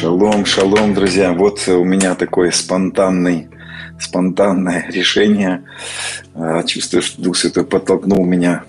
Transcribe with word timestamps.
Шалом, 0.00 0.46
шалом, 0.46 0.94
друзья. 0.94 1.32
Вот 1.32 1.66
у 1.66 1.82
меня 1.82 2.14
такой 2.14 2.52
спонтанный, 2.52 3.48
спонтанное 3.98 4.86
решение. 4.90 5.64
А, 6.36 6.62
чувствую, 6.62 7.02
что 7.02 7.20
Дух 7.20 7.36
Святой 7.36 7.64
подтолкнул 7.64 8.24
меня, 8.24 8.62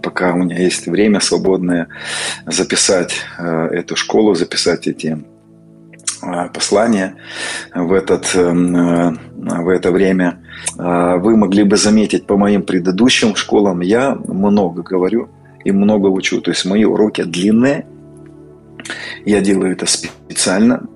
пока 0.00 0.32
у 0.32 0.36
меня 0.36 0.56
есть 0.56 0.86
время 0.86 1.18
свободное, 1.18 1.88
записать 2.46 3.16
а, 3.36 3.66
эту 3.66 3.96
школу, 3.96 4.36
записать 4.36 4.86
эти 4.86 5.24
а, 6.22 6.50
послания 6.50 7.16
в, 7.74 7.92
этот, 7.92 8.32
в 8.32 9.68
это 9.68 9.90
время. 9.90 10.38
Вы 10.76 11.36
могли 11.36 11.64
бы 11.64 11.76
заметить 11.76 12.28
по 12.28 12.36
моим 12.36 12.62
предыдущим 12.62 13.34
школам, 13.34 13.80
я 13.80 14.14
много 14.14 14.84
говорю 14.84 15.30
и 15.64 15.72
много 15.72 16.06
учу. 16.06 16.40
То 16.40 16.52
есть 16.52 16.64
мои 16.64 16.84
уроки 16.84 17.24
длинные, 17.24 17.86
я 19.24 19.40
делаю 19.40 19.72
это 19.72 19.86
специально, 19.86 20.15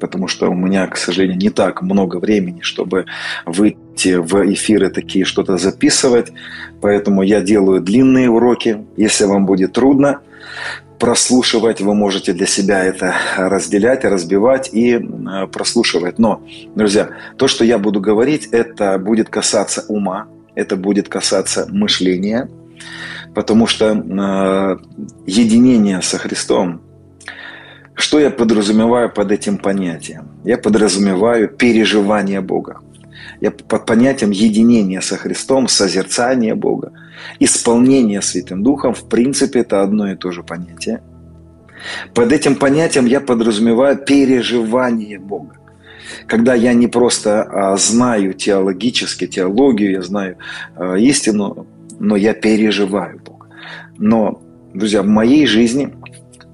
потому 0.00 0.28
что 0.28 0.50
у 0.50 0.54
меня, 0.54 0.86
к 0.86 0.96
сожалению, 0.96 1.38
не 1.38 1.50
так 1.50 1.82
много 1.82 2.16
времени, 2.16 2.60
чтобы 2.62 3.06
выйти 3.46 4.16
в 4.16 4.52
эфиры 4.52 4.90
такие, 4.90 5.24
что-то 5.24 5.56
записывать. 5.56 6.32
Поэтому 6.80 7.22
я 7.22 7.40
делаю 7.40 7.80
длинные 7.80 8.28
уроки. 8.28 8.84
Если 8.96 9.24
вам 9.24 9.46
будет 9.46 9.72
трудно 9.72 10.20
прослушивать, 10.98 11.80
вы 11.80 11.94
можете 11.94 12.32
для 12.32 12.46
себя 12.46 12.84
это 12.84 13.14
разделять, 13.36 14.04
разбивать 14.04 14.68
и 14.72 14.94
э, 14.94 15.46
прослушивать. 15.46 16.18
Но, 16.18 16.42
друзья, 16.74 17.08
то, 17.38 17.48
что 17.48 17.64
я 17.64 17.78
буду 17.78 18.00
говорить, 18.00 18.48
это 18.52 18.98
будет 18.98 19.30
касаться 19.30 19.84
ума, 19.88 20.26
это 20.54 20.76
будет 20.76 21.08
касаться 21.08 21.66
мышления, 21.70 22.50
потому 23.34 23.66
что 23.66 23.92
э, 23.94 24.76
единение 25.26 26.02
со 26.02 26.18
Христом 26.18 26.82
что 28.00 28.18
я 28.18 28.30
подразумеваю 28.30 29.10
под 29.10 29.32
этим 29.32 29.58
понятием? 29.58 30.28
Я 30.44 30.58
подразумеваю 30.58 31.48
переживание 31.48 32.40
Бога. 32.40 32.80
Я 33.40 33.50
под 33.50 33.86
понятием 33.86 34.30
единения 34.30 35.00
со 35.00 35.16
Христом, 35.16 35.68
созерцание 35.68 36.54
Бога, 36.54 36.92
исполнение 37.38 38.22
Святым 38.22 38.62
Духом, 38.62 38.94
в 38.94 39.08
принципе, 39.08 39.60
это 39.60 39.82
одно 39.82 40.10
и 40.12 40.16
то 40.16 40.30
же 40.30 40.42
понятие. 40.42 41.00
Под 42.14 42.32
этим 42.32 42.56
понятием 42.56 43.06
я 43.06 43.20
подразумеваю 43.20 43.96
переживание 43.96 45.18
Бога. 45.18 45.56
Когда 46.26 46.54
я 46.54 46.74
не 46.74 46.86
просто 46.86 47.42
а, 47.42 47.76
знаю 47.76 48.34
теологически, 48.34 49.26
теологию, 49.26 49.92
я 49.92 50.02
знаю 50.02 50.36
а, 50.76 50.96
истину, 50.96 51.66
но 51.98 52.16
я 52.16 52.34
переживаю 52.34 53.20
Бога. 53.24 53.46
Но, 53.98 54.42
друзья, 54.74 55.02
в 55.02 55.06
моей 55.06 55.46
жизни 55.46 55.94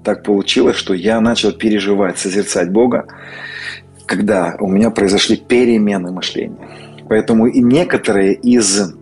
так 0.07 0.23
получилось, 0.23 0.77
что 0.77 0.93
я 0.93 1.19
начал 1.19 1.51
переживать, 1.51 2.17
созерцать 2.17 2.71
Бога, 2.71 3.07
когда 4.05 4.55
у 4.57 4.67
меня 4.69 4.89
произошли 4.89 5.35
перемены 5.35 6.13
мышления. 6.13 6.55
Поэтому 7.09 7.47
и 7.47 7.59
некоторые 7.59 8.33
из 8.33 8.95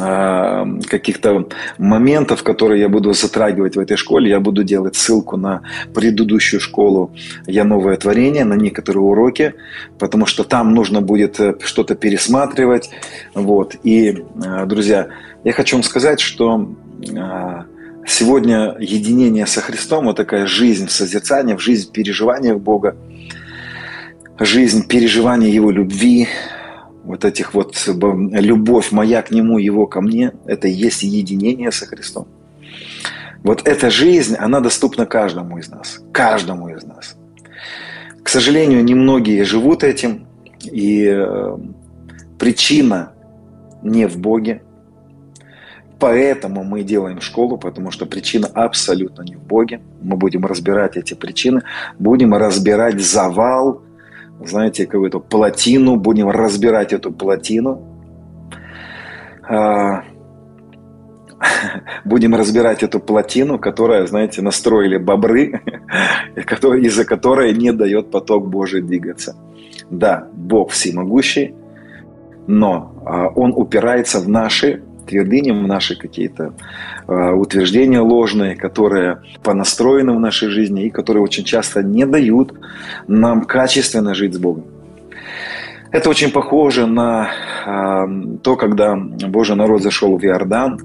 а, 0.00 0.66
каких-то 0.88 1.46
моментов, 1.78 2.42
которые 2.42 2.80
я 2.80 2.88
буду 2.88 3.12
затрагивать 3.12 3.76
в 3.76 3.78
этой 3.78 3.96
школе, 3.96 4.30
я 4.30 4.40
буду 4.40 4.64
делать 4.64 4.96
ссылку 4.96 5.36
на 5.36 5.62
предыдущую 5.94 6.58
школу 6.58 7.12
«Я 7.46 7.62
новое 7.62 7.96
творение», 7.96 8.44
на 8.44 8.54
некоторые 8.54 9.04
уроки, 9.04 9.54
потому 10.00 10.26
что 10.26 10.42
там 10.42 10.74
нужно 10.74 11.02
будет 11.02 11.38
э, 11.38 11.54
что-то 11.62 11.94
пересматривать. 11.94 12.90
Вот. 13.34 13.76
И, 13.84 14.24
а, 14.44 14.66
друзья, 14.66 15.06
я 15.44 15.52
хочу 15.52 15.76
вам 15.76 15.84
сказать, 15.84 16.18
что 16.18 16.68
а, 17.16 17.66
Сегодня 18.12 18.74
единение 18.80 19.46
со 19.46 19.60
Христом, 19.60 20.06
вот 20.06 20.16
такая 20.16 20.44
жизнь 20.44 20.88
в 20.88 20.92
созерцании, 20.92 21.54
в 21.54 21.60
жизнь 21.60 21.92
переживаниях 21.92 22.58
Бога, 22.58 22.96
жизнь 24.36 24.88
переживания 24.88 25.48
Его 25.48 25.70
любви, 25.70 26.26
вот 27.04 27.24
этих 27.24 27.54
вот 27.54 27.76
любовь 27.86 28.90
моя 28.90 29.22
к 29.22 29.30
Нему, 29.30 29.58
Его 29.58 29.86
ко 29.86 30.00
мне, 30.00 30.32
это 30.44 30.66
и 30.66 30.72
есть 30.72 31.04
единение 31.04 31.70
со 31.70 31.86
Христом. 31.86 32.26
Вот 33.44 33.62
эта 33.64 33.90
жизнь, 33.90 34.34
она 34.34 34.58
доступна 34.58 35.06
каждому 35.06 35.58
из 35.58 35.68
нас. 35.68 36.00
Каждому 36.12 36.68
из 36.68 36.82
нас. 36.82 37.16
К 38.24 38.28
сожалению, 38.28 38.82
немногие 38.82 39.44
живут 39.44 39.84
этим, 39.84 40.26
и 40.64 41.06
э, 41.06 41.56
причина 42.40 43.12
не 43.84 44.08
в 44.08 44.18
Боге, 44.18 44.62
Поэтому 46.00 46.64
мы 46.64 46.82
делаем 46.82 47.20
школу, 47.20 47.58
потому 47.58 47.90
что 47.90 48.06
причина 48.06 48.48
абсолютно 48.54 49.22
не 49.22 49.36
в 49.36 49.42
Боге. 49.42 49.82
Мы 50.00 50.16
будем 50.16 50.46
разбирать 50.46 50.96
эти 50.96 51.12
причины, 51.12 51.62
будем 51.98 52.32
разбирать 52.32 52.98
завал, 52.98 53.82
знаете, 54.42 54.86
какую-то 54.86 55.20
плотину, 55.20 55.96
будем 55.96 56.30
разбирать 56.30 56.94
эту 56.94 57.12
плотину. 57.12 57.82
А, 59.46 60.04
будем 62.06 62.34
разбирать 62.34 62.82
эту 62.82 62.98
плотину, 62.98 63.58
которая, 63.58 64.06
знаете, 64.06 64.40
настроили 64.40 64.96
бобры, 64.96 65.60
из-за 66.34 67.04
которой 67.04 67.52
не 67.52 67.72
дает 67.72 68.10
поток 68.10 68.48
Божий 68.48 68.80
двигаться. 68.80 69.36
Да, 69.90 70.28
Бог 70.32 70.70
всемогущий, 70.70 71.54
но 72.46 72.94
а, 73.04 73.28
Он 73.28 73.52
упирается 73.54 74.18
в 74.20 74.28
наши 74.30 74.82
твердыням, 75.10 75.66
наши 75.66 75.96
какие-то 75.96 76.52
э, 77.08 77.32
утверждения 77.32 78.00
ложные, 78.00 78.56
которые 78.56 79.22
понастроены 79.42 80.12
в 80.12 80.20
нашей 80.20 80.48
жизни 80.48 80.86
и 80.86 80.90
которые 80.90 81.22
очень 81.22 81.44
часто 81.44 81.82
не 81.82 82.06
дают 82.06 82.54
нам 83.08 83.44
качественно 83.44 84.14
жить 84.14 84.34
с 84.34 84.38
Богом. 84.38 84.64
Это 85.92 86.08
очень 86.08 86.30
похоже 86.30 86.86
на 86.86 87.28
э, 87.66 88.38
то, 88.42 88.56
когда 88.56 88.96
Божий 88.96 89.56
народ 89.56 89.82
зашел 89.82 90.16
в 90.16 90.24
Иордан, 90.24 90.78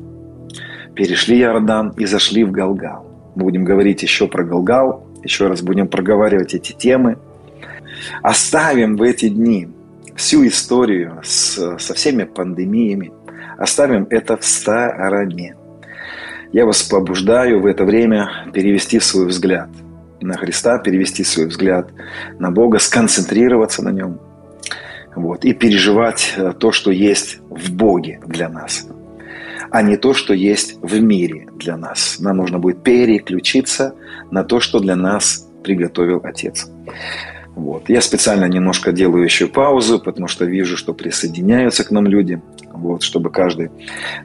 перешли 0.96 1.40
Иордан 1.40 1.94
и 1.98 2.06
зашли 2.06 2.44
в 2.44 2.52
Галгал. 2.52 3.06
Будем 3.36 3.64
говорить 3.66 4.02
еще 4.02 4.28
про 4.28 4.44
Галгал, 4.44 5.06
еще 5.24 5.48
раз 5.48 5.62
будем 5.62 5.88
проговаривать 5.88 6.56
эти 6.56 6.72
темы. 6.72 7.18
Оставим 8.24 8.96
в 8.96 9.02
эти 9.02 9.30
дни 9.30 9.68
всю 10.16 10.48
историю 10.48 11.20
с, 11.24 11.78
со 11.78 11.94
всеми 11.94 12.24
пандемиями, 12.24 13.12
Оставим 13.58 14.08
это 14.10 14.38
в 14.38 14.46
стороне. 14.46 15.56
Я 16.52 16.66
вас 16.66 16.84
побуждаю 16.84 17.62
в 17.62 17.66
это 17.66 17.84
время 17.86 18.30
перевести 18.54 19.00
свой 19.00 19.28
взгляд 19.28 19.70
на 20.22 20.38
Христа, 20.38 20.78
перевести 20.80 21.24
свой 21.24 21.48
взгляд 21.48 21.90
на 22.40 22.52
Бога, 22.52 22.80
сконцентрироваться 22.80 23.84
на 23.84 23.90
Нем 23.90 24.20
вот, 25.16 25.46
и 25.46 25.54
переживать 25.54 26.34
э, 26.36 26.54
то, 26.58 26.72
что 26.72 26.92
есть 26.92 27.40
в 27.50 27.72
Боге 27.72 28.20
для 28.26 28.50
нас, 28.50 28.88
а 29.72 29.82
не 29.82 29.98
то, 29.98 30.14
что 30.14 30.34
есть 30.34 30.78
в 30.82 31.02
мире 31.02 31.48
для 31.56 31.78
нас. 31.78 32.18
Нам 32.20 32.38
нужно 32.38 32.60
будет 32.60 32.84
переключиться 32.84 33.96
на 34.32 34.44
то, 34.44 34.60
что 34.60 34.80
для 34.80 34.96
нас 34.96 35.48
приготовил 35.64 36.22
Отец. 36.24 36.70
Вот. 37.56 37.90
Я 37.90 38.02
специально 38.02 38.46
немножко 38.46 38.92
делаю 38.92 39.24
еще 39.24 39.48
паузу, 39.48 40.00
потому 40.00 40.28
что 40.28 40.46
вижу, 40.46 40.76
что 40.76 40.94
присоединяются 40.94 41.86
к 41.86 41.92
нам 41.92 42.06
люди 42.06 42.42
вот, 42.76 43.04
чтобы 43.04 43.30
каждый... 43.30 43.72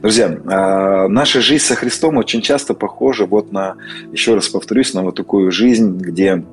Друзья, 0.02 0.36
а, 0.46 1.08
наша 1.08 1.40
жизнь 1.40 1.64
со 1.64 1.74
Христом 1.74 2.16
очень 2.16 2.42
часто 2.42 2.74
похожа 2.74 3.26
вот 3.26 3.52
на, 3.52 3.76
еще 4.12 4.34
раз 4.34 4.48
повторюсь, 4.48 4.94
на 4.94 5.02
вот 5.02 5.16
такую 5.16 5.50
жизнь, 5.50 5.98
где 5.98 6.44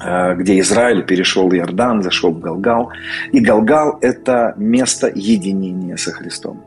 а, 0.00 0.34
где 0.34 0.58
Израиль 0.60 1.02
перешел 1.04 1.50
Иордан, 1.52 2.02
зашел 2.02 2.32
в 2.32 2.40
Галгал. 2.40 2.90
И 3.32 3.40
Галгал– 3.40 3.98
это 4.00 4.54
место 4.56 5.10
единения 5.14 5.96
со 5.96 6.12
Христом. 6.12 6.62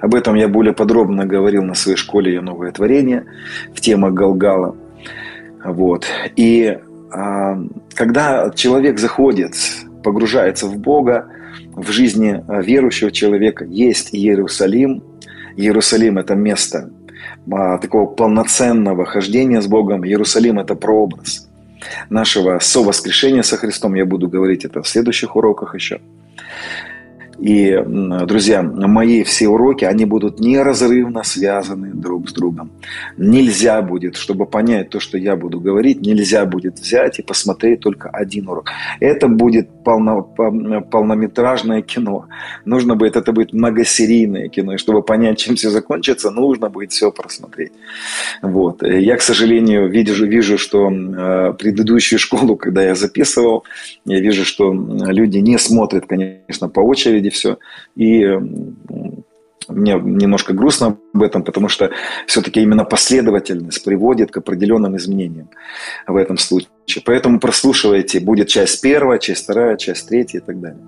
Об 0.00 0.14
этом 0.14 0.34
я 0.34 0.48
более 0.48 0.72
подробно 0.72 1.26
говорил 1.26 1.62
на 1.64 1.74
своей 1.74 1.96
школе 1.96 2.32
«Ее 2.32 2.40
новое 2.40 2.72
творение» 2.72 3.24
в 3.74 3.80
темах 3.80 4.14
Галгала. 4.14 4.76
Вот. 5.64 6.06
И 6.36 6.78
а, 7.10 7.58
когда 7.94 8.50
человек 8.50 8.98
заходит, 8.98 9.54
погружается 10.02 10.66
в 10.66 10.78
Бога, 10.78 11.28
в 11.74 11.90
жизни 11.90 12.42
э, 12.46 12.62
верующего 12.62 13.10
человека 13.10 13.64
есть 13.64 14.14
Иерусалим. 14.14 15.02
Иерусалим– 15.56 16.18
это 16.18 16.34
место 16.34 16.90
а, 17.50 17.78
такого 17.78 18.06
полноценного 18.06 19.04
хождения 19.04 19.60
с 19.60 19.66
Богом. 19.66 20.04
Иерусалим– 20.04 20.58
это 20.60 20.74
прообраз 20.74 21.48
нашего 22.10 22.58
совоскрешения 22.58 23.42
со 23.42 23.56
Христом. 23.56 23.94
Я 23.94 24.06
буду 24.06 24.28
говорить 24.28 24.64
это 24.64 24.82
в 24.82 24.88
следующих 24.88 25.36
уроках 25.36 25.74
еще. 25.74 26.00
И, 27.42 27.76
друзья, 28.26 28.62
мои 28.62 29.24
все 29.24 29.48
уроки, 29.48 29.84
они 29.84 30.04
будут 30.04 30.38
неразрывно 30.38 31.24
связаны 31.24 31.90
друг 31.92 32.30
с 32.30 32.32
другом. 32.32 32.70
Нельзя 33.16 33.82
будет, 33.82 34.14
чтобы 34.14 34.46
понять 34.46 34.90
то, 34.90 35.00
что 35.00 35.18
я 35.18 35.34
буду 35.34 35.58
говорить, 35.58 36.00
нельзя 36.02 36.46
будет 36.46 36.78
взять 36.78 37.18
и 37.18 37.22
посмотреть 37.22 37.80
только 37.80 38.08
один 38.10 38.48
урок. 38.48 38.70
Это 39.00 39.26
будет 39.26 39.68
полно, 39.82 40.22
полнометражное 40.22 41.82
кино. 41.82 42.26
Нужно 42.64 42.94
будет, 42.94 43.16
это 43.16 43.32
будет 43.32 43.52
многосерийное 43.52 44.48
кино. 44.48 44.74
И 44.74 44.76
чтобы 44.76 45.02
понять, 45.02 45.38
чем 45.38 45.56
все 45.56 45.70
закончится, 45.70 46.30
нужно 46.30 46.70
будет 46.70 46.92
все 46.92 47.10
просмотреть. 47.10 47.72
Вот. 48.42 48.84
Я, 48.84 49.16
к 49.16 49.22
сожалению, 49.22 49.88
вижу, 49.88 50.26
вижу, 50.26 50.58
что 50.58 50.88
э, 50.90 51.54
предыдущую 51.58 52.20
школу, 52.20 52.56
когда 52.56 52.84
я 52.84 52.94
записывал, 52.94 53.64
я 54.04 54.20
вижу, 54.20 54.44
что 54.44 54.72
люди 54.72 55.38
не 55.38 55.58
смотрят, 55.58 56.06
конечно, 56.06 56.68
по 56.68 56.80
очереди 56.80 57.31
все. 57.32 57.58
И 57.96 58.24
мне 59.68 59.94
немножко 59.94 60.52
грустно 60.52 60.98
об 61.14 61.22
этом, 61.22 61.42
потому 61.42 61.68
что 61.68 61.90
все-таки 62.26 62.60
именно 62.60 62.84
последовательность 62.84 63.84
приводит 63.84 64.30
к 64.30 64.36
определенным 64.38 64.96
изменениям 64.96 65.48
в 66.06 66.16
этом 66.16 66.36
случае. 66.38 66.68
Поэтому 67.04 67.38
прослушивайте, 67.40 68.20
будет 68.20 68.48
часть 68.48 68.80
первая, 68.82 69.18
часть 69.18 69.44
вторая, 69.44 69.76
часть 69.76 70.08
третья 70.08 70.38
и 70.38 70.42
так 70.42 70.60
далее. 70.60 70.80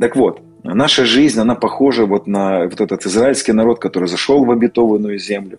Так 0.00 0.16
вот, 0.16 0.40
наша 0.64 1.04
жизнь, 1.04 1.40
она 1.40 1.54
похожа 1.54 2.06
вот 2.06 2.26
на 2.26 2.64
вот 2.64 2.80
этот 2.80 3.06
израильский 3.06 3.52
народ, 3.52 3.78
который 3.78 4.08
зашел 4.08 4.44
в 4.44 4.50
обетованную 4.50 5.18
землю. 5.18 5.58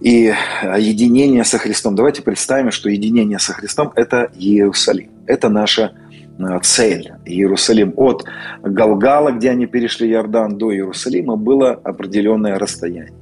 И 0.00 0.34
единение 0.78 1.44
со 1.44 1.58
Христом. 1.58 1.94
Давайте 1.94 2.22
представим, 2.22 2.70
что 2.72 2.88
единение 2.88 3.38
со 3.38 3.52
Христом– 3.52 3.92
это 3.94 4.30
Иерусалим. 4.34 5.10
Это 5.26 5.48
наша 5.48 5.92
цель. 6.62 7.12
Иерусалим 7.24 7.92
от 7.96 8.24
Галгала, 8.62 9.32
где 9.32 9.50
они 9.50 9.66
перешли 9.66 10.10
Иордан, 10.10 10.58
до 10.58 10.72
Иерусалима 10.72 11.36
было 11.36 11.72
определенное 11.72 12.58
расстояние. 12.58 13.12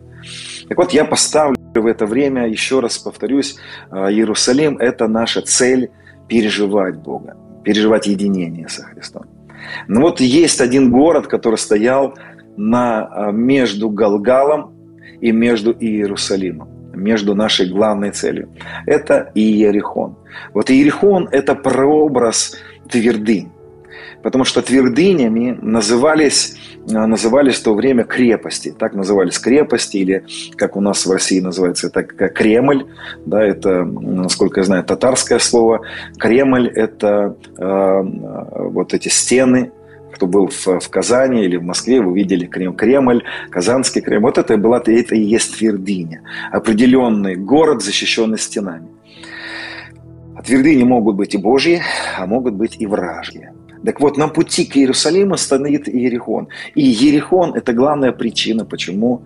Так 0.68 0.78
вот, 0.78 0.92
я 0.92 1.04
поставлю 1.04 1.56
в 1.74 1.86
это 1.86 2.06
время, 2.06 2.48
еще 2.48 2.80
раз 2.80 2.98
повторюсь, 2.98 3.56
э, 3.90 4.12
Иерусалим– 4.12 4.76
это 4.78 5.08
наша 5.08 5.42
цель 5.42 5.90
переживать 6.28 6.96
Бога, 6.96 7.36
переживать 7.64 8.06
единение 8.06 8.68
со 8.68 8.82
Христом. 8.84 9.24
Но 9.88 10.00
вот 10.00 10.20
есть 10.20 10.60
один 10.60 10.90
город, 10.90 11.26
который 11.26 11.58
стоял 11.58 12.14
на, 12.56 13.08
э, 13.10 13.32
между 13.32 13.90
Галгалом 13.90 14.72
и 15.20 15.32
между 15.32 15.72
Иерусалимом, 15.72 16.68
между 16.92 17.34
нашей 17.34 17.68
главной 17.68 18.10
целью. 18.10 18.48
Это 18.86 19.30
Иерихон. 19.34 20.16
Вот 20.54 20.70
Иерихон– 20.70 21.28
это 21.32 21.54
прообраз 21.54 22.56
твердынь. 22.88 23.50
Потому 24.22 24.44
что 24.44 24.60
твердынями 24.60 25.58
назывались, 25.62 26.56
а, 26.92 27.06
назывались 27.06 27.56
в 27.56 27.62
то 27.62 27.74
время 27.74 28.04
крепости. 28.04 28.74
Так 28.78 28.94
назывались 28.94 29.38
крепости, 29.38 29.96
или 29.96 30.24
как 30.56 30.76
у 30.76 30.80
нас 30.80 31.06
в 31.06 31.10
России 31.10 31.40
называется, 31.40 31.86
это 31.86 32.02
Кремль. 32.02 32.86
Да, 33.24 33.42
это, 33.42 33.84
насколько 33.84 34.60
я 34.60 34.64
знаю, 34.64 34.84
татарское 34.84 35.38
слово. 35.38 35.80
Кремль– 36.18 36.68
это 36.74 37.34
э, 37.56 38.02
вот 38.70 38.92
эти 38.92 39.08
стены, 39.08 39.72
кто 40.20 40.26
был 40.26 40.48
в, 40.48 40.80
в 40.80 40.88
Казани 40.90 41.46
или 41.46 41.56
в 41.56 41.62
Москве, 41.62 42.02
вы 42.02 42.14
видели 42.14 42.44
Кремль, 42.44 43.22
Казанский 43.48 44.02
Кремль. 44.02 44.24
Вот 44.24 44.36
это, 44.36 44.58
была, 44.58 44.82
это 44.84 45.14
и 45.14 45.22
есть 45.22 45.56
твердыня. 45.56 46.20
Определенный 46.52 47.36
город, 47.36 47.82
защищенный 47.82 48.38
стенами. 48.38 48.88
А 50.36 50.42
твердыни 50.42 50.84
могут 50.84 51.16
быть 51.16 51.34
и 51.34 51.38
Божьи, 51.38 51.80
а 52.18 52.26
могут 52.26 52.52
быть 52.52 52.76
и 52.78 52.86
вражьи. 52.86 53.48
Так 53.82 53.98
вот, 54.00 54.18
на 54.18 54.28
пути 54.28 54.66
к 54.66 54.76
Иерусалиму 54.76 55.38
стоит 55.38 55.88
Иерихон. 55.88 56.48
И 56.74 56.82
Иерихон– 56.82 57.54
это 57.54 57.72
главная 57.72 58.12
причина, 58.12 58.66
почему 58.66 59.22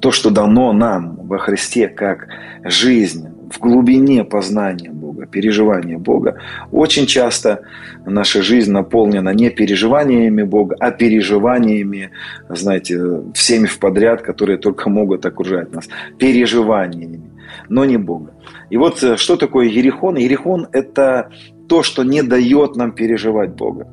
то, 0.00 0.10
что 0.10 0.30
дано 0.30 0.72
нам 0.72 1.14
во 1.28 1.38
Христе 1.38 1.86
как 1.86 2.26
жизнь 2.64 3.28
в 3.52 3.60
глубине 3.60 4.24
познания 4.24 4.90
Бога, 4.90 5.09
переживания 5.26 5.98
Бога, 5.98 6.40
очень 6.70 7.06
часто 7.06 7.62
наша 8.06 8.42
жизнь 8.42 8.72
наполнена 8.72 9.30
не 9.30 9.50
переживаниями 9.50 10.42
Бога, 10.42 10.76
а 10.80 10.90
переживаниями, 10.90 12.10
знаете, 12.48 13.22
всеми 13.34 13.66
в 13.66 13.78
подряд, 13.78 14.22
которые 14.22 14.58
только 14.58 14.90
могут 14.90 15.26
окружать 15.26 15.72
нас, 15.72 15.88
переживаниями, 16.18 17.20
но 17.68 17.84
не 17.84 17.96
Бога. 17.96 18.32
И 18.70 18.76
вот 18.76 19.02
э, 19.02 19.16
что 19.16 19.36
такое 19.36 19.66
Ерехон? 19.66 20.16
Ерехон– 20.16 20.68
это 20.72 21.30
то, 21.68 21.82
что 21.82 22.04
не 22.04 22.22
дает 22.22 22.76
нам 22.76 22.92
переживать 22.92 23.50
Бога. 23.50 23.86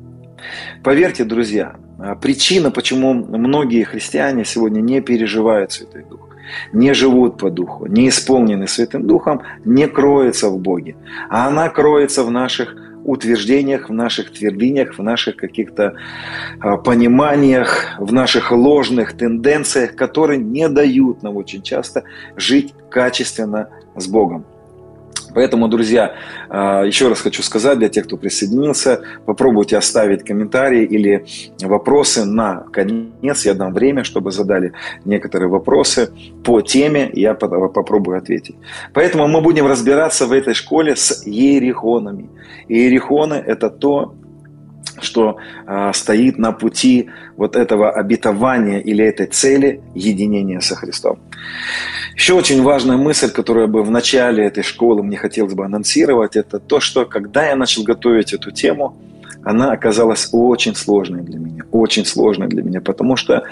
Поверьте, 0.82 1.24
друзья, 1.24 1.76
э, 1.98 2.14
причина, 2.20 2.70
почему 2.70 3.14
многие 3.14 3.84
христиане 3.84 4.44
сегодня 4.44 4.80
не 4.80 5.00
переживают 5.00 5.72
Святой 5.72 6.04
Дух, 6.04 6.27
не 6.72 6.94
живут 6.94 7.38
по 7.38 7.50
Духу, 7.50 7.86
не 7.86 8.08
исполнены 8.08 8.66
Святым 8.66 9.06
Духом, 9.06 9.42
не 9.64 9.86
кроется 9.88 10.48
в 10.48 10.58
Боге, 10.58 10.96
а 11.28 11.48
она 11.48 11.68
кроется 11.68 12.24
в 12.24 12.30
наших 12.30 12.74
утверждениях, 13.04 13.88
в 13.88 13.92
наших 13.92 14.32
твердынях, 14.32 14.98
в 14.98 15.02
наших 15.02 15.36
каких-то 15.36 15.94
э, 16.62 16.76
пониманиях, 16.84 17.96
в 17.98 18.12
наших 18.12 18.52
ложных 18.52 19.16
тенденциях, 19.16 19.96
которые 19.96 20.38
не 20.38 20.68
дают 20.68 21.22
нам 21.22 21.36
очень 21.36 21.62
часто 21.62 22.04
жить 22.36 22.74
качественно 22.90 23.68
с 23.96 24.06
Богом. 24.06 24.44
Поэтому, 25.34 25.68
друзья, 25.68 26.14
а, 26.48 26.84
еще 26.84 27.08
раз 27.08 27.20
хочу 27.20 27.42
сказать 27.42 27.78
для 27.78 27.88
тех, 27.88 28.06
кто 28.06 28.16
присоединился, 28.16 29.02
попробуйте 29.26 29.76
оставить 29.76 30.24
комментарии 30.24 30.84
или 30.84 31.24
вопросы 31.62 32.24
на 32.24 32.64
конец. 32.72 33.44
Я 33.44 33.54
дам 33.54 33.72
время, 33.72 34.04
чтобы 34.04 34.30
задали 34.30 34.72
некоторые 35.04 35.48
вопросы 35.48 36.10
по 36.44 36.60
теме, 36.60 37.10
я 37.12 37.34
попробую 37.34 38.18
ответить. 38.18 38.56
Поэтому 38.94 39.28
мы 39.28 39.40
будем 39.40 39.66
разбираться 39.66 40.26
в 40.26 40.32
этой 40.32 40.54
школе 40.54 40.96
с 40.96 41.26
ерихонами. 41.26 42.28
Иерихоны– 42.68 43.34
это 43.46 43.70
то, 43.70 44.14
что 45.02 45.38
э, 45.66 45.92
стоит 45.94 46.38
на 46.38 46.52
пути 46.52 47.10
вот 47.36 47.56
этого 47.56 47.90
обетования 47.90 48.78
или 48.78 49.04
этой 49.04 49.26
цели 49.26 49.80
единения 49.94 50.60
со 50.60 50.74
Христом. 50.74 51.18
Еще 52.14 52.34
очень 52.34 52.62
важная 52.62 52.96
мысль, 52.96 53.30
которую 53.30 53.68
бы 53.68 53.82
в 53.82 53.90
начале 53.90 54.44
этой 54.44 54.62
школы 54.62 55.02
мне 55.02 55.16
хотелось 55.16 55.54
бы 55.54 55.64
анонсировать, 55.64 56.36
это 56.36 56.58
то, 56.58 56.80
что 56.80 57.06
когда 57.06 57.46
я 57.46 57.56
начал 57.56 57.84
готовить 57.84 58.32
эту 58.32 58.50
тему, 58.50 58.96
она 59.48 59.72
оказалась 59.72 60.28
очень 60.32 60.74
сложной 60.74 61.22
для 61.22 61.38
меня, 61.38 61.64
очень 61.72 62.04
сложной 62.04 62.48
для 62.48 62.62
меня, 62.62 62.82
потому 62.82 63.16
что 63.16 63.44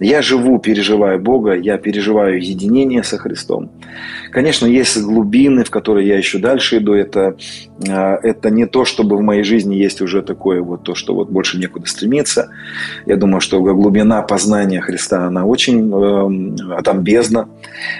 я 0.00 0.20
живу, 0.20 0.58
переживаю 0.58 1.20
Бога, 1.20 1.54
я 1.54 1.78
переживаю 1.78 2.42
единение 2.42 3.04
со 3.04 3.18
Христом. 3.18 3.70
Конечно, 4.32 4.66
есть 4.66 5.00
глубины, 5.00 5.62
в 5.62 5.70
которые 5.70 6.08
я 6.08 6.18
еще 6.18 6.38
дальше 6.38 6.78
иду, 6.78 6.94
это, 6.94 7.36
а, 7.88 8.18
это 8.20 8.50
не 8.50 8.66
то, 8.66 8.84
чтобы 8.84 9.16
в 9.16 9.20
моей 9.20 9.44
жизни 9.44 9.76
есть 9.76 10.00
уже 10.02 10.22
такое 10.22 10.60
вот 10.60 10.82
то, 10.82 10.96
что 10.96 11.14
вот 11.14 11.30
больше 11.30 11.56
некуда 11.56 11.86
стремиться. 11.86 12.48
Я 13.06 13.16
думаю, 13.16 13.40
что 13.40 13.62
глубина 13.62 14.22
познания 14.22 14.80
Христа, 14.80 15.28
она 15.28 15.44
очень, 15.44 15.88
э, 15.88 16.82
там 16.82 17.02
бездна. 17.04 17.48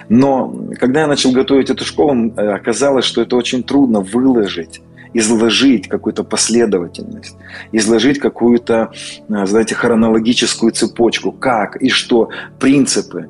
Но 0.09 0.53
когда 0.81 1.03
я 1.03 1.07
начал 1.07 1.31
готовить 1.31 1.71
эту 1.71 1.85
школу, 1.85 2.33
оказалось, 2.37 3.05
что 3.05 3.23
это 3.23 3.37
очень 3.37 3.63
трудно 3.63 4.01
выложить 4.01 4.81
изложить 5.15 5.89
какую-то 5.89 6.25
последовательность, 6.25 7.37
изложить 7.73 8.19
какую-то, 8.19 8.93
э, 9.29 9.47
знаете, 9.47 9.75
хронологическую 9.75 10.73
цепочку, 10.73 11.33
как 11.33 11.77
и 11.77 11.89
что, 11.89 12.29
принципы. 12.59 13.29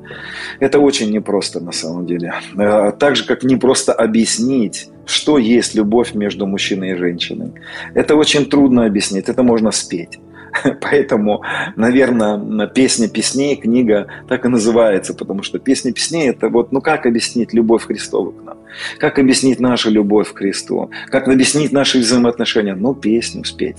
Это 0.59 0.79
очень 0.79 1.11
непросто 1.11 1.59
на 1.59 1.71
самом 1.71 2.05
деле. 2.05 2.33
Э, 2.57 2.91
так 2.91 3.15
же, 3.15 3.25
как 3.25 3.43
непросто 3.43 3.93
объяснить, 3.93 4.89
что 5.05 5.37
есть 5.37 5.75
любовь 5.75 6.15
между 6.15 6.47
мужчиной 6.47 6.91
и 6.91 6.95
женщиной. 6.95 7.53
Это 7.93 8.15
очень 8.15 8.45
трудно 8.45 8.85
объяснить, 8.85 9.29
это 9.29 9.43
можно 9.43 9.71
спеть. 9.71 10.19
Поэтому, 10.81 11.41
наверное, 11.75 12.67
«Песня 12.67 13.07
песней» 13.07 13.55
книга 13.55 14.07
так 14.27 14.45
и 14.45 14.49
называется, 14.49 15.13
потому 15.13 15.43
что 15.43 15.59
«Песня 15.59 15.91
песней»– 15.91 16.29
это 16.29 16.49
вот, 16.49 16.71
ну 16.71 16.81
как 16.81 17.05
объяснить 17.05 17.53
любовь 17.53 17.85
Христову 17.85 18.31
к 18.31 18.43
нам? 18.43 18.57
Как 18.99 19.19
объяснить 19.19 19.59
нашу 19.59 19.89
любовь 19.89 20.33
к 20.33 20.37
Христу? 20.37 20.89
Как 21.09 21.27
объяснить 21.27 21.71
наши 21.71 21.99
взаимоотношения? 21.99 22.75
Ну, 22.75 22.93
песню 22.93 23.43
спеть 23.45 23.77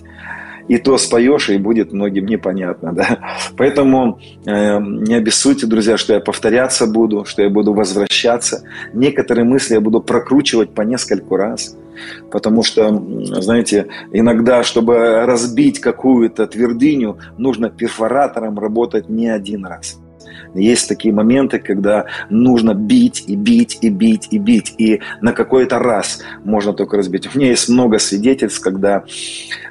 и 0.69 0.79
то 0.79 0.99
споешь, 0.99 1.49
и 1.49 1.59
будет 1.59 1.93
многим 1.93 2.27
непонятно. 2.27 2.93
Да? 2.97 3.19
Поэтому 3.57 4.19
э, 4.47 4.81
не 4.81 5.15
обессудьте, 5.15 5.67
друзья, 5.67 5.99
что 5.99 6.15
я 6.15 6.21
повторяться 6.21 6.87
буду, 6.87 7.25
что 7.27 7.43
я 7.43 7.51
буду 7.51 7.75
возвращаться. 7.75 8.63
Некоторые 8.95 9.45
мысли 9.45 9.75
я 9.75 9.81
буду 9.81 10.01
прокручивать 10.01 10.71
по 10.71 10.81
нескольку 10.83 11.37
раз. 11.37 11.77
Потому 12.31 12.63
что, 12.63 12.91
знаете, 13.41 13.87
иногда, 14.13 14.63
чтобы 14.63 15.27
разбить 15.27 15.81
какую-то 15.81 16.47
твердыню, 16.47 17.19
нужно 17.39 17.71
перфоратором 17.71 18.59
работать 18.59 19.09
не 19.09 19.29
один 19.29 19.67
раз. 19.67 19.99
Есть 20.55 20.89
такие 20.89 21.13
моменты, 21.13 21.59
когда 21.59 22.07
нужно 22.31 22.75
бить 22.75 23.25
и 23.27 23.37
бить 23.37 23.79
и 23.83 23.91
бить 23.91 24.29
и 24.31 24.39
бить. 24.39 24.75
И 24.79 25.01
на 25.21 25.33
какой-то 25.33 25.79
раз 25.79 26.23
можно 26.45 26.73
только 26.73 26.97
разбить. 26.97 27.35
У 27.35 27.39
меня 27.39 27.51
есть 27.51 27.69
много 27.69 27.99
свидетельств, 27.99 28.61
когда 28.61 29.05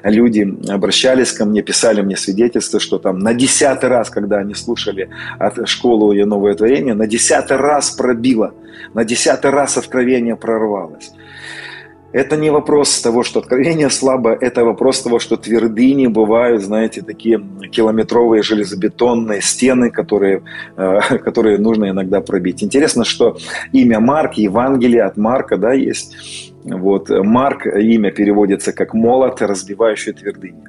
люди 0.02 0.46
обращались 0.68 1.32
ко 1.32 1.44
мне, 1.44 1.62
писали 1.62 2.02
мне 2.02 2.16
свидетельства, 2.16 2.80
что 2.80 2.98
там 2.98 3.18
на 3.18 3.34
десятый 3.34 3.88
раз, 3.88 4.10
когда 4.10 4.38
они 4.38 4.54
слушали 4.54 5.10
от 5.38 5.68
школы 5.68 6.14
ее 6.14 6.24
новое 6.24 6.54
творение, 6.54 6.94
на 6.94 7.06
десятый 7.06 7.56
раз 7.56 7.90
пробило, 7.90 8.54
на 8.94 9.04
десятый 9.04 9.50
раз 9.50 9.76
откровение 9.76 10.36
прорвалось. 10.36 11.12
Это 12.16 12.38
не 12.38 12.48
вопрос 12.48 13.02
того, 13.02 13.22
что 13.22 13.40
откровение 13.40 13.90
слабо, 13.90 14.32
это 14.40 14.64
вопрос 14.64 15.02
того, 15.02 15.18
что 15.18 15.36
твердыни 15.36 16.06
бывают, 16.06 16.62
знаете, 16.62 17.02
такие 17.02 17.38
километровые 17.70 18.42
железобетонные 18.42 19.42
стены, 19.42 19.90
которые, 19.90 20.42
э, 20.78 21.18
которые 21.24 21.58
нужно 21.58 21.90
иногда 21.90 22.22
пробить. 22.22 22.62
Интересно, 22.62 23.04
что 23.04 23.36
имя 23.72 24.00
Марк, 24.00 24.38
Евангелие 24.38 25.02
от 25.02 25.18
Марка, 25.18 25.58
да, 25.58 25.74
есть. 25.74 26.54
Вот, 26.68 27.10
Марк, 27.10 27.66
имя 27.66 28.10
переводится 28.10 28.72
как 28.72 28.92
молот, 28.92 29.40
разбивающий 29.40 30.12
твердыни. 30.12 30.64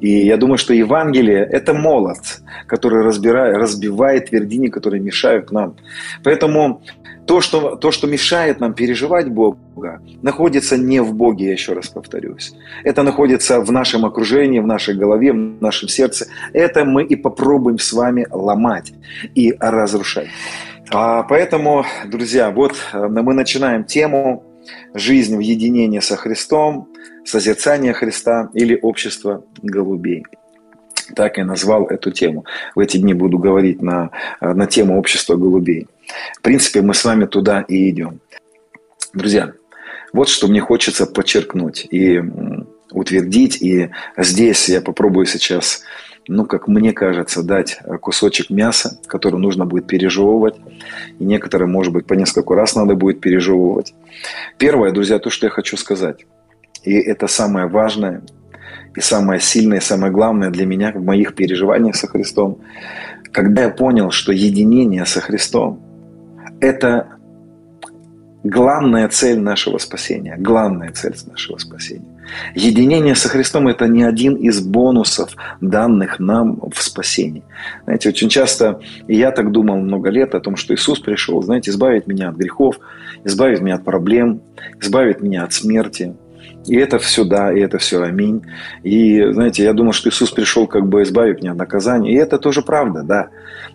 И 0.00 0.08
я 0.08 0.36
думаю, 0.36 0.58
что 0.58 0.72
Евангелие– 0.72 1.44
это 1.52 1.74
молот, 1.74 2.18
который 2.66 3.02
разбирает, 3.02 3.56
разбивает 3.56 4.30
твердыни, 4.30 4.68
которые 4.68 5.00
мешают 5.00 5.50
нам. 5.50 5.74
Поэтому 6.22 6.82
то 7.26 7.40
что, 7.40 7.76
то, 7.76 7.90
что 7.90 8.06
мешает 8.06 8.60
нам 8.60 8.74
переживать 8.74 9.28
Бога, 9.28 10.00
находится 10.22 10.76
не 10.76 11.00
в 11.00 11.14
Боге, 11.14 11.46
я 11.46 11.52
еще 11.52 11.72
раз 11.72 11.88
повторюсь. 11.88 12.52
Это 12.84 13.02
находится 13.02 13.60
в 13.60 13.72
нашем 13.72 14.04
окружении, 14.04 14.60
в 14.60 14.66
нашей 14.66 14.94
голове, 14.94 15.32
в 15.32 15.36
нашем 15.60 15.88
сердце. 15.88 16.26
Это 16.52 16.84
мы 16.84 17.02
и 17.02 17.16
попробуем 17.16 17.78
с 17.78 17.92
вами 17.92 18.26
ломать 18.30 18.92
и 19.34 19.54
разрушать. 19.58 20.28
А 20.92 21.22
поэтому, 21.22 21.84
друзья, 22.06 22.50
вот 22.50 22.74
э, 22.92 23.06
мы 23.06 23.32
начинаем 23.32 23.84
тему 23.84 24.49
«Жизнь 24.94 25.36
в 25.36 25.40
единении 25.40 26.00
со 26.00 26.16
Христом», 26.16 26.88
«Созерцание 27.24 27.92
Христа» 27.92 28.50
или 28.54 28.78
«Общество 28.80 29.44
голубей» 29.62 30.24
так 31.14 31.38
и 31.38 31.42
назвал 31.42 31.86
эту 31.86 32.12
тему. 32.12 32.44
В 32.76 32.78
эти 32.78 32.96
дни 32.96 33.14
буду 33.14 33.36
говорить 33.36 33.82
на, 33.82 34.10
на 34.40 34.68
тему 34.68 34.96
общества 34.96 35.34
голубей. 35.34 35.88
В 36.38 36.40
принципе, 36.40 36.82
мы 36.82 36.94
с 36.94 37.04
вами 37.04 37.26
туда 37.26 37.64
и 37.66 37.90
идем. 37.90 38.20
Друзья, 39.12 39.52
вот 40.12 40.28
что 40.28 40.46
мне 40.46 40.60
хочется 40.60 41.06
подчеркнуть 41.06 41.86
и 41.90 42.22
утвердить. 42.92 43.62
И 43.62 43.90
здесь 44.16 44.68
я 44.68 44.80
попробую 44.80 45.26
сейчас, 45.26 45.82
ну, 46.28 46.46
как 46.46 46.68
мне 46.68 46.92
кажется, 46.92 47.42
дать 47.42 47.80
кусочек 48.00 48.50
мяса, 48.50 49.00
который 49.06 49.40
нужно 49.40 49.64
будет 49.66 49.86
пережевывать. 49.86 50.56
И 51.18 51.24
некоторые, 51.24 51.68
может 51.68 51.92
быть, 51.92 52.06
по 52.06 52.14
несколько 52.14 52.54
раз 52.54 52.76
надо 52.76 52.94
будет 52.94 53.20
пережевывать. 53.20 53.94
Первое, 54.58 54.92
друзья, 54.92 55.18
то, 55.18 55.30
что 55.30 55.46
я 55.46 55.50
хочу 55.50 55.76
сказать. 55.76 56.26
И 56.84 56.94
это 56.94 57.26
самое 57.26 57.66
важное, 57.66 58.22
и 58.96 59.00
самое 59.00 59.40
сильное, 59.40 59.78
и 59.78 59.82
самое 59.82 60.12
главное 60.12 60.50
для 60.50 60.66
меня 60.66 60.92
в 60.92 61.02
моих 61.02 61.34
переживаниях 61.34 61.96
со 61.96 62.06
Христом, 62.06 62.60
когда 63.32 63.64
я 63.64 63.70
понял, 63.70 64.10
что 64.10 64.32
единение 64.32 65.06
со 65.06 65.20
Христом– 65.20 65.80
это 66.60 67.06
главная 68.42 69.08
цель 69.08 69.40
нашего 69.40 69.78
спасения, 69.78 70.36
главная 70.38 70.92
цель 70.92 71.14
нашего 71.26 71.58
спасения. 71.58 72.19
Единение 72.54 73.14
со 73.14 73.28
Христом– 73.28 73.68
это 73.68 73.86
не 73.86 74.02
один 74.02 74.34
из 74.34 74.60
бонусов, 74.60 75.36
данных 75.60 76.18
нам 76.18 76.60
в 76.70 76.82
спасении. 76.82 77.42
Знаете, 77.84 78.08
очень 78.08 78.28
часто, 78.28 78.80
и 79.08 79.16
я 79.16 79.30
так 79.30 79.52
думал 79.52 79.78
много 79.78 80.10
лет 80.10 80.34
о 80.34 80.40
том, 80.40 80.56
что 80.56 80.74
Иисус 80.74 81.00
пришел, 81.00 81.42
знаете, 81.42 81.70
избавить 81.70 82.06
меня 82.06 82.30
от 82.30 82.36
грехов, 82.36 82.78
избавить 83.24 83.60
меня 83.60 83.76
от 83.76 83.84
проблем, 83.84 84.42
избавить 84.80 85.20
меня 85.20 85.44
от 85.44 85.52
смерти– 85.52 86.14
и 86.66 86.76
это 86.76 86.98
все 86.98 87.24
да, 87.24 87.52
и 87.52 87.60
это 87.60 87.78
все 87.78 88.02
аминь. 88.02 88.42
И, 88.82 89.24
знаете, 89.32 89.64
я 89.64 89.72
думаю, 89.72 89.92
что 89.92 90.08
Иисус 90.08 90.30
пришел 90.30 90.66
как 90.66 90.86
бы 90.86 91.02
избавить 91.02 91.40
меня 91.40 91.52
от 91.52 91.58
наказания. 91.58 92.12
И 92.12 92.16
это 92.16 92.38
тоже 92.38 92.62
правда, 92.62 93.02
да. 93.02 93.28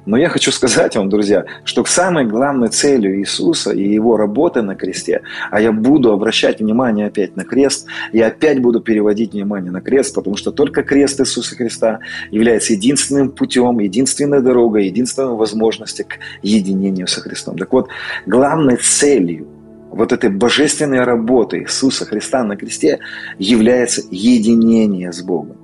Но 0.06 0.18
я 0.18 0.30
хочу 0.30 0.52
сказать 0.52 0.96
вам, 0.96 1.10
друзья, 1.10 1.46
что 1.64 1.84
к 1.84 1.88
самой 1.88 2.26
главной 2.26 2.70
целью 2.70 3.20
Иисуса 3.20 3.72
и 3.72 3.88
Его 3.94 4.18
работы 4.18 4.62
на 4.62 4.76
кресте, 4.76 5.22
а 5.50 5.60
я 5.60 5.72
буду 5.72 6.12
обращать 6.12 6.60
внимание 6.60 7.08
опять 7.08 7.36
на 7.36 7.44
крест, 7.44 7.88
я 8.14 8.28
опять 8.28 8.62
буду 8.62 8.82
переводить 8.82 9.34
внимание 9.34 9.72
на 9.72 9.82
крест, 9.82 10.14
потому 10.14 10.36
что 10.36 10.52
только 10.52 10.84
крест 10.84 11.20
Иисуса 11.20 11.56
Христа 11.56 12.00
является 12.30 12.74
единственным 12.74 13.32
путем, 13.32 13.80
единственной 13.80 14.42
дорогой, 14.42 14.86
единственной 14.86 15.36
возможностью 15.36 16.06
к 16.06 16.20
единению 16.44 17.08
со 17.08 17.22
Христом. 17.22 17.58
Так 17.58 17.74
вот, 17.74 17.88
главной 18.28 18.78
целью 18.78 19.48
вот 19.92 20.12
этой 20.12 20.30
божественной 20.30 21.04
работы 21.04 21.60
Иисуса 21.60 22.06
Христа 22.06 22.44
на 22.44 22.58
кресте 22.58 23.00
является 23.40 24.02
единение 24.12 25.12
с 25.12 25.22
Богом. 25.22 25.58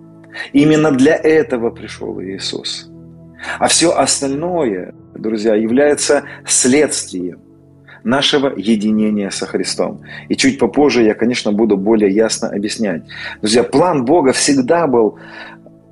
Именно 0.53 0.91
для 0.91 1.15
этого 1.15 1.69
пришел 1.69 2.19
Иисус. 2.21 2.90
А 3.59 3.67
все 3.67 3.91
остальное, 3.95 4.93
друзья, 5.15 5.55
является 5.55 6.23
следствием 6.45 7.39
нашего 8.03 8.53
единения 8.55 9.29
со 9.29 9.45
Христом. 9.45 10.01
И 10.29 10.35
чуть 10.35 10.59
попозже 10.59 11.03
я, 11.03 11.13
конечно, 11.13 11.51
буду 11.51 11.77
более 11.77 12.11
ясно 12.11 12.49
объяснять. 12.49 13.03
Друзья, 13.41 13.63
план 13.63 14.05
Бога 14.05 14.31
всегда 14.31 14.87
был 14.87 15.19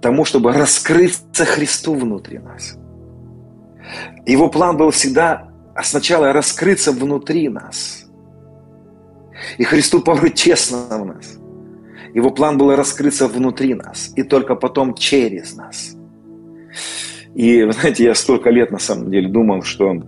тому, 0.01 0.25
чтобы 0.25 0.51
раскрыться 0.53 1.45
Христу 1.45 1.93
внутри 1.93 2.39
нас. 2.39 2.77
Его 4.25 4.49
план 4.49 4.77
был 4.77 4.91
всегда 4.91 5.49
сначала 5.83 6.33
раскрыться 6.33 6.91
внутри 6.91 7.49
нас– 7.49 8.05
и 9.57 9.63
Христу 9.63 10.01
порой 10.01 10.31
честно 10.31 10.77
в 10.89 11.05
нас. 11.05 11.37
Его 12.13 12.31
план 12.31 12.57
был 12.57 12.75
раскрыться 12.75 13.27
внутри 13.27 13.75
нас, 13.75 14.11
и 14.15 14.23
только 14.23 14.55
потом 14.55 14.95
через 14.95 15.55
нас. 15.55 15.95
И, 17.39 17.63
вы 17.63 17.71
знаете, 17.71 18.03
я 18.03 18.15
столько 18.15 18.49
лет 18.49 18.69
на 18.69 18.79
самом 18.79 19.09
деле 19.09 19.29
думал, 19.29 19.61
что 19.61 20.03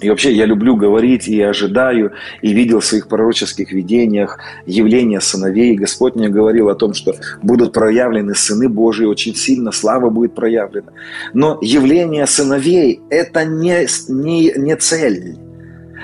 и 0.00 0.08
вообще 0.08 0.32
я 0.32 0.46
люблю 0.46 0.76
говорить 0.76 1.26
и 1.26 1.42
ожидаю, 1.42 2.12
и 2.42 2.52
видел 2.52 2.78
в 2.78 2.84
своих 2.84 3.08
пророческих 3.08 3.72
видениях 3.72 4.38
явления 4.64 5.20
сыновей. 5.20 5.74
Господь 5.74 6.14
мне 6.14 6.28
говорил 6.28 6.68
о 6.68 6.76
том, 6.76 6.94
что 6.94 7.16
будут 7.42 7.72
проявлены 7.72 8.36
сыны 8.36 8.68
Божии 8.68 9.04
очень 9.04 9.34
сильно, 9.34 9.72
слава 9.72 10.10
будет 10.10 10.36
проявлена. 10.36 10.92
Но 11.32 11.58
явление 11.60 12.24
сыновей– 12.24 13.00
это 13.10 13.44
не, 13.44 13.88
не, 14.08 14.52
не 14.56 14.76
цель. 14.76 15.36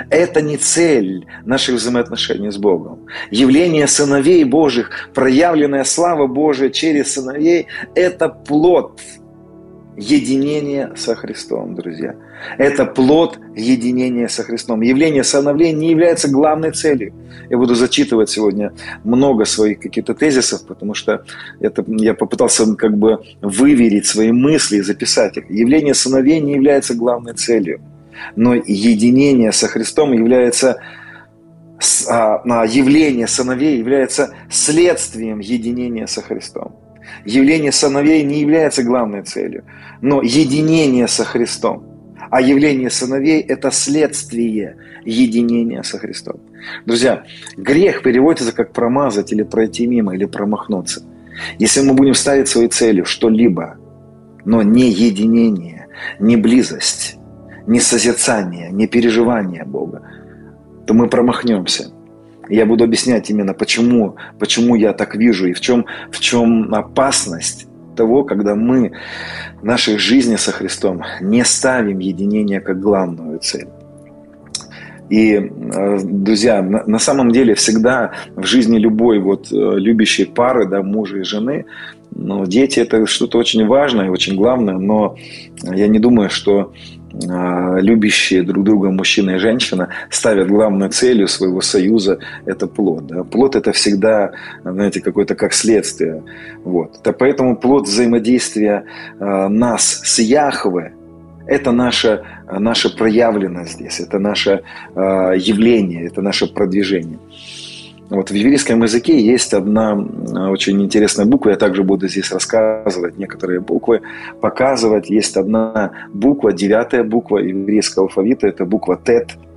Это 0.08 0.42
не 0.42 0.56
цель 0.56 1.26
наших 1.44 1.76
взаимоотношений 1.76 2.50
с 2.50 2.56
Богом. 2.56 3.06
Явление 3.30 3.86
сыновей 3.86 4.42
Божьих, 4.42 5.10
проявленная 5.14 5.84
слава 5.84 6.26
Божия 6.26 6.70
через 6.70 7.14
сыновей– 7.14 7.68
это 7.94 8.28
плод 8.28 8.98
единения 10.00 10.92
со 10.96 11.14
Христом, 11.14 11.74
друзья. 11.74 12.14
Это 12.58 12.86
плод 12.86 13.38
единения 13.54 14.28
со 14.28 14.42
Христом. 14.42 14.80
Явление 14.80 15.24
сыновей 15.24 15.72
не 15.72 15.90
является 15.90 16.28
главной 16.28 16.72
целью. 16.72 17.12
Я 17.50 17.58
буду 17.58 17.74
зачитывать 17.74 18.30
сегодня 18.30 18.72
много 19.04 19.44
своих 19.44 19.80
каких-то 19.80 20.14
тезисов, 20.14 20.66
потому 20.66 20.94
что 20.94 21.24
это, 21.60 21.84
я 21.88 22.14
попытался 22.14 22.74
как 22.76 22.96
бы 22.96 23.20
выверить 23.42 24.06
свои 24.06 24.32
мысли 24.32 24.78
и 24.78 24.82
записать 24.82 25.36
их. 25.36 25.50
Явление 25.50 25.94
сыновей 25.94 26.40
не 26.40 26.54
является 26.54 26.94
главной 26.94 27.34
целью 27.34 27.80
но 28.36 28.54
единение 28.54 29.52
со 29.52 29.68
Христом 29.68 30.12
является 30.12 30.80
а, 32.08 32.42
а, 32.44 32.66
явление 32.66 33.26
сыновей 33.26 33.78
является 33.78 34.34
следствием 34.50 35.38
единения 35.38 36.06
со 36.06 36.20
Христом. 36.20 36.76
Явление 37.24 37.72
сыновей 37.72 38.22
не 38.22 38.40
является 38.40 38.82
главной 38.82 39.22
целью, 39.22 39.64
но 40.00 40.22
единение 40.22 41.08
со 41.08 41.24
Христом. 41.24 41.84
А 42.30 42.40
явление 42.40 42.90
сыновей– 42.90 43.40
это 43.48 43.70
следствие 43.70 44.76
единения 45.04 45.82
со 45.82 45.98
Христом. 45.98 46.40
Друзья, 46.86 47.24
грех 47.56 48.02
переводится 48.02 48.52
как 48.52 48.72
промазать 48.72 49.32
или 49.32 49.42
пройти 49.42 49.86
мимо, 49.86 50.14
или 50.14 50.26
промахнуться. 50.26 51.02
Если 51.58 51.80
мы 51.80 51.94
будем 51.94 52.14
ставить 52.14 52.48
своей 52.48 52.68
целью 52.68 53.04
что-либо, 53.04 53.78
но 54.44 54.62
не 54.62 54.90
единение, 54.90 55.88
не 56.18 56.36
близость, 56.36 57.16
не 57.66 57.80
созерцание, 57.80 58.70
не 58.70 58.86
переживание 58.86 59.64
Бога, 59.64 60.02
то 60.86 60.94
мы 60.94 61.08
промахнемся. 61.08 61.90
Я 62.50 62.66
буду 62.66 62.84
объяснять 62.84 63.30
именно, 63.30 63.54
почему, 63.54 64.16
почему 64.38 64.74
я 64.74 64.92
так 64.92 65.14
вижу 65.14 65.46
и 65.46 65.52
в 65.52 65.60
чем, 65.60 65.86
в 66.10 66.20
чем 66.20 66.74
опасность 66.74 67.66
того, 67.96 68.24
когда 68.24 68.54
мы 68.54 68.92
в 69.60 69.64
нашей 69.64 69.98
жизни 69.98 70.36
со 70.36 70.52
Христом 70.52 71.02
не 71.20 71.44
ставим 71.44 71.98
единение 71.98 72.60
как 72.60 72.80
главную 72.80 73.38
цель. 73.38 73.68
И, 75.10 75.34
э, 75.34 75.98
друзья, 76.04 76.62
на 76.62 76.98
самом 77.00 77.32
деле 77.32 77.54
всегда 77.54 78.12
в 78.36 78.44
жизни 78.44 78.78
любой 78.78 79.18
вот 79.18 79.52
э, 79.52 79.56
любящей 79.56 80.24
пары, 80.24 80.66
да, 80.66 80.82
мужа 80.82 81.18
и 81.18 81.24
жены, 81.24 81.64
Ну, 82.12 82.46
дети– 82.46 82.80
это 82.80 83.06
что-то 83.06 83.38
очень 83.38 83.66
важное 83.66 84.10
очень 84.10 84.36
главное, 84.36 84.78
но 84.78 85.14
я 85.62 85.88
не 85.88 85.98
думаю, 85.98 86.28
что 86.28 86.72
любящие 87.12 88.42
друг 88.42 88.64
друга 88.64 88.90
мужчина 88.90 89.30
и 89.30 89.38
женщина 89.38 89.88
ставят 90.10 90.48
главной 90.48 90.90
целью 90.90 91.28
своего 91.28 91.60
союза– 91.60 92.18
это 92.46 92.66
плод. 92.66 93.06
Да? 93.06 93.24
Плод– 93.24 93.56
это 93.56 93.72
всегда, 93.72 94.32
знаете, 94.64 95.00
какое-то 95.00 95.34
как 95.34 95.52
следствие. 95.52 96.22
Вот. 96.64 96.98
Это 97.00 97.12
поэтому 97.12 97.56
плод 97.56 97.86
взаимодействия 97.86 98.84
а, 99.18 99.48
нас 99.48 100.00
с 100.04 100.18
Яхве– 100.18 100.94
это 101.46 101.72
наша, 101.72 102.22
наша 102.50 102.90
проявленность 102.90 103.72
здесь, 103.72 103.98
это 103.98 104.20
наше 104.20 104.62
а, 104.94 105.32
явление, 105.32 106.06
это 106.06 106.22
наше 106.22 106.46
продвижение. 106.46 107.18
Вот 108.10 108.30
в 108.30 108.34
еврейском 108.34 108.82
языке 108.82 109.20
есть 109.20 109.54
одна 109.54 109.94
очень 110.50 110.82
интересная 110.82 111.26
буква, 111.26 111.50
я 111.50 111.56
также 111.56 111.84
буду 111.84 112.08
здесь 112.08 112.32
рассказывать 112.32 113.16
некоторые 113.18 113.60
буквы, 113.60 114.02
показывать. 114.40 115.10
Есть 115.10 115.36
одна 115.36 115.92
буква, 116.12 116.52
девятая 116.52 117.04
буква 117.04 117.38
еврейского 117.38 118.06
алфавита, 118.06 118.48
это 118.48 118.64
буква 118.64 118.96
ТЭТ– 118.96 119.30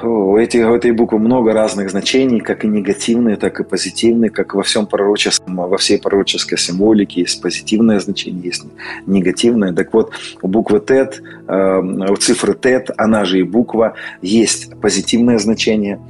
у, 0.00 0.36
этих, 0.36 0.66
у 0.66 0.74
этой 0.74 0.92
буквы 0.92 1.18
много 1.18 1.52
разных 1.52 1.90
значений, 1.90 2.40
как 2.40 2.64
и 2.64 2.68
негативные, 2.68 3.36
так 3.36 3.60
и 3.60 3.64
позитивные, 3.64 4.30
как 4.30 4.54
во 4.54 4.62
всем 4.62 4.86
пророческом, 4.86 5.56
во 5.56 5.76
всей 5.76 5.98
пророческой 5.98 6.58
символике 6.58 7.20
есть 7.20 7.42
позитивное 7.42 8.00
значение, 8.00 8.42
есть 8.42 8.64
негативное. 9.06 9.72
Так 9.72 9.92
вот, 9.92 10.12
у 10.40 10.48
буквы 10.48 10.80
ТЭТ, 10.80 11.22
э, 11.46 11.80
у 12.08 12.16
цифры 12.16 12.54
ТЭТ, 12.54 12.90
она 12.96 13.24
же 13.24 13.40
и 13.40 13.42
буква, 13.42 13.94
есть 14.22 14.80
позитивное 14.80 15.38
значение. 15.38 16.00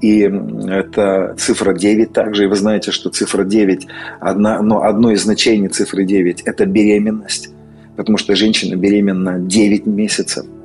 И 0.00 0.20
это 0.22 1.34
цифра 1.38 1.72
9 1.74 2.12
также. 2.12 2.44
И 2.44 2.46
вы 2.46 2.56
знаете, 2.56 2.90
что 2.90 3.10
цифра 3.10 3.44
9, 3.44 3.86
одна, 4.20 4.62
но 4.62 4.82
одно 4.82 5.12
из 5.12 5.22
значений 5.22 5.68
цифры 5.68 6.04
9– 6.04 6.42
это 6.44 6.66
беременность. 6.66 7.50
Потому 7.96 8.18
что 8.18 8.36
женщина 8.36 8.76
беременна 8.76 9.38
9 9.38 9.86
месяцев– 9.86 10.44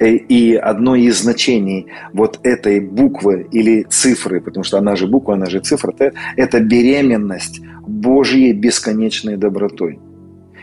и 0.00 0.54
одно 0.54 0.94
из 0.94 1.20
значений 1.20 1.86
вот 2.12 2.40
этой 2.42 2.80
буквы 2.80 3.46
или 3.50 3.82
цифры, 3.82 4.40
потому 4.40 4.64
что 4.64 4.78
она 4.78 4.96
же 4.96 5.06
буква, 5.06 5.34
она 5.34 5.46
же 5.46 5.60
цифра, 5.60 5.94
это 6.36 6.60
беременность 6.60 7.60
Божьей 7.86 8.52
бесконечной 8.52 9.36
добротой 9.36 9.98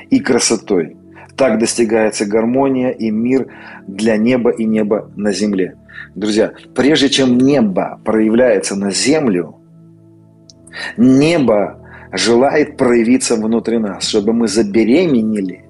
и 0.09 0.19
красотой. 0.19 0.97
Так 1.35 1.59
достигается 1.59 2.25
гармония 2.25 2.89
и 2.89 3.11
мир 3.11 3.47
для 3.88 4.17
неба 4.17 4.51
и 4.51 4.65
неба 4.65 5.09
на 5.15 5.31
земле. 5.31 5.75
Друзья, 6.15 6.51
прежде 6.75 7.09
чем 7.09 7.38
небо 7.38 7.99
проявляется 8.03 8.75
на 8.75 8.91
землю, 8.91 9.55
небо 10.97 11.79
желает 12.11 12.77
проявиться 12.77 13.35
внутри 13.35 13.77
нас, 13.77 14.07
чтобы 14.07 14.33
мы 14.33 14.47
забеременели– 14.47 15.65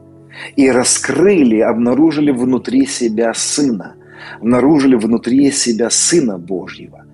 и 0.55 0.69
раскрыли, 0.69 1.59
обнаружили 1.59 2.31
внутри 2.31 2.85
себя 2.85 3.33
Сына, 3.33 3.95
обнаружили 4.39 4.95
внутри 4.95 5.51
себя 5.51 5.89
Сына 5.89 6.37
Божьего. 6.37 7.05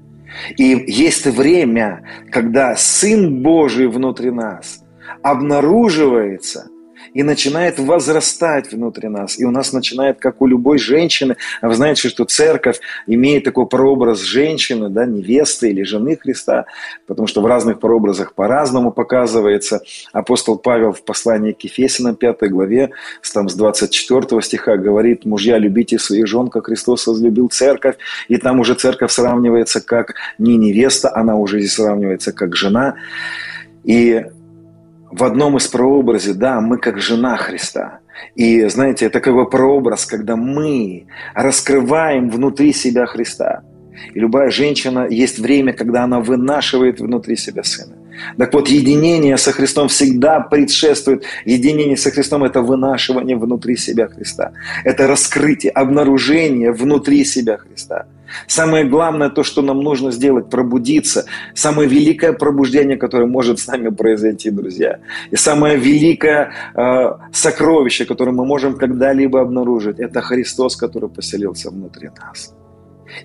И 0.57 0.83
есть 0.87 1.25
время, 1.25 2.03
когда 2.31 2.75
Сын 2.75 3.41
Божий 3.41 3.87
внутри 3.87 4.31
нас 4.31 4.83
обнаруживается– 5.21 6.67
и 7.15 7.23
начинает 7.23 7.79
возрастать 7.79 8.71
внутри 8.71 9.07
нас. 9.07 9.39
И 9.39 9.45
у 9.45 9.51
нас 9.51 9.71
начинает, 9.71 10.19
как 10.19 10.41
у 10.41 10.47
любой 10.47 10.77
женщины, 10.77 11.37
а 11.61 11.69
вы 11.69 11.75
знаете, 11.75 12.09
что 12.09 12.25
церковь 12.25 12.79
имеет 13.07 13.45
такой 13.45 13.65
прообраз 13.67 14.19
женщины, 14.19 14.89
да, 14.89 15.05
невесты 15.05 15.69
или 15.69 15.83
жены 15.83 16.17
Христа, 16.21 16.65
потому 17.07 17.27
что 17.27 17.41
в 17.41 17.45
разных 17.45 17.79
прообразах 17.79 18.33
по-разному 18.33 18.91
показывается. 18.91 19.81
Апостол 20.11 20.57
Павел 20.57 20.91
в 20.91 21.03
послании 21.03 21.53
к 21.53 21.61
Ефесянам 21.61 22.15
5 22.15 22.49
главе, 22.49 22.91
там, 23.33 23.47
с 23.47 23.55
24 23.55 24.41
стиха 24.41 24.75
говорит, 24.75 25.25
мужья, 25.25 25.57
любите 25.57 25.97
своих 25.97 26.27
жен, 26.27 26.49
как 26.49 26.65
Христос 26.65 27.07
возлюбил 27.07 27.47
церковь. 27.47 27.95
И 28.27 28.35
там 28.37 28.59
уже 28.59 28.75
церковь 28.75 29.11
сравнивается 29.11 29.79
как 29.79 30.15
не 30.37 30.57
невеста, 30.57 31.15
она 31.15 31.35
уже 31.35 31.59
здесь 31.59 31.75
сравнивается 31.75 32.33
как 32.33 32.57
жена. 32.57 32.95
И 33.85 34.25
в 35.11 35.23
одном 35.23 35.57
из 35.57 35.67
прообразей, 35.67 36.33
да, 36.33 36.61
мы 36.61 36.77
как 36.77 36.99
жена 36.99 37.37
Христа. 37.37 37.99
И 38.35 38.63
знаете, 38.67 39.05
это 39.05 39.19
бы 39.35 39.49
прообраз, 39.49 40.05
когда 40.05 40.35
мы 40.35 41.07
раскрываем 41.33 42.29
внутри 42.29 42.73
себя 42.73 43.05
Христа. 43.05 43.63
И 44.13 44.19
любая 44.19 44.49
женщина, 44.49 45.07
есть 45.09 45.39
время, 45.39 45.73
когда 45.73 46.03
она 46.03 46.19
вынашивает 46.19 46.99
внутри 46.99 47.35
себя 47.35 47.63
сына. 47.63 47.95
Так 48.37 48.53
вот, 48.53 48.69
единение 48.69 49.37
со 49.37 49.51
Христом 49.51 49.87
всегда 49.87 50.39
предшествует. 50.39 51.23
Единение 51.45 51.97
со 51.97 52.11
Христом– 52.11 52.43
это 52.45 52.61
вынашивание 52.61 53.37
внутри 53.37 53.77
себя 53.77 54.07
Христа. 54.07 54.51
Это 54.83 55.07
раскрытие, 55.07 55.71
обнаружение 55.71 56.71
внутри 56.71 57.25
себя 57.25 57.57
Христа. 57.57 58.05
Самое 58.47 58.85
главное, 58.85 59.29
то, 59.29 59.43
что 59.43 59.61
нам 59.61 59.81
нужно 59.81 60.11
сделать, 60.11 60.49
пробудиться. 60.49 61.25
Самое 61.53 61.87
великое 61.87 62.33
пробуждение, 62.33 62.97
которое 62.97 63.27
может 63.27 63.59
с 63.59 63.67
нами 63.67 63.89
произойти, 63.89 64.49
друзья. 64.49 64.99
И 65.31 65.35
самое 65.35 65.77
великое 65.77 66.51
э, 66.75 67.11
сокровище, 67.31 68.05
которое 68.05 68.31
мы 68.31 68.45
можем 68.45 68.75
когда-либо 68.75 69.41
обнаружить, 69.41 69.99
это 69.99 70.21
Христос, 70.21 70.75
который 70.75 71.09
поселился 71.09 71.69
внутри 71.69 72.09
нас. 72.09 72.53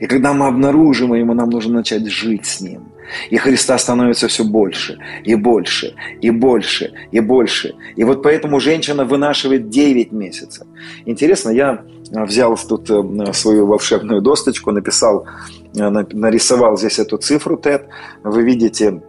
И 0.00 0.06
когда 0.06 0.32
мы 0.32 0.46
обнаружим 0.46 1.14
его, 1.14 1.34
нам 1.34 1.50
нужно 1.50 1.74
начать 1.74 2.06
жить 2.06 2.46
с 2.46 2.60
ним. 2.60 2.82
И 3.30 3.36
Христа 3.36 3.78
становится 3.78 4.28
все 4.28 4.44
больше, 4.44 4.98
и 5.24 5.34
больше, 5.34 5.94
и 6.20 6.30
больше, 6.30 6.92
и 7.10 7.20
больше. 7.20 7.74
И 7.96 8.04
вот 8.04 8.22
поэтому 8.22 8.60
женщина 8.60 9.04
вынашивает 9.04 9.68
9 9.68 10.12
месяцев. 10.12 10.66
Интересно, 11.06 11.50
я 11.50 11.82
взял 12.10 12.56
тут 12.56 12.90
э, 12.90 13.32
свою 13.32 13.66
волшебную 13.66 14.20
досточку, 14.20 14.72
написал, 14.72 15.26
э, 15.76 15.90
нарисовал 16.12 16.76
здесь 16.76 16.98
эту 16.98 17.16
цифру 17.18 17.56
TED. 17.56 17.82
Вы 18.22 18.42
видите, 18.42 19.00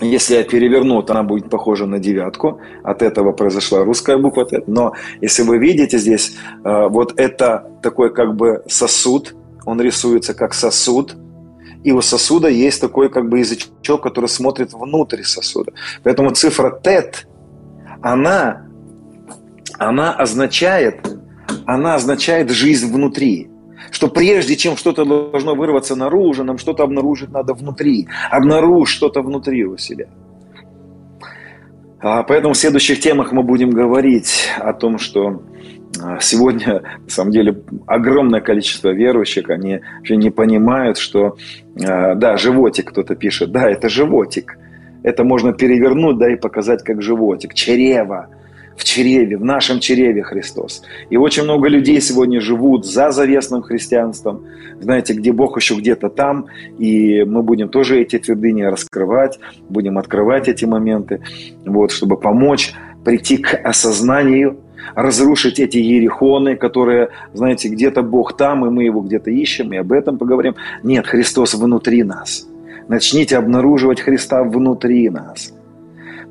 если 0.00 0.36
я 0.36 0.44
переверну, 0.44 1.02
то 1.02 1.12
она 1.12 1.22
будет 1.22 1.48
похожа 1.50 1.86
на 1.86 1.98
девятку. 1.98 2.60
От 2.82 3.02
этого 3.02 3.32
произошла 3.32 3.84
русская 3.84 4.18
буква 4.18 4.44
Т. 4.44 4.62
Но 4.66 4.92
если 5.20 5.42
вы 5.42 5.58
видите 5.58 5.98
здесь, 5.98 6.36
э, 6.64 6.88
вот 6.88 7.14
это 7.16 7.70
такой 7.82 8.12
как 8.12 8.34
бы 8.34 8.62
сосуд, 8.68 9.34
он 9.64 9.80
рисуется 9.80 10.34
как 10.34 10.54
сосуд, 10.54 11.16
и 11.84 11.92
у 11.92 12.00
сосуда 12.00 12.48
есть 12.48 12.80
такой 12.80 13.10
как 13.10 13.28
бы 13.28 13.40
язычок, 13.40 14.02
который 14.02 14.28
смотрит 14.28 14.72
внутрь 14.72 15.22
сосуда. 15.22 15.72
Поэтому 16.02 16.30
цифра 16.30 16.80
тет, 16.82 17.26
она, 18.00 18.66
она 19.78 20.14
означает, 20.14 21.06
она 21.66 21.94
означает 21.94 22.50
жизнь 22.50 22.92
внутри. 22.92 23.50
Что 23.90 24.08
прежде 24.08 24.56
чем 24.56 24.76
что-то 24.76 25.04
должно 25.04 25.54
вырваться 25.54 25.94
наружу, 25.94 26.42
нам 26.42 26.58
что-то 26.58 26.82
обнаружить 26.82 27.30
надо 27.30 27.52
внутри. 27.52 28.08
Обнаружь 28.30 28.90
что-то 28.90 29.20
внутри 29.20 29.64
у 29.64 29.76
себя. 29.76 30.06
А 32.00 32.22
поэтому 32.22 32.54
в 32.54 32.58
следующих 32.58 33.00
темах 33.00 33.32
мы 33.32 33.42
будем 33.42 33.70
говорить 33.70 34.48
о 34.58 34.72
том, 34.72 34.98
что 34.98 35.42
сегодня, 36.20 36.82
на 37.04 37.10
самом 37.10 37.32
деле, 37.32 37.62
огромное 37.86 38.40
количество 38.40 38.90
верующих, 38.90 39.50
они 39.50 39.80
же 40.02 40.16
не 40.16 40.30
понимают, 40.30 40.98
что, 40.98 41.36
а, 41.82 42.14
да, 42.14 42.36
животик 42.36 42.90
кто-то 42.90 43.14
пишет, 43.14 43.52
да, 43.52 43.70
это 43.70 43.88
животик. 43.88 44.58
Это 45.02 45.22
можно 45.22 45.52
перевернуть, 45.52 46.18
да, 46.18 46.32
и 46.32 46.36
показать 46.36 46.82
как 46.82 47.02
животик. 47.02 47.54
Чрево. 47.54 48.28
В 48.76 48.82
чреве, 48.82 49.36
в 49.36 49.44
нашем 49.44 49.78
чреве 49.78 50.24
Христос. 50.24 50.82
И 51.08 51.16
очень 51.16 51.44
много 51.44 51.68
людей 51.68 52.00
сегодня 52.00 52.40
живут 52.40 52.84
за 52.84 53.12
завесным 53.12 53.62
христианством, 53.62 54.46
знаете, 54.80 55.14
где 55.14 55.30
Бог 55.30 55.56
еще 55.56 55.76
где-то 55.76 56.08
там, 56.08 56.46
и 56.76 57.22
мы 57.22 57.44
будем 57.44 57.68
тоже 57.68 58.00
эти 58.00 58.18
твердыни 58.18 58.62
раскрывать, 58.62 59.38
будем 59.68 59.96
открывать 59.96 60.48
эти 60.48 60.64
моменты, 60.64 61.22
вот, 61.64 61.92
чтобы 61.92 62.16
помочь 62.16 62.72
прийти 63.04 63.36
к 63.36 63.54
осознанию 63.54 64.58
разрушить 64.94 65.58
эти 65.60 65.78
ерехоны, 65.78 66.56
которые, 66.56 67.08
знаете, 67.32 67.68
где-то 67.68 68.02
Бог 68.02 68.36
там, 68.36 68.66
и 68.66 68.70
мы 68.70 68.84
его 68.84 69.00
где-то 69.00 69.30
ищем, 69.30 69.72
и 69.72 69.76
об 69.76 69.92
этом 69.92 70.18
поговорим. 70.18 70.54
Нет, 70.82 71.06
Христос 71.06 71.54
внутри 71.54 72.02
нас. 72.02 72.46
Начните 72.88 73.36
обнаруживать 73.36 74.00
Христа 74.00 74.44
внутри 74.44 75.08
нас. 75.10 75.52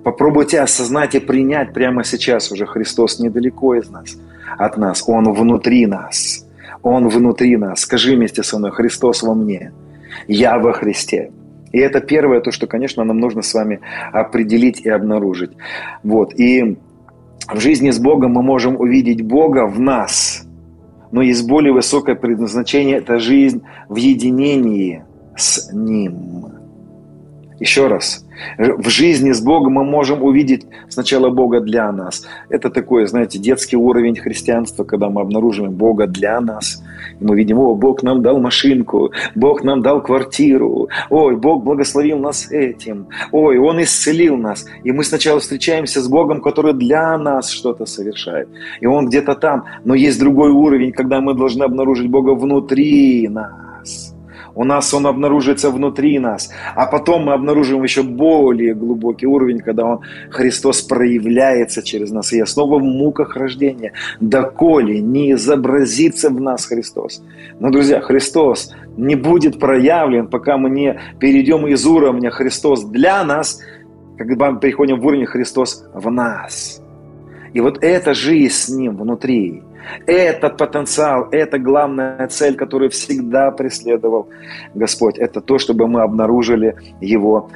Попробуйте 0.04 0.60
осознать 0.60 1.16
и 1.16 1.20
принять 1.20 1.74
прямо 1.74 2.04
сейчас 2.04 2.52
уже 2.52 2.66
Христос 2.66 3.20
недалеко 3.20 3.76
из 3.76 3.89
нас, 3.89 4.18
от 4.58 4.78
нас. 4.78 5.04
Он 5.08 5.32
внутри 5.34 5.86
нас. 5.86 6.46
Он 6.82 7.08
внутри 7.08 7.56
нас. 7.56 7.80
Скажи 7.80 8.16
вместе 8.16 8.44
со 8.44 8.60
мной, 8.60 8.72
Христос 8.72 9.24
во 9.24 9.34
мне. 9.34 9.72
Я 10.28 10.60
во 10.60 10.74
Христе. 10.74 11.32
И 11.72 11.80
это 11.80 12.02
первое, 12.02 12.42
то, 12.42 12.52
что, 12.52 12.68
конечно, 12.68 13.04
нам 13.04 13.18
нужно 13.18 13.42
с 13.42 13.54
вами 13.54 13.80
определить 14.12 14.82
и 14.82 14.89
обнаружить. 14.89 15.52
Вот. 16.04 16.38
И 16.39 16.78
в 17.52 17.60
жизни 17.60 17.92
с 17.92 18.00
Богом 18.00 18.34
мы 18.34 18.44
можем 18.44 18.80
увидеть 18.80 19.22
Бога 19.22 19.66
в 19.66 19.80
нас, 19.80 20.46
но 21.12 21.22
есть 21.22 21.48
более 21.48 21.74
высокое 21.74 22.16
предназначение– 22.16 22.98
это 22.98 23.20
жизнь 23.20 23.62
в 23.90 23.96
единении 23.96 25.04
с 25.36 25.72
Ним. 25.72 26.46
Еще 27.60 27.88
раз, 27.88 28.26
В 28.58 28.90
жизни 28.90 29.32
с 29.32 29.42
Богом 29.42 29.74
мы 29.74 29.86
можем 29.86 30.22
увидеть 30.24 30.66
сначала 30.90 31.30
Бога 31.30 31.62
для 31.62 31.92
нас. 31.92 32.26
Это 32.50 32.70
такой, 32.70 33.08
знаете, 33.08 33.40
детский 33.40 33.78
уровень 33.78 34.16
христианства, 34.16 34.84
когда 34.84 35.10
мы 35.10 35.22
обнаруживаем 35.22 35.74
Бога 35.74 36.08
для 36.08 36.42
нас. 36.42 36.83
И 37.20 37.24
мы 37.24 37.36
видим, 37.36 37.60
о, 37.60 37.76
Бог 37.76 38.04
нам 38.04 38.22
дал 38.22 38.39
машинку, 38.39 39.12
Бог 39.36 39.63
нам 39.63 39.82
дал 39.82 40.02
квартиру, 40.02 40.89
ой, 41.10 41.36
Бог 41.36 41.63
благословил 41.63 42.20
нас 42.20 42.52
этим, 42.52 43.08
ой, 43.32 43.58
Он 43.58 43.82
исцелил 43.82 44.38
нас. 44.38 44.66
И 44.84 44.92
мы 44.92 45.04
сначала 45.04 45.39
встречаемся 45.39 46.02
с 46.02 46.08
Богом, 46.08 46.42
который 46.42 46.74
для 46.74 47.18
нас 47.18 47.50
что-то 47.50 47.86
совершает. 47.86 48.50
И 48.82 48.86
Он 48.86 49.08
где-то 49.08 49.36
там. 49.36 49.66
Но 49.86 49.96
есть 49.96 50.20
другой 50.20 50.52
уровень, 50.52 50.92
когда 50.92 51.22
мы 51.22 51.34
должны 51.34 51.63
обнаружить 51.63 52.10
Бога 52.10 52.32
внутри 52.32 53.28
нас 53.28 54.12
у 54.56 54.63
нас 54.63 54.94
он 54.94 55.08
обнаружится 55.08 55.72
внутри 55.72 56.20
нас, 56.20 56.52
а 56.76 56.86
потом 56.86 57.26
мы 57.26 57.34
обнаружим 57.34 57.84
еще 57.84 58.04
более 58.04 58.76
глубокий 58.76 59.26
уровень, 59.26 59.60
когда 59.60 59.86
он, 59.86 60.02
Христос 60.30 60.82
проявляется 60.82 61.82
через 61.82 62.12
нас. 62.12 62.34
И 62.34 62.38
я 62.38 62.46
снова 62.46 62.80
в 62.80 62.84
муках 62.84 63.36
рождения, 63.36 63.94
доколе 64.20 65.00
не 65.00 65.32
изобразится 65.34 66.30
в 66.30 66.39
нас 66.39 66.66
Христос. 66.66 67.24
Но, 67.60 67.72
друзья, 67.72 68.02
Христос 68.02 68.74
не 68.98 69.16
будет 69.16 69.60
проявлен, 69.60 70.28
пока 70.28 70.58
мы 70.58 70.70
не 70.70 71.00
перейдем 71.20 71.66
из 71.68 71.86
уровня 71.86 72.30
Христос 72.30 72.84
для 72.84 73.24
нас, 73.24 73.60
когда 74.18 74.52
мы 74.52 74.60
приходим 74.60 75.00
в 75.00 75.06
уровень 75.06 75.26
Христос 75.26 75.86
в 75.94 76.12
нас. 76.12 76.82
И 77.54 77.62
вот 77.62 77.84
эта 77.84 78.13
жизнь 78.13 78.54
с 78.54 78.70
Ним 78.70 78.98
внутри, 78.98 79.63
этот 80.06 80.58
потенциал, 80.58 81.28
это 81.32 81.60
главная 81.60 82.28
цель, 82.28 82.56
которую 82.56 82.89
всегда 82.89 83.52
преследовал 83.52 84.30
Господь. 84.74 85.17
Это 85.17 85.41
то, 85.41 85.58
чтобы 85.58 85.88
мы 85.88 86.02
обнаружили 86.02 86.76
Его 87.02 87.50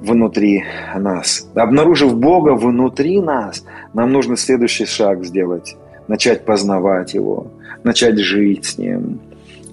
внутри 0.00 0.64
нас. 0.96 1.48
Обнаружив 1.54 2.16
Бога 2.16 2.54
внутри 2.54 3.20
нас, 3.20 3.64
нам 3.94 4.12
нужно 4.12 4.36
следующий 4.36 4.86
шаг 4.86 5.24
сделать. 5.24 5.76
Начать 6.08 6.44
познавать 6.44 7.14
Его, 7.14 7.46
начать 7.84 8.18
жить 8.18 8.64
с 8.64 8.78
Ним. 8.78 9.20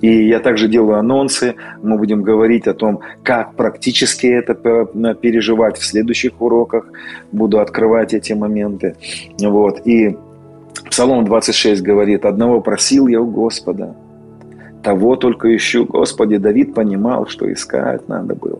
И 0.01 0.27
я 0.29 0.39
также 0.39 0.69
делаю 0.69 0.97
анонсы, 0.97 1.55
мы 1.83 1.97
будем 1.97 2.21
говорить 2.23 2.67
о 2.67 2.73
том, 2.73 3.01
как 3.21 3.55
практически 3.55 4.27
это 4.27 4.53
переживать 5.15 5.77
в 5.77 5.83
следующих 5.83 6.39
уроках. 6.41 6.85
Буду 7.33 7.59
открывать 7.59 8.13
эти 8.13 8.31
моменты. 8.31 8.95
Вот. 9.41 9.85
И 9.85 10.15
Псалом 10.89 11.25
26 11.25 11.81
говорит, 11.81 12.25
«Одного 12.25 12.61
просил 12.61 13.07
я 13.07 13.21
у 13.21 13.27
Господа, 13.27 13.95
того 14.83 15.15
только 15.15 15.55
ищу, 15.55 15.85
Господи». 15.85 16.37
Давид 16.37 16.73
понимал, 16.73 17.27
что 17.27 17.51
искать 17.51 18.07
надо 18.07 18.35
было, 18.35 18.59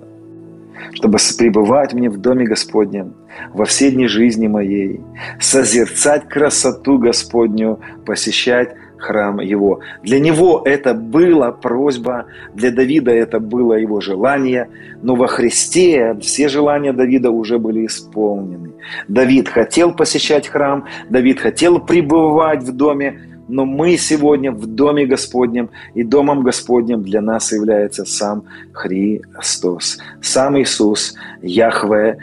чтобы 0.94 1.18
пребывать 1.38 1.94
мне 1.94 2.10
в 2.10 2.18
доме 2.18 2.46
Господнем 2.46 3.14
во 3.54 3.66
все 3.66 3.92
дни 3.92 4.08
жизни 4.08 4.48
моей, 4.48 5.02
созерцать 5.40 6.28
красоту 6.28 7.00
Господню, 7.00 7.80
посещать 8.06 8.76
храм 9.00 9.40
его. 9.40 9.80
Для 10.04 10.20
него 10.20 10.62
это 10.66 10.94
была 10.94 11.52
просьба, 11.52 12.26
для 12.54 12.72
Давида 12.72 13.12
это 13.12 13.40
было 13.40 13.74
его 13.74 14.02
желание, 14.02 14.70
но 15.02 15.16
во 15.16 15.28
Христе 15.28 16.16
все 16.22 16.50
желания 16.50 16.94
Давида 16.94 17.32
уже 17.32 17.58
были 17.58 17.86
исполнены. 17.86 18.72
Давид 19.08 19.50
хотел 19.50 19.94
посещать 19.94 20.48
храм, 20.48 20.86
Давид 21.10 21.40
хотел 21.40 21.80
пребывать 21.80 22.64
в 22.64 22.76
доме, 22.76 23.22
но 23.48 23.66
мы 23.66 23.98
сегодня 23.98 24.52
в 24.52 24.68
Доме 24.68 25.08
Господнем, 25.08 25.72
и 25.96 26.04
Домом 26.04 26.44
Господнем 26.44 27.02
для 27.02 27.20
нас 27.20 27.52
является 27.52 28.06
сам 28.06 28.44
Христос, 28.74 29.98
сам 30.22 30.60
Иисус, 30.60 31.16
Яхве, 31.42 32.20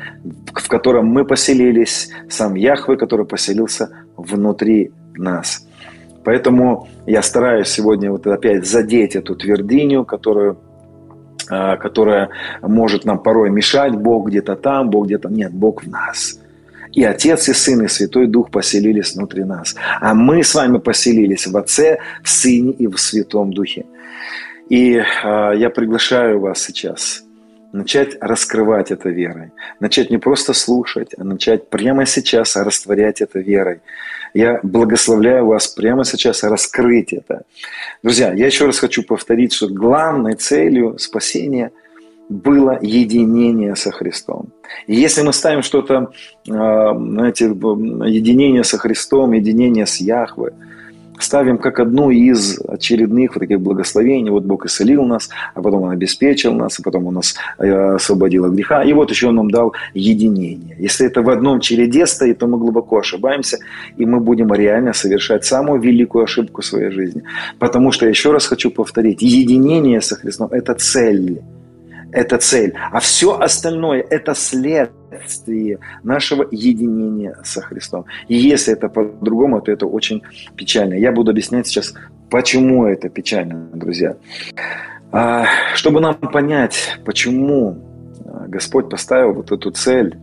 в 0.54 0.68
котором 0.68 1.06
мы 1.06 1.24
поселились, 1.24 2.10
сам 2.28 2.54
Яхве, 2.54 2.96
который 2.96 3.26
поселился 3.26 3.90
внутри 4.16 4.92
нас– 5.16 5.65
Поэтому 6.26 6.88
я 7.06 7.22
стараюсь 7.22 7.68
сегодня 7.68 8.10
вот 8.10 8.26
опять 8.26 8.66
задеть 8.66 9.14
эту 9.14 9.36
твердыню, 9.36 10.04
которую 10.04 10.58
а, 11.48 11.76
которая 11.76 12.30
может 12.62 13.04
нам 13.04 13.22
порой 13.22 13.48
мешать. 13.50 13.92
Бог 13.92 14.26
где-то 14.26 14.56
там, 14.56 14.90
Бог 14.90 15.06
где-то... 15.06 15.28
Нет, 15.28 15.52
Бог 15.52 15.84
в 15.84 15.88
нас. 15.88 16.40
И 16.90 17.04
Отец, 17.04 17.48
и 17.48 17.52
Сын, 17.52 17.84
и 17.84 17.86
Святой 17.86 18.26
Дух 18.26 18.50
поселились 18.50 19.14
внутри 19.14 19.44
нас. 19.44 19.76
А 20.00 20.14
мы 20.14 20.42
с 20.42 20.52
вами 20.52 20.78
поселились 20.78 21.46
в 21.46 21.56
Отце, 21.56 21.98
в 22.24 22.28
Сыне 22.28 22.72
и 22.72 22.88
в 22.88 22.96
Святом 22.98 23.52
Духе. 23.52 23.86
И 24.68 24.96
э, 24.96 25.02
я 25.56 25.70
приглашаю 25.70 26.40
вас 26.40 26.60
сейчас 26.60 27.22
начать 27.72 28.16
раскрывать 28.20 28.90
это 28.90 29.10
верой. 29.10 29.52
Начать 29.78 30.10
не 30.10 30.18
просто 30.18 30.54
слушать, 30.54 31.14
а 31.16 31.22
начать 31.22 31.70
прямо 31.70 32.04
сейчас 32.04 32.56
растворять 32.56 33.20
это 33.20 33.38
верой. 33.38 33.80
Я 34.36 34.60
благословляю 34.62 35.46
вас 35.46 35.66
прямо 35.66 36.04
сейчас 36.04 36.42
раскрыть 36.42 37.14
это. 37.14 37.44
Друзья, 38.02 38.34
я 38.34 38.44
еще 38.44 38.66
раз 38.66 38.78
хочу 38.78 39.02
повторить, 39.02 39.54
что 39.54 39.66
главной 39.66 40.34
целью 40.34 40.98
спасения 40.98 41.72
было 42.28 42.78
единение 42.82 43.74
со 43.76 43.90
Христом. 43.92 44.48
И 44.86 44.94
если 44.94 45.22
мы 45.22 45.32
ставим 45.32 45.62
что-то, 45.62 46.12
а, 46.50 46.94
знаете, 46.94 47.46
единение 47.46 48.62
со 48.62 48.76
Христом, 48.76 49.32
единение 49.32 49.86
с 49.86 49.96
Яхвой– 50.02 50.52
ставим 51.22 51.58
как 51.58 51.80
одну 51.80 52.10
из 52.10 52.60
очередных 52.60 53.34
вот 53.34 53.40
таких 53.40 53.60
благословений. 53.60 54.30
Вот 54.30 54.44
Бог 54.44 54.66
исцелил 54.66 55.04
нас, 55.04 55.28
а 55.54 55.62
потом 55.62 55.82
Он 55.82 55.90
обеспечил 55.90 56.54
нас, 56.54 56.78
а 56.78 56.82
потом 56.82 57.06
Он 57.06 57.14
нас 57.14 57.34
э, 57.58 57.94
освободил 57.94 58.44
от 58.44 58.52
греха. 58.52 58.82
И 58.84 58.92
вот 58.92 59.10
еще 59.10 59.28
Он 59.28 59.36
нам 59.36 59.50
дал 59.50 59.74
единение. 59.94 60.76
Если 60.78 61.06
это 61.06 61.22
в 61.22 61.30
одном 61.30 61.60
череде 61.60 62.06
стоит, 62.06 62.38
то 62.38 62.46
мы 62.46 62.58
глубоко 62.58 62.98
ошибаемся, 62.98 63.58
и 63.96 64.06
мы 64.06 64.20
будем 64.20 64.52
реально 64.52 64.92
совершать 64.92 65.44
самую 65.44 65.80
великую 65.80 66.24
ошибку 66.24 66.62
в 66.62 66.64
своей 66.64 66.90
жизни. 66.90 67.22
Потому 67.58 67.92
что, 67.92 68.06
еще 68.06 68.32
раз 68.32 68.46
хочу 68.46 68.70
повторить, 68.70 69.22
единение 69.22 70.00
со 70.00 70.16
Христом– 70.16 70.48
это 70.52 70.74
цель 70.74 71.40
это 72.16 72.38
цель. 72.38 72.72
А 72.92 72.98
все 72.98 73.38
остальное– 73.38 74.04
это 74.10 74.34
следствие 74.34 75.78
нашего 76.02 76.46
единения 76.50 77.36
со 77.44 77.60
Христом. 77.60 78.06
И 78.28 78.36
если 78.36 78.72
это 78.72 78.88
по-другому, 78.88 79.60
то 79.60 79.70
это 79.70 79.86
очень 79.86 80.22
печально. 80.56 80.94
Я 80.94 81.12
буду 81.12 81.30
объяснять 81.30 81.66
сейчас, 81.66 81.94
почему 82.30 82.86
это 82.86 83.10
печально, 83.10 83.68
друзья. 83.74 84.16
А, 85.12 85.44
чтобы 85.74 86.00
нам 86.00 86.14
понять, 86.14 86.98
почему 87.04 87.76
а, 88.24 88.46
Господь 88.48 88.88
поставил 88.88 89.34
вот 89.34 89.52
эту 89.52 89.70
цель 89.70 90.16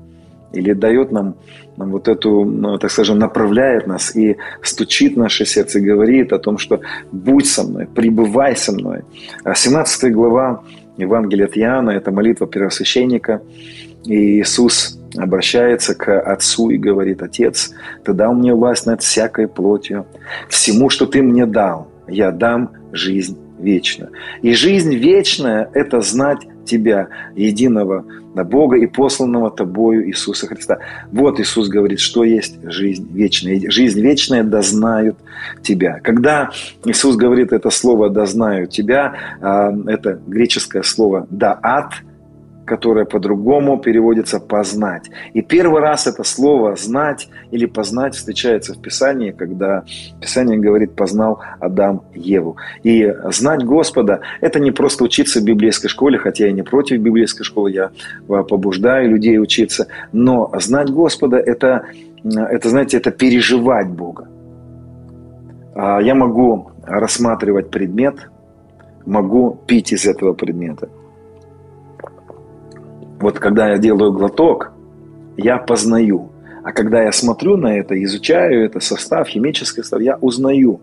или 0.51 0.73
дает 0.73 1.11
нам, 1.11 1.35
вот 1.77 2.07
эту, 2.07 2.43
ну, 2.43 2.77
так 2.79 2.89
скажем, 2.89 3.19
направляет 3.19 3.85
нас 3.85 4.15
и 4.15 4.37
стучит 4.63 5.13
в 5.13 5.19
наше 5.19 5.45
сердце, 5.45 5.77
и 5.77 5.83
говорит 5.83 6.33
о 6.33 6.39
том, 6.39 6.57
что 6.57 6.81
будь 7.11 7.47
со 7.47 7.63
мной, 7.63 7.85
пребывай 7.85 8.55
со 8.55 8.71
мной. 8.71 9.01
17 9.45 10.03
а 10.03 10.09
глава 10.09 10.63
Евангелие 10.97 11.45
от 11.45 11.57
Иоанна– 11.57 11.89
это 11.91 12.11
молитва 12.11 12.47
первосвященника. 12.47 13.41
И 14.05 14.41
Иисус 14.41 14.99
обращается 15.15 15.95
к 15.95 16.19
Отцу 16.19 16.69
и 16.69 16.77
говорит, 16.77 17.21
«Отец, 17.21 17.73
Ты 18.03 18.13
дал 18.13 18.33
мне 18.33 18.53
власть 18.53 18.85
над 18.85 19.01
всякой 19.01 19.47
плотью. 19.47 20.05
Всему, 20.49 20.89
что 20.89 21.05
Ты 21.05 21.21
мне 21.21 21.45
дал, 21.45 21.87
я 22.07 22.31
дам 22.31 22.71
жизнь 22.91 23.37
вечно». 23.59 24.09
И 24.41 24.53
жизнь 24.53 24.95
вечная– 24.95 25.69
это 25.73 26.01
знать 26.01 26.39
Тебя, 26.65 27.09
единого 27.35 28.05
Бога 28.43 28.77
и 28.77 28.87
посланного 28.87 29.51
Тобою 29.51 30.07
Иисуса 30.07 30.47
Христа. 30.47 30.79
Вот 31.11 31.39
Иисус 31.39 31.67
говорит, 31.67 31.99
что 31.99 32.23
есть 32.23 32.57
жизнь 32.63 33.07
вечная. 33.11 33.69
Жизнь 33.69 34.01
вечная 34.01 34.43
да 34.43 34.61
знают 34.61 35.17
Тебя. 35.61 35.99
Когда 36.03 36.49
Иисус 36.85 37.15
говорит 37.15 37.53
это 37.53 37.69
слово 37.69 38.09
«да 38.09 38.25
знают 38.25 38.71
Тебя», 38.71 39.13
а, 39.41 39.73
это 39.87 40.19
греческое 40.25 40.83
слово 40.83 41.27
«даат», 41.29 41.93
которое 42.73 43.05
по-другому 43.05 43.77
переводится 43.77 44.39
«познать». 44.39 45.11
И 45.35 45.43
первый 45.43 45.79
раз 45.79 46.07
это 46.07 46.23
слово 46.23 46.75
«знать» 46.75 47.29
или 47.51 47.67
«познать» 47.67 48.15
встречается 48.15 48.73
в 48.73 48.81
Писании, 48.81 49.29
когда 49.29 49.83
Писание 50.19 50.57
говорит 50.57 50.95
«познал 50.95 51.39
Адам 51.59 52.01
Еву». 52.15 52.57
И 52.81 53.13
знать 53.29 53.63
Господа– 53.63 54.21
это 54.41 54.59
не 54.59 54.71
просто 54.71 55.03
учиться 55.03 55.39
в 55.39 55.43
библейской 55.43 55.87
школе, 55.87 56.17
хотя 56.17 56.47
я 56.47 56.51
не 56.51 56.63
против 56.63 56.99
библейской 56.99 57.43
школы, 57.43 57.69
я 57.69 57.91
побуждаю 58.27 59.11
людей 59.11 59.37
учиться, 59.37 59.85
но 60.11 60.51
знать 60.59 60.89
Господа– 60.89 61.37
это, 61.45 61.83
это, 62.23 62.69
знаете, 62.69 62.97
это 62.97 63.11
переживать 63.11 63.89
Бога. 63.89 64.27
А 65.75 66.01
я 66.01 66.15
могу 66.15 66.71
рассматривать 66.87 67.69
предмет, 67.69 68.15
могу 69.05 69.59
пить 69.67 69.93
из 69.93 70.07
этого 70.07 70.33
предмета– 70.33 70.89
вот 73.23 73.39
когда 73.39 73.69
я 73.69 73.77
делаю 73.77 74.11
глоток, 74.11 74.73
я 75.37 75.57
познаю. 75.57 76.29
А 76.63 76.71
когда 76.71 77.03
я 77.03 77.11
смотрю 77.11 77.57
на 77.57 77.77
это, 77.77 78.01
изучаю 78.03 78.65
это, 78.65 78.79
состав, 78.79 79.27
химический 79.27 79.81
состав, 79.81 80.01
я 80.01 80.17
узнаю. 80.17 80.79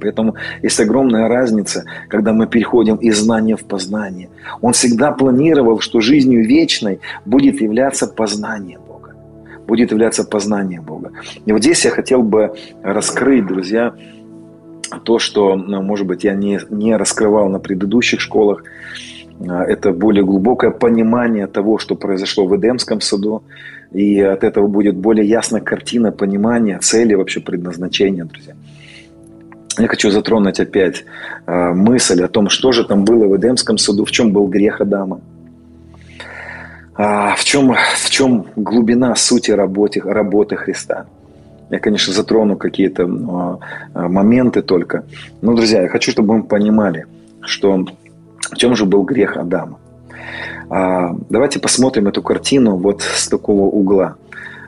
Поэтому 0.00 0.34
есть 0.62 0.80
огромная 0.80 1.28
разница, 1.28 1.84
когда 2.08 2.32
мы 2.32 2.46
переходим 2.46 2.96
из 2.96 3.18
знания 3.18 3.56
в 3.56 3.64
познание. 3.64 4.28
Он 4.60 4.72
всегда 4.72 5.12
планировал, 5.12 5.80
что 5.80 6.00
жизнью 6.00 6.46
вечной 6.46 7.00
будет 7.24 7.60
являться 7.60 8.06
познание 8.06 8.78
Бога. 8.78 9.14
Будет 9.66 9.92
являться 9.92 10.24
познание 10.24 10.80
Бога. 10.80 11.12
И 11.46 11.52
вот 11.52 11.62
здесь 11.62 11.84
я 11.84 11.90
хотел 11.90 12.22
бы 12.22 12.54
раскрыть, 12.82 13.46
друзья, 13.46 13.94
то, 15.04 15.18
что, 15.18 15.56
ну, 15.56 15.82
может 15.82 16.06
быть, 16.06 16.24
я 16.24 16.34
не, 16.34 16.60
не 16.68 16.96
раскрывал 16.96 17.48
на 17.48 17.58
предыдущих 17.58 18.20
школах, 18.20 18.62
это 19.46 19.92
более 19.92 20.24
глубокое 20.24 20.70
понимание 20.70 21.46
того, 21.46 21.78
что 21.78 21.94
произошло 21.94 22.46
в 22.46 22.56
Эдемском 22.56 23.00
саду, 23.00 23.42
и 23.92 24.20
от 24.20 24.44
этого 24.44 24.66
будет 24.66 24.96
более 24.96 25.26
ясная 25.26 25.60
картина 25.60 26.12
понимания 26.12 26.78
цели, 26.78 27.14
вообще 27.14 27.40
предназначения, 27.40 28.24
друзья. 28.24 28.54
Я 29.78 29.88
хочу 29.88 30.10
затронуть 30.10 30.60
опять 30.60 31.04
э, 31.46 31.72
мысль 31.72 32.22
о 32.22 32.28
том, 32.28 32.48
что 32.50 32.72
же 32.72 32.84
там 32.84 33.04
было 33.04 33.26
в 33.26 33.36
Эдемском 33.36 33.78
саду, 33.78 34.04
в 34.04 34.10
чем 34.10 34.32
был 34.32 34.46
грех 34.46 34.80
Адама. 34.80 35.20
А, 36.94 37.34
в, 37.36 37.44
чем, 37.44 37.74
в 37.74 38.10
чем 38.10 38.46
глубина 38.54 39.14
сути 39.14 39.50
работы, 39.50 40.00
работы 40.00 40.56
Христа. 40.56 41.06
Я, 41.70 41.78
конечно, 41.78 42.12
затрону 42.12 42.56
какие-то 42.56 43.06
моменты 43.94 44.60
только. 44.60 45.04
Но, 45.40 45.54
друзья, 45.54 45.80
я 45.80 45.88
хочу, 45.88 46.10
чтобы 46.10 46.36
мы 46.36 46.42
понимали, 46.44 47.06
что 47.40 47.72
в 48.50 48.56
чем 48.56 48.74
же 48.74 48.84
был 48.84 49.02
грех 49.02 49.36
Адама. 49.36 49.78
А, 50.68 51.14
давайте 51.28 51.58
посмотрим 51.58 52.08
эту 52.08 52.22
картину 52.22 52.76
вот 52.76 53.02
с 53.02 53.28
такого 53.28 53.62
угла. 53.62 54.16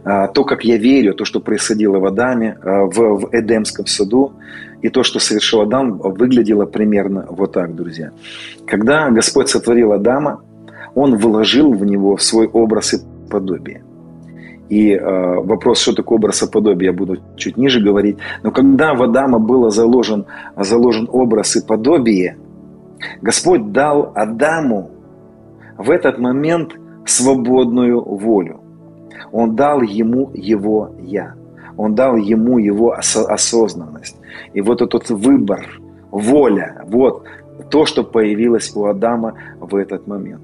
А, 0.05 0.29
то, 0.29 0.45
как 0.45 0.65
я 0.65 0.77
верю, 0.77 1.15
то, 1.15 1.25
что 1.25 1.41
происходило 1.41 1.99
в 1.99 2.05
Адаме, 2.05 2.59
а, 2.63 2.85
в, 2.85 2.97
в 2.97 3.29
Эдемском 3.33 3.87
саду, 3.87 4.33
и 4.83 4.91
то, 4.91 5.03
что 5.03 5.19
совершил 5.19 5.63
Адам, 5.63 5.97
выглядело 5.97 6.67
примерно 6.67 7.27
вот 7.31 7.53
так, 7.53 7.75
друзья. 7.75 8.11
Когда 8.67 9.11
Господь 9.11 9.49
сотворил 9.49 9.93
Адама, 9.93 10.43
Он 10.95 11.17
вложил 11.17 11.73
в 11.73 11.85
него 11.87 12.19
свой 12.19 12.47
образ 12.47 12.93
и 12.93 12.99
подобие. 13.31 13.83
И 14.69 14.93
э, 14.93 15.01
вопрос, 15.41 15.81
что 15.81 15.95
такое 15.95 16.19
образ 16.19 16.43
и 16.43 16.51
подобие, 16.51 16.91
я 16.91 16.93
буду 16.93 17.19
чуть 17.37 17.57
ниже 17.57 17.81
говорить. 17.81 18.17
Но 18.43 18.51
когда 18.51 18.95
в 18.95 19.03
Адама 19.03 19.39
было 19.39 19.71
заложен, 19.71 20.27
заложен 20.57 21.09
образ 21.11 21.57
и 21.57 21.67
подобие, 21.67 22.37
Господь 23.23 23.73
дал 23.73 24.13
Адаму 24.15 24.91
в 25.77 25.91
этот 25.91 26.19
момент 26.19 26.75
свободную 27.07 28.01
волю. 28.01 28.61
Он 29.33 29.57
дал 29.57 29.83
ему 29.83 30.31
его 30.35 30.91
«я». 31.01 31.35
Он 31.77 31.95
дал 31.95 32.17
ему 32.17 32.59
его 32.59 32.93
осознанность. 32.93 34.17
И 34.53 34.61
вот 34.61 34.81
этот 34.81 35.11
выбор, 35.11 35.81
воля, 36.13 36.85
вот 36.87 37.25
то, 37.69 37.85
что 37.85 38.05
появилось 38.05 38.75
у 38.77 38.85
Адама 38.85 39.35
в 39.59 39.75
этот 39.75 40.07
момент. 40.07 40.43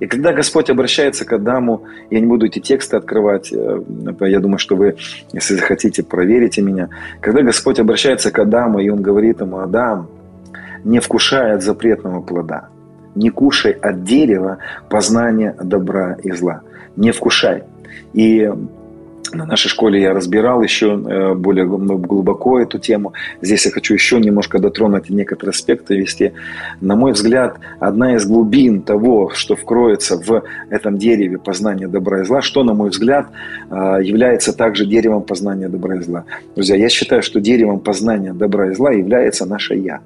И 0.00 0.06
когда 0.06 0.32
Господь 0.32 0.68
обращается 0.68 1.24
к 1.24 1.32
Адаму, 1.32 1.84
я 2.10 2.20
не 2.20 2.26
буду 2.26 2.46
эти 2.46 2.58
тексты 2.58 2.96
открывать, 2.96 3.52
э, 3.52 3.82
я 4.20 4.40
думаю, 4.40 4.58
что 4.58 4.76
вы, 4.76 4.96
если 5.32 5.54
захотите, 5.54 6.02
проверите 6.02 6.60
меня. 6.60 6.88
Когда 7.20 7.42
Господь 7.42 7.78
обращается 7.78 8.30
к 8.30 8.38
Адаму, 8.38 8.80
и 8.80 8.88
Он 8.88 9.00
говорит 9.00 9.40
ему, 9.40 9.58
Адам, 9.58 10.08
не 10.86 11.00
вкушай 11.00 11.52
от 11.52 11.62
запретного 11.62 12.22
плода, 12.22 12.68
не 13.14 13.30
кушай 13.30 13.72
от 13.72 14.04
дерева 14.04 14.58
познания 14.88 15.54
добра 15.62 16.16
и 16.22 16.30
зла. 16.32 16.60
Не 16.96 17.10
вкушай. 17.10 17.64
И 18.14 18.50
на 19.32 19.44
нашей 19.44 19.68
школе 19.68 20.00
я 20.00 20.14
разбирал 20.14 20.62
еще 20.62 20.92
э, 20.94 21.34
более 21.34 21.66
глубоко 21.66 22.60
эту 22.60 22.78
тему. 22.78 23.14
Здесь 23.42 23.66
я 23.66 23.72
хочу 23.72 23.94
еще 23.94 24.20
немножко 24.20 24.60
дотронуть 24.60 25.10
некоторые 25.10 25.50
аспекты 25.50 25.96
вести. 25.96 26.32
На 26.80 26.94
мой 26.94 27.12
взгляд, 27.12 27.58
одна 27.80 28.14
из 28.14 28.24
глубин 28.24 28.82
того, 28.82 29.30
что 29.34 29.56
вкроется 29.56 30.16
в 30.16 30.44
этом 30.70 30.96
дереве 30.96 31.38
познания 31.38 31.88
добра 31.88 32.20
и 32.20 32.24
зла, 32.24 32.40
что, 32.40 32.62
на 32.62 32.74
мой 32.74 32.90
взгляд, 32.90 33.26
э, 33.70 33.74
является 34.02 34.52
также 34.52 34.86
деревом 34.86 35.22
познания 35.22 35.68
добра 35.68 35.96
и 35.96 36.00
зла. 36.00 36.24
Друзья, 36.54 36.76
я 36.76 36.88
считаю, 36.88 37.22
что 37.22 37.40
деревом 37.40 37.80
познания 37.80 38.32
добра 38.32 38.70
и 38.70 38.74
зла 38.74 38.92
является 38.92 39.46
наше 39.46 39.74
«я». 39.74 40.00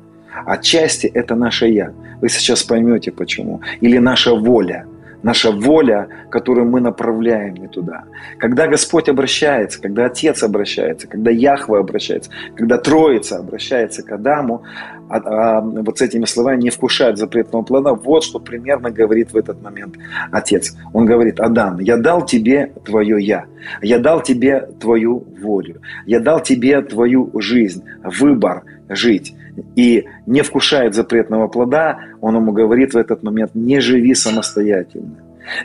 Отчасти 0.46 1.06
это 1.06 1.34
наше 1.34 1.66
«я». 1.66 1.92
Вы 2.20 2.28
сейчас 2.28 2.62
поймете, 2.62 3.12
почему. 3.12 3.60
Или 3.80 3.98
наша 3.98 4.34
воля– 4.34 4.86
наша 5.22 5.50
воля, 5.50 6.08
которую 6.30 6.68
мы 6.68 6.80
направляем 6.80 7.54
не 7.54 7.68
туда. 7.68 8.04
Когда 8.38 8.66
Господь 8.66 9.08
обращается, 9.08 9.80
когда 9.80 10.06
Отец 10.06 10.42
обращается, 10.42 11.06
когда 11.08 11.30
Яхва 11.30 11.78
обращается, 11.78 12.30
когда 12.56 12.78
Троица 12.78 13.38
обращается 13.38 14.02
к 14.02 14.12
Адаму, 14.12 14.62
а, 15.08 15.16
а, 15.16 15.60
вот 15.60 15.98
с 15.98 16.02
этими 16.02 16.24
словами 16.24 16.62
не 16.62 16.70
вкушает 16.70 17.18
запретного 17.18 17.62
плода, 17.62 17.94
вот 17.94 18.24
что 18.24 18.38
примерно 18.38 18.90
говорит 18.90 19.32
в 19.32 19.36
этот 19.36 19.60
момент 19.62 19.96
Отец. 20.30 20.76
Он 20.92 21.04
говорит, 21.04 21.40
Адам, 21.40 21.80
я 21.80 21.96
дал 21.96 22.24
тебе 22.24 22.72
твое 22.84 23.22
«я», 23.22 23.44
я 23.82 23.98
дал 23.98 24.22
тебе 24.22 24.68
твою 24.80 25.26
волю, 25.40 25.82
я 26.06 26.20
дал 26.20 26.40
тебе 26.40 26.80
твою 26.80 27.30
жизнь, 27.34 27.84
выбор 28.02 28.62
жить 28.88 29.34
и 29.76 30.06
не 30.26 30.42
вкушает 30.42 30.94
запретного 30.94 31.48
плода, 31.48 32.00
он 32.20 32.36
ему 32.36 32.52
говорит 32.52 32.94
в 32.94 32.96
этот 32.96 33.22
момент, 33.22 33.54
не 33.54 33.80
живи 33.80 34.14
самостоятельно. 34.14 35.16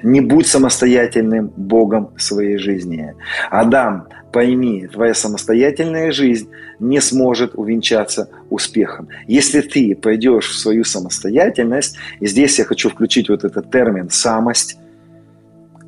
Не 0.04 0.21
будь 0.21 0.48
самостоятельным 0.48 1.52
Богом 1.56 2.10
своей 2.17 2.58
жизни. 2.58 3.13
Адам, 3.52 4.08
пойми, 4.32 4.88
твоя 4.88 5.13
самостоятельная 5.13 6.12
жизнь 6.12 6.50
не 6.80 7.00
сможет 7.02 7.56
увенчаться 7.56 8.30
успехом. 8.50 9.08
Если 9.28 9.62
ты 9.62 9.95
пойдешь 9.95 10.50
в 10.50 10.58
свою 10.58 10.84
самостоятельность, 10.84 11.98
и 12.19 12.28
здесь 12.28 12.60
я 12.60 12.65
хочу 12.65 12.89
включить 12.89 13.30
вот 13.30 13.43
этот 13.43 13.71
термин 13.71 14.10
«самость», 14.10 14.78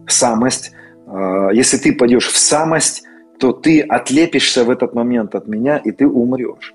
самость, 0.08 0.72
а, 1.08 1.50
если 1.50 1.78
ты 1.78 1.94
пойдешь 1.94 2.28
в 2.28 2.38
самость, 2.38 3.04
то 3.40 3.52
ты 3.52 3.82
отлепишься 3.82 4.64
в 4.64 4.70
этот 4.70 4.94
момент 4.94 5.36
от 5.36 5.48
меня, 5.48 5.78
и 5.78 5.92
ты 5.92 6.08
умрешь. 6.08 6.74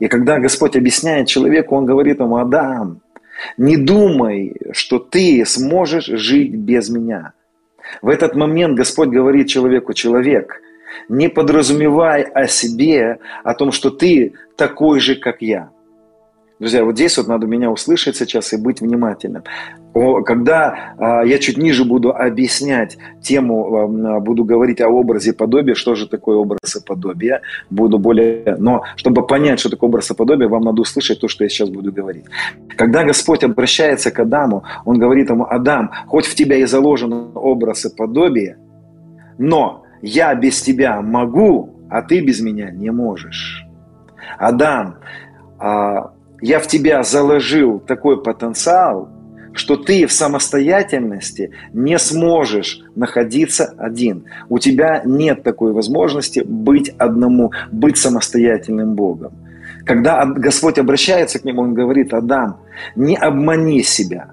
И 0.00 0.08
когда 0.08 0.38
Господь 0.38 0.76
объясняет 0.76 1.28
человеку, 1.28 1.76
Он 1.76 1.86
говорит 1.86 2.20
ему, 2.20 2.36
Адам, 2.36 3.00
не 3.56 3.76
думай, 3.76 4.54
что 4.72 4.98
ты 4.98 5.44
сможешь 5.46 6.06
жить 6.06 6.54
без 6.54 6.90
меня. 6.90 7.32
В 8.02 8.08
этот 8.08 8.34
момент 8.34 8.76
Господь 8.76 9.08
говорит 9.08 9.48
человеку, 9.48 9.92
человек, 9.92 10.60
не 11.08 11.28
подразумевай 11.28 12.22
о 12.22 12.46
себе, 12.46 13.18
о 13.44 13.54
том, 13.54 13.72
что 13.72 13.90
ты 13.90 14.34
такой 14.56 15.00
же, 15.00 15.16
как 15.16 15.42
я. 15.42 15.70
Друзья, 16.58 16.84
вот 16.84 16.94
здесь 16.94 17.16
вот 17.16 17.28
надо 17.28 17.46
меня 17.46 17.70
услышать 17.70 18.16
сейчас 18.16 18.52
и 18.52 18.56
быть 18.56 18.80
внимательным. 18.80 19.44
Когда 19.92 20.94
а, 20.98 21.22
я 21.24 21.38
чуть 21.38 21.58
ниже 21.58 21.84
буду 21.84 22.14
объяснять 22.14 22.96
тему, 23.20 23.76
а, 23.76 24.20
буду 24.20 24.44
говорить 24.44 24.80
о 24.80 24.88
образе 24.88 25.32
подобия, 25.32 25.74
что 25.74 25.96
же 25.96 26.06
такое 26.06 26.36
образ 26.36 26.76
и 26.76 26.84
подобие, 26.84 27.40
буду 27.70 27.98
более... 27.98 28.56
Но 28.58 28.84
чтобы 28.94 29.26
понять, 29.26 29.58
что 29.58 29.68
такое 29.68 29.88
образ 29.88 30.10
и 30.10 30.14
подобие, 30.14 30.48
вам 30.48 30.62
надо 30.62 30.82
услышать 30.82 31.20
то, 31.20 31.26
что 31.26 31.44
я 31.44 31.50
сейчас 31.50 31.70
буду 31.70 31.92
говорить. 31.92 32.24
Когда 32.76 33.02
Господь 33.02 33.42
обращается 33.42 34.12
к 34.12 34.18
Адаму, 34.20 34.62
Он 34.84 34.98
говорит 34.98 35.28
ему, 35.28 35.44
Адам, 35.44 35.90
хоть 36.06 36.26
в 36.26 36.34
тебя 36.36 36.56
и 36.56 36.66
заложен 36.66 37.32
образ 37.34 37.84
и 37.84 37.94
подобие, 37.94 38.58
но 39.38 39.82
я 40.02 40.34
без 40.34 40.62
тебя 40.62 41.02
могу, 41.02 41.74
а 41.90 42.02
ты 42.02 42.20
без 42.20 42.40
меня 42.40 42.70
не 42.70 42.90
можешь. 42.90 43.66
Адам, 44.38 44.98
а, 45.58 46.12
я 46.40 46.60
в 46.60 46.68
тебя 46.68 47.02
заложил 47.02 47.80
такой 47.80 48.22
потенциал, 48.22 49.08
что 49.52 49.76
ты 49.76 50.06
в 50.06 50.12
самостоятельности 50.12 51.50
не 51.72 51.98
сможешь 51.98 52.82
находиться 52.94 53.74
один. 53.78 54.24
У 54.48 54.58
тебя 54.58 55.02
нет 55.04 55.42
такой 55.42 55.72
возможности 55.72 56.40
быть 56.40 56.90
одному, 56.98 57.52
быть 57.72 57.96
самостоятельным 57.96 58.94
Богом. 58.94 59.32
Когда 59.84 60.24
Господь 60.24 60.78
обращается 60.78 61.38
к 61.38 61.44
нему, 61.44 61.62
Он 61.62 61.74
говорит, 61.74 62.12
Адам, 62.12 62.58
не 62.96 63.16
обмани 63.16 63.82
себя, 63.82 64.30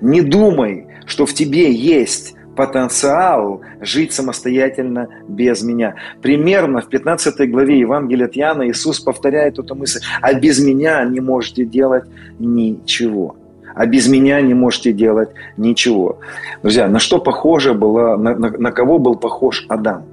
не 0.00 0.20
думай, 0.20 0.86
что 1.06 1.26
в 1.26 1.34
тебе 1.34 1.72
есть 1.72 2.34
потенциал 2.54 3.62
жить 3.80 4.12
самостоятельно 4.12 5.08
без 5.28 5.62
меня. 5.62 5.96
Примерно 6.22 6.80
в 6.80 6.88
15 6.88 7.50
главе 7.50 7.80
Евангелия 7.80 8.26
от 8.26 8.36
Иоанна 8.36 8.68
Иисус 8.68 9.00
повторяет 9.00 9.58
эту 9.58 9.74
мысль. 9.74 10.00
А 10.20 10.34
без 10.34 10.60
меня 10.60 11.04
не 11.04 11.20
можете 11.20 11.64
делать 11.64 12.04
ничего. 12.38 13.36
А 13.74 13.86
без 13.86 14.08
меня 14.08 14.40
не 14.40 14.54
можете 14.54 14.92
делать 14.92 15.30
ничего. 15.56 16.18
Друзья, 16.62 16.88
на 16.88 16.98
что 16.98 17.18
похоже 17.18 17.74
было, 17.74 18.16
на, 18.16 18.34
на, 18.36 18.50
на 18.50 18.72
кого 18.72 18.98
был 18.98 19.16
похож 19.16 19.66
Адам? 19.68 20.04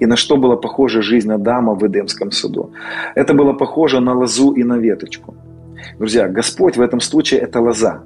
И 0.00 0.06
на 0.06 0.16
что 0.16 0.36
была 0.36 0.56
похожа 0.56 1.02
жизнь 1.02 1.30
Адама 1.30 1.74
в 1.74 1.86
Эдемском 1.86 2.32
саду? 2.32 2.72
Это 3.14 3.34
было 3.34 3.52
похоже 3.52 4.00
на 4.00 4.14
лозу 4.14 4.52
и 4.52 4.64
на 4.64 4.78
веточку. 4.78 5.34
Друзья, 5.98 6.28
Господь 6.28 6.76
в 6.76 6.80
этом 6.80 7.00
случае– 7.00 7.40
это 7.42 7.60
лоза. 7.60 8.02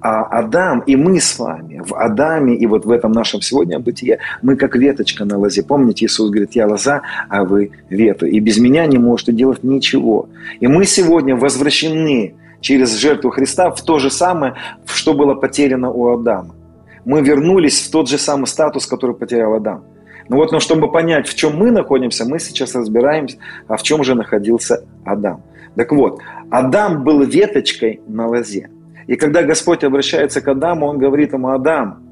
А 0.00 0.24
Адам 0.24 0.80
и 0.80 0.96
мы 0.96 1.20
с 1.20 1.38
вами, 1.38 1.80
в 1.86 1.94
Адаме 1.94 2.56
и 2.56 2.66
вот 2.66 2.84
в 2.84 2.90
этом 2.90 3.12
нашем 3.12 3.40
сегодня 3.40 3.78
бытие, 3.78 4.18
мы 4.42 4.56
как 4.56 4.74
веточка 4.74 5.24
на 5.24 5.38
лозе. 5.38 5.62
Помните, 5.62 6.04
Иисус 6.04 6.30
говорит, 6.30 6.52
я 6.56 6.66
лоза, 6.66 7.02
а 7.28 7.44
вы 7.44 7.70
вету. 7.88 8.26
И 8.26 8.40
без 8.40 8.58
меня 8.58 8.86
не 8.86 8.98
можете 8.98 9.32
делать 9.32 9.62
ничего. 9.62 10.28
И 10.58 10.66
мы 10.66 10.84
сегодня 10.84 11.36
возвращены 11.36 12.34
через 12.60 12.96
жертву 12.96 13.30
Христа 13.30 13.70
в 13.70 13.82
то 13.82 13.98
же 13.98 14.10
самое, 14.10 14.54
что 14.86 15.14
было 15.14 15.34
потеряно 15.34 15.90
у 15.90 16.08
Адама. 16.12 16.54
Мы 17.04 17.22
вернулись 17.22 17.86
в 17.86 17.90
тот 17.90 18.08
же 18.08 18.18
самый 18.18 18.46
статус, 18.46 18.86
который 18.86 19.14
потерял 19.16 19.54
Адам. 19.54 19.84
Ну 20.28 20.36
вот, 20.36 20.52
но 20.52 20.60
чтобы 20.60 20.90
понять, 20.90 21.26
в 21.26 21.34
чем 21.34 21.56
мы 21.56 21.70
находимся, 21.70 22.26
мы 22.26 22.38
сейчас 22.38 22.74
разбираемся, 22.74 23.38
а 23.66 23.76
в 23.76 23.82
чем 23.82 24.04
же 24.04 24.14
находился 24.14 24.84
Адам. 25.04 25.42
Так 25.74 25.92
вот, 25.92 26.20
Адам 26.50 27.04
был 27.04 27.22
веточкой 27.22 28.00
на 28.06 28.26
лозе. 28.26 28.68
И 29.06 29.16
когда 29.16 29.42
Господь 29.42 29.84
обращается 29.84 30.40
к 30.42 30.48
Адаму, 30.48 30.86
Он 30.86 30.98
говорит 30.98 31.32
ему, 31.32 31.48
Адам, 31.48 32.02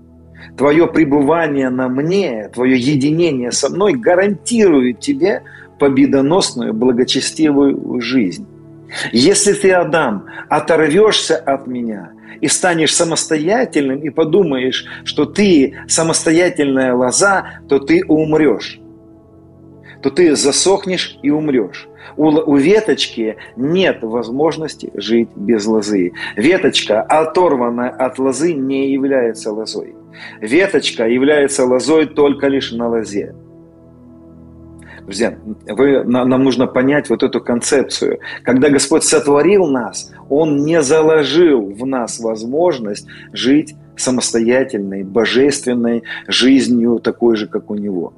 твое 0.56 0.87
пребывание 0.87 1.68
на 1.68 1.88
мне, 1.88 2.48
твое 2.54 2.78
единение 2.78 3.52
со 3.52 3.68
мной 3.68 3.92
гарантирует 3.92 5.00
тебе 5.00 5.42
победоносную, 5.78 6.72
благочестивую 6.72 8.00
жизнь. 8.00 8.46
Если 9.12 9.53
ты, 9.53 9.72
Адам, 9.72 10.27
оторвешься 10.49 11.37
от 11.37 11.66
меня 11.66 12.12
и 12.40 12.49
станешь 12.49 12.94
самостоятельным 12.94 14.01
и 14.01 14.11
подумаешь, 14.11 14.87
что 15.05 15.25
ты 15.25 15.79
самостоятельная 15.88 16.94
лоза, 16.94 17.61
то 17.68 17.79
ты 17.79 18.05
умрешь. 18.07 18.81
То 20.03 20.11
ты 20.11 20.37
засохнешь 20.37 21.18
и 21.22 21.31
умрешь. 21.31 21.88
У, 22.16 22.29
у 22.29 22.57
веточки 22.57 23.37
нет 23.57 24.03
возможности 24.03 24.90
жить 24.94 25.31
без 25.35 25.66
лозы. 25.66 26.12
Веточка, 26.37 27.03
оторванная 27.03 27.90
от 27.90 28.18
лозы, 28.18 28.53
не 28.53 28.92
является 28.92 29.53
лозой. 29.53 29.94
Веточка 30.40 31.09
является 31.09 31.64
лозой 31.64 32.07
только 32.07 32.49
лишь 32.49 32.72
на 32.72 32.88
лозе. 32.88 33.35
Друзья, 35.07 35.38
вы, 35.69 36.03
нам 36.03 36.42
нужно 36.42 36.66
понять 36.66 37.09
вот 37.11 37.23
эту 37.23 37.40
концепцию. 37.40 38.19
Когда 38.42 38.71
Господь 38.71 39.05
сотворил 39.05 39.69
нас, 39.69 40.12
Он 40.29 40.64
не 40.64 40.83
заложил 40.83 41.71
в 41.71 41.87
нас 41.87 42.19
возможность 42.19 43.07
жить 43.33 43.77
самостоятельной, 43.97 45.05
божественной 45.05 46.03
жизнью, 46.27 46.99
такой 46.99 47.37
же, 47.37 47.47
как 47.47 47.71
у 47.71 47.77
Него. 47.77 48.14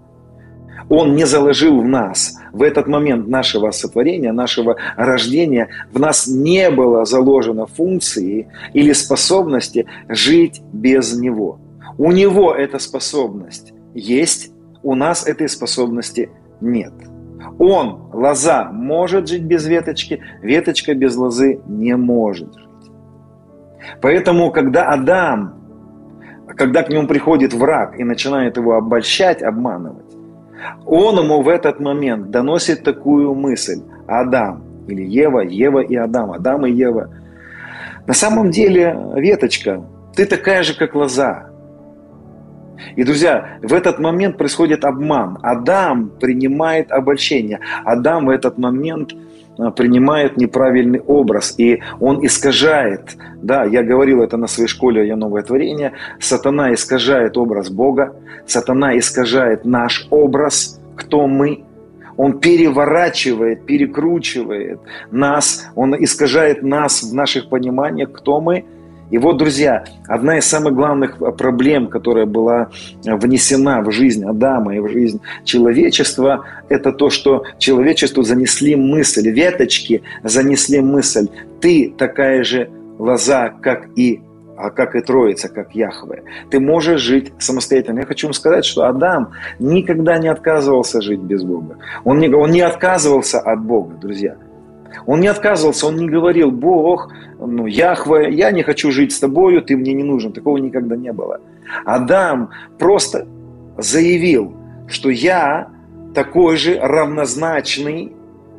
Он 0.89 1.15
не 1.15 1.27
заложил 1.27 1.83
в 1.83 1.85
нас. 1.85 2.39
В 2.55 2.63
этот 2.63 2.87
момент 2.87 3.29
нашего 3.29 3.71
сотворения, 3.71 4.33
нашего 4.33 4.77
рождения, 4.97 5.69
в 5.93 6.01
нас 6.01 6.27
не 6.27 6.71
было 6.71 7.05
заложено 7.05 7.67
функции 7.67 8.49
или 8.73 8.95
способности 8.95 9.85
жить 10.09 10.63
без 10.73 11.15
Него. 11.15 11.61
У 11.99 12.13
Него 12.13 12.55
эта 12.55 12.79
способность 12.79 13.75
есть, 13.93 14.53
у 14.83 14.95
нас 14.95 15.27
этой 15.27 15.51
способности 15.51 16.31
нет. 16.61 16.93
Он, 17.59 18.11
лоза, 18.13 18.71
может 18.73 19.29
жить 19.29 19.45
без 19.45 19.67
веточки, 19.67 20.21
веточка 20.43 20.95
без 20.95 21.17
лозы 21.17 21.61
не 21.67 21.97
может 21.97 22.55
жить. 22.55 22.69
Поэтому, 24.01 24.51
когда 24.51 24.87
Адам, 24.87 25.55
когда 26.57 26.83
к 26.83 26.89
нему 26.89 27.07
приходит 27.07 27.53
враг 27.53 27.99
и 27.99 28.05
начинает 28.05 28.57
его 28.57 28.75
обольщать, 28.75 29.43
обманывать, 29.43 30.05
он 30.87 31.19
ему 31.19 31.43
в 31.43 31.49
этот 31.49 31.81
момент 31.81 32.31
доносит 32.31 32.83
такую 32.83 33.35
мысль. 33.35 33.83
Адам 34.07 34.65
или 34.89 35.03
Ева, 35.03 35.41
Ева 35.41 35.81
и 35.81 35.95
Адам, 35.95 36.33
Адам 36.33 36.67
и 36.67 36.73
Ева. 36.73 37.11
На 38.07 38.15
самом 38.15 38.51
деле, 38.51 38.99
веточка, 39.17 39.85
ты 40.15 40.25
такая 40.25 40.63
же, 40.63 40.77
как 40.77 40.95
лоза. 40.95 41.48
И, 42.97 43.05
друзья, 43.05 43.59
в 43.63 43.73
этот 43.73 43.99
момент 43.99 44.37
происходит 44.37 44.85
обман. 44.85 45.39
Адам 45.43 46.11
принимает 46.21 46.91
обольщение. 46.91 47.61
Адам 47.85 48.27
в 48.27 48.31
этот 48.31 48.59
момент 48.59 49.15
а, 49.59 49.71
принимает 49.71 50.37
неправильный 50.37 51.01
образ, 51.01 51.55
и 51.59 51.83
он 52.01 52.25
искажает, 52.25 53.17
да, 53.43 53.65
я 53.65 53.83
говорил 53.83 54.23
это 54.23 54.37
на 54.37 54.47
своей 54.47 54.69
школе 54.69 55.07
«Я 55.07 55.17
новое 55.17 55.43
творение», 55.43 55.93
сатана 56.21 56.73
искажает 56.73 57.37
образ 57.37 57.69
Бога, 57.69 58.15
сатана 58.47 58.97
искажает 58.97 59.65
наш 59.65 60.07
образ, 60.11 60.81
кто 60.97 61.27
мы, 61.27 61.65
он 62.17 62.39
переворачивает, 62.39 63.67
перекручивает 63.67 64.81
нас, 65.11 65.69
он 65.75 65.95
искажает 66.03 66.63
нас 66.63 67.03
в 67.03 67.15
наших 67.15 67.49
пониманиях, 67.49 68.13
кто 68.13 68.41
мы– 68.41 68.65
и 69.11 69.19
вот, 69.19 69.39
друзья, 69.39 69.85
одна 70.07 70.39
из 70.39 70.45
самых 70.45 70.75
главных 70.75 71.19
проблем, 71.37 71.89
которая 71.89 72.27
была 72.27 72.71
внесена 73.05 73.83
в 73.83 73.91
жизнь 73.91 74.25
Адама 74.25 74.77
и 74.77 74.81
в 74.81 74.89
жизнь 74.89 75.21
человечества, 75.45 76.45
это 76.69 76.93
то, 76.93 77.09
что 77.11 77.45
человечеству 77.59 78.23
занесли 78.23 78.77
мысль, 78.77 79.31
веточки 79.31 80.03
занесли 80.23 80.81
мысль, 80.81 81.29
ты 81.61 81.95
такая 81.97 82.45
же 82.45 82.71
лоза, 82.99 83.51
как 83.51 83.89
и 83.97 84.21
а 84.59 84.71
как 84.71 84.97
и 84.97 85.01
Троица, 85.01 85.49
как 85.49 85.73
Яхве. 85.77 86.25
Ты 86.51 86.59
можешь 86.59 87.01
жить 87.01 87.33
самостоятельно. 87.39 88.01
Я 88.01 88.07
хочу 88.07 88.27
вам 88.27 88.35
сказать, 88.35 88.65
что 88.65 88.87
Адам 88.87 89.31
никогда 89.61 90.19
не 90.19 90.27
отказывался 90.27 91.01
жить 91.01 91.21
без 91.21 91.45
Бога. 91.45 91.77
Он 92.03 92.19
не, 92.19 92.29
он 92.29 92.51
не 92.51 92.63
отказывался 92.63 93.39
от 93.39 93.63
Бога, 93.63 93.95
друзья. 93.95 94.37
Он 95.07 95.21
не 95.21 95.29
отказывался, 95.29 95.87
он 95.87 95.97
не 95.97 96.09
говорил, 96.09 96.51
Бог, 96.51 97.13
ну, 97.39 97.67
Яхве, 97.67 98.33
я 98.33 98.51
не 98.51 98.63
хочу 98.63 98.91
жить 98.91 99.13
с 99.13 99.19
тобою, 99.19 99.63
ты 99.63 99.77
мне 99.77 99.93
не 99.93 100.05
нужен. 100.05 100.33
Такого 100.33 100.57
никогда 100.59 100.97
не 100.97 101.13
было. 101.13 101.41
Адам 101.85 102.51
просто 102.79 103.27
заявил, 103.77 104.55
что 104.89 105.11
я 105.11 105.69
такой 106.15 106.57
же 106.57 106.79
равнозначный 106.81 108.13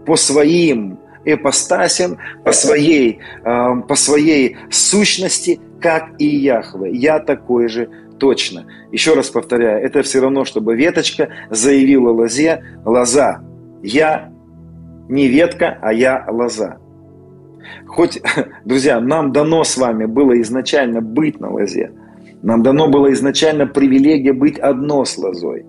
по 0.05 0.15
своим 0.15 0.99
эпостасям, 1.25 2.17
по 2.43 2.51
своей, 2.51 3.19
э, 3.43 3.75
по 3.87 3.95
своей 3.95 4.57
сущности, 4.69 5.59
как 5.81 6.11
и 6.19 6.25
Яхве. 6.25 6.91
Я 6.91 7.19
такой 7.19 7.67
же 7.67 7.89
точно. 8.19 8.65
Еще 8.91 9.13
раз 9.13 9.29
повторяю, 9.29 9.83
это 9.83 10.01
все 10.03 10.19
равно, 10.19 10.45
чтобы 10.45 10.75
веточка 10.75 11.29
заявила 11.49 12.11
лозе, 12.11 12.63
лоза, 12.85 13.41
я 13.81 14.31
не 15.09 15.27
ветка, 15.27 15.77
а 15.81 15.91
я 15.91 16.25
лоза. 16.29 16.77
Хоть, 17.87 18.21
друзья, 18.65 19.01
нам 19.01 19.33
дано 19.33 19.63
с 19.63 19.77
вами 19.77 20.05
было 20.05 20.39
изначально 20.41 21.01
быть 21.01 21.39
на 21.39 21.51
лозе, 21.51 21.91
нам 22.41 22.63
дано 22.63 22.87
было 22.87 23.11
изначально 23.11 23.67
привилегия 23.67 24.33
быть 24.33 24.57
одно 24.57 25.03
с 25.03 25.17
лозой 25.17 25.65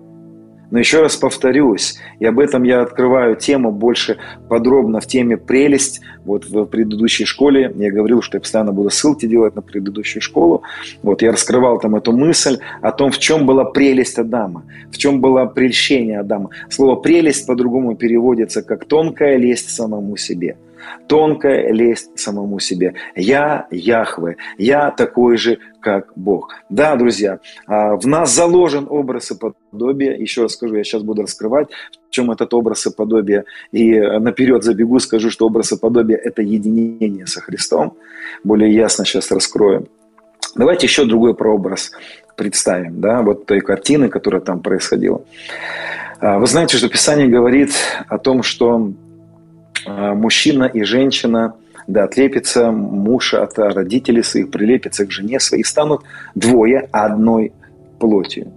но 0.71 0.79
еще 0.79 1.01
раз 1.01 1.17
повторюсь, 1.17 1.99
и 2.19 2.25
об 2.25 2.39
этом 2.39 2.63
я 2.63 2.81
открываю 2.81 3.35
тему 3.35 3.71
больше 3.71 4.17
подробно 4.49 4.99
в 5.01 5.05
теме 5.05 5.37
«Прелесть». 5.37 6.01
Вот 6.23 6.45
в 6.45 6.65
предыдущей 6.65 7.25
школе 7.25 7.73
я 7.75 7.91
говорил, 7.91 8.21
что 8.21 8.37
я 8.37 8.41
постоянно 8.41 8.71
буду 8.71 8.89
ссылки 8.89 9.25
делать 9.25 9.55
на 9.55 9.61
предыдущую 9.61 10.21
школу. 10.21 10.63
Вот 11.03 11.21
я 11.21 11.31
раскрывал 11.31 11.79
там 11.79 11.95
эту 11.95 12.13
мысль 12.13 12.59
о 12.81 12.91
том, 12.91 13.11
в 13.11 13.19
чем 13.19 13.45
была 13.45 13.65
прелесть 13.65 14.17
Адама, 14.17 14.63
в 14.91 14.97
чем 14.97 15.19
было 15.19 15.45
прельщение 15.45 16.19
Адама. 16.19 16.49
Слово 16.69 16.95
«прелесть» 16.95 17.45
по-другому 17.45 17.95
переводится 17.95 18.61
как 18.61 18.85
«тонкая 18.85 19.37
лесть 19.37 19.69
самому 19.69 20.15
себе». 20.15 20.55
Тонкая 21.07 21.71
лесть 21.71 22.17
самому 22.17 22.59
себе. 22.59 22.95
Я 23.15 23.67
Яхве, 23.71 24.37
я 24.57 24.91
такой 24.91 25.37
же, 25.37 25.59
как 25.79 26.13
Бог. 26.15 26.53
Да, 26.69 26.95
друзья, 26.95 27.39
а, 27.67 27.95
в 27.95 28.07
нас 28.07 28.33
заложен 28.33 28.87
образ 28.89 29.31
и 29.31 29.35
подобие. 29.37 30.15
Еще 30.17 30.43
раз 30.43 30.53
скажу, 30.53 30.75
я 30.75 30.83
сейчас 30.83 31.03
буду 31.03 31.23
раскрывать, 31.23 31.69
в 32.07 32.11
чем 32.11 32.31
этот 32.31 32.53
образ 32.53 32.85
и 32.85 32.95
подобие. 32.95 33.45
И 33.71 33.99
наперед 33.99 34.63
забегу, 34.63 34.99
скажу, 34.99 35.29
что 35.29 35.47
образ 35.47 35.71
и 35.71 35.79
подобие– 35.79 36.17
это 36.23 36.41
единение 36.41 37.27
со 37.27 37.41
Христом. 37.41 37.97
Более 38.43 38.73
ясно 38.73 39.05
сейчас 39.05 39.31
раскроем. 39.31 39.87
Давайте 40.55 40.85
еще 40.87 41.05
другой 41.05 41.33
прообраз 41.33 41.91
представим, 42.35 42.99
да, 42.99 43.21
вот 43.21 43.45
той 43.45 43.61
картины, 43.61 44.09
которая 44.09 44.41
там 44.41 44.61
происходила. 44.61 45.23
А, 46.19 46.39
вы 46.39 46.47
знаете, 46.47 46.77
что 46.77 46.89
Писание 46.89 47.27
говорит 47.27 47.71
о 48.07 48.17
том, 48.17 48.43
что 48.43 48.91
мужчина 49.85 50.65
и 50.65 50.83
женщина, 50.83 51.55
да, 51.87 52.03
отлепится 52.03 52.71
муж 52.71 53.33
от 53.33 53.57
родителей 53.57 54.23
своих, 54.23 54.51
прилепится 54.51 55.05
к 55.05 55.11
жене 55.11 55.39
своей, 55.39 55.63
станут 55.63 56.03
двое 56.35 56.87
одной 56.91 57.53
плотью. 57.99 58.51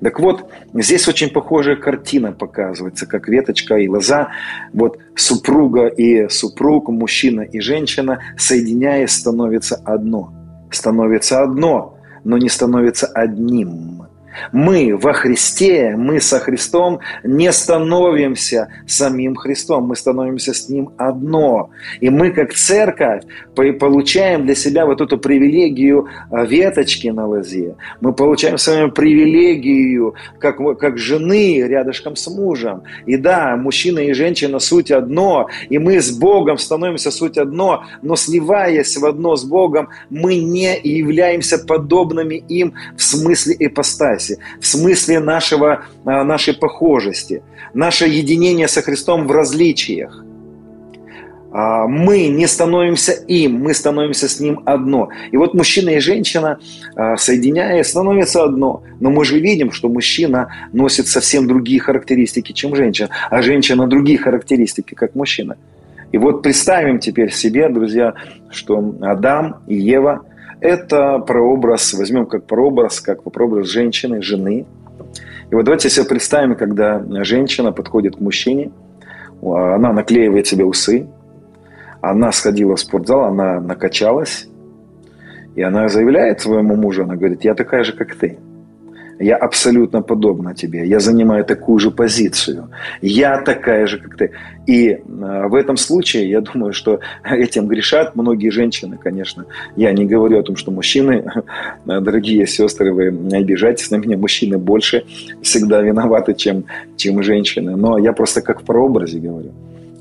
Так 0.00 0.20
вот, 0.20 0.50
здесь 0.72 1.08
очень 1.08 1.30
похожая 1.30 1.76
картина 1.76 2.32
показывается, 2.32 3.06
как 3.06 3.28
веточка 3.28 3.76
и 3.76 3.88
лоза. 3.88 4.28
Вот 4.72 4.98
супруга 5.14 5.86
и 5.86 6.28
супруг, 6.28 6.88
мужчина 6.88 7.42
и 7.42 7.60
женщина, 7.60 8.20
соединяясь, 8.36 9.12
становится 9.12 9.76
одно. 9.84 10.32
Становится 10.70 11.42
одно, 11.42 11.98
но 12.24 12.38
не 12.38 12.48
становится 12.48 13.06
одним. 13.06 14.06
Мы 14.52 14.96
во 14.96 15.12
Христе, 15.12 15.94
мы 15.96 16.20
со 16.20 16.38
Христом 16.38 17.00
не 17.22 17.52
становимся 17.52 18.68
самим 18.86 19.34
Христом, 19.34 19.84
мы 19.84 19.96
становимся 19.96 20.54
с 20.54 20.68
Ним 20.68 20.90
одно. 20.96 21.70
И 22.00 22.10
мы, 22.10 22.30
как 22.30 22.54
церковь, 22.54 23.22
получаем 23.54 24.46
для 24.46 24.54
себя 24.54 24.86
вот 24.86 25.00
эту 25.00 25.18
привилегию 25.18 26.08
а, 26.30 26.44
веточки 26.44 27.08
на 27.08 27.26
лозе. 27.26 27.76
Мы 28.00 28.12
получаем 28.12 28.58
с 28.58 28.66
вами 28.66 28.90
привилегию, 28.90 30.14
как, 30.38 30.58
как 30.78 30.98
жены 30.98 31.62
рядышком 31.62 32.16
с 32.16 32.28
мужем. 32.28 32.82
И 33.06 33.16
да, 33.16 33.56
мужчина 33.56 34.00
и 34.00 34.12
женщина 34.12 34.58
суть 34.58 34.90
одно, 34.90 35.48
и 35.68 35.78
мы 35.78 36.00
с 36.00 36.10
Богом 36.10 36.58
становимся 36.58 37.10
суть 37.10 37.38
одно, 37.38 37.84
но 38.02 38.16
сливаясь 38.16 38.96
в 38.96 39.04
одно 39.04 39.36
с 39.36 39.44
Богом, 39.44 39.88
мы 40.10 40.36
не 40.36 40.78
являемся 40.82 41.58
подобными 41.58 42.36
им 42.48 42.74
в 42.96 43.02
смысле 43.02 43.56
ипостаси, 43.58 44.23
в 44.60 44.66
смысле 44.66 45.20
нашего, 45.20 45.84
а, 46.04 46.24
нашей 46.24 46.54
похожести, 46.54 47.42
наше 47.74 48.06
единение 48.06 48.68
со 48.68 48.82
Христом 48.82 49.26
в 49.26 49.32
различиях. 49.32 50.24
А, 51.52 51.86
мы 51.86 52.26
не 52.26 52.48
становимся 52.48 53.12
им, 53.12 53.60
мы 53.60 53.74
становимся 53.74 54.28
с 54.28 54.40
ним 54.40 54.60
одно. 54.64 55.10
И 55.30 55.36
вот 55.36 55.54
мужчина 55.54 55.90
и 55.90 56.00
женщина, 56.00 56.58
а, 56.96 57.16
соединяясь, 57.16 57.86
становятся 57.86 58.42
одно. 58.42 58.82
Но 58.98 59.10
мы 59.10 59.24
же 59.24 59.38
видим, 59.38 59.70
что 59.70 59.88
мужчина 59.88 60.48
носит 60.72 61.06
совсем 61.06 61.46
другие 61.46 61.80
характеристики, 61.80 62.52
чем 62.52 62.74
женщина, 62.74 63.10
а 63.30 63.40
женщина 63.40 63.86
другие 63.86 64.18
характеристики, 64.18 64.94
как 64.94 65.14
мужчина. 65.14 65.56
И 66.10 66.18
вот 66.18 66.42
представим 66.42 66.98
теперь 66.98 67.32
себе, 67.32 67.68
друзья, 67.68 68.14
что 68.50 68.94
Адам 69.00 69.60
и 69.68 69.76
Ева– 69.76 70.22
это 70.60 71.18
прообраз, 71.18 71.94
возьмем 71.94 72.26
как 72.26 72.44
прообраз, 72.44 73.00
как 73.00 73.22
прообраз 73.22 73.68
женщины, 73.68 74.22
жены. 74.22 74.66
И 75.50 75.54
вот 75.54 75.64
давайте 75.64 75.90
себе 75.90 76.06
представим, 76.06 76.54
когда 76.54 77.02
женщина 77.24 77.72
подходит 77.72 78.16
к 78.16 78.20
мужчине, 78.20 78.70
она 79.42 79.92
наклеивает 79.92 80.46
себе 80.46 80.64
усы, 80.64 81.06
она 82.00 82.32
сходила 82.32 82.76
в 82.76 82.80
спортзал, 82.80 83.24
она 83.24 83.60
накачалась, 83.60 84.48
и 85.54 85.62
она 85.62 85.88
заявляет 85.88 86.40
своему 86.40 86.76
мужу, 86.76 87.04
она 87.04 87.16
говорит, 87.16 87.44
я 87.44 87.54
такая 87.54 87.84
же, 87.84 87.92
как 87.92 88.14
ты. 88.14 88.38
Я 89.18 89.36
абсолютно 89.36 90.02
подобна 90.02 90.54
тебе. 90.54 90.86
Я 90.86 91.00
занимаю 91.00 91.44
такую 91.44 91.78
же 91.78 91.90
позицию. 91.90 92.68
Я 93.02 93.40
такая 93.42 93.86
же, 93.86 93.98
как 93.98 94.16
ты. 94.16 94.30
И 94.66 94.88
э, 94.88 94.98
в 95.06 95.54
этом 95.54 95.76
случае, 95.76 96.28
я 96.30 96.40
думаю, 96.40 96.72
что 96.72 97.00
этим 97.24 97.66
грешат 97.66 98.16
многие 98.16 98.50
женщины, 98.50 98.98
конечно. 99.02 99.46
Я 99.76 99.92
не 99.92 100.04
говорю 100.04 100.38
о 100.38 100.42
том, 100.42 100.56
что 100.56 100.70
мужчины, 100.70 101.24
дорогие 101.84 102.46
сестры, 102.46 102.92
вы 102.92 103.10
не 103.10 103.36
обижайтесь 103.36 103.90
на 103.90 103.96
меня, 103.96 104.16
мужчины 104.16 104.58
больше 104.58 105.04
всегда 105.42 105.80
виноваты, 105.80 106.34
чем, 106.34 106.64
чем 106.96 107.22
женщины. 107.22 107.76
Но 107.76 107.98
я 107.98 108.12
просто 108.12 108.42
как 108.42 108.62
в 108.62 108.64
прообразе 108.64 109.18
говорю. 109.18 109.52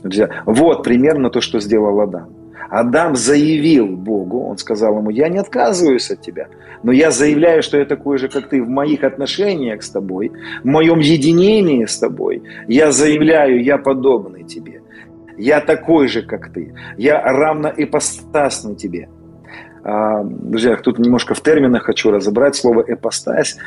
Друзья, 0.03 0.29
вот 0.45 0.83
примерно 0.83 1.29
то, 1.29 1.39
что 1.39 1.59
сделал 1.59 1.99
Адам. 2.01 2.42
Адам 2.69 3.15
заявил 3.15 3.87
Богу, 3.87 4.45
он 4.45 4.57
сказал 4.57 4.97
ему, 4.97 5.09
я 5.09 5.29
не 5.29 5.39
отказываюсь 5.39 6.09
от 6.11 6.21
тебя, 6.21 6.47
но 6.83 6.91
я 6.91 7.11
заявляю, 7.11 7.63
что 7.63 7.77
я 7.77 7.85
такой 7.85 8.17
же, 8.17 8.29
как 8.29 8.49
ты, 8.49 8.61
в 8.61 8.69
моих 8.69 9.03
отношениях 9.03 9.83
с 9.83 9.89
тобой, 9.89 10.31
в 10.63 10.65
моем 10.65 10.99
единении 10.99 11.85
с 11.85 11.97
тобой. 11.97 12.43
Я 12.67 12.91
заявляю, 12.91 13.63
я 13.63 13.77
подобный 13.77 14.43
тебе. 14.43 14.81
Я 15.37 15.61
такой 15.61 16.07
же, 16.07 16.21
как 16.21 16.53
ты. 16.53 16.73
Я 16.97 17.21
равноипостасный 17.21 18.75
тебе. 18.75 19.09
А, 19.83 20.23
друзья, 20.23 20.75
тут 20.77 20.99
немножко 20.99 21.33
в 21.33 21.41
терминах 21.41 21.83
хочу 21.83 22.11
разобрать 22.11 22.55
слово 22.55 22.83
«эпостась». 22.87 23.57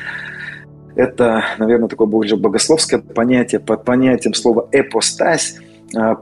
Это, 0.95 1.45
наверное, 1.59 1.89
такое 1.89 2.07
больше 2.07 2.37
богословское 2.37 3.01
понятие. 3.01 3.61
Под 3.61 3.85
понятием 3.85 4.33
слова 4.33 4.67
«эпостась» 4.73 5.59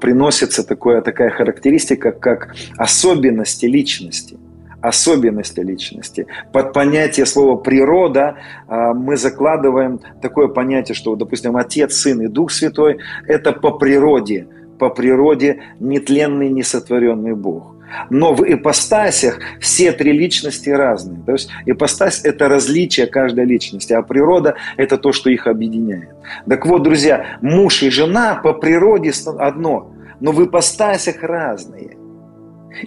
приносится 0.00 0.66
такое, 0.66 1.00
такая 1.00 1.30
характеристика, 1.30 2.12
как 2.12 2.54
особенности 2.76 3.66
личности. 3.66 4.38
Особенности 4.82 5.60
личности. 5.60 6.26
Под 6.52 6.74
понятие 6.74 7.24
слова 7.24 7.56
«природа» 7.56 8.36
а, 8.68 8.92
мы 8.92 9.16
закладываем 9.16 10.00
такое 10.20 10.48
понятие, 10.48 10.94
что, 10.94 11.16
допустим, 11.16 11.56
Отец, 11.56 11.94
Сын 11.94 12.20
и 12.20 12.28
Дух 12.28 12.50
Святой– 12.50 12.98
это 13.26 13.52
по 13.52 13.70
природе, 13.70 14.46
по 14.78 14.90
природе 14.90 15.62
нетленный, 15.80 16.50
несотворенный 16.50 17.34
Бог. 17.34 17.73
Но 18.10 18.34
в 18.34 18.42
ипостасях 18.42 19.38
все 19.60 19.92
три 19.92 20.12
личности 20.12 20.70
разные. 20.70 21.22
То 21.24 21.32
есть 21.32 21.50
ипостась– 21.66 22.20
это 22.24 22.48
различие 22.48 23.06
каждой 23.06 23.44
личности, 23.44 23.92
а 23.92 24.02
природа– 24.02 24.56
это 24.76 24.98
то, 24.98 25.12
что 25.12 25.30
их 25.30 25.46
объединяет. 25.46 26.10
Так 26.48 26.66
вот, 26.66 26.82
друзья, 26.82 27.38
муж 27.40 27.82
и 27.82 27.90
жена 27.90 28.34
по 28.42 28.52
природе 28.52 29.12
одно, 29.38 29.92
но 30.20 30.32
в 30.32 30.44
ипостасях 30.44 31.22
разные. 31.22 31.96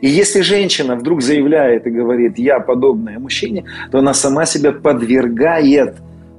И 0.01 0.07
если 0.07 0.41
женщина 0.41 0.95
вдруг 0.95 1.21
заявляет 1.21 1.87
и 1.87 1.91
говорит 1.91 2.37
«я 2.37 2.59
подобная 2.59 3.19
мужчине», 3.19 3.65
то 3.91 3.99
она 3.99 4.13
сама 4.13 4.45
себя 4.45 4.71
подвергает 4.71 5.95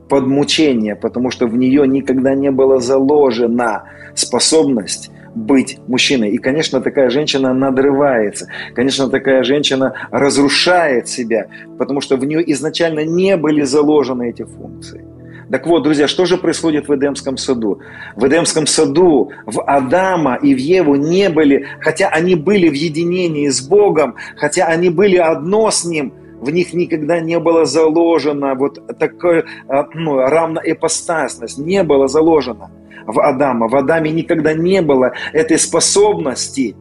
под 0.08 0.26
мучение, 0.26 0.96
потому 0.96 1.30
что 1.30 1.46
в 1.46 1.56
нее 1.56 1.86
никогда 1.86 2.34
не 2.34 2.50
было 2.50 2.80
заложена 2.80 3.84
способность 4.14 5.10
быть 5.34 5.78
мужчиной. 5.86 6.30
И, 6.30 6.38
конечно, 6.38 6.80
такая 6.80 7.10
женщина 7.10 7.52
надрывается. 7.54 8.48
Конечно, 8.74 9.08
такая 9.08 9.42
женщина 9.42 9.94
разрушает 10.10 11.08
себя, 11.08 11.46
потому 11.78 12.00
что 12.00 12.16
в 12.16 12.24
нее 12.24 12.50
изначально 12.52 13.04
не 13.04 13.36
были 13.36 13.62
заложены 13.62 14.30
эти 14.30 14.44
функции. 14.44 15.04
Так 15.50 15.66
вот, 15.66 15.82
друзья, 15.82 16.08
что 16.08 16.26
же 16.26 16.36
происходит 16.36 16.88
в 16.88 16.94
Эдемском 16.94 17.38
саду? 17.38 17.80
В 18.16 18.26
Эдемском 18.26 18.66
саду 18.66 19.30
в 19.46 19.62
Адама 19.62 20.36
и 20.36 20.54
в 20.54 20.58
Еву 20.58 20.96
не 20.96 21.30
были, 21.30 21.66
хотя 21.80 22.08
они 22.08 22.34
были 22.34 22.68
в 22.68 22.74
единении 22.74 23.48
с 23.48 23.66
Богом, 23.66 24.16
хотя 24.36 24.66
они 24.66 24.90
были 24.90 25.16
одно 25.16 25.70
с 25.70 25.86
Ним, 25.86 26.12
в 26.40 26.50
них 26.50 26.72
никогда 26.74 27.20
не 27.20 27.38
было 27.38 27.64
заложено 27.64 28.54
вот 28.54 28.98
такое 28.98 29.44
а, 29.68 29.88
ну, 29.94 30.18
равноэпостасность, 30.18 31.58
не 31.58 31.82
было 31.82 32.08
заложено 32.08 32.70
в 33.06 33.20
Адама. 33.20 33.68
В 33.68 33.76
Адаме 33.76 34.10
никогда 34.10 34.54
не 34.54 34.82
было 34.82 35.12
этой 35.32 35.58
способности, 35.58 36.76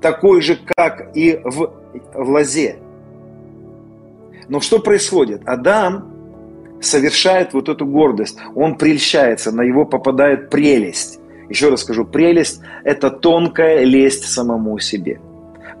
такой 0.00 0.40
же, 0.40 0.58
как 0.76 1.14
и 1.14 1.40
в, 1.44 1.72
в 2.14 2.30
лозе. 2.30 2.76
Но 4.48 4.60
что 4.60 4.78
происходит? 4.80 5.42
Адам 5.46 6.10
совершает 6.80 7.52
вот 7.52 7.68
эту 7.68 7.86
гордость, 7.86 8.38
он 8.54 8.76
прельщается, 8.76 9.52
на 9.52 9.62
его 9.62 9.84
попадает 9.84 10.50
прелесть. 10.50 11.20
Еще 11.48 11.68
раз 11.68 11.80
скажу, 11.82 12.04
прелесть– 12.04 12.60
это 12.84 13.10
тонкая 13.10 13.84
лесть 13.84 14.24
самому 14.24 14.78
себе. 14.78 15.20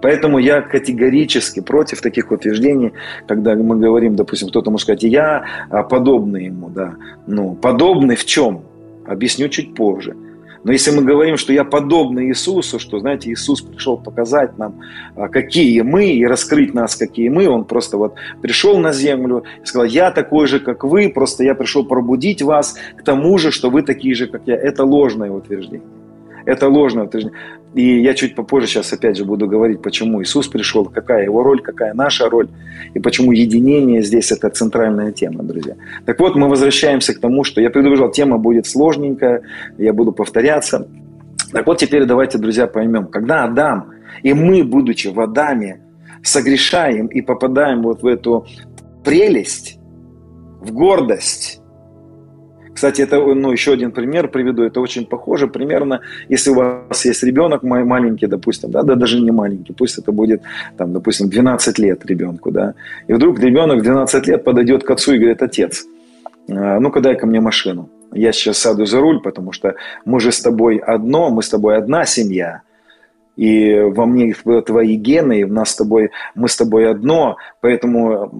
Поэтому 0.02 0.38
я 0.38 0.62
категорически 0.62 1.60
против 1.60 2.00
таких 2.00 2.30
утверждений, 2.30 2.92
когда 3.26 3.54
мы 3.54 3.78
говорим, 3.78 4.16
допустим, 4.16 4.48
кто-то 4.48 4.70
может 4.70 4.84
сказать, 4.84 5.02
я 5.02 5.44
а, 5.68 5.82
подобный 5.82 6.46
ему, 6.46 6.68
да. 6.70 6.94
Ну, 7.26 7.54
подобный 7.54 8.16
в 8.16 8.24
чем? 8.24 8.62
Объясню 9.10 9.48
чуть 9.48 9.74
позже. 9.74 10.16
Но 10.62 10.70
если 10.70 10.92
мы 10.92 11.02
говорим, 11.02 11.36
что 11.36 11.52
я 11.52 11.64
подобный 11.64 12.28
Иисусу, 12.28 12.78
что, 12.78 13.00
знаете, 13.00 13.32
Иисус 13.32 13.60
пришел 13.60 13.96
показать 13.96 14.56
нам, 14.56 14.80
а, 15.16 15.28
какие 15.28 15.80
мы, 15.80 16.10
и 16.12 16.24
раскрыть 16.24 16.74
нас, 16.74 16.94
какие 16.94 17.28
мы, 17.28 17.48
Он 17.48 17.64
просто 17.64 17.96
вот 17.96 18.14
пришел 18.40 18.78
на 18.78 18.92
землю 18.92 19.42
и 19.62 19.66
сказал, 19.66 19.86
я 19.86 20.12
такой 20.12 20.46
же, 20.46 20.60
как 20.60 20.84
вы, 20.84 21.08
просто 21.08 21.42
я 21.42 21.56
пришел 21.56 21.84
пробудить 21.84 22.40
вас 22.42 22.76
к 22.96 23.02
тому 23.02 23.36
же, 23.38 23.50
что 23.50 23.68
вы 23.68 23.82
такие 23.82 24.14
же, 24.14 24.28
как 24.28 24.42
я. 24.46 24.54
Это 24.54 24.84
ложное 24.84 25.32
утверждение. 25.32 25.82
Это 26.46 26.68
утверждение. 26.68 27.32
И 27.74 28.02
я 28.02 28.14
чуть 28.14 28.34
попозже 28.34 28.66
сейчас 28.66 28.92
опять 28.92 29.16
же 29.16 29.24
буду 29.24 29.46
говорить, 29.46 29.80
почему 29.80 30.20
Иисус 30.22 30.48
пришел, 30.48 30.86
какая 30.86 31.24
его 31.24 31.42
роль, 31.44 31.60
какая 31.60 31.94
наша 31.94 32.28
роль, 32.28 32.48
и 32.94 32.98
почему 32.98 33.30
единение 33.30 34.02
здесь 34.02 34.32
это 34.32 34.50
центральная 34.50 35.12
тема, 35.12 35.44
друзья. 35.44 35.76
Так 36.04 36.18
вот, 36.18 36.34
мы 36.34 36.48
возвращаемся 36.48 37.14
к 37.14 37.20
тому, 37.20 37.44
что 37.44 37.60
я 37.60 37.70
предупреждал, 37.70 38.10
тема 38.10 38.38
будет 38.38 38.66
сложненькая, 38.66 39.42
я 39.78 39.92
буду 39.92 40.10
повторяться. 40.10 40.88
Так 41.52 41.66
вот, 41.66 41.78
теперь 41.78 42.06
давайте, 42.06 42.38
друзья, 42.38 42.66
поймем, 42.66 43.06
когда 43.06 43.44
Адам, 43.44 43.92
и 44.24 44.34
мы, 44.34 44.64
будучи 44.64 45.06
в 45.06 45.20
Адаме, 45.20 45.80
согрешаем 46.24 47.06
и 47.06 47.20
попадаем 47.22 47.82
вот 47.82 48.02
в 48.02 48.06
эту 48.06 48.46
прелесть, 49.04 49.78
в 50.60 50.72
гордость, 50.72 51.59
кстати, 52.74 53.02
это 53.02 53.16
ну, 53.16 53.52
еще 53.52 53.72
один 53.72 53.92
пример 53.92 54.28
приведу. 54.28 54.62
Это 54.62 54.80
очень 54.80 55.06
похоже. 55.06 55.48
Примерно, 55.48 56.00
если 56.28 56.50
у 56.50 56.54
вас 56.54 57.04
есть 57.04 57.22
ребенок 57.22 57.62
маленький, 57.62 58.26
допустим, 58.26 58.70
да, 58.70 58.82
да 58.82 58.94
даже 58.94 59.20
не 59.20 59.30
маленький, 59.30 59.72
пусть 59.72 59.98
это 59.98 60.12
будет, 60.12 60.42
там, 60.76 60.92
допустим, 60.92 61.28
12 61.28 61.78
лет 61.78 62.06
ребенку, 62.06 62.50
да, 62.50 62.74
и 63.08 63.12
вдруг 63.12 63.40
ребенок 63.40 63.82
12 63.82 64.26
лет 64.28 64.44
подойдет 64.44 64.84
к 64.84 64.90
отцу 64.90 65.14
и 65.14 65.18
говорит, 65.18 65.42
отец, 65.42 65.84
а, 66.48 66.80
ну-ка 66.80 67.00
дай 67.00 67.16
ко 67.16 67.26
мне 67.26 67.40
машину. 67.40 67.88
Я 68.12 68.32
сейчас 68.32 68.58
сяду 68.58 68.86
за 68.86 69.00
руль, 69.00 69.20
потому 69.20 69.52
что 69.52 69.74
мы 70.04 70.20
же 70.20 70.32
с 70.32 70.40
тобой 70.40 70.78
одно, 70.78 71.30
мы 71.30 71.42
с 71.42 71.48
тобой 71.48 71.76
одна 71.76 72.04
семья. 72.04 72.62
И 73.36 73.80
во 73.80 74.06
мне 74.06 74.34
твои 74.66 74.96
гены, 74.96 75.40
и 75.40 75.44
в 75.44 75.52
нас 75.52 75.70
с 75.70 75.76
тобой, 75.76 76.10
мы 76.34 76.48
с 76.48 76.56
тобой 76.56 76.90
одно, 76.90 77.36
поэтому 77.60 78.30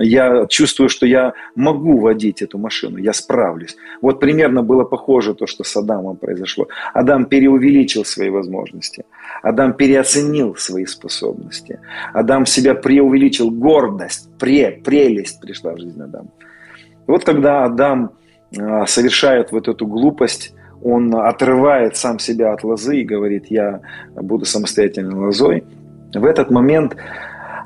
я 0.00 0.46
чувствую, 0.46 0.88
что 0.88 1.06
я 1.06 1.32
могу 1.54 1.98
водить 1.98 2.42
эту 2.42 2.58
машину, 2.58 2.98
я 2.98 3.12
справлюсь. 3.12 3.76
Вот 4.00 4.20
примерно 4.20 4.62
было 4.62 4.84
похоже 4.84 5.34
то, 5.34 5.46
что 5.46 5.64
с 5.64 5.76
Адамом 5.76 6.16
произошло. 6.16 6.68
Адам 6.92 7.24
переувеличил 7.24 8.04
свои 8.04 8.30
возможности, 8.30 9.04
Адам 9.42 9.72
переоценил 9.72 10.54
свои 10.56 10.86
способности, 10.86 11.80
Адам 12.12 12.46
себя 12.46 12.74
преувеличил, 12.74 13.50
гордость, 13.50 14.28
пре, 14.38 14.70
прелесть 14.84 15.40
пришла 15.40 15.72
в 15.72 15.78
жизнь 15.78 16.00
Адама. 16.00 16.28
вот 17.06 17.24
когда 17.24 17.64
Адам 17.64 18.12
а, 18.58 18.86
совершает 18.86 19.52
вот 19.52 19.68
эту 19.68 19.86
глупость, 19.86 20.54
он 20.84 21.14
отрывает 21.16 21.96
сам 21.96 22.18
себя 22.18 22.52
от 22.52 22.62
лозы 22.62 22.98
и 22.98 23.04
говорит, 23.04 23.46
я 23.48 23.80
буду 24.14 24.44
самостоятельной 24.44 25.14
лозой, 25.14 25.64
в 26.14 26.24
этот 26.24 26.50
момент 26.50 26.96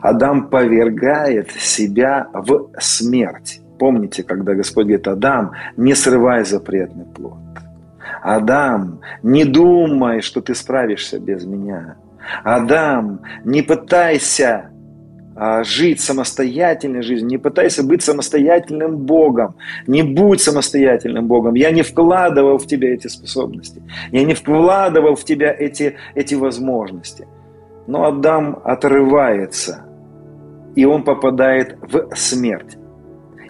Адам 0.00 0.48
повергает 0.48 1.50
себя 1.50 2.28
в 2.32 2.70
смерть. 2.78 3.60
Помните, 3.78 4.22
когда 4.22 4.54
Господь 4.54 4.86
говорит, 4.86 5.08
Адам, 5.08 5.52
не 5.76 5.94
срывай 5.94 6.44
запретный 6.44 7.04
плод. 7.04 7.38
Адам, 8.22 9.00
не 9.22 9.44
думай, 9.44 10.20
что 10.20 10.40
ты 10.40 10.54
справишься 10.54 11.18
без 11.18 11.44
меня. 11.44 11.96
Адам, 12.44 13.20
не 13.44 13.62
пытайся 13.62 14.70
жить 15.62 16.00
самостоятельной 16.00 17.02
жизнью, 17.02 17.30
не 17.30 17.38
пытайся 17.38 17.82
быть 17.82 18.02
самостоятельным 18.02 18.96
Богом, 18.96 19.54
не 19.86 20.02
будь 20.02 20.40
самостоятельным 20.40 21.26
Богом. 21.26 21.54
Я 21.54 21.70
не 21.70 21.82
вкладывал 21.82 22.58
в 22.58 22.66
тебя 22.66 22.92
эти 22.92 23.06
способности, 23.06 23.82
я 24.10 24.24
не 24.24 24.34
вкладывал 24.34 25.14
в 25.14 25.24
тебя 25.24 25.54
эти, 25.56 25.96
эти 26.14 26.34
возможности. 26.34 27.26
Но 27.86 28.04
Адам 28.04 28.60
отрывается, 28.64 29.84
и 30.74 30.84
он 30.84 31.04
попадает 31.04 31.76
в 31.82 32.14
смерть. 32.16 32.76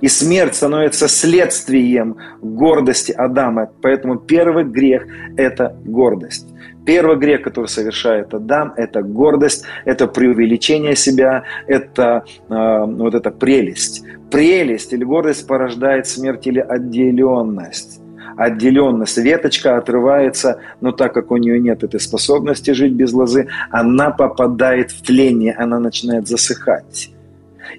И 0.01 0.09
смерть 0.09 0.55
становится 0.55 1.09
следствием 1.09 2.17
гордости 2.41 3.11
Адама. 3.11 3.69
Поэтому 3.83 4.17
первый 4.17 4.65
грех– 4.65 5.07
это 5.37 5.77
гордость. 5.85 6.47
Первый 6.89 7.19
грех, 7.19 7.43
который 7.43 7.67
совершает 7.67 8.33
Адам, 8.33 8.73
это 8.75 9.03
гордость, 9.03 9.65
это 9.85 10.07
преувеличение 10.07 10.97
себя, 10.97 11.43
это 11.67 12.25
э, 12.49 12.85
вот 12.87 13.15
эта 13.15 13.31
прелесть. 13.31 14.05
Прелесть 14.31 14.95
или 14.95 15.05
гордость 15.05 15.47
порождает 15.47 16.07
смерть 16.07 16.47
или 16.47 16.61
отделенность 16.61 18.01
отделенность. 18.39 19.19
Веточка 19.19 19.77
отрывается, 19.77 20.61
но 20.81 20.93
так 20.93 21.13
как 21.13 21.31
у 21.31 21.37
нее 21.37 21.59
нет 21.61 21.85
этой 21.85 22.01
способности 22.01 22.71
жить 22.71 22.93
без 22.93 23.13
лозы, 23.13 23.49
она 23.71 24.11
попадает 24.11 24.91
в 24.91 25.03
тление, 25.03 25.53
она 25.59 25.79
начинает 25.81 26.27
засыхать 26.27 27.11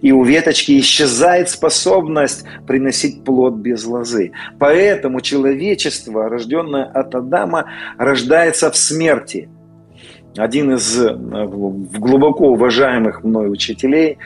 и 0.02 0.12
у 0.12 0.24
веточки 0.24 0.80
исчезает 0.80 1.50
способность 1.50 2.46
приносить 2.68 3.24
плод 3.24 3.56
без 3.56 3.86
лозы. 3.86 4.32
Поэтому 4.58 5.22
человечество, 5.22 6.30
рожденное 6.30 6.86
от 6.86 7.16
Адама, 7.16 7.66
рождается 7.98 8.72
в 8.72 8.78
смерти. 8.78 9.50
Один 10.38 10.74
из 10.74 11.00
э, 11.00 11.16
глубоко 11.16 12.50
уважаемых 12.50 13.24
мной 13.24 13.52
учителей 13.52 14.20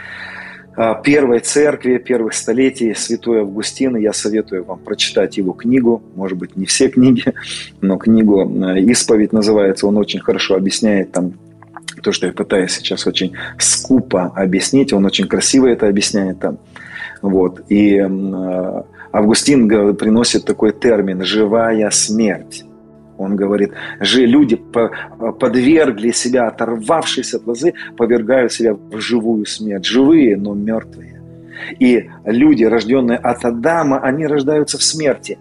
э, 0.78 0.94
первой 1.04 1.40
церкви, 1.40 1.98
первых 1.98 2.34
столетий, 2.34 2.94
святой 2.94 3.42
Августин, 3.42 3.96
я 3.96 4.12
советую 4.12 4.66
вам 4.66 4.80
прочитать 4.80 5.38
его 5.38 5.54
книгу, 5.54 6.04
может 6.16 6.38
быть, 6.38 6.58
не 6.58 6.66
все 6.66 6.90
книги, 6.90 7.34
но 7.82 7.98
книгу 7.98 8.42
э, 8.42 8.80
«Исповедь» 8.82 9.32
называется, 9.32 9.88
он 9.88 9.98
очень 9.98 10.20
хорошо 10.20 10.56
объясняет 10.56 11.14
там 11.14 11.34
то, 12.04 12.12
что 12.12 12.28
я 12.28 12.34
пытаюсь 12.34 12.72
сейчас 12.72 13.08
очень 13.08 13.34
скупо 13.58 14.32
объяснить, 14.36 14.94
он 14.94 15.06
очень 15.06 15.28
красиво 15.28 15.68
это 15.68 15.88
объясняет 15.88 16.40
там. 16.40 16.58
Вот. 17.22 17.62
И 17.70 17.96
э, 17.96 18.84
Августин 19.12 19.96
приносит 19.96 20.46
такой 20.46 20.74
термин 20.74 21.24
«живая 21.24 21.90
смерть». 21.90 22.66
Он 23.18 23.36
говорит, 23.36 23.72
же 24.00 24.26
люди 24.26 24.60
подвергли 25.40 26.12
себя, 26.12 26.48
оторвавшись 26.48 27.34
от 27.34 27.46
лозы, 27.46 27.74
повергают 27.96 28.52
себя 28.52 28.74
в 28.74 29.00
живую 29.00 29.46
смерть. 29.46 29.86
Живые, 29.86 30.36
но 30.36 30.54
мертвые. 30.54 31.22
И 31.80 32.10
люди, 32.26 32.64
рожденные 32.64 33.18
от 33.18 33.46
Адама, 33.46 34.00
они 34.00 34.26
рождаются 34.28 34.78
в 34.78 34.84
смерти. 34.84 35.38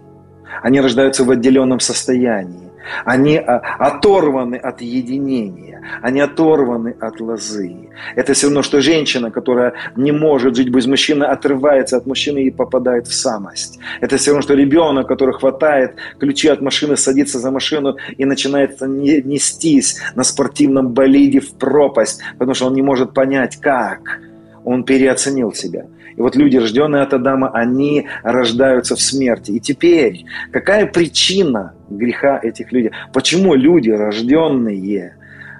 Они 0.61 0.79
рождаются 0.79 1.23
в 1.23 1.31
отделенном 1.31 1.79
состоянии. 1.79 2.69
Они 3.05 3.37
а, 3.37 3.61
оторваны 3.79 4.55
от 4.55 4.81
единения, 4.81 5.81
они 6.01 6.21
оторваны 6.21 6.95
от 6.99 7.19
лозы. 7.19 7.89
Это 8.15 8.33
все 8.33 8.47
равно, 8.47 8.61
что 8.61 8.81
женщина, 8.81 9.31
которая 9.31 9.73
не 9.95 10.11
может 10.11 10.55
жить 10.55 10.69
без 10.69 10.85
мужчины, 10.85 11.23
отрывается 11.23 11.97
от 11.97 12.05
мужчины 12.05 12.43
и 12.43 12.51
попадает 12.51 13.07
в 13.07 13.13
самость. 13.13 13.79
Это 14.01 14.17
все 14.17 14.31
равно, 14.31 14.41
что 14.41 14.53
ребенок, 14.53 15.07
который 15.07 15.33
хватает 15.33 15.95
ключи 16.19 16.47
от 16.47 16.61
машины, 16.61 16.97
садится 16.97 17.39
за 17.39 17.51
машину 17.51 17.97
и 18.17 18.25
начинает 18.25 18.81
нестись 18.81 19.99
на 20.15 20.23
спортивном 20.23 20.89
болиде 20.89 21.39
в 21.39 21.53
пропасть, 21.53 22.21
потому 22.33 22.53
что 22.53 22.67
он 22.67 22.73
не 22.73 22.81
может 22.81 23.13
понять, 23.13 23.57
как. 23.57 24.19
Он 24.65 24.83
переоценил 24.83 25.53
себя. 25.53 25.85
И 26.15 26.21
вот 26.21 26.35
люди, 26.35 26.57
рожденные 26.57 27.03
от 27.03 27.13
Адама, 27.13 27.49
они 27.53 28.07
рождаются 28.23 28.95
в 28.95 29.01
смерти. 29.01 29.51
И 29.51 29.59
теперь, 29.59 30.25
какая 30.51 30.85
причина 30.85 31.73
греха 31.89 32.39
этих 32.41 32.71
людей? 32.71 32.91
Почему 33.13 33.55
люди, 33.55 33.89
рожденные 33.89 35.17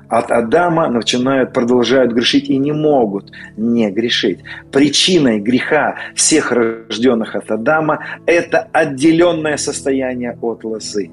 от 0.10 0.32
Адама, 0.32 0.90
начинают, 0.90 1.54
продолжают 1.54 2.14
грешить 2.14 2.50
и 2.50 2.58
не 2.58 2.72
могут 2.72 3.32
не 3.58 3.90
грешить? 3.90 4.40
Причиной 4.72 5.40
греха 5.40 5.96
всех 6.16 6.52
рожденных 6.52 7.36
от 7.36 7.50
Адама– 7.52 8.00
это 8.26 8.68
отделенное 8.72 9.58
состояние 9.58 10.38
от 10.42 10.64
лозы. 10.64 11.10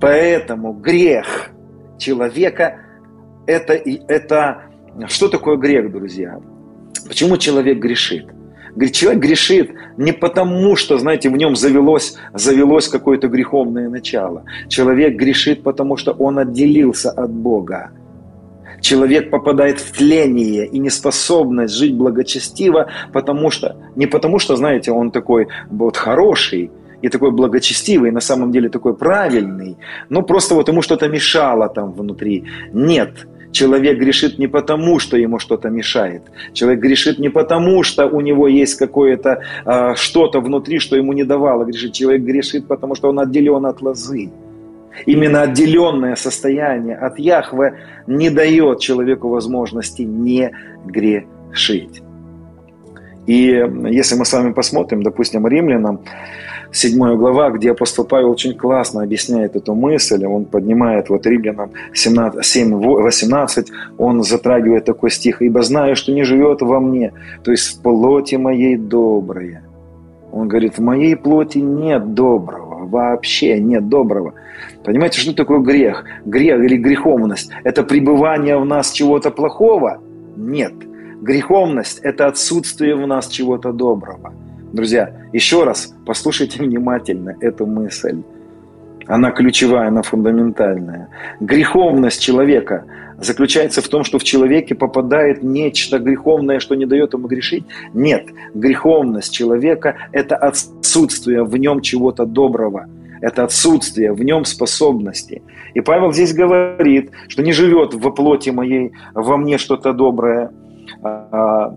Поэтому 0.00 0.72
грех 0.72 1.50
человека– 1.98 2.78
это, 3.46 3.74
это 3.74 4.62
что 5.08 5.28
такое 5.28 5.56
грех, 5.56 5.92
друзья? 5.92 6.38
Почему 7.06 7.36
человек 7.36 7.78
грешит? 7.78 8.26
Человек 8.86 9.22
грешит 9.22 9.70
не 9.96 10.12
потому, 10.12 10.76
что, 10.76 10.98
знаете, 10.98 11.30
в 11.30 11.36
нем 11.36 11.56
завелось, 11.56 12.16
завелось 12.34 12.88
какое-то 12.88 13.28
греховное 13.28 13.88
начало. 13.88 14.44
Человек 14.68 15.16
грешит, 15.16 15.62
потому 15.62 15.96
что 15.96 16.12
он 16.12 16.38
отделился 16.38 17.10
от 17.10 17.30
Бога. 17.30 17.90
Человек 18.80 19.30
попадает 19.30 19.80
в 19.80 19.96
тление 19.96 20.66
и 20.66 20.78
неспособность 20.78 21.74
жить 21.74 21.94
благочестиво, 21.94 22.88
потому 23.12 23.50
что, 23.50 23.76
не 23.96 24.06
потому 24.06 24.38
что, 24.38 24.56
знаете, 24.56 24.92
он 24.92 25.10
такой 25.10 25.48
вот 25.70 25.96
хороший, 25.96 26.70
и 27.02 27.08
такой 27.08 27.30
благочестивый, 27.30 28.10
на 28.10 28.20
самом 28.20 28.50
деле 28.50 28.68
такой 28.68 28.94
правильный, 28.94 29.76
но 30.08 30.22
просто 30.22 30.54
вот 30.54 30.68
ему 30.68 30.82
что-то 30.82 31.08
мешало 31.08 31.68
там 31.68 31.92
внутри. 31.92 32.44
Нет, 32.72 33.26
Человек 33.52 33.98
грешит 33.98 34.38
не 34.38 34.46
потому, 34.46 34.98
что 34.98 35.16
ему 35.16 35.38
что-то 35.38 35.70
мешает. 35.70 36.22
Человек 36.52 36.80
грешит 36.80 37.18
не 37.18 37.30
потому, 37.30 37.82
что 37.82 38.06
у 38.06 38.20
него 38.20 38.46
есть 38.46 38.76
какое-то 38.76 39.42
э, 39.64 39.94
что-то 39.96 40.40
внутри, 40.40 40.78
что 40.78 40.96
ему 40.96 41.12
не 41.12 41.24
давало 41.24 41.64
грешить. 41.64 41.94
Человек 41.94 42.22
грешит, 42.22 42.66
потому 42.66 42.94
что 42.94 43.08
он 43.08 43.18
отделен 43.18 43.64
от 43.66 43.82
лозы. 43.82 44.30
Именно 45.06 45.42
отделенное 45.42 46.16
состояние 46.16 46.96
от 46.96 47.18
Яхве 47.18 47.74
не 48.06 48.30
дает 48.30 48.80
человеку 48.80 49.28
возможности 49.28 50.02
не 50.02 50.50
грешить. 50.84 52.02
И 53.26 53.64
если 53.90 54.16
мы 54.16 54.24
с 54.24 54.32
вами 54.32 54.52
посмотрим, 54.52 55.02
допустим, 55.02 55.46
римлянам, 55.46 56.00
7 56.70 57.16
глава, 57.16 57.50
где 57.50 57.70
апостол 57.70 58.04
Павел 58.04 58.30
очень 58.30 58.54
классно 58.54 59.02
объясняет 59.02 59.56
эту 59.56 59.74
мысль. 59.74 60.24
Он 60.24 60.44
поднимает 60.44 61.08
вот 61.08 61.26
Римлянам 61.26 61.70
17, 61.94 62.44
7, 62.44 62.74
18, 62.74 63.68
он 63.96 64.22
затрагивает 64.22 64.84
такой 64.84 65.10
стих. 65.10 65.42
«Ибо 65.42 65.62
знаю, 65.62 65.96
что 65.96 66.12
не 66.12 66.24
живет 66.24 66.60
во 66.60 66.80
мне, 66.80 67.12
то 67.42 67.50
есть 67.50 67.78
в 67.78 67.82
плоти 67.82 68.36
моей 68.36 68.76
доброе». 68.76 69.62
Он 70.30 70.46
говорит, 70.46 70.76
в 70.76 70.82
моей 70.82 71.16
плоти 71.16 71.58
нет 71.58 72.12
доброго, 72.12 72.86
вообще 72.86 73.58
нет 73.60 73.88
доброго. 73.88 74.34
Понимаете, 74.84 75.20
что 75.20 75.34
такое 75.34 75.60
грех? 75.60 76.04
Грех 76.26 76.60
или 76.62 76.76
греховность– 76.76 77.50
это 77.64 77.82
пребывание 77.82 78.58
в 78.58 78.66
нас 78.66 78.92
чего-то 78.92 79.30
плохого? 79.30 80.02
Нет. 80.36 80.74
Греховность– 81.22 82.00
это 82.02 82.26
отсутствие 82.26 82.94
в 82.94 83.06
нас 83.06 83.28
чего-то 83.28 83.72
доброго. 83.72 84.32
Друзья, 84.72 85.12
еще 85.32 85.64
раз 85.64 85.94
послушайте 86.04 86.62
внимательно 86.62 87.36
эту 87.40 87.66
мысль. 87.66 88.22
Она 89.06 89.30
ключевая, 89.30 89.88
она 89.88 90.02
фундаментальная. 90.02 91.08
Греховность 91.40 92.20
человека 92.20 92.84
заключается 93.18 93.80
в 93.80 93.88
том, 93.88 94.04
что 94.04 94.18
в 94.18 94.24
человеке 94.24 94.74
попадает 94.74 95.42
нечто 95.42 95.98
греховное, 95.98 96.60
что 96.60 96.74
не 96.74 96.84
дает 96.84 97.14
ему 97.14 97.26
грешить. 97.28 97.64
Нет, 97.94 98.26
греховность 98.54 99.32
человека– 99.32 99.96
это 100.12 100.36
отсутствие 100.36 101.44
в 101.44 101.56
нем 101.56 101.80
чего-то 101.80 102.26
доброго. 102.26 102.86
это 103.20 103.42
отсутствие 103.42 104.12
в 104.12 104.22
нем 104.22 104.44
способности. 104.44 105.42
И 105.74 105.80
Павел 105.80 106.12
здесь 106.12 106.32
говорит, 106.32 107.10
что 107.26 107.42
не 107.42 107.52
живет 107.52 107.92
во 107.92 108.12
плоти 108.12 108.50
моей, 108.50 108.92
во 109.12 109.36
мне 109.36 109.58
что-то 109.58 109.92
доброе, 109.92 110.52
а, 111.02 111.74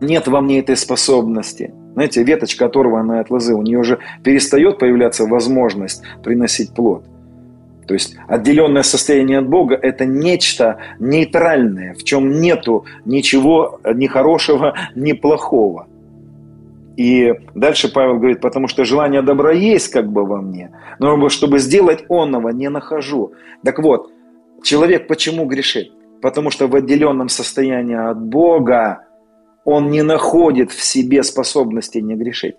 нет 0.00 0.28
во 0.28 0.40
мне 0.40 0.60
этой 0.60 0.76
способности. 0.76 1.72
Знаете, 1.94 2.22
веточка, 2.22 2.66
оторванная 2.66 3.20
от 3.20 3.30
лозы, 3.30 3.54
у 3.54 3.62
нее 3.62 3.78
уже 3.78 3.98
перестает 4.22 4.78
появляться 4.78 5.24
возможность 5.24 6.02
приносить 6.22 6.72
плод. 6.74 7.04
То 7.88 7.94
есть 7.94 8.16
отделенное 8.28 8.82
состояние 8.82 9.38
от 9.38 9.48
Бога– 9.48 9.74
это 9.82 10.04
нечто 10.04 10.78
нейтральное, 11.00 11.94
в 11.94 12.04
чем 12.04 12.40
нету 12.40 12.84
ничего 13.06 13.80
ни 13.94 14.06
хорошего, 14.06 14.74
ни 14.94 15.12
плохого. 15.12 15.88
И 16.98 17.32
дальше 17.54 17.90
Павел 17.90 18.18
говорит, 18.18 18.40
потому 18.40 18.68
что 18.68 18.84
желание 18.84 19.22
добра 19.22 19.52
есть 19.52 19.88
как 19.88 20.12
бы 20.12 20.26
во 20.26 20.42
мне, 20.42 20.70
но 20.98 21.28
чтобы 21.30 21.60
сделать 21.60 22.04
онного 22.08 22.50
не 22.50 22.68
нахожу. 22.68 23.32
Так 23.64 23.78
вот, 23.78 24.10
человек 24.62 25.06
почему 25.08 25.46
грешит? 25.46 25.90
Потому 26.20 26.50
что 26.50 26.66
в 26.66 26.74
отделенном 26.74 27.28
состоянии 27.28 27.96
от 27.96 28.20
Бога 28.20 29.07
он 29.64 29.90
не 29.90 30.02
находит 30.02 30.70
в 30.70 30.82
себе 30.82 31.22
способности 31.22 31.98
не 31.98 32.14
грешить. 32.14 32.56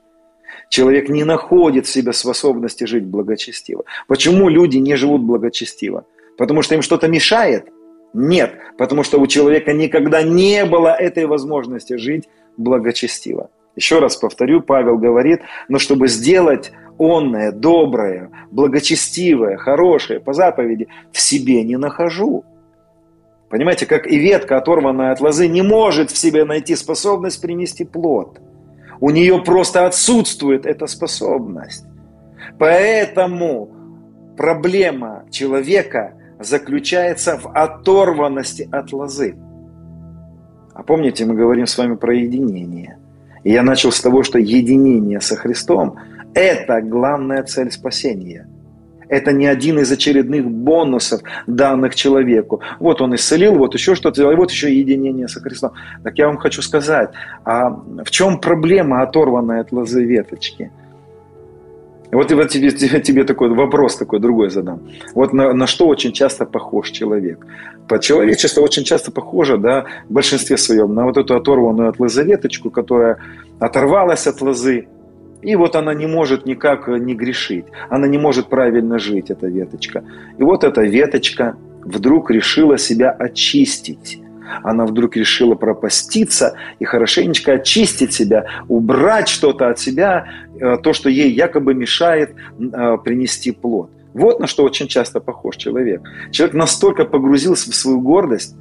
Человек 0.70 1.10
не 1.10 1.24
находит 1.24 1.88
в 1.88 1.89
себе 1.89 2.14
способности 2.14 2.84
жить 2.84 3.06
благочестиво. 3.06 3.86
Почему 4.08 4.50
люди 4.50 4.78
не 4.78 4.95
живут 4.95 5.22
благочестиво? 5.22 6.06
Потому 6.38 6.62
что 6.62 6.76
им 6.76 6.82
что-то 6.82 7.08
мешает? 7.08 7.68
Нет, 8.14 8.56
потому 8.78 9.04
что 9.04 9.20
у 9.20 9.28
человека 9.28 9.74
никогда 9.74 10.24
не 10.24 10.66
было 10.66 10.89
этой 10.89 11.26
возможности 11.26 11.97
жить 11.97 12.30
благочестиво. 12.58 13.50
Еще 13.76 14.00
раз 14.00 14.16
повторю, 14.16 14.62
Павел 14.62 14.97
говорит, 14.97 15.41
но 15.68 15.80
чтобы 15.80 16.08
сделать 16.08 16.72
онное, 16.97 17.52
доброе, 17.52 18.30
благочестивое, 18.52 19.58
хорошее 19.58 20.20
по 20.20 20.34
заповеди, 20.34 20.88
в 21.12 21.20
себе 21.20 21.64
не 21.64 21.78
нахожу. 21.78 22.43
Понимаете, 23.50 23.86
как 23.86 24.08
и 24.08 24.18
ветка, 24.18 24.58
оторванная 24.58 25.12
от 25.12 25.22
лозы, 25.22 25.47
не 25.47 25.62
может 25.62 26.12
в 26.12 26.18
себе 26.18 26.45
найти 26.45 26.76
способность 26.76 27.41
принести 27.41 27.84
плод. 27.84 28.39
У 29.00 29.10
нее 29.10 29.41
просто 29.43 29.86
отсутствует 29.86 30.66
эта 30.66 30.88
способность. 30.88 31.86
Поэтому 32.58 33.70
проблема 34.38 35.26
человека 35.32 36.14
заключается 36.39 37.38
в 37.38 37.47
оторванности 37.54 38.70
от 38.72 38.93
лозы. 38.93 39.36
А 40.74 40.84
помните, 40.84 41.26
мы 41.26 41.36
говорим 41.36 41.66
с 41.66 41.78
вами 41.78 41.95
про 41.95 42.14
единение– 42.14 42.97
и 43.43 43.52
я 43.52 43.64
начал 43.64 43.91
с 43.91 44.02
того, 44.02 44.24
что 44.24 44.38
единение 44.38 45.22
со 45.22 45.36
Христом– 45.36 45.95
это 46.34 46.82
главная 46.82 47.43
цель 47.43 47.72
спасения. 47.72 48.47
Это 49.10 49.34
не 49.34 49.47
один 49.47 49.80
из 49.80 49.91
очередных 49.91 50.45
бонусов, 50.45 51.22
данных 51.47 51.95
человеку. 51.95 52.62
Вот 52.80 53.01
он 53.01 53.16
исцелил, 53.16 53.55
вот 53.55 53.74
еще 53.74 53.95
что-то, 53.95 54.32
и 54.32 54.36
вот 54.36 54.51
еще 54.51 54.74
единение 54.74 55.28
со 55.28 55.41
Христом. 55.41 55.72
Так 56.03 56.18
я 56.18 56.28
вам 56.28 56.38
хочу 56.38 56.62
сказать, 56.62 57.10
а 57.43 57.70
в 57.70 58.12
чем 58.12 58.39
проблема, 58.39 59.01
оторванная 59.01 59.62
от 59.62 59.72
лозы 59.72 60.05
веточки? 60.05 60.72
Вот, 62.12 62.32
вот 62.32 62.49
тебе, 62.49 62.72
тебе 62.72 63.24
такой 63.24 63.49
вопрос 63.49 63.95
такой 63.97 64.20
другой 64.20 64.49
задам. 64.49 64.80
Вот 65.14 65.34
на, 65.34 65.53
на 65.53 65.68
что 65.68 65.88
очень 65.88 66.12
часто 66.12 66.45
похож 66.45 66.89
человек? 66.89 67.45
По 67.88 67.99
человечество 67.99 68.62
очень 68.62 68.84
часто 68.84 69.12
похоже, 69.12 69.57
да, 69.57 69.86
в 70.10 70.14
большинстве 70.14 70.57
своем, 70.57 70.93
на 70.93 71.05
вот 71.05 71.18
эту 71.18 71.36
оторванную 71.36 71.89
от 71.89 71.99
лозы 71.99 72.24
веточку, 72.24 72.72
которая 72.72 73.18
оторвалась 73.60 74.28
от 74.28 74.41
лозы, 74.41 74.88
и 75.41 75.55
вот 75.55 75.75
она 75.75 75.93
не 75.93 76.07
может 76.07 76.45
никак 76.45 76.87
не 76.87 77.15
грешить. 77.15 77.65
Она 77.89 78.07
не 78.07 78.17
может 78.17 78.49
правильно 78.49 78.99
жить, 78.99 79.29
эта 79.29 79.47
веточка. 79.47 80.03
И 80.37 80.43
вот 80.43 80.63
эта 80.63 80.81
веточка 80.81 81.55
вдруг 81.83 82.31
решила 82.31 82.77
себя 82.77 83.11
очистить 83.11 84.19
она 84.63 84.85
вдруг 84.85 85.15
решила 85.15 85.55
пропаститься 85.55 86.55
и 86.79 86.85
хорошенечко 86.85 87.53
очистить 87.53 88.13
себя, 88.13 88.45
убрать 88.67 89.27
что-то 89.27 89.69
от 89.69 89.79
себя, 89.79 90.27
э, 90.59 90.77
то, 90.81 90.93
что 90.93 91.09
ей 91.09 91.31
якобы 91.31 91.73
мешает 91.73 92.33
э, 92.59 92.97
принести 93.03 93.51
плод. 93.51 93.91
Вот 94.13 94.39
на 94.39 94.47
что 94.47 94.63
очень 94.63 94.87
часто 94.87 95.19
похож 95.19 95.55
человек. 95.57 96.01
Человек 96.31 96.55
настолько 96.55 97.05
погрузился 97.05 97.71
в 97.71 97.75
свою 97.75 98.01
гордость, 98.01 98.55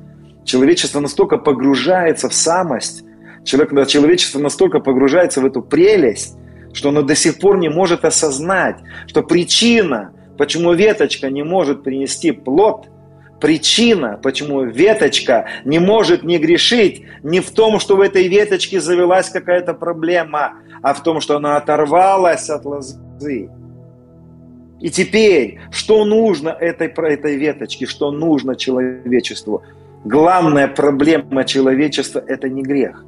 человечество 0.45 1.01
настолько 1.01 1.39
погружается 1.39 2.29
в 2.29 2.35
самость, 2.35 3.05
человек, 3.45 3.89
человечество 3.89 4.39
настолько 4.39 4.81
погружается 4.81 5.41
в 5.41 5.47
эту 5.47 5.63
прелесть, 5.63 6.37
что 6.73 6.91
оно 6.91 7.03
до 7.03 7.15
сих 7.15 7.39
пор 7.39 7.59
не 7.59 7.69
может 7.69 8.05
осознать, 8.05 8.77
что 9.07 9.23
причина, 9.23 10.13
почему 10.37 10.73
веточка 10.73 11.31
не 11.31 11.43
может 11.43 11.83
принести 11.83 12.33
плод– 12.33 12.89
Причина, 13.41 14.19
почему 14.21 14.65
веточка 14.65 15.47
не 15.65 15.79
может 15.79 16.25
не 16.25 16.39
грешить, 16.39 17.05
не 17.23 17.41
в 17.41 17.51
том, 17.53 17.79
что 17.79 17.97
в 17.97 18.01
этой 18.01 18.27
веточке 18.27 18.81
завелась 18.81 19.31
какая-то 19.31 19.75
проблема, 19.75 20.55
а 20.83 20.93
в 20.93 21.03
том, 21.03 21.21
что 21.21 21.37
она 21.37 21.57
оторвалась 21.57 22.51
от 22.51 22.65
лозы. 22.65 23.49
И 24.81 24.91
теперь, 24.91 25.61
что 25.71 26.05
нужно 26.05 26.49
этой, 26.49 26.89
этой 26.89 27.37
веточке, 27.37 27.87
что 27.87 28.11
нужно 28.11 28.57
человечеству? 28.57 29.63
Главная 30.05 30.67
проблема 30.67 31.45
человечества– 31.45 32.23
это 32.27 32.49
не 32.49 32.63
грех. 32.63 33.05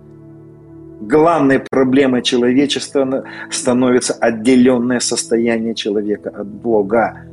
Главной 1.10 1.58
проблемой 1.58 2.22
человечества 2.22 3.24
становится 3.50 4.14
отделенное 4.14 5.00
состояние 5.00 5.74
человека 5.74 6.30
от 6.30 6.46
Бога 6.46 7.26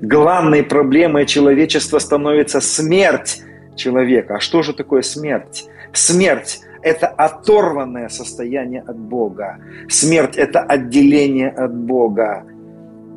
главной 0.00 0.62
проблемой 0.62 1.26
человечества 1.26 1.98
становится 1.98 2.60
смерть 2.60 3.42
человека. 3.76 4.36
А 4.36 4.40
что 4.40 4.62
же 4.62 4.72
такое 4.72 5.02
смерть? 5.02 5.66
Смерть– 5.92 6.60
это 6.82 7.06
оторванное 7.06 8.08
состояние 8.08 8.82
от 8.86 8.98
Бога. 8.98 9.58
Смерть– 9.88 10.36
это 10.36 10.60
отделение 10.60 11.50
от 11.50 11.74
Бога. 11.74 12.44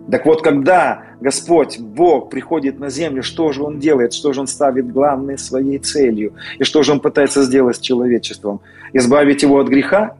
Так 0.09 0.25
вот, 0.25 0.41
когда 0.41 1.03
Господь, 1.19 1.79
Бог 1.79 2.29
приходит 2.29 2.79
на 2.79 2.89
землю, 2.89 3.23
что 3.23 3.51
же 3.51 3.63
Он 3.63 3.79
делает, 3.79 4.13
что 4.13 4.31
же 4.31 4.39
Он 4.39 4.47
ставит 4.47 4.91
главной 4.91 5.37
своей 5.37 5.79
целью, 5.79 6.33
и 6.59 6.63
что 6.63 6.81
же 6.83 6.93
Он 6.93 6.99
пытается 6.99 7.43
сделать 7.43 7.75
с 7.75 7.79
человечеством? 7.79 8.61
Избавить 8.93 9.43
его 9.43 9.59
от 9.59 9.67
греха? 9.67 10.15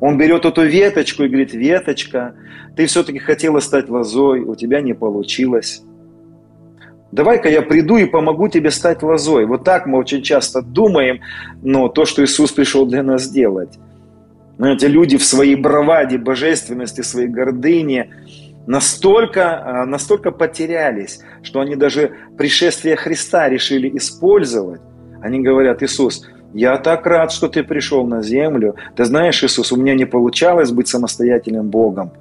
Он 0.00 0.18
берет 0.18 0.44
эту 0.44 0.64
веточку 0.64 1.24
и 1.24 1.28
говорит, 1.28 1.52
веточка, 1.52 2.34
ты 2.76 2.86
все-таки 2.86 3.18
хотела 3.18 3.60
стать 3.60 3.88
лозой, 3.88 4.40
у 4.40 4.54
тебя 4.54 4.80
не 4.80 4.94
получилось. 4.94 5.82
Давай-ка 7.10 7.48
я 7.48 7.62
приду 7.62 7.96
и 7.96 8.04
помогу 8.04 8.48
тебе 8.48 8.70
стать 8.70 9.02
лозой. 9.02 9.46
Вот 9.46 9.64
так 9.64 9.86
мы 9.86 9.98
очень 9.98 10.22
часто 10.22 10.62
думаем, 10.62 11.20
но 11.62 11.88
то, 11.88 12.04
что 12.04 12.22
Иисус 12.22 12.52
пришел 12.52 12.86
для 12.86 13.02
нас 13.02 13.22
сделать. 13.22 13.78
Знаете, 14.58 14.88
люди 14.88 15.16
в 15.16 15.24
своей 15.24 15.54
браваде, 15.54 16.18
божественности, 16.18 17.00
своей 17.00 17.28
гордыне 17.28 18.10
настолько, 18.68 19.42
а, 19.64 19.86
настолько 19.86 20.30
потерялись, 20.30 21.20
что 21.42 21.60
они 21.60 21.74
даже 21.74 22.12
пришествие 22.36 22.94
Христа 22.94 23.48
решили 23.48 23.90
использовать. 23.96 24.80
Они 25.22 25.40
говорят, 25.40 25.82
Иисус, 25.82 26.28
я 26.54 26.76
так 26.76 27.06
рад, 27.06 27.32
что 27.32 27.48
ты 27.48 27.64
пришел 27.64 28.06
на 28.06 28.22
землю. 28.22 28.76
Ты 28.94 29.04
знаешь, 29.04 29.42
Иисус, 29.42 29.72
у 29.72 29.76
меня 29.76 29.94
не 29.94 30.04
получалось 30.04 30.70
быть 30.70 30.86
самостоятельным 30.86 31.68
Богом 31.68 32.12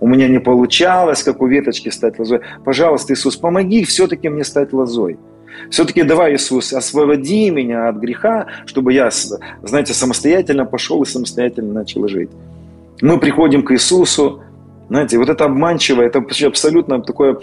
у 0.00 0.06
меня 0.06 0.28
не 0.28 0.40
получалось, 0.40 1.22
как 1.22 1.40
у 1.40 1.46
веточки 1.46 1.88
стать 1.88 2.18
лозой. 2.18 2.40
Пожалуйста, 2.64 3.14
Иисус, 3.14 3.36
помоги 3.36 3.84
все-таки 3.84 4.28
мне 4.28 4.44
стать 4.44 4.72
лозой. 4.72 5.16
Все-таки 5.70 6.02
давай, 6.02 6.34
Иисус, 6.34 6.72
освободи 6.72 7.50
меня 7.50 7.88
от 7.88 7.96
греха, 7.96 8.46
чтобы 8.66 8.92
я, 8.92 9.10
знаете, 9.62 9.94
самостоятельно 9.94 10.66
пошел 10.66 11.02
и 11.02 11.06
самостоятельно 11.06 11.72
начал 11.72 12.06
жить. 12.08 12.30
Мы 13.00 13.18
приходим 13.18 13.62
к 13.62 13.72
Иисусу, 13.72 14.42
знаете, 14.88 15.18
вот 15.18 15.28
это 15.28 15.44
обманчиво, 15.44 16.02
это 16.02 16.24
абсолютно 16.46 17.02
такое, 17.02 17.38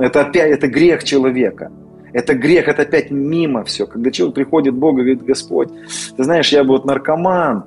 это 0.00 0.20
опять, 0.22 0.50
это 0.50 0.68
грех 0.68 1.04
человека. 1.04 1.70
Это 2.12 2.34
грех, 2.34 2.68
это 2.68 2.82
опять 2.82 3.10
мимо 3.10 3.62
все. 3.64 3.86
Когда 3.86 4.10
человек 4.10 4.34
приходит 4.36 4.74
к 4.74 4.78
Богу 4.78 5.00
и 5.00 5.02
говорит, 5.02 5.22
Господь, 5.22 5.68
ты 6.16 6.24
знаешь, 6.24 6.50
я 6.50 6.64
вот 6.64 6.86
наркоман, 6.86 7.64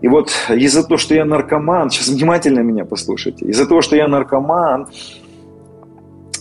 и 0.00 0.08
вот 0.08 0.30
из-за 0.48 0.84
того, 0.84 0.96
что 0.96 1.14
я 1.14 1.24
наркоман, 1.24 1.90
сейчас 1.90 2.08
внимательно 2.08 2.60
меня 2.60 2.84
послушайте, 2.84 3.44
из-за 3.46 3.66
того, 3.66 3.82
что 3.82 3.96
я 3.96 4.08
наркоман, 4.08 4.88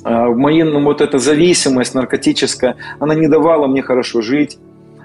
а, 0.03 0.29
моя, 0.29 0.63
ну, 0.63 0.81
вот 0.83 1.01
эта 1.01 1.19
зависимость 1.19 1.95
наркотическая, 1.95 2.77
она 2.99 3.15
не 3.15 3.27
давала 3.27 3.67
мне 3.67 3.81
хорошо 3.81 4.21
жить, 4.21 4.57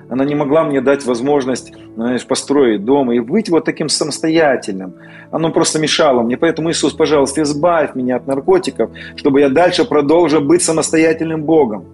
она 0.08 0.24
не 0.24 0.34
могла 0.34 0.64
мне 0.64 0.80
дать 0.80 1.04
возможность 1.04 1.72
знаешь, 1.94 2.26
построить 2.26 2.84
дом 2.84 3.12
и 3.12 3.20
быть 3.20 3.50
вот 3.50 3.64
таким 3.64 3.88
самостоятельным. 3.88 4.94
Оно 5.30 5.50
просто 5.50 5.78
мешало 5.78 6.22
мне. 6.22 6.36
Поэтому, 6.36 6.70
Иисус, 6.70 6.92
пожалуйста, 6.92 7.42
избавь 7.42 7.94
меня 7.94 8.16
от 8.16 8.26
наркотиков, 8.26 8.90
чтобы 9.16 9.40
я 9.40 9.48
дальше 9.48 9.84
продолжил 9.84 10.40
быть 10.40 10.62
самостоятельным 10.62 11.42
Богом. 11.42 11.84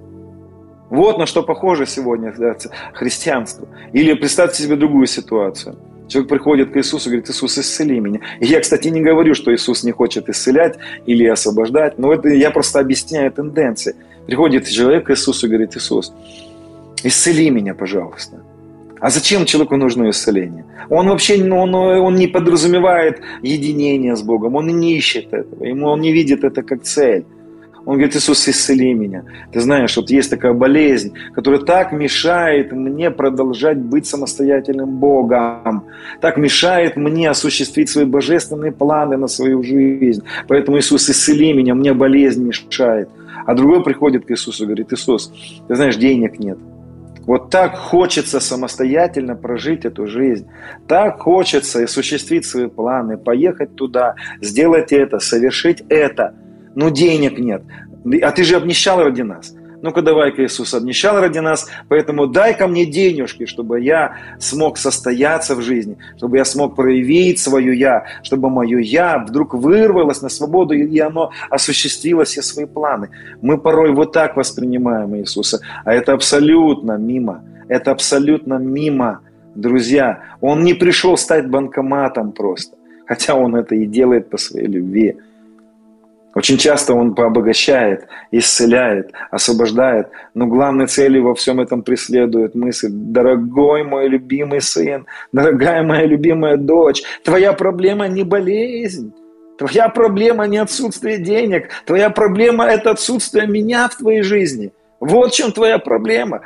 Вот 0.90 1.18
на 1.18 1.26
что 1.26 1.42
похоже 1.42 1.86
сегодня 1.86 2.34
христианство. 2.94 3.68
Или 3.92 4.14
представьте 4.14 4.62
себе 4.62 4.76
другую 4.76 5.06
ситуацию– 5.06 5.76
Человек 6.08 6.30
приходит 6.30 6.72
к 6.72 6.76
Иисусу 6.76 7.08
и 7.08 7.12
говорит, 7.12 7.30
Иисус, 7.30 7.58
исцели 7.58 8.00
меня. 8.00 8.20
И 8.40 8.46
я, 8.46 8.60
кстати, 8.60 8.88
не 8.88 9.00
говорю, 9.00 9.34
что 9.34 9.54
Иисус 9.54 9.84
не 9.84 9.92
хочет 9.92 10.28
исцелять 10.28 10.78
или 11.04 11.26
освобождать, 11.26 11.98
но 11.98 12.12
это 12.12 12.28
я 12.30 12.50
просто 12.50 12.80
объясняю 12.80 13.30
тенденции. 13.30 13.94
Приходит 14.26 14.66
человек 14.66 15.06
к 15.06 15.10
Иисусу 15.10 15.46
и 15.46 15.50
говорит, 15.50 15.76
Иисус, 15.76 16.12
исцели 17.04 17.50
меня, 17.50 17.74
пожалуйста. 17.74 18.42
А 19.00 19.10
зачем 19.10 19.44
человеку 19.44 19.76
нужно 19.76 20.10
исцеление? 20.10 20.64
Он 20.90 21.08
вообще 21.08 21.42
ну, 21.42 21.58
он, 21.58 21.74
он 21.74 22.14
не 22.16 22.26
подразумевает 22.26 23.20
единение 23.42 24.16
с 24.16 24.22
Богом, 24.22 24.56
он 24.56 24.66
не 24.66 24.96
ищет 24.96 25.32
этого, 25.32 25.64
ему 25.64 25.86
он 25.86 26.00
не 26.00 26.12
видит 26.12 26.44
это 26.44 26.62
как 26.62 26.82
цель. 26.82 27.24
Он 27.84 27.94
говорит, 27.94 28.16
Иисус, 28.16 28.46
исцели 28.46 28.92
меня. 28.92 29.24
Ты 29.50 29.60
знаешь, 29.60 29.96
вот 29.96 30.10
есть 30.10 30.28
такая 30.28 30.52
болезнь, 30.52 31.14
которая 31.34 31.60
так 31.60 31.92
мешает 31.92 32.70
мне 32.70 33.10
продолжать 33.10 33.78
быть 33.78 34.06
самостоятельным 34.06 34.98
Богом, 34.98 35.84
так 36.20 36.36
мешает 36.36 36.96
мне 36.96 37.30
осуществить 37.30 37.88
свои 37.88 38.04
божественные 38.04 38.72
планы 38.72 39.16
на 39.16 39.26
свою 39.26 39.62
жизнь. 39.62 40.22
Поэтому, 40.48 40.78
Иисус, 40.78 41.08
исцели 41.08 41.54
меня, 41.54 41.74
мне 41.74 41.94
болезнь 41.94 42.44
мешает. 42.44 43.08
А 43.46 43.54
другой 43.54 43.82
приходит 43.82 44.26
к 44.26 44.30
Иисусу 44.32 44.64
и 44.64 44.66
говорит, 44.66 44.92
Иисус, 44.92 45.32
ты 45.66 45.74
знаешь, 45.74 45.96
денег 45.96 46.38
нет. 46.38 46.58
Вот 47.28 47.50
так 47.50 47.76
хочется 47.76 48.40
самостоятельно 48.40 49.36
прожить 49.36 49.84
эту 49.84 50.08
жизнь. 50.08 50.48
Так 50.88 51.20
хочется 51.20 51.84
осуществить 51.84 52.44
свои 52.44 52.66
планы, 52.66 53.16
поехать 53.16 53.76
туда, 53.76 54.14
сделать 54.40 54.92
это, 54.92 55.20
совершить 55.20 55.84
это– 55.88 56.34
ну 56.78 56.90
денег 56.90 57.40
нет. 57.40 57.62
А 58.22 58.30
ты 58.30 58.44
же 58.44 58.54
обнищал 58.54 59.02
ради 59.02 59.22
нас. 59.22 59.52
Ну-ка 59.80 60.02
давай-ка, 60.02 60.44
Иисус, 60.44 60.74
обнищал 60.74 61.20
ради 61.20 61.38
нас, 61.38 61.68
поэтому 61.88 62.26
дай-ка 62.26 62.66
мне 62.66 62.84
денежки, 62.84 63.46
чтобы 63.46 63.80
я 63.80 64.16
смог 64.40 64.76
состояться 64.76 65.54
в 65.54 65.62
жизни, 65.62 65.96
чтобы 66.16 66.36
я 66.36 66.44
смог 66.44 66.74
проявить 66.74 67.38
свое 67.38 67.78
«я», 67.78 68.04
чтобы 68.22 68.50
мое 68.50 68.78
«я» 68.78 69.18
вдруг 69.18 69.54
вырвалось 69.54 70.20
на 70.20 70.28
свободу, 70.28 70.74
и 70.74 70.98
оно 70.98 71.30
осуществило 71.48 72.24
все 72.24 72.42
свои 72.42 72.66
планы. 72.66 73.10
Мы 73.40 73.56
порой 73.58 73.92
вот 73.92 74.12
так 74.12 74.36
воспринимаем 74.36 75.14
Иисуса, 75.16 75.60
а 75.84 75.94
это 75.94 76.12
абсолютно 76.12 76.96
мимо. 76.96 77.44
Это 77.68 77.92
абсолютно 77.92 78.54
мимо, 78.54 79.20
друзья. 79.54 80.24
Он 80.40 80.64
не 80.64 80.74
пришел 80.74 81.16
стать 81.16 81.48
банкоматом 81.48 82.32
просто, 82.32 82.76
хотя 83.06 83.34
он 83.34 83.54
это 83.54 83.76
и 83.76 83.86
делает 83.86 84.28
по 84.30 84.38
своей 84.38 84.66
любви. 84.66 85.16
Очень 86.38 86.56
часто 86.56 86.94
он 86.94 87.16
пообогащает, 87.16 88.06
исцеляет, 88.30 89.10
освобождает, 89.32 90.06
но 90.34 90.46
главной 90.46 90.86
целью 90.86 91.24
во 91.24 91.34
всем 91.34 91.58
этом 91.58 91.82
преследует 91.82 92.54
мысль, 92.54 92.90
дорогой 92.92 93.82
мой 93.82 94.06
любимый 94.06 94.60
сын, 94.60 95.04
дорогая 95.32 95.82
моя 95.82 96.06
любимая 96.06 96.56
дочь, 96.56 97.02
твоя 97.24 97.52
проблема 97.54 98.06
не 98.06 98.22
болезнь, 98.22 99.12
твоя 99.58 99.88
проблема 99.88 100.46
не 100.46 100.58
отсутствие 100.58 101.18
денег, 101.18 101.70
твоя 101.84 102.08
проблема 102.08 102.66
это 102.66 102.92
отсутствие 102.92 103.48
меня 103.48 103.88
в 103.88 103.96
твоей 103.96 104.22
жизни. 104.22 104.70
Вот 105.00 105.32
в 105.32 105.34
чем 105.34 105.50
твоя 105.50 105.80
проблема. 105.80 106.42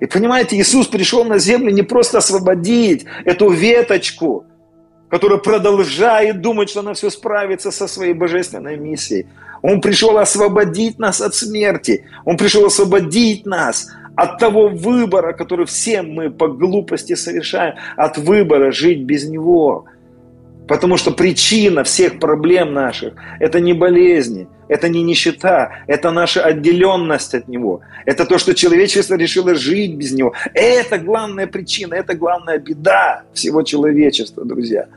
И 0.00 0.06
понимаете, 0.06 0.56
Иисус 0.56 0.88
пришел 0.88 1.24
на 1.24 1.38
землю 1.38 1.70
не 1.70 1.82
просто 1.82 2.18
освободить 2.18 3.06
эту 3.24 3.48
веточку– 3.50 4.44
который 5.16 5.38
продолжает 5.38 6.42
думать, 6.42 6.68
что 6.68 6.80
она 6.80 6.92
все 6.92 7.08
справится 7.08 7.70
со 7.70 7.86
своей 7.88 8.12
божественной 8.12 8.76
миссией. 8.76 9.26
Он 9.62 9.80
пришел 9.80 10.18
освободить 10.18 10.98
нас 10.98 11.22
от 11.22 11.34
смерти. 11.34 12.04
Он 12.26 12.36
пришел 12.36 12.66
освободить 12.66 13.46
нас 13.46 13.88
от 14.14 14.36
того 14.36 14.68
выбора, 14.68 15.32
который 15.32 15.64
все 15.64 16.02
мы 16.02 16.30
по 16.30 16.48
глупости 16.48 17.14
совершаем, 17.14 17.76
от 17.96 18.18
выбора 18.18 18.72
жить 18.72 19.04
без 19.04 19.26
Него. 19.26 19.86
Потому 20.68 20.98
что 20.98 21.12
причина 21.12 21.82
всех 21.82 22.18
проблем 22.18 22.74
наших– 22.74 23.14
это 23.40 23.58
не 23.60 23.72
болезни, 23.72 24.48
это 24.68 24.90
не 24.90 25.02
нищета, 25.02 25.70
это 25.86 26.10
наша 26.10 26.42
отделенность 26.42 27.34
от 27.34 27.48
Него. 27.48 27.80
Это 28.04 28.26
то, 28.26 28.36
что 28.36 28.52
человечество 28.52 29.14
решило 29.14 29.54
жить 29.54 29.94
без 29.94 30.12
Него. 30.12 30.34
Это 30.52 30.98
главная 30.98 31.46
причина, 31.46 31.94
это 31.94 32.14
главная 32.14 32.58
беда 32.58 33.22
всего 33.32 33.62
человечества, 33.62 34.44
друзья. 34.44 34.88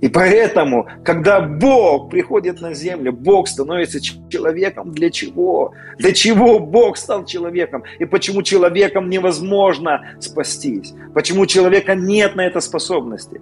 И 0.00 0.08
поэтому, 0.08 0.86
когда 1.04 1.40
Бог 1.40 2.10
приходит 2.10 2.60
на 2.60 2.72
землю, 2.72 3.12
Бог 3.12 3.48
становится 3.48 4.00
человеком 4.00 4.92
для 4.92 5.10
чего? 5.10 5.72
Для 5.98 6.12
чего 6.12 6.60
Бог 6.60 6.96
стал 6.96 7.24
человеком? 7.24 7.82
И 7.98 8.04
почему 8.04 8.42
человеком 8.42 9.08
невозможно 9.08 10.14
спастись? 10.20 10.94
Почему 11.14 11.46
человека 11.46 11.96
нет 11.96 12.36
на 12.36 12.46
это 12.46 12.60
способности? 12.60 13.40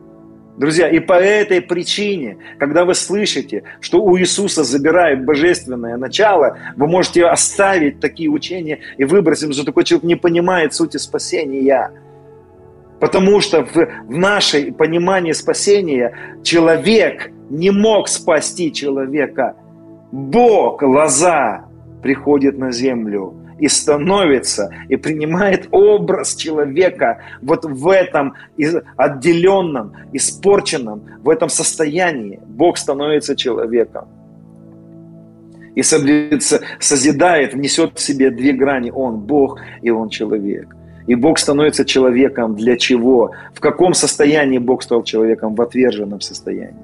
Друзья, 0.56 0.88
и 0.88 1.00
по 1.00 1.12
этой 1.12 1.60
причине, 1.60 2.38
когда 2.58 2.86
вы 2.86 2.94
слышите, 2.94 3.64
что 3.80 4.02
у 4.02 4.18
Иисуса 4.18 4.64
забирают 4.64 5.26
божественное 5.26 5.98
начало, 5.98 6.56
вы 6.76 6.86
можете 6.86 7.26
оставить 7.26 8.00
такие 8.00 8.30
учения 8.30 8.78
и 8.96 9.04
выбросить, 9.04 9.52
что 9.52 9.64
такой 9.64 9.84
человек 9.84 10.04
не 10.04 10.14
понимает 10.14 10.72
сути 10.72 10.96
спасения. 10.96 11.90
Потому 13.00 13.40
что 13.40 13.64
в, 13.64 13.74
в 13.74 14.10
нашей 14.10 14.72
понимании 14.72 15.32
спасения 15.32 16.12
человек 16.42 17.30
не 17.50 17.70
мог 17.70 18.08
спасти 18.08 18.72
человека. 18.72 19.56
Бог, 20.12 20.82
лоза, 20.82 21.66
приходит 22.02 22.58
на 22.58 22.70
землю– 22.72 23.34
и 23.58 23.68
становится, 23.68 24.70
и 24.88 24.96
принимает 24.96 25.68
образ 25.70 26.34
человека 26.34 27.22
вот 27.40 27.64
в 27.64 27.88
этом 27.88 28.34
отделенном, 28.96 29.94
испорченном, 30.12 31.02
в 31.22 31.30
этом 31.30 31.48
состоянии. 31.48 32.40
Бог 32.46 32.76
становится 32.76 33.34
человеком. 33.34 34.08
И 35.74 35.82
созидает, 35.82 37.54
внесет 37.54 37.98
в 37.98 38.00
себе 38.00 38.30
две 38.30 38.52
грани. 38.52 38.90
Он 38.90 39.18
Бог 39.18 39.60
и 39.82 39.90
Он 39.90 40.08
человек. 40.08 40.74
И 41.06 41.14
Бог 41.14 41.38
становится 41.38 41.84
человеком 41.84 42.56
для 42.56 42.76
чего? 42.76 43.32
В 43.54 43.60
каком 43.60 43.94
состоянии 43.94 44.58
Бог 44.58 44.82
стал 44.82 45.02
человеком? 45.02 45.54
В 45.54 45.62
отверженном 45.62 46.20
состоянии. 46.20 46.74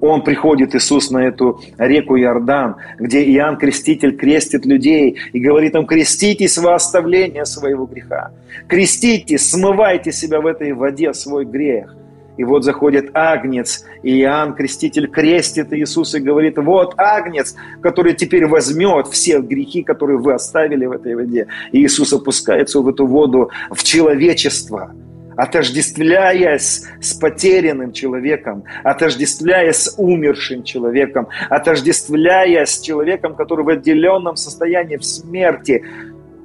Он 0.00 0.22
приходит, 0.22 0.74
Иисус, 0.74 1.10
на 1.10 1.26
эту 1.26 1.60
реку 1.78 2.16
Иордан, 2.18 2.76
где 2.98 3.24
Иоанн 3.34 3.56
Креститель 3.56 4.14
крестит 4.16 4.66
людей 4.66 5.16
и 5.32 5.40
говорит 5.40 5.74
им, 5.74 5.86
креститесь 5.86 6.58
во 6.58 6.74
оставление 6.74 7.46
своего 7.46 7.86
греха. 7.86 8.30
Креститесь, 8.68 9.50
смывайте 9.50 10.12
себя 10.12 10.40
в 10.40 10.46
этой 10.46 10.72
воде 10.74 11.14
свой 11.14 11.44
грех. 11.44 11.96
И 12.36 12.44
вот 12.44 12.64
заходит 12.64 13.10
Агнец, 13.14 13.84
и 14.02 14.20
Иоанн 14.20 14.54
Креститель 14.54 15.08
крестит 15.08 15.72
Иисуса 15.72 16.18
и 16.18 16.20
говорит, 16.20 16.58
вот 16.58 16.94
Агнец, 16.96 17.54
который 17.82 18.14
теперь 18.14 18.46
возьмет 18.46 19.08
все 19.08 19.40
грехи, 19.40 19.82
которые 19.82 20.18
вы 20.18 20.34
оставили 20.34 20.86
в 20.86 20.92
этой 20.92 21.14
воде. 21.14 21.46
И 21.72 21.84
Иисус 21.84 22.12
опускается 22.12 22.80
в 22.80 22.88
эту 22.88 23.06
воду, 23.06 23.50
в 23.70 23.82
человечество– 23.82 24.92
отождествляясь 25.36 26.84
с 27.00 27.12
потерянным 27.12 27.92
человеком, 27.92 28.64
отождествляясь 28.82 29.76
с 29.76 29.94
умершим 29.98 30.64
человеком, 30.64 31.28
отождествляясь 31.50 32.70
с 32.70 32.80
человеком, 32.80 33.34
который 33.34 33.64
в 33.64 33.68
отделенном 33.68 34.36
состоянии 34.36 34.96
в 34.96 35.04
смерти, 35.04 35.84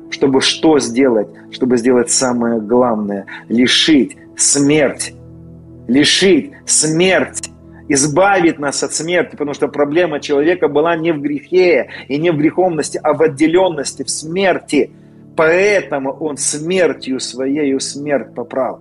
чтобы 0.10 0.42
что 0.42 0.78
сделать? 0.80 1.30
Чтобы 1.52 1.78
сделать 1.78 2.12
самое 2.12 2.60
главное– 2.60 3.26
лишить 3.48 4.18
смерть, 4.36 5.14
лишить 5.92 6.52
смерть 6.66 7.50
избавить 7.90 8.58
нас 8.58 8.84
от 8.84 8.94
смерти, 8.94 9.32
потому 9.32 9.54
что 9.54 9.68
проблема 9.68 10.22
человека 10.22 10.70
была 10.70 10.96
не 10.96 11.12
в 11.12 11.20
грехе 11.20 11.90
и 12.08 12.18
не 12.18 12.32
в 12.32 12.38
греховности, 12.38 12.98
а 13.04 13.14
в 13.14 13.22
отделенности, 13.22 14.04
в 14.04 14.10
смерти– 14.10 14.92
Поэтому 15.36 16.12
он 16.12 16.38
смертью 16.38 17.20
своей 17.20 17.80
смерть 17.80 18.34
поправ. 18.36 18.80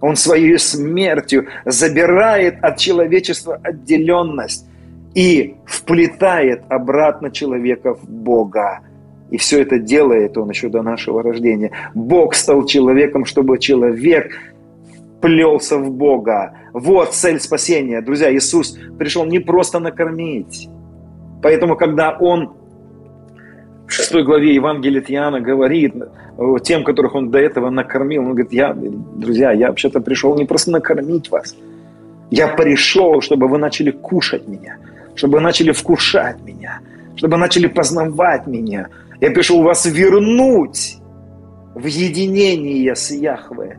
Он 0.00 0.14
своей 0.14 0.58
смертью 0.58 1.46
забирает 1.64 2.62
от 2.62 2.76
человечества 2.76 3.58
отделенность 3.62 4.66
и 5.14 5.56
вплетает 5.64 6.62
обратно 6.68 7.30
человека 7.30 7.94
в 7.94 8.08
Бога. 8.08 8.80
И 9.30 9.38
все 9.38 9.62
это 9.62 9.78
делает 9.78 10.36
он 10.36 10.50
еще 10.50 10.68
до 10.68 10.82
нашего 10.82 11.22
рождения. 11.22 11.72
Бог 11.94 12.34
стал 12.34 12.66
человеком, 12.66 13.24
чтобы 13.24 13.58
человек 13.58 14.32
плелся 15.20 15.78
в 15.78 15.90
Бога. 15.90 16.52
Вот 16.72 17.14
цель 17.14 17.40
спасения. 17.40 18.00
Друзья, 18.02 18.34
Иисус 18.34 18.78
пришел 18.98 19.24
не 19.24 19.38
просто 19.38 19.78
накормить. 19.78 20.68
Поэтому, 21.42 21.76
когда 21.76 22.16
Он 22.18 22.52
в 23.86 23.92
шестой 23.92 24.24
главе 24.24 24.54
Евангелия 24.54 25.00
от 25.00 25.42
говорит 25.42 25.94
тем, 26.62 26.84
которых 26.84 27.14
он 27.14 27.30
до 27.30 27.38
этого 27.38 27.70
накормил, 27.70 28.22
он 28.22 28.30
говорит, 28.30 28.52
я, 28.52 28.74
друзья, 28.74 29.52
я 29.52 29.68
вообще-то 29.68 30.00
пришел 30.00 30.36
не 30.36 30.44
просто 30.44 30.70
накормить 30.70 31.30
вас, 31.30 31.56
я 32.30 32.48
пришел, 32.48 33.20
чтобы 33.20 33.48
вы 33.48 33.58
начали 33.58 33.90
кушать 33.90 34.46
меня, 34.48 34.76
чтобы 35.14 35.34
вы 35.34 35.40
начали 35.40 35.72
вкушать 35.72 36.42
меня, 36.44 36.80
чтобы 37.14 37.34
вы 37.34 37.40
начали 37.40 37.68
познавать 37.68 38.46
меня. 38.46 38.88
Я 39.20 39.30
пришел 39.30 39.62
вас 39.62 39.86
вернуть 39.86 40.98
в 41.74 41.86
единение 41.86 42.94
с 42.94 43.10
Яхве. 43.10 43.78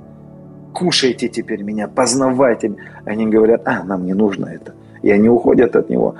Кушайте 0.73 1.27
теперь 1.27 1.63
меня, 1.63 1.87
познавайте. 1.87 2.75
Они 3.05 3.27
говорят, 3.27 3.61
а, 3.65 3.83
нам 3.83 4.05
не 4.05 4.13
нужно 4.13 4.47
это. 4.47 4.73
И 5.01 5.11
они 5.11 5.29
уходят 5.29 5.75
от 5.75 5.89
него. 5.89 6.15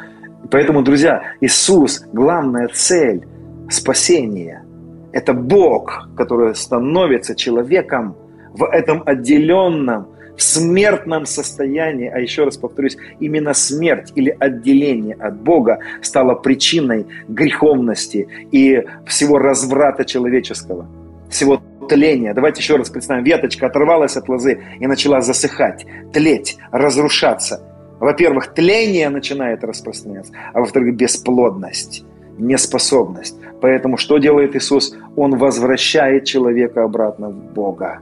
Поэтому, 0.50 0.82
друзья, 0.82 1.24
Иисус, 1.41 2.06
главная 2.14 2.70
цель 2.74 3.26
спасения, 3.70 4.64
это 5.12 5.34
Бог, 5.34 6.10
который 6.16 6.56
становится 6.56 7.36
человеком 7.36 8.16
в 8.54 8.64
этом 8.66 9.04
отделенном, 9.06 10.08
в 10.38 10.43
смертном 10.43 11.26
состоянии, 11.26 12.08
а 12.08 12.20
еще 12.20 12.43
раз 12.43 12.58
повторюсь, 12.58 12.98
именно 13.20 13.54
смерть 13.54 14.12
или 14.16 14.36
отделение 14.39 15.16
от 15.16 15.41
Бога 15.41 15.80
стало 16.02 16.36
причиной 16.36 17.08
греховности 17.28 18.28
и 18.52 18.86
всего 19.06 19.39
разврата 19.39 20.06
человеческого, 20.06 20.88
всего 21.30 21.62
тления. 21.88 22.34
Давайте 22.34 22.62
еще 22.62 22.76
раз 22.76 22.90
представим, 22.90 23.24
веточка 23.24 23.68
оторвалась 23.68 24.18
от 24.18 24.30
лозы 24.30 24.60
и 24.80 24.88
начала 24.88 25.22
засыхать, 25.22 25.86
тлеть, 26.14 26.58
разрушаться. 26.72 27.62
Во-первых, 28.00 28.54
тление 28.54 29.10
начинает 29.10 29.64
распространяться, 29.64 30.32
а 30.54 30.60
во-вторых, 30.60 30.96
бесплодность, 30.96 32.06
неспособность. 32.38 33.36
Поэтому 33.62 33.98
что 33.98 34.20
делает 34.20 34.56
Иисус? 34.56 34.96
Он 35.16 35.38
возвращает 35.38 36.26
человека 36.26 36.84
обратно 36.84 37.30
в 37.30 37.54
Бога. 37.54 38.00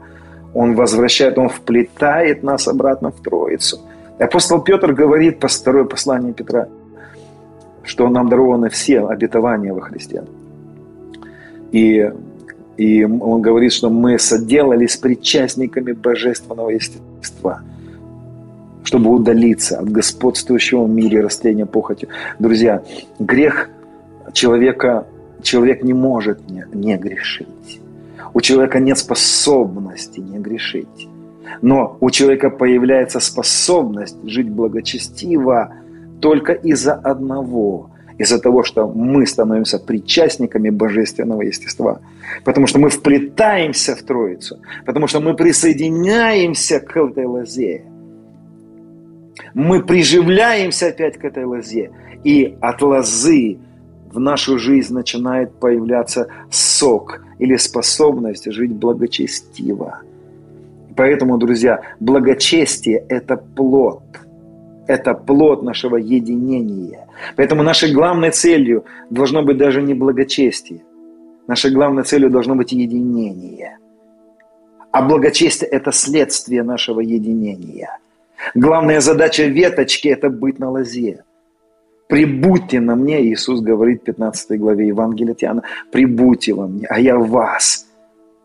Он 0.53 0.75
возвращает, 0.75 1.37
Он 1.37 1.49
вплетает 1.49 2.43
нас 2.43 2.67
обратно 2.67 3.11
в 3.11 3.21
Троицу. 3.21 3.79
Апостол 4.19 4.61
Петр 4.61 4.93
говорит 4.93 5.39
по 5.39 5.47
второе 5.47 5.85
послание 5.85 6.33
Петра, 6.33 6.67
что 7.83 8.09
нам 8.09 8.29
дарованы 8.29 8.69
все 8.69 9.05
обетования 9.05 9.73
во 9.73 9.81
Христе. 9.81 10.23
И, 11.71 12.11
и 12.77 13.03
он 13.05 13.41
говорит, 13.41 13.71
что 13.71 13.89
мы 13.89 14.19
соделались 14.19 14.97
причастниками 14.97 15.93
божественного 15.93 16.69
естества, 16.69 17.61
чтобы 18.83 19.11
удалиться 19.11 19.79
от 19.79 19.89
господствующего 19.89 20.83
в 20.83 20.89
мире 20.89 21.21
растления 21.21 21.65
похотью. 21.65 22.09
Друзья, 22.37 22.83
грех 23.19 23.69
человека, 24.33 25.07
человек 25.41 25.83
не 25.83 25.93
может 25.93 26.49
не, 26.49 26.65
не 26.73 26.97
грешить. 26.97 27.79
У 28.33 28.41
человека 28.41 28.79
нет 28.79 28.97
способности 28.97 30.19
не 30.19 30.39
грешить. 30.39 31.07
Но 31.61 31.97
у 32.01 32.09
человека 32.09 32.49
появляется 32.49 33.21
способность 33.21 34.17
жить 34.25 34.49
благочестиво 34.49 35.73
только 36.19 36.51
из-за 36.51 36.93
одного– 36.93 37.89
из-за 38.17 38.39
того, 38.39 38.63
что 38.63 38.87
мы 38.87 39.25
становимся 39.25 39.79
причастниками 39.79 40.69
божественного 40.69 41.41
естества. 41.41 41.99
Потому 42.43 42.67
что 42.67 42.79
мы 42.79 42.89
вплетаемся 42.89 43.95
в 43.95 44.01
Троицу, 44.03 44.57
потому 44.85 45.07
что 45.07 45.19
мы 45.19 45.35
присоединяемся 45.35 46.79
к 46.79 46.95
этой 46.97 47.25
лозе. 47.25 47.83
Мы 49.53 49.83
приживляемся 49.83 50.87
опять 50.87 51.17
к 51.17 51.25
этой 51.25 51.45
лозе. 51.45 51.91
И 52.23 52.57
от 52.61 52.81
лозы 52.81 53.57
в 54.11 54.19
нашу 54.19 54.57
жизнь 54.57 54.93
начинает 54.93 55.59
появляться 55.59 56.27
сок 56.49 57.21
или 57.37 57.57
способность 57.57 58.51
жить 58.51 58.71
благочестиво. 58.71 59.99
Поэтому, 60.95 61.37
друзья, 61.37 61.81
благочестие– 61.99 63.03
это 63.09 63.35
плод. 63.35 64.03
Это 64.87 65.13
плод 65.13 65.63
нашего 65.63 65.97
единения. 65.97 67.07
Поэтому 67.35 67.63
нашей 67.63 67.91
главной 67.91 68.31
целью 68.31 68.85
должно 69.09 69.41
быть 69.41 69.57
даже 69.57 69.81
не 69.81 69.93
благочестие. 69.93 70.83
Нашей 71.47 71.71
главной 71.71 72.03
целью 72.03 72.29
должно 72.29 72.55
быть 72.55 72.71
единение. 72.71 73.77
А 74.91 75.01
благочестие– 75.01 75.69
это 75.71 75.91
следствие 75.91 76.63
нашего 76.63 77.01
единения. 77.01 77.99
Главная 78.53 79.01
задача 79.01 79.43
веточки– 79.43 80.07
это 80.09 80.29
быть 80.29 80.59
на 80.59 80.69
лозе. 80.69 81.23
«Прибудьте 82.07 82.79
на 82.79 82.95
мне», 82.95 83.23
Иисус 83.25 83.61
говорит 83.61 84.01
в 84.01 84.05
15 84.05 84.59
главе 84.59 84.87
Евангелия 84.87 85.33
Тиана, 85.33 85.63
«прибудьте 85.91 86.53
во 86.53 86.67
мне, 86.67 86.85
а 86.87 86.99
я 86.99 87.17
в 87.17 87.29
вас». 87.29 87.87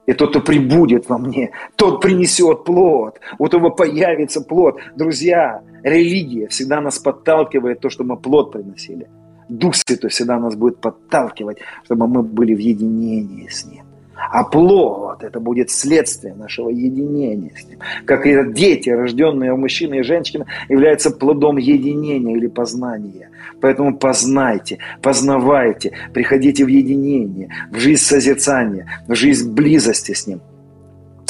И 0.07 0.13
тот, 0.13 0.31
кто 0.31 0.41
прибудет 0.41 1.09
во 1.09 1.19
мне, 1.19 1.51
тот 1.77 2.01
принесет 2.01 2.65
плод, 2.65 3.21
у 3.39 3.49
того 3.49 3.71
появится 3.71 4.41
плод. 4.41 4.81
Друзья, 4.97 5.63
религия 5.83 6.49
всегда 6.49 6.81
нас 6.81 6.99
подталкивает 6.99 7.81
то, 7.81 7.91
что 7.91 8.05
мы 8.05 8.17
плод 8.17 8.53
приносили. 8.53 9.09
Дух 9.49 9.75
Святой 9.75 10.11
всегда 10.11 10.39
нас 10.39 10.55
будет 10.55 10.79
подталкивать, 10.79 11.59
чтобы 11.85 12.07
мы 12.07 12.23
были 12.23 12.55
в 12.55 12.59
единении 12.59 13.49
с 13.49 13.67
Ним. 13.67 13.85
А 14.31 14.45
плод– 14.45 15.23
это 15.25 15.41
будет 15.41 15.71
следствие 15.71 16.35
нашего 16.35 16.69
единения 16.69 17.53
с 17.57 17.69
Ним. 17.69 17.79
Как 18.05 18.27
и 18.27 18.53
дети, 18.53 18.91
рожденные 18.91 19.53
у 19.53 19.57
мужчины 19.57 20.01
и 20.01 20.03
женщины, 20.03 20.47
являются 20.69 21.11
плодом 21.11 21.57
единения 21.57 22.37
или 22.37 22.47
познания. 22.47 23.31
Поэтому 23.61 23.97
познайте, 23.97 24.79
познавайте, 25.03 25.93
приходите 26.13 26.65
в 26.65 26.69
единение, 26.69 27.49
в 27.71 27.79
жизнь 27.79 28.03
созерцания, 28.03 29.03
в 29.09 29.15
жизнь 29.15 29.53
близости 29.53 30.13
с 30.13 30.27
Ним. 30.27 30.43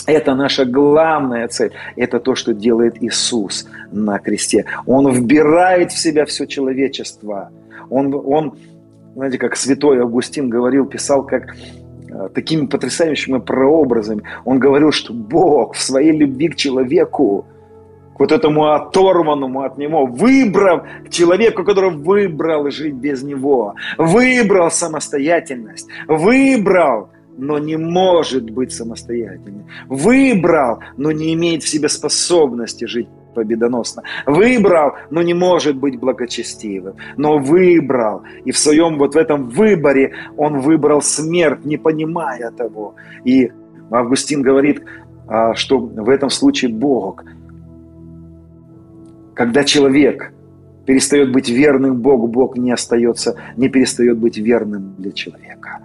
Это 0.07 0.35
наша 0.35 0.65
главная 0.65 1.49
цель. 1.49 1.73
Это 1.97 2.21
то, 2.21 2.35
что 2.35 2.55
делает 2.55 3.03
Иисус 3.03 3.67
на 3.93 4.19
кресте. 4.19 4.65
Он 4.87 5.11
вбирает 5.13 5.93
в 5.93 5.99
себя 5.99 6.25
все 6.25 6.47
человечество. 6.47 7.51
Он, 7.89 8.15
он 8.15 8.59
знаете, 9.15 9.39
как 9.39 9.57
святой 9.57 10.01
Августин 10.01 10.49
говорил, 10.49 10.87
писал, 10.87 11.25
как 11.25 11.55
Э, 12.13 12.29
такими 12.35 12.67
потрясающими 12.67 13.39
прообразами. 13.39 14.23
Он 14.45 14.59
говорил, 14.59 14.91
что 14.91 15.13
Бог 15.13 15.75
в 15.75 15.83
своей 15.83 16.13
любви 16.13 16.49
к 16.49 16.57
человеку, 16.57 17.47
к 18.17 18.21
вот 18.21 18.33
этому 18.33 18.73
оторванному 18.73 19.63
от 19.63 19.79
него, 19.79 20.07
выбрав 20.07 20.83
к 21.07 21.11
человеку, 21.11 21.63
который 21.63 21.91
выбрал 21.91 22.69
жить 22.71 22.95
без 22.95 23.23
него, 23.23 23.75
выбрал 23.97 24.71
самостоятельность, 24.71 25.89
выбрал 26.09 27.11
но 27.37 27.59
не 27.59 27.77
может 27.77 28.51
быть 28.51 28.73
самостоятельным. 28.73 29.67
Выбрал, 29.89 30.81
но 30.97 31.13
не 31.13 31.33
имеет 31.35 31.63
в 31.63 31.69
себе 31.69 31.89
способности 31.89 32.85
жить 32.85 33.09
победоносно. 33.35 34.03
Выбрал, 34.27 34.93
но 35.11 35.23
не 35.23 35.35
может 35.35 35.77
быть 35.77 35.99
благочестивым. 35.99 36.95
Но 37.17 37.39
выбрал. 37.39 38.23
И 38.45 38.51
в 38.51 38.59
своем 38.59 38.99
вот 38.99 39.15
в 39.15 39.19
этом 39.19 39.49
выборе 39.49 40.13
он 40.37 40.61
выбрал 40.61 41.03
смерть, 41.03 41.65
не 41.65 41.77
понимая 41.77 42.51
того. 42.51 42.95
И 43.25 43.51
Августин 43.91 44.43
говорит, 44.43 44.83
а, 45.29 45.55
что 45.55 45.79
в 45.79 46.09
этом 46.09 46.31
случае 46.31 46.73
Бог, 46.73 47.25
когда 49.35 49.65
человек 49.65 50.33
перестает 50.87 51.33
быть 51.33 51.49
верным 51.49 52.01
Богу, 52.01 52.27
Бог 52.27 52.57
не 52.57 52.73
остается, 52.73 53.37
не 53.57 53.69
перестает 53.69 54.19
быть 54.19 54.39
верным 54.39 54.95
для 54.99 55.13
человека. 55.13 55.79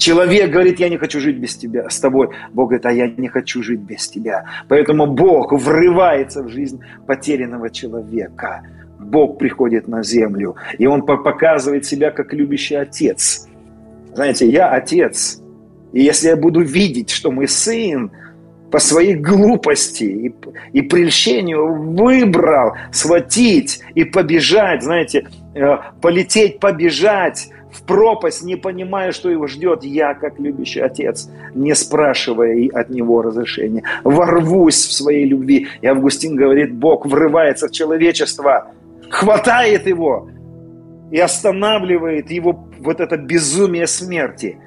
Человек 0.00 0.50
говорит, 0.50 0.80
я 0.80 0.88
не 0.88 0.96
хочу 0.96 1.20
жить 1.20 1.36
без 1.36 1.54
тебя, 1.56 1.90
с 1.90 2.00
тобой. 2.00 2.30
Бог 2.54 2.68
говорит, 2.70 2.86
а 2.86 2.90
я 2.90 3.06
не 3.06 3.28
хочу 3.28 3.62
жить 3.62 3.80
без 3.80 4.08
тебя. 4.08 4.46
Поэтому 4.66 5.06
Бог 5.06 5.52
врывается 5.52 6.42
в 6.42 6.48
жизнь 6.48 6.80
потерянного 7.06 7.68
человека. 7.68 8.62
Бог 8.98 9.38
приходит 9.38 9.88
на 9.88 10.02
землю, 10.02 10.56
и 10.78 10.86
Он 10.86 11.02
показывает 11.04 11.84
себя 11.84 12.10
как 12.12 12.32
любящий 12.32 12.76
отец. 12.76 13.46
Знаете, 14.14 14.48
я 14.48 14.70
отец, 14.70 15.42
и 15.92 16.02
если 16.02 16.28
я 16.28 16.36
буду 16.36 16.62
видеть, 16.62 17.10
что 17.10 17.30
мой 17.30 17.46
сын 17.46 18.10
по 18.70 18.78
своей 18.78 19.16
глупости 19.16 20.04
и, 20.04 20.34
и 20.72 20.80
прельщению 20.80 21.74
выбрал 21.92 22.72
схватить 22.90 23.80
и 23.94 24.04
побежать, 24.04 24.82
знаете, 24.82 25.26
полететь, 26.00 26.60
побежать 26.60 27.50
в 27.72 27.82
пропасть, 27.82 28.42
не 28.42 28.56
понимая, 28.56 29.12
что 29.12 29.30
его 29.30 29.46
ждет, 29.46 29.84
я, 29.84 30.14
как 30.14 30.38
любящий 30.38 30.80
отец, 30.80 31.28
не 31.54 31.74
спрашивая 31.74 32.68
от 32.72 32.90
него 32.90 33.22
разрешения, 33.22 33.82
ворвусь 34.04 34.86
в 34.86 34.92
своей 34.92 35.24
любви. 35.24 35.68
И 35.80 35.86
Августин 35.86 36.36
говорит, 36.36 36.74
Бог 36.74 37.06
врывается 37.06 37.68
в 37.68 37.72
человечество, 37.72 38.68
хватает 39.08 39.86
его 39.86 40.28
и 41.10 41.18
останавливает 41.18 42.30
его 42.30 42.68
вот 42.80 43.00
это 43.00 43.16
безумие 43.16 43.86
смерти. 43.86 44.58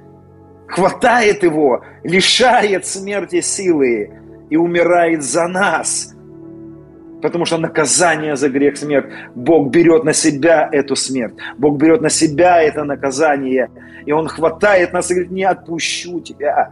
Хватает 0.68 1.44
его, 1.44 1.84
лишает 2.04 2.86
смерти 2.86 3.42
силы 3.42 4.12
и 4.50 4.56
умирает 4.58 5.24
за 5.24 5.48
нас– 5.48 6.10
Потому 7.24 7.46
что 7.46 7.58
наказание 7.58 8.36
за 8.36 8.50
грех 8.50 8.76
смерть. 8.78 9.06
Бог 9.34 9.70
берет 9.70 10.04
на 10.04 10.12
себя 10.12 10.68
эту 10.70 10.98
смерть. 10.98 11.36
Бог 11.58 11.78
берет 11.78 12.02
на 12.02 12.10
себя 12.10 12.62
это 12.62 12.84
наказание. 12.84 13.70
И 14.06 14.12
Он 14.12 14.28
хватает 14.28 14.92
нас 14.92 15.10
и 15.10 15.14
говорит, 15.14 15.32
не 15.32 15.46
отпущу 15.46 16.20
тебя. 16.20 16.72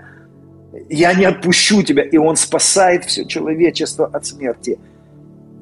Я 0.90 1.14
не 1.14 1.24
отпущу 1.24 1.84
тебя. 1.84 2.04
И 2.04 2.18
Он 2.18 2.36
спасает 2.36 3.06
все 3.06 3.26
человечество 3.26 4.10
от 4.12 4.26
смерти. 4.26 4.78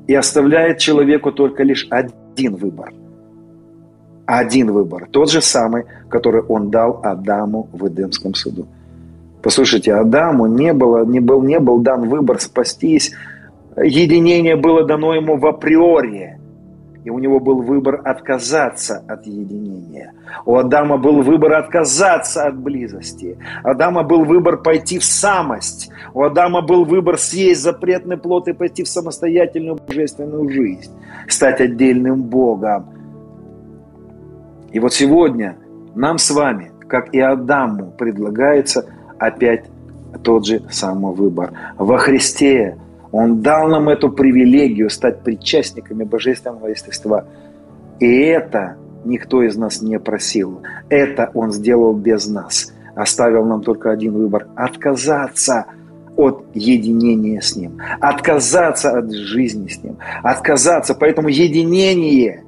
И 0.07 0.15
оставляет 0.15 0.79
человеку 0.79 1.31
только 1.31 1.61
лишь 1.61 1.87
один 1.91 2.55
выбор. 2.55 2.91
Один 4.25 4.71
выбор. 4.71 5.07
Тот 5.11 5.29
же 5.29 5.41
самый, 5.41 5.83
который 6.09 6.41
Он 6.41 6.71
дал 6.71 6.99
Адаму 7.03 7.69
в 7.73 7.87
Эдемском 7.87 8.33
саду. 8.33 8.65
Послушайте, 9.43 9.93
Адаму 9.93 10.47
не, 10.47 10.73
было, 10.73 11.05
не, 11.05 11.19
был, 11.19 11.43
не 11.43 11.59
был 11.59 11.77
дан 11.77 12.09
выбор 12.09 12.39
спастись. 12.39 13.13
Единение 13.83 14.55
было 14.55 14.85
дано 14.85 15.13
ему 15.13 15.37
в 15.37 15.45
априори. 15.45 16.39
И 17.05 17.09
у 17.09 17.17
него 17.17 17.39
был 17.39 17.61
выбор 17.61 18.01
отказаться 18.03 19.03
от 19.07 19.25
единения. 19.25 20.11
У 20.45 20.55
Адама 20.57 20.97
был 20.97 21.21
выбор 21.21 21.53
отказаться 21.53 22.45
от 22.45 22.57
близости. 22.57 23.37
У 23.63 23.69
Адама 23.69 24.03
был 24.03 24.25
выбор 24.25 24.57
пойти 24.57 24.99
в 24.99 25.03
самость. 25.05 25.89
У 26.13 26.23
Адама 26.23 26.61
был 26.61 26.83
выбор 26.83 27.17
съесть 27.17 27.61
запретный 27.61 28.17
плод 28.17 28.49
и 28.49 28.53
пойти 28.53 28.83
в 28.83 28.89
самостоятельную 28.89 29.79
божественную 29.87 30.49
жизнь. 30.49 30.91
Стать 31.29 31.61
отдельным 31.61 32.21
Богом. 32.23 32.87
И 34.73 34.79
вот 34.79 34.93
сегодня 34.93 35.55
нам 35.95 36.17
с 36.17 36.29
вами, 36.31 36.71
как 36.87 37.13
и 37.13 37.19
Адаму, 37.19 37.93
предлагается 37.97 38.85
опять 39.17 39.65
тот 40.21 40.45
же 40.45 40.61
самый 40.69 41.15
выбор. 41.15 41.51
Во 41.77 41.97
Христе 41.97 42.77
Он 43.11 43.41
дал 43.41 43.67
нам 43.67 43.89
эту 43.89 44.09
привилегию 44.09 44.89
стать 44.89 45.21
причастниками 45.21 46.03
божественного 46.03 46.67
естества. 46.67 47.25
И 47.99 48.07
это 48.07 48.77
никто 49.05 49.41
из 49.43 49.55
нас 49.55 49.81
не 49.81 49.99
просил. 49.99 50.61
Это 50.89 51.31
Он 51.33 51.51
сделал 51.51 51.93
без 51.93 52.27
нас. 52.27 52.73
Оставил 52.95 53.45
нам 53.45 53.61
только 53.61 53.91
один 53.91 54.13
выбор– 54.13 54.47
отказаться 54.55 55.65
от 56.17 56.45
единения 56.53 57.39
с 57.39 57.55
Ним, 57.55 57.79
отказаться 58.01 58.97
от 58.97 59.11
жизни 59.11 59.67
с 59.67 59.81
Ним, 59.83 59.97
отказаться. 60.21 60.93
Поэтому 60.93 61.29
единение 61.29 62.43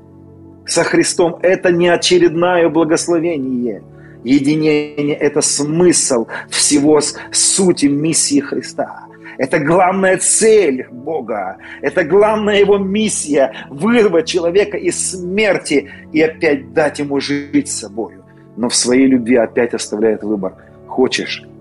со 0.65 0.83
Христом– 0.83 1.37
это 1.41 1.71
не 1.71 1.87
очередное 1.87 2.67
благословение– 2.69 3.81
Единение– 4.23 5.15
это 5.19 5.41
смысл 5.41 6.27
всего 6.49 6.99
сути 7.31 7.87
миссии 7.87 8.39
Христа. 8.39 9.05
Это 9.37 9.59
главная 9.59 10.17
цель 10.17 10.87
Бога. 10.91 11.57
Это 11.81 12.03
главная 12.03 12.59
его 12.59 12.77
миссия– 12.77 13.53
вырвать 13.69 14.27
человека 14.27 14.77
из 14.77 15.11
смерти 15.11 15.89
и 16.11 16.21
опять 16.21 16.73
дать 16.73 16.99
ему 16.99 17.19
жить 17.19 17.69
с 17.69 17.79
собой. 17.79 18.13
Но 18.57 18.69
в 18.69 18.75
своей 18.75 19.07
любви 19.07 19.35
опять 19.35 19.73
оставляет 19.73 20.23
выбор. 20.23 20.53
Хочешь– 20.87 21.43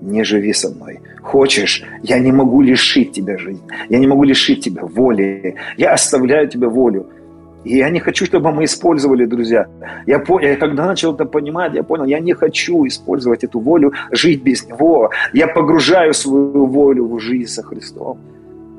не 0.00 0.24
живи 0.24 0.52
со 0.52 0.70
мной. 0.70 1.00
Хочешь, 1.22 1.84
я 2.02 2.18
не 2.18 2.32
могу 2.32 2.62
лишить 2.62 3.12
тебя 3.12 3.36
жизни. 3.38 3.62
Я 3.88 3.98
не 3.98 4.06
могу 4.06 4.24
лишить 4.24 4.64
тебя 4.64 4.82
воли. 4.84 5.56
Я 5.76 5.92
оставляю 5.92 6.48
тебе 6.48 6.68
волю. 6.68 7.06
И 7.64 7.76
я 7.76 7.90
не 7.90 8.00
хочу, 8.00 8.24
чтобы 8.24 8.52
мы 8.52 8.64
использовали, 8.64 9.24
друзья. 9.24 9.66
Я, 10.06 10.22
я 10.40 10.56
когда 10.56 10.86
начал 10.86 11.14
это 11.14 11.24
понимать, 11.24 11.74
я 11.74 11.82
понял, 11.82 12.04
я 12.04 12.20
не 12.20 12.32
хочу 12.32 12.86
использовать 12.86 13.44
эту 13.44 13.58
волю, 13.60 13.92
жить 14.12 14.42
без 14.42 14.66
Него. 14.66 15.10
Я 15.32 15.48
погружаю 15.48 16.14
свою 16.14 16.66
волю 16.66 17.08
в 17.08 17.18
жизнь 17.18 17.50
со 17.50 17.62
Христом. 17.62 18.18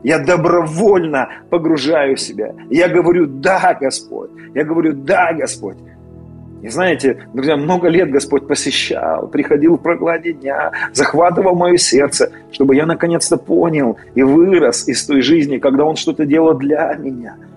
Я 0.03 0.19
добровольно 0.19 1.29
погружаю 1.49 2.15
себя. 2.15 2.53
Я 2.69 2.87
говорю, 2.87 3.27
да, 3.27 3.77
Господь. 3.79 4.29
Я 4.55 4.63
говорю, 4.63 4.93
да, 4.93 5.33
Господь. 5.33 5.77
И 6.61 6.69
знаете, 6.69 7.25
друзья, 7.33 7.57
много 7.57 7.89
лет 7.89 8.09
Господь 8.11 8.47
посещал, 8.47 9.27
приходил 9.27 9.77
в 9.77 9.81
прокладе 9.81 10.33
дня, 10.33 10.71
захватывал 10.93 11.55
мое 11.55 11.77
сердце, 11.77 12.31
чтобы 12.51 12.75
я 12.75 12.85
наконец-то 12.85 13.37
понял 13.37 13.97
и 14.15 14.23
вырос 14.23 14.87
из 14.87 15.05
той 15.05 15.21
жизни, 15.21 15.57
когда 15.57 15.83
Он 15.83 15.95
что-то 15.95 16.25
делал 16.25 16.53
для 16.53 16.95
меня– 16.95 17.35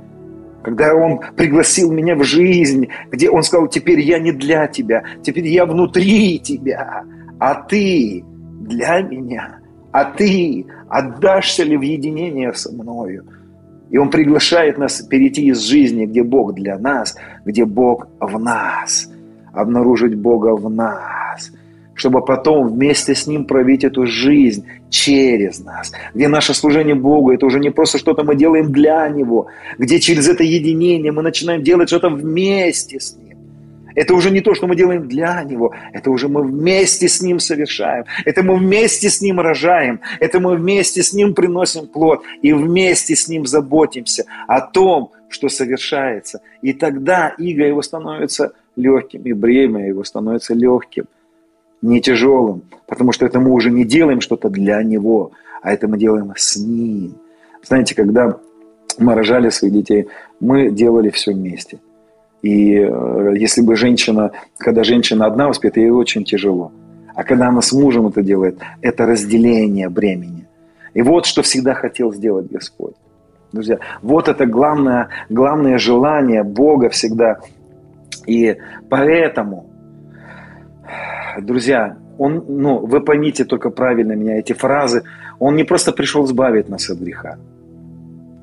когда 0.63 0.95
Он 0.95 1.21
пригласил 1.37 1.93
меня 1.93 2.15
в 2.15 2.25
жизнь, 2.25 2.89
где 3.11 3.31
Он 3.31 3.43
сказал, 3.43 3.69
теперь 3.69 4.01
я 4.01 4.19
не 4.19 4.33
для 4.33 4.67
тебя, 4.67 5.05
теперь 5.23 5.47
я 5.49 5.67
внутри 5.67 6.39
тебя, 6.39 7.05
а 7.39 7.55
ты 7.55 8.25
для 8.61 9.01
меня, 9.03 9.59
а 9.91 10.05
ты 10.05 10.67
отдашься 10.89 11.65
ли 11.65 11.77
в 11.77 11.83
единение 11.83 12.53
со 12.53 12.73
мною? 12.73 13.27
И 13.91 13.99
Он 13.99 14.11
приглашает 14.11 14.79
нас 14.79 15.03
перейти 15.03 15.47
из 15.47 15.61
жизни, 15.61 16.07
где 16.07 16.23
Бог 16.23 16.55
для 16.55 16.79
нас, 16.79 17.17
где 17.45 17.65
Бог 17.65 18.09
в 18.21 18.39
нас, 18.39 19.11
обнаружить 19.53 20.15
Бога 20.15 20.57
в 20.57 20.71
нас– 20.71 21.53
чтобы 22.03 22.25
потом 22.25 22.67
вместе 22.67 23.15
с 23.15 23.29
Ним 23.29 23.45
провить 23.45 23.85
эту 23.85 24.07
жизнь 24.07 24.67
через 24.91 25.61
нас, 25.61 25.93
где 26.15 26.27
наше 26.27 26.53
служение 26.53 26.97
Богу, 26.97 27.31
это 27.31 27.47
уже 27.47 27.61
не 27.61 27.71
просто 27.71 27.99
что-то 27.99 28.25
мы 28.25 28.35
делаем 28.35 28.73
для 28.73 29.09
Него, 29.09 29.47
где 29.79 30.01
через 30.01 30.29
это 30.29 30.43
единение 30.43 31.13
мы 31.13 31.23
начинаем 31.23 31.63
делать 31.63 31.89
что-то 31.89 32.11
вместе 32.11 32.99
с 32.99 33.17
Ним. 33.17 33.39
Это 33.95 34.15
уже 34.15 34.33
не 34.33 34.41
то, 34.41 34.53
что 34.55 34.67
мы 34.67 34.75
делаем 34.75 35.07
для 35.07 35.45
Него, 35.45 35.73
это 35.93 36.11
уже 36.11 36.27
мы 36.29 36.43
вместе 36.43 37.07
с 37.07 37.23
Ним 37.23 37.39
совершаем, 37.39 38.05
это 38.25 38.43
мы 38.43 38.57
вместе 38.57 39.09
с 39.09 39.21
Ним 39.23 39.39
рожаем, 39.39 40.01
это 40.19 40.41
мы 40.41 40.57
вместе 40.57 41.05
с 41.05 41.13
Ним 41.13 41.35
приносим 41.35 41.87
плод. 41.87 42.23
И 42.43 42.53
вместе 42.53 43.15
с 43.15 43.29
Ним 43.29 43.47
заботимся 43.47 44.25
о 44.49 44.61
том, 44.61 45.13
что 45.29 45.49
совершается. 45.49 46.41
И 46.63 46.73
тогда 46.73 47.29
иго 47.39 47.65
его 47.65 47.81
становится 47.81 48.55
легким, 48.75 49.23
и 49.23 49.33
бремя 49.33 49.87
его 49.87 50.03
становится 50.03 50.53
легким– 50.55 51.05
не 51.83 52.01
тяжелым, 52.01 52.63
потому 52.87 53.13
что 53.13 53.27
это 53.27 53.41
мы 53.41 53.51
уже 53.51 53.71
не 53.71 53.85
делаем 53.85 54.21
что-то 54.21 54.49
для 54.49 54.83
него, 54.83 55.33
а 55.63 55.73
это 55.73 55.89
мы 55.89 55.99
делаем 55.99 56.33
с 56.37 56.57
ним. 56.57 57.15
Знаете, 57.63 57.95
когда 57.95 58.39
мы 58.99 59.15
рожали 59.15 59.51
своих 59.51 59.75
детей, 59.75 60.09
мы 60.41 60.71
делали 60.71 61.11
все 61.11 61.33
вместе. 61.33 61.79
И 62.43 62.75
э, 62.75 63.35
если 63.37 63.63
бы 63.63 63.77
женщина, 63.77 64.33
когда 64.59 64.83
женщина 64.83 65.27
одна 65.27 65.49
воспитывает, 65.49 65.89
ей 65.89 65.91
очень 65.91 66.25
тяжело. 66.25 66.73
А 67.15 67.25
когда 67.25 67.49
она 67.49 67.63
с 67.63 67.73
мужем 67.73 68.09
это 68.09 68.23
делает, 68.23 68.59
это 68.81 69.07
разделение 69.07 69.89
бремени. 69.89 70.47
И 70.95 71.03
вот 71.03 71.27
что 71.27 71.43
всегда 71.43 71.75
хотел 71.75 72.13
сделать 72.13 72.51
Господь. 72.51 72.95
Друзья, 73.53 73.79
вот 74.01 74.29
это 74.29 74.47
главное, 74.47 75.09
главное 75.29 75.79
желание 75.79 76.43
Бога 76.43 76.89
всегда. 76.89 77.39
И 78.27 78.57
поэтому 78.89 79.67
друзья, 81.41 81.97
он, 82.19 82.45
ну, 82.49 82.79
вы 82.79 83.01
поймите 83.01 83.45
только 83.45 83.71
правильно 83.71 84.13
меня 84.13 84.39
эти 84.39 84.53
фразы, 84.53 85.03
он 85.39 85.57
не 85.57 85.65
просто 85.65 85.93
пришел 85.93 86.25
избавить 86.25 86.69
нас 86.69 86.91
от 86.91 86.99
греха. 86.99 87.39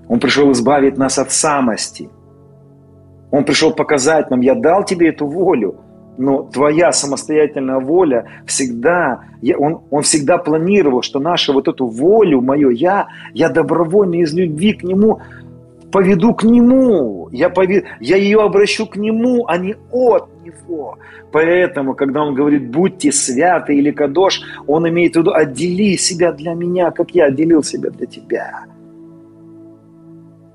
Он 0.07 0.19
пришел 0.19 0.51
избавить 0.51 0.97
нас 0.97 1.19
от 1.19 1.31
самости. 1.31 2.09
Он 3.31 3.43
пришел 3.43 3.73
показать 3.73 4.31
нам, 4.31 4.41
я 4.41 4.55
дал 4.55 4.83
тебе 4.83 5.09
эту 5.09 5.27
волю, 5.27 5.75
но 6.17 6.43
твоя 6.43 6.91
самостоятельная 6.91 7.79
воля 7.79 8.25
всегда, 8.45 9.21
я, 9.41 9.57
он, 9.57 9.81
он 9.91 10.01
всегда 10.01 10.37
планировал, 10.37 11.01
что 11.01 11.19
нашу 11.19 11.53
вот 11.53 11.67
эту 11.67 11.85
волю, 11.85 12.41
мою 12.41 12.71
я, 12.71 13.07
я 13.33 13.49
добровольно 13.49 14.15
из 14.15 14.33
любви 14.33 14.73
к 14.73 14.83
нему 14.83 15.21
поведу 15.91 16.33
к 16.33 16.43
нему, 16.43 17.29
я, 17.31 17.49
поведу, 17.49 17.87
я 17.99 18.17
ее 18.17 18.41
обращу 18.41 18.85
к 18.85 18.95
нему, 18.95 19.45
а 19.47 19.57
не 19.57 19.75
от 19.91 20.29
него. 20.43 20.97
Поэтому, 21.31 21.93
когда 21.93 22.23
он 22.23 22.33
говорит 22.33 22.69
«будьте 22.69 23.11
святы» 23.11 23.75
или 23.75 23.91
«кадош», 23.91 24.41
он 24.67 24.87
имеет 24.89 25.15
в 25.15 25.19
виду 25.19 25.31
«отдели 25.31 25.95
себя 25.95 26.31
для 26.31 26.53
меня, 26.53 26.91
как 26.91 27.11
я 27.11 27.25
отделил 27.25 27.63
себя 27.63 27.89
для 27.89 28.07
тебя». 28.07 28.65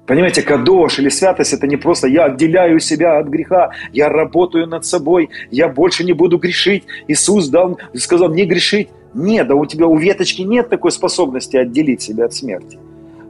Понимаете, 0.06 0.42
кадош 0.42 0.98
или 0.98 1.08
святость– 1.08 1.52
это 1.54 1.66
не 1.66 1.76
просто 1.76 2.08
«я 2.08 2.24
отделяю 2.24 2.78
себя 2.80 3.18
от 3.18 3.28
греха», 3.28 3.70
«я 3.92 4.08
работаю 4.08 4.66
над 4.66 4.84
собой», 4.84 5.30
«я 5.50 5.68
больше 5.68 6.04
не 6.04 6.12
буду 6.12 6.38
грешить». 6.38 6.84
Иисус 7.08 7.48
дал, 7.48 7.78
сказал 7.94 8.28
«не 8.30 8.44
грешить». 8.44 8.88
Нет, 9.14 9.46
да 9.46 9.54
у 9.54 9.64
тебя, 9.64 9.86
у 9.86 9.96
веточки 9.96 10.42
нет 10.42 10.68
такой 10.68 10.90
способности 10.90 11.56
отделить 11.56 12.02
себя 12.02 12.24
от 12.24 12.34
смерти. 12.34 12.78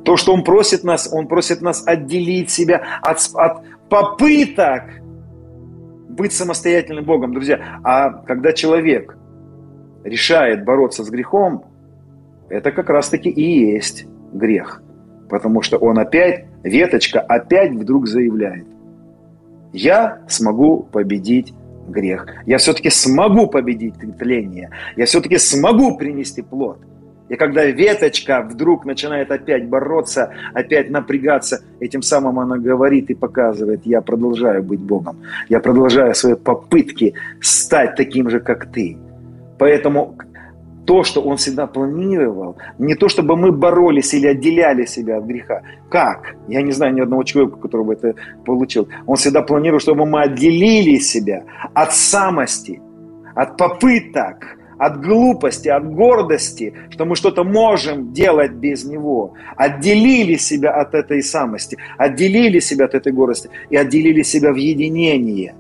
То, 0.05 0.17
что 0.17 0.33
Он 0.33 0.45
просит 0.45 0.85
нас, 0.85 1.09
Он 1.13 1.27
просит 1.27 1.63
нас 1.63 1.87
отделить 1.87 2.51
себя 2.51 2.83
от, 3.03 3.19
от 3.35 3.63
попыток 3.89 4.83
быть 6.09 6.33
самостоятельным 6.33 7.05
Богом, 7.05 7.33
друзья. 7.33 7.81
А 7.83 8.11
когда 8.11 8.53
человек 8.53 9.17
решает 10.05 10.65
бороться 10.65 11.05
с 11.05 11.11
грехом, 11.11 11.65
это 12.49 12.71
как 12.71 12.91
раз-таки 12.91 13.31
и 13.31 13.73
есть 13.73 14.07
грех. 14.33 14.83
Потому 15.29 15.63
что 15.63 15.79
он 15.79 15.99
опять, 15.99 16.47
веточка 16.63 17.21
опять 17.21 17.73
вдруг 17.73 18.07
заявляет, 18.07 18.67
я 19.73 20.21
смогу 20.29 20.85
победить 20.85 21.53
грех. 21.89 22.27
Я 22.47 22.59
все-таки 22.59 22.91
смогу 22.91 23.49
победить 23.49 23.95
тление. 24.19 24.71
Я 24.97 25.07
все-таки 25.07 25.39
смогу 25.39 25.97
принести 25.97 26.43
плод. 26.43 26.79
И 27.35 27.37
когда 27.37 27.65
веточка 27.65 28.43
вдруг 28.49 28.85
начинает 28.85 29.33
опять 29.33 29.69
бороться, 29.69 30.33
опять 30.53 30.89
напрягаться, 30.91 31.65
этим 31.81 32.01
самым 32.01 32.39
она 32.39 32.59
говорит 32.59 33.11
и 33.11 33.15
показывает, 33.15 33.81
я 33.85 34.01
продолжаю 34.03 34.63
быть 34.63 34.79
Богом, 34.79 35.17
я 35.49 35.59
продолжаю 35.59 36.15
свои 36.15 36.35
попытки 36.35 37.15
стать 37.41 37.97
таким 37.97 38.31
же, 38.31 38.39
как 38.39 38.67
ты. 38.67 38.97
Поэтому 39.59 40.15
то, 40.87 41.03
что 41.03 41.23
он 41.23 41.37
всегда 41.37 41.67
планировал, 41.67 42.57
не 42.79 42.95
то, 42.95 43.09
чтобы 43.09 43.37
мы 43.37 43.51
боролись 43.51 44.15
или 44.15 44.29
отделяли 44.29 44.85
себя 44.85 45.17
от 45.17 45.25
греха. 45.25 45.63
Как? 45.91 46.37
Я 46.47 46.63
не 46.63 46.71
знаю 46.71 46.95
ни 46.95 47.01
одного 47.01 47.25
человека, 47.25 47.57
который 47.57 47.85
бы 47.85 47.95
это 47.95 48.15
получил. 48.45 48.87
Он 49.07 49.17
всегда 49.17 49.43
планировал, 49.43 49.81
чтобы 49.81 50.07
мы 50.07 50.23
отделили 50.23 50.99
себя 50.99 51.43
от 51.75 51.93
самости, 51.95 52.81
от 53.35 53.57
попыток, 53.57 54.57
от 54.79 55.01
глупости, 55.01 55.69
от 55.69 55.93
гордости, 55.93 56.75
что 56.91 57.05
мы 57.05 57.17
что-то 57.17 57.45
можем 57.45 58.13
делать 58.13 58.53
без 58.53 58.85
Него. 58.85 59.35
Отделили 59.57 60.37
себя 60.37 60.71
от 60.71 60.95
этой 60.95 61.23
самости, 61.23 61.77
отделили 61.99 62.61
себя 62.61 62.87
от 62.87 62.95
этой 62.95 63.13
гордости 63.13 63.51
и 63.71 63.77
отделили 63.77 64.23
себя 64.23 64.53
в 64.53 64.57
единение. 64.57 65.55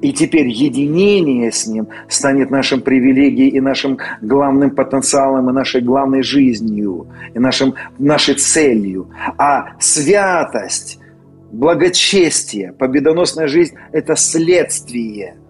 И 0.00 0.12
теперь 0.12 0.46
единение 0.46 1.50
с 1.50 1.66
Ним 1.66 1.88
станет 2.08 2.50
нашим 2.50 2.82
привилегией 2.82 3.48
и 3.48 3.60
нашим 3.60 3.98
главным 4.20 4.70
потенциалом, 4.70 5.50
и 5.50 5.52
нашей 5.52 5.80
главной 5.80 6.22
жизнью, 6.22 7.08
и 7.34 7.38
нашим, 7.40 7.74
нашей 7.98 8.34
целью. 8.36 9.08
А 9.36 9.72
святость, 9.80 11.00
благочестие, 11.50 12.72
победоносная 12.72 13.48
жизнь– 13.48 13.74
это 13.92 14.14
следствие– 14.14 15.34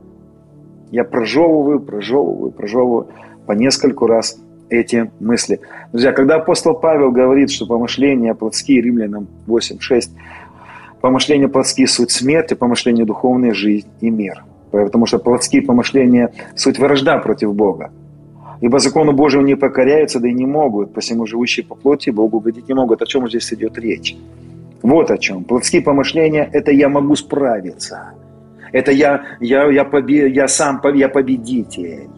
я 0.90 1.04
прожевываю, 1.04 1.80
прожевываю, 1.80 2.50
прожевываю 2.50 3.08
по 3.46 3.52
нескольку 3.52 4.06
раз 4.06 4.38
эти 4.70 5.10
мысли. 5.20 5.60
Друзья, 5.92 6.12
когда 6.12 6.36
апостол 6.36 6.74
Павел 6.74 7.10
говорит, 7.10 7.50
что 7.50 7.66
помышления 7.66 8.34
плотские, 8.34 8.82
римлянам 8.82 9.26
8.6, 9.46 10.10
помышления 11.00 11.48
плотские– 11.48 11.86
суть 11.88 12.10
смерти, 12.10 12.54
помышления 12.54 13.04
духовные– 13.04 13.52
жизнь 13.54 13.88
и 14.00 14.10
мир. 14.10 14.44
Потому 14.70 15.06
что 15.06 15.18
плотские 15.18 15.62
помышления– 15.62 16.32
суть 16.54 16.78
вражда 16.78 17.18
против 17.18 17.54
Бога. 17.54 17.90
Ибо 18.60 18.78
закону 18.80 19.12
Божьему 19.12 19.44
не 19.44 19.54
покоряются, 19.54 20.20
да 20.20 20.28
и 20.28 20.32
не 20.32 20.44
могут, 20.44 20.92
посему 20.92 21.26
живущие 21.26 21.64
по 21.64 21.74
плоти 21.74 22.10
Богу 22.10 22.38
угодить 22.38 22.68
не 22.68 22.74
могут. 22.74 23.00
О 23.00 23.06
чем 23.06 23.28
здесь 23.28 23.52
идет 23.52 23.78
речь? 23.78 24.16
Вот 24.82 25.10
о 25.10 25.18
чем. 25.18 25.44
Плотские 25.44 25.80
помышления– 25.80 26.48
это 26.52 26.72
я 26.72 26.88
могу 26.88 27.14
справиться– 27.14 28.12
это 28.72 28.92
я, 28.92 29.24
я, 29.40 29.70
я, 29.70 29.84
побе, 29.84 30.28
я 30.30 30.48
сам 30.48 30.80
я 30.94 31.08
победитель. 31.08 32.08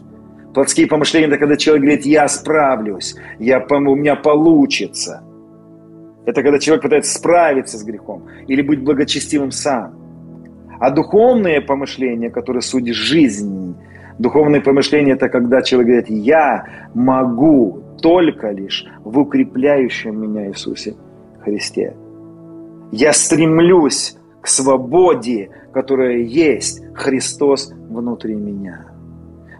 Плотские 0.53 0.87
помышления– 0.87 1.27
это 1.29 1.37
когда 1.37 1.55
человек 1.55 1.83
говорит, 1.83 2.05
я 2.05 2.27
справлюсь, 2.27 3.15
я, 3.39 3.65
у 3.69 3.95
меня 3.95 4.15
получится. 4.15 5.23
Это 6.25 6.43
когда 6.43 6.59
человек 6.59 6.83
пытается 6.83 7.17
справиться 7.17 7.77
с 7.77 7.83
грехом 7.83 8.27
или 8.47 8.61
быть 8.61 8.83
благочестивым 8.83 9.51
сам. 9.51 9.95
А 10.79 10.89
духовные 10.89 11.61
помышления, 11.61 12.29
которые 12.29 12.61
судят 12.61 12.95
жизнь, 12.95 13.75
духовные 14.19 14.61
помышления– 14.61 15.13
это 15.15 15.29
когда 15.29 15.61
человек 15.61 15.87
говорит, 15.87 16.09
я 16.09 16.65
могу 16.93 17.81
только 18.01 18.51
лишь 18.51 18.85
в 19.03 19.19
укрепляющем 19.19 20.19
меня 20.19 20.49
Иисусе 20.49 20.95
Христе. 21.43 21.95
Я 22.91 23.13
стремлюсь 23.13 24.17
к 24.41 24.47
свободе, 24.47 25.49
которая 25.73 26.17
есть 26.17 26.83
Христос 26.95 27.73
внутри 27.89 28.35
меня. 28.35 28.87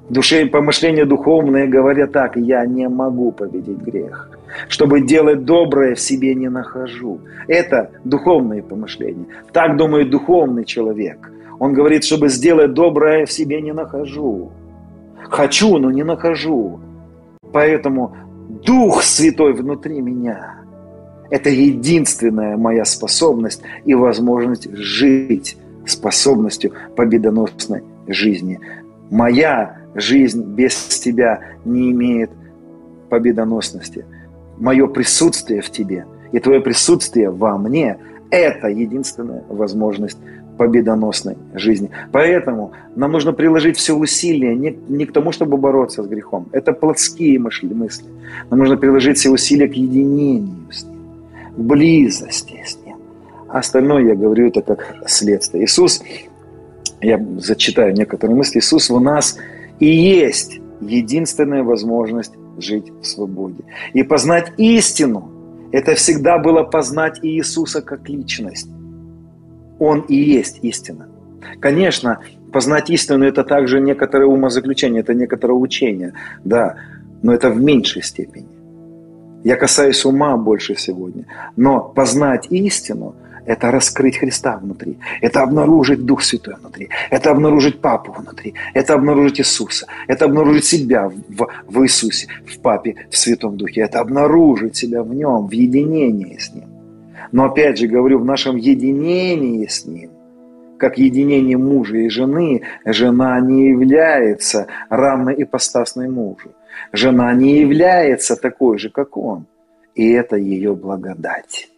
В 0.10 0.14
душе 0.14 0.44
и 0.44 0.50
помышления 0.50 1.06
духовные 1.06 1.68
говорят 1.68 2.12
так, 2.12 2.36
я 2.36 2.66
не 2.66 2.90
могу 2.90 3.32
победить 3.32 3.78
грех. 3.78 4.30
Чтобы 4.68 5.02
делать 5.02 5.46
доброе 5.46 5.96
в 5.96 6.00
себе 6.00 6.36
не 6.36 6.50
нахожу. 6.50 7.22
Это 7.48 7.92
духовные 8.04 8.62
помышления. 8.62 9.26
Так 9.54 9.78
думает 9.78 10.10
духовный 10.10 10.66
человек. 10.66 11.32
Он 11.60 11.74
говорит, 11.74 12.04
чтобы 12.04 12.28
сделать 12.28 12.74
доброе 12.74 13.26
в 13.26 13.32
себе 13.32 13.62
не 13.62 13.72
нахожу. 13.72 14.52
Хочу, 15.30 15.78
но 15.78 15.92
не 15.92 16.04
нахожу. 16.04 16.80
Поэтому 17.54 18.18
Дух 18.66 19.04
Святой 19.04 19.54
внутри 19.54 20.02
меня– 20.02 20.56
это 21.32 21.50
единственная 21.50 22.58
моя 22.58 22.86
способность 22.86 23.64
и 23.86 23.96
возможность 23.96 24.72
жить 24.76 25.58
способностью 25.88 26.74
победоносной 26.96 27.82
жизни. 28.08 28.60
Моя 29.10 29.78
жизнь 29.96 30.44
без 30.44 30.76
тебя 31.00 31.42
не 31.66 31.92
имеет 31.92 32.30
победоносности. 33.10 34.06
Мое 34.58 34.88
присутствие 34.88 35.62
в 35.62 35.70
тебе 35.72 36.06
и 36.32 36.40
твое 36.40 36.62
присутствие 36.62 37.30
во 37.30 37.58
мне– 37.58 37.98
это 38.30 38.68
единственная 38.68 39.44
возможность 39.50 40.18
победоносной 40.58 41.38
жизни. 41.54 41.90
Поэтому 42.12 42.74
нам 42.96 43.12
нужно 43.12 43.34
приложить 43.34 43.78
все 43.78 43.96
усилия 43.96 44.54
не, 44.56 44.78
не 44.90 45.06
к 45.06 45.14
тому, 45.14 45.32
чтобы 45.32 45.58
бороться 45.58 46.04
с 46.04 46.08
грехом. 46.08 46.48
Это 46.52 46.74
плотские 46.74 47.40
мысли. 47.40 48.06
Нам 48.50 48.60
нужно 48.60 48.78
приложить 48.78 49.18
все 49.18 49.30
усилия 49.30 49.68
к 49.68 49.74
единению 49.74 50.72
с 50.72 50.84
близости 51.62 52.62
с 52.66 52.78
Ним. 52.86 52.98
А 53.48 53.60
остальное 53.60 54.06
я 54.06 54.16
говорю 54.16 54.48
это 54.48 54.62
как 54.62 54.96
следствие. 55.08 55.66
Иисус, 55.66 56.02
я 57.02 57.24
зачитаю 57.38 57.94
некоторые 57.94 58.36
мысли, 58.36 58.60
Иисус 58.60 58.90
в 58.90 59.00
нас 59.00 59.38
и 59.80 59.88
есть 59.88 60.60
единственная 60.82 61.64
возможность 61.64 62.34
жить 62.58 62.92
в 63.02 63.06
свободе. 63.06 63.64
И 63.94 64.04
познать 64.04 64.52
истину– 64.58 65.32
это 65.72 65.96
всегда 65.96 66.38
было 66.38 66.64
познать 66.64 67.20
Иисуса 67.22 67.82
как 67.82 68.10
личность. 68.10 68.70
Он 69.80 70.02
и 70.02 70.16
есть 70.16 70.60
истина. 70.62 71.08
Конечно, 71.60 72.20
познать 72.52 72.90
истину– 72.90 73.26
это 73.28 73.44
также 73.44 73.80
некоторое 73.80 74.26
умозаключение, 74.26 75.02
это 75.02 75.14
некоторое 75.14 75.54
учение, 75.54 76.14
да, 76.44 76.76
но 77.24 77.34
это 77.34 77.50
в 77.50 77.62
меньшей 77.62 78.04
степени. 78.04 78.48
Я 79.44 79.56
касаюсь 79.56 80.06
ума 80.06 80.38
больше 80.38 80.76
сегодня. 80.76 81.26
Но 81.56 81.80
познать 81.80 82.48
истину– 82.50 83.16
это 83.46 83.72
раскрыть 83.72 84.18
Христа 84.18 84.58
внутри. 84.58 84.98
Это 85.22 85.42
обнаружить 85.42 86.06
Дух 86.06 86.22
Святой 86.22 86.56
внутри. 86.56 86.90
Это 87.10 87.32
обнаружить 87.32 87.82
Папу 87.82 88.12
внутри. 88.12 88.54
Это 88.74 88.94
обнаружить 88.94 89.40
Иисуса. 89.40 89.88
Это 90.08 90.26
обнаружить 90.26 90.66
себя 90.66 91.10
в, 91.10 91.48
в 91.68 91.84
Иисусе, 91.84 92.28
в 92.46 92.60
Папе, 92.60 92.96
в 93.10 93.18
Святом 93.18 93.58
Духе. 93.58 93.82
Это 93.82 94.00
обнаружить 94.00 94.76
себя 94.76 95.02
в 95.02 95.14
Нем, 95.14 95.48
в 95.48 95.52
единении 95.52 96.38
с 96.38 96.54
Ним. 96.54 96.70
Но 97.32 97.46
опять 97.46 97.80
же 97.80 97.88
говорю, 97.88 98.20
в 98.20 98.26
нашем 98.26 98.58
единении 98.58 99.66
с 99.66 99.86
Ним, 99.86 100.12
как 100.78 100.98
единение 100.98 101.58
мужа 101.58 101.98
и 101.98 102.10
жены, 102.10 102.62
жена 102.86 103.40
не 103.40 103.70
является 103.70 104.68
равной 104.90 105.44
ипостасной 105.44 106.10
мужу. 106.10 106.52
Жена 106.92 107.34
не 107.34 107.60
является 107.60 108.36
такой 108.36 108.78
же, 108.78 108.90
как 108.90 109.18
он. 109.18 109.46
И 109.96 110.12
это 110.12 110.36
ее 110.36 110.74
благодать. 110.74 111.70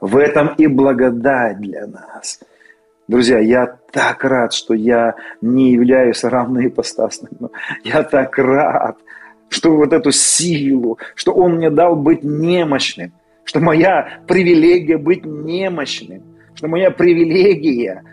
В 0.00 0.16
этом 0.16 0.54
и 0.56 0.66
благодать 0.66 1.58
для 1.58 1.86
нас. 1.86 2.40
Друзья, 3.06 3.38
я 3.38 3.76
так 3.90 4.24
рад, 4.24 4.52
что 4.52 4.72
я 4.72 5.14
не 5.40 5.72
являюсь 5.72 6.22
равноипостасным. 6.22 7.50
Я 7.82 8.02
так 8.04 8.38
рад, 8.38 8.98
что 9.48 9.76
вот 9.76 9.92
эту 9.92 10.12
силу, 10.12 10.98
что 11.14 11.32
Он 11.32 11.56
мне 11.56 11.70
дал 11.70 11.96
быть 11.96 12.22
немощным, 12.22 13.12
что 13.44 13.60
моя 13.60 14.20
привилегия 14.28 14.96
быть 14.96 15.24
немощным, 15.24 16.22
что 16.54 16.68
моя 16.68 16.92
привилегия 16.92 18.04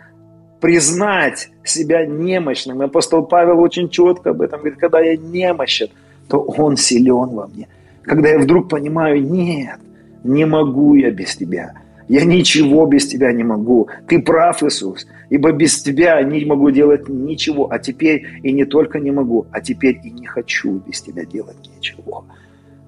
признать 0.60 1.50
себя 1.62 2.04
немощным. 2.04 2.82
Апостол 2.82 3.24
Павел 3.24 3.60
очень 3.60 3.88
четко 3.88 4.30
об 4.30 4.42
этом 4.42 4.60
говорит, 4.60 4.80
когда 4.80 5.00
я 5.00 5.16
немощен, 5.16 5.90
то 6.28 6.38
Он 6.40 6.76
силен 6.76 7.30
во 7.30 7.46
мне. 7.46 7.68
Когда 8.02 8.28
я 8.30 8.38
вдруг 8.38 8.68
понимаю, 8.68 9.22
нет, 9.22 9.78
не 10.24 10.46
могу 10.46 10.94
я 10.94 11.10
без 11.10 11.36
Тебя. 11.36 11.74
Я 12.08 12.24
ничего 12.24 12.86
без 12.86 13.06
Тебя 13.06 13.32
не 13.32 13.44
могу. 13.44 13.88
Ты 14.06 14.20
прав, 14.20 14.62
Иисус, 14.62 15.06
ибо 15.28 15.52
без 15.52 15.82
Тебя 15.82 16.22
не 16.22 16.44
могу 16.44 16.70
делать 16.70 17.08
ничего. 17.08 17.70
А 17.70 17.78
теперь 17.78 18.26
и 18.42 18.52
не 18.52 18.64
только 18.64 18.98
не 18.98 19.10
могу, 19.10 19.46
а 19.52 19.60
теперь 19.60 20.00
и 20.02 20.10
не 20.10 20.26
хочу 20.26 20.80
без 20.86 21.02
Тебя 21.02 21.24
делать 21.24 21.56
ничего. 21.76 22.24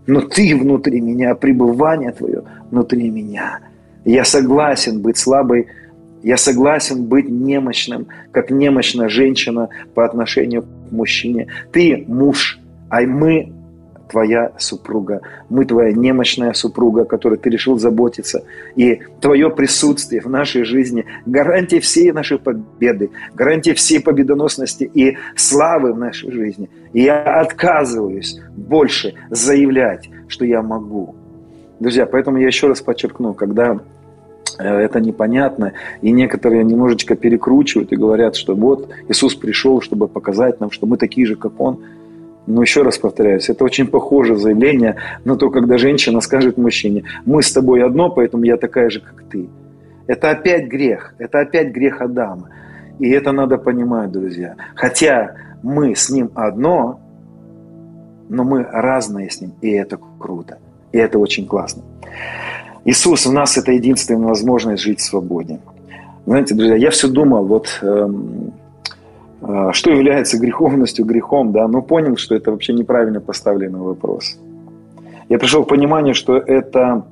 Но 0.06 0.22
Ты 0.22 0.56
внутри 0.56 1.00
меня, 1.00 1.34
пребывание 1.34 2.12
Твое 2.12 2.42
внутри 2.70 3.10
меня. 3.10 3.60
Я 4.04 4.24
согласен 4.24 5.02
быть 5.02 5.18
слабой, 5.18 5.66
я 6.22 6.36
согласен 6.36 7.04
быть 7.04 7.28
немощным, 7.28 8.08
как 8.32 8.50
немощная 8.50 9.08
женщина 9.08 9.68
по 9.94 10.04
отношению 10.04 10.62
к 10.62 10.92
мужчине. 10.92 11.48
Ты 11.72 12.04
муж, 12.08 12.59
а 12.90 13.00
мы 13.02 13.52
твоя 14.10 14.52
супруга, 14.58 15.20
мы 15.48 15.64
твоя 15.64 15.92
немощная 15.92 16.52
супруга, 16.52 17.04
которой 17.04 17.38
ты 17.38 17.48
решил 17.48 17.78
заботиться. 17.78 18.42
И 18.74 19.00
твое 19.20 19.50
присутствие 19.50 20.20
в 20.20 20.28
нашей 20.28 20.64
жизни– 20.64 21.06
гарантия 21.26 21.80
всей 21.80 22.12
нашей 22.12 22.38
победы, 22.38 23.10
гарантия 23.34 23.74
всей 23.74 24.00
победоносности 24.00 24.90
и 24.92 25.16
славы 25.36 25.92
в 25.92 25.98
нашей 25.98 26.30
жизни. 26.32 26.68
И 26.92 27.02
я 27.02 27.22
отказываюсь 27.40 28.40
больше 28.56 29.14
заявлять, 29.30 30.10
что 30.28 30.44
я 30.44 30.60
могу. 30.60 31.14
Друзья, 31.78 32.04
поэтому 32.04 32.38
я 32.38 32.48
еще 32.48 32.66
раз 32.66 32.80
подчеркну, 32.82 33.32
когда 33.32 33.78
э, 34.58 34.64
это 34.64 35.00
непонятно, 35.00 35.72
и 36.02 36.10
некоторые 36.10 36.64
немножечко 36.64 37.14
перекручивают 37.14 37.92
и 37.92 37.96
говорят, 37.96 38.34
что 38.36 38.54
вот 38.54 38.90
Иисус 39.08 39.34
пришел, 39.34 39.80
чтобы 39.80 40.08
показать 40.08 40.60
нам, 40.60 40.70
что 40.70 40.86
мы 40.86 40.96
такие 40.96 41.26
же, 41.26 41.36
как 41.36 41.60
Он– 41.60 41.78
но 42.50 42.62
еще 42.62 42.82
раз 42.82 42.98
повторяюсь, 42.98 43.48
это 43.48 43.64
очень 43.64 43.86
похоже 43.86 44.36
заявление 44.36 44.96
на 45.24 45.36
то, 45.36 45.50
когда 45.50 45.78
женщина 45.78 46.20
скажет 46.20 46.58
мужчине, 46.58 47.04
мы 47.24 47.42
с 47.42 47.52
тобой 47.52 47.84
одно, 47.84 48.10
поэтому 48.10 48.44
я 48.44 48.56
такая 48.56 48.90
же, 48.90 49.00
как 49.00 49.24
ты. 49.30 49.48
Это 50.06 50.30
опять 50.30 50.66
грех, 50.66 51.14
это 51.18 51.40
опять 51.40 51.72
грех 51.72 52.00
Адама. 52.00 52.50
И 52.98 53.08
это 53.10 53.32
надо 53.32 53.56
понимать, 53.58 54.10
друзья. 54.10 54.56
Хотя 54.74 55.34
мы 55.62 55.94
с 55.94 56.10
ним 56.10 56.30
одно, 56.34 57.00
но 58.28 58.44
мы 58.44 58.62
разные 58.62 59.30
с 59.30 59.40
Ним, 59.40 59.52
и 59.60 59.70
это 59.70 59.98
круто. 60.18 60.58
И 60.92 60.98
это 60.98 61.18
очень 61.18 61.46
классно. 61.46 61.82
Иисус 62.84 63.26
в 63.26 63.32
нас– 63.32 63.56
это 63.58 63.72
единственная 63.72 64.28
возможность 64.28 64.82
жить 64.82 65.00
в 65.00 65.04
свободе. 65.04 65.58
Знаете, 66.26 66.54
друзья, 66.54 66.76
я 66.76 66.90
все 66.90 67.08
думал, 67.08 67.44
вот 67.46 67.78
э, 67.82 67.86
э, 67.86 68.08
что 69.72 69.90
является 69.90 70.38
греховностью, 70.38 71.04
грехом, 71.04 71.52
да, 71.52 71.68
но 71.68 71.82
понял, 71.82 72.16
что 72.16 72.34
это 72.34 72.50
вообще 72.50 72.72
неправильно 72.72 73.20
поставленный 73.20 73.80
вопрос. 73.80 74.38
Я 75.28 75.38
пришел 75.38 75.64
к 75.64 75.68
пониманию, 75.68 76.14
что 76.14 76.36
это 76.36 77.06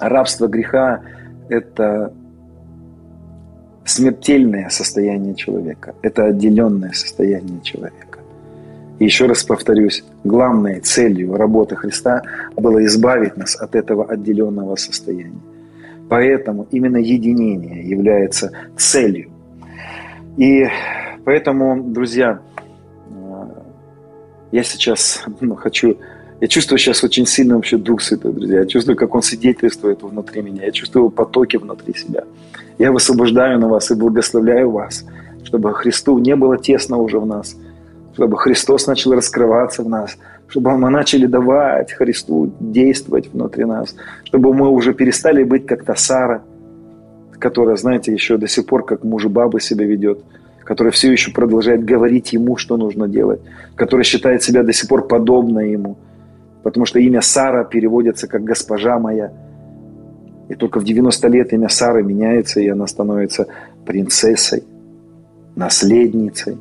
рабство 0.00 0.46
греха– 0.46 1.00
это 1.48 2.12
смертельное 3.84 4.68
состояние 4.68 5.34
человека, 5.34 5.94
это 6.02 6.24
отделенное 6.24 6.92
состояние 6.92 7.60
человека. 7.62 8.18
И 8.98 9.04
еще 9.04 9.26
раз 9.26 9.44
повторюсь, 9.44 10.04
главной 10.24 10.80
целью 10.80 11.36
работы 11.36 11.76
Христа 11.76 12.22
было 12.56 12.84
избавить 12.86 13.36
нас 13.36 13.54
от 13.56 13.74
этого 13.74 14.04
отделенного 14.06 14.76
состояния. 14.76 15.40
Поэтому 16.08 16.66
именно 16.70 16.96
единение 16.96 17.88
является 17.88 18.50
целью. 18.76 19.30
И 20.36 20.66
поэтому, 21.24 21.82
друзья, 21.82 22.40
э, 23.10 23.46
я 24.52 24.62
сейчас 24.62 25.24
ну, 25.40 25.54
хочу 25.54 25.96
я 26.40 26.48
чувствую 26.48 26.78
сейчас 26.78 27.02
очень 27.02 27.26
сильно 27.26 27.54
вообще 27.54 27.78
Дух 27.78 28.02
Святой, 28.02 28.32
друзья. 28.32 28.60
Я 28.60 28.66
чувствую, 28.66 28.94
как 28.94 29.14
Он 29.14 29.22
свидетельствует 29.22 30.02
внутри 30.02 30.42
меня. 30.42 30.64
Я 30.64 30.70
чувствую 30.70 31.08
потоки 31.08 31.56
внутри 31.56 31.94
себя. 31.94 32.24
Я 32.78 32.92
высвобождаю 32.92 33.58
на 33.58 33.68
вас 33.68 33.90
и 33.90 33.94
благословляю 33.94 34.70
вас, 34.70 35.06
чтобы 35.44 35.72
Христу 35.72 36.18
не 36.18 36.36
было 36.36 36.58
тесно 36.58 36.98
уже 36.98 37.18
в 37.18 37.24
нас, 37.24 37.56
чтобы 38.12 38.36
Христос 38.36 38.86
начал 38.86 39.14
раскрываться 39.14 39.82
в 39.82 39.88
нас, 39.88 40.18
чтобы 40.48 40.76
мы 40.76 40.90
начали 40.90 41.24
давать 41.24 41.92
Христу 41.92 42.52
действовать 42.60 43.32
внутри 43.32 43.64
нас, 43.64 43.96
чтобы 44.24 44.52
мы 44.52 44.68
уже 44.68 44.92
перестали 44.92 45.42
быть 45.42 45.66
как 45.66 45.84
то 45.84 45.94
Сара, 45.94 46.42
которая, 47.38 47.76
знаете, 47.76 48.12
еще 48.12 48.36
до 48.36 48.48
сих 48.48 48.66
пор 48.66 48.84
как 48.84 49.04
муж 49.04 49.24
и 49.24 49.28
баба 49.28 49.60
себя 49.60 49.84
ведет, 49.84 50.20
которая 50.64 50.92
все 50.92 51.12
еще 51.12 51.32
продолжает 51.32 51.84
говорить 51.84 52.32
ему, 52.32 52.56
что 52.56 52.76
нужно 52.76 53.08
делать, 53.08 53.40
которая 53.74 54.04
считает 54.04 54.42
себя 54.42 54.62
до 54.62 54.72
сих 54.72 54.88
пор 54.88 55.06
подобной 55.06 55.72
ему– 55.72 55.96
потому 56.66 56.84
что 56.84 56.98
имя 56.98 57.20
Сара 57.20 57.62
переводится 57.62 58.26
как 58.26 58.42
«госпожа 58.42 58.98
моя». 58.98 59.32
И 60.48 60.54
только 60.54 60.80
в 60.80 60.84
90 60.84 61.28
лет 61.28 61.52
имя 61.52 61.68
Сары 61.68 62.02
меняется, 62.02 62.58
и 62.58 62.66
она 62.66 62.88
становится 62.88 63.46
принцессой, 63.84 64.64
наследницей. 65.54 66.58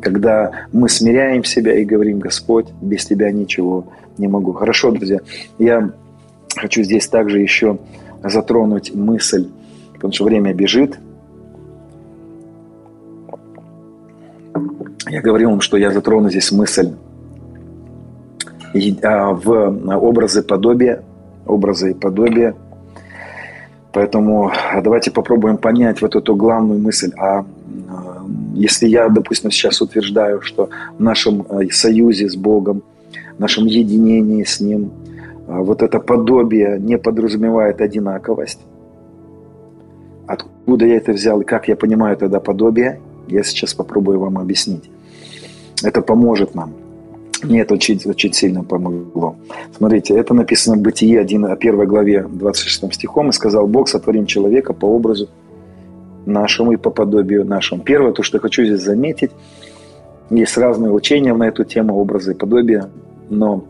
Когда 0.00 0.66
мы 0.72 0.88
смиряем 0.88 1.44
себя 1.44 1.78
и 1.78 1.84
говорим, 1.84 2.20
Господь, 2.20 2.68
без 2.80 3.04
Тебя 3.04 3.30
ничего 3.32 3.92
не 4.16 4.28
могу. 4.28 4.54
Хорошо, 4.54 4.90
друзья, 4.92 5.20
я 5.58 5.90
хочу 6.56 6.82
здесь 6.82 7.06
также 7.06 7.38
еще 7.38 7.76
затронуть 8.24 8.94
мысль, 8.94 9.50
потому 10.02 10.14
что 10.14 10.24
время 10.24 10.52
бежит. 10.52 10.98
Я 15.08 15.22
говорил 15.22 15.50
вам, 15.50 15.60
что 15.60 15.76
я 15.76 15.92
затрону 15.92 16.28
здесь 16.28 16.50
мысль 16.50 16.90
а, 19.04 19.32
в 19.32 19.96
образы 19.96 20.42
подобия, 20.42 21.04
образы 21.46 21.92
и 21.92 21.94
подобия. 21.94 22.56
Поэтому 23.92 24.50
а, 24.50 24.80
давайте 24.80 25.12
попробуем 25.12 25.56
понять 25.56 26.02
вот 26.02 26.16
эту 26.16 26.34
главную 26.34 26.80
мысль. 26.80 27.12
А, 27.16 27.44
а 27.88 28.26
если 28.54 28.88
я, 28.88 29.08
допустим, 29.08 29.52
сейчас 29.52 29.80
утверждаю, 29.80 30.40
что 30.42 30.68
в 30.98 31.00
нашем 31.00 31.46
союзе 31.70 32.28
с 32.28 32.34
Богом, 32.34 32.82
в 33.36 33.38
нашем 33.38 33.66
единении 33.66 34.42
с 34.42 34.58
Ним, 34.58 34.90
вот 35.46 35.80
это 35.80 36.00
подобие 36.00 36.80
не 36.80 36.98
подразумевает 36.98 37.80
одинаковость, 37.80 38.58
откуда 40.32 40.86
я 40.86 40.96
это 40.96 41.12
взял 41.12 41.40
и 41.40 41.44
как 41.44 41.68
я 41.68 41.76
понимаю 41.76 42.16
тогда 42.16 42.40
подобие, 42.40 43.00
я 43.28 43.42
сейчас 43.42 43.74
попробую 43.74 44.18
вам 44.18 44.38
объяснить. 44.38 44.90
Это 45.82 46.02
поможет 46.02 46.54
нам. 46.54 46.74
Мне 47.42 47.62
это 47.62 47.74
очень, 47.74 48.00
очень 48.04 48.32
сильно 48.32 48.62
помогло. 48.62 49.36
Смотрите, 49.76 50.14
это 50.14 50.32
написано 50.32 50.76
в 50.76 50.80
Бытие 50.80 51.20
1, 51.20 51.44
1 51.44 51.86
главе 51.86 52.26
26 52.28 52.94
стихом. 52.94 53.30
«И 53.30 53.32
сказал 53.32 53.66
Бог, 53.66 53.88
сотворим 53.88 54.26
человека 54.26 54.72
по 54.72 54.86
образу 54.86 55.28
нашему 56.24 56.72
и 56.72 56.76
по 56.76 56.90
подобию 56.90 57.44
нашему». 57.44 57.82
Первое, 57.82 58.12
то, 58.12 58.22
что 58.22 58.36
я 58.36 58.40
хочу 58.40 58.64
здесь 58.64 58.82
заметить, 58.82 59.32
есть 60.30 60.56
разные 60.56 60.92
учения 60.92 61.34
на 61.34 61.48
эту 61.48 61.64
тему, 61.64 61.96
образы 61.96 62.32
и 62.32 62.34
подобия, 62.34 62.90
но 63.28 63.64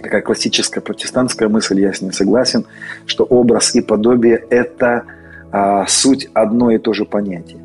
такая 0.00 0.22
классическая 0.22 0.80
протестантская 0.80 1.48
мысль, 1.48 1.80
я 1.80 1.92
с 1.92 2.00
ней 2.00 2.12
согласен, 2.12 2.64
что 3.06 3.24
образ 3.24 3.74
и 3.74 3.80
подобие– 3.80 4.36
это 4.50 5.04
а, 5.52 5.86
суть 5.86 6.28
одно 6.32 6.70
и 6.70 6.78
то 6.78 6.92
же 6.92 7.04
понятие. 7.04 7.60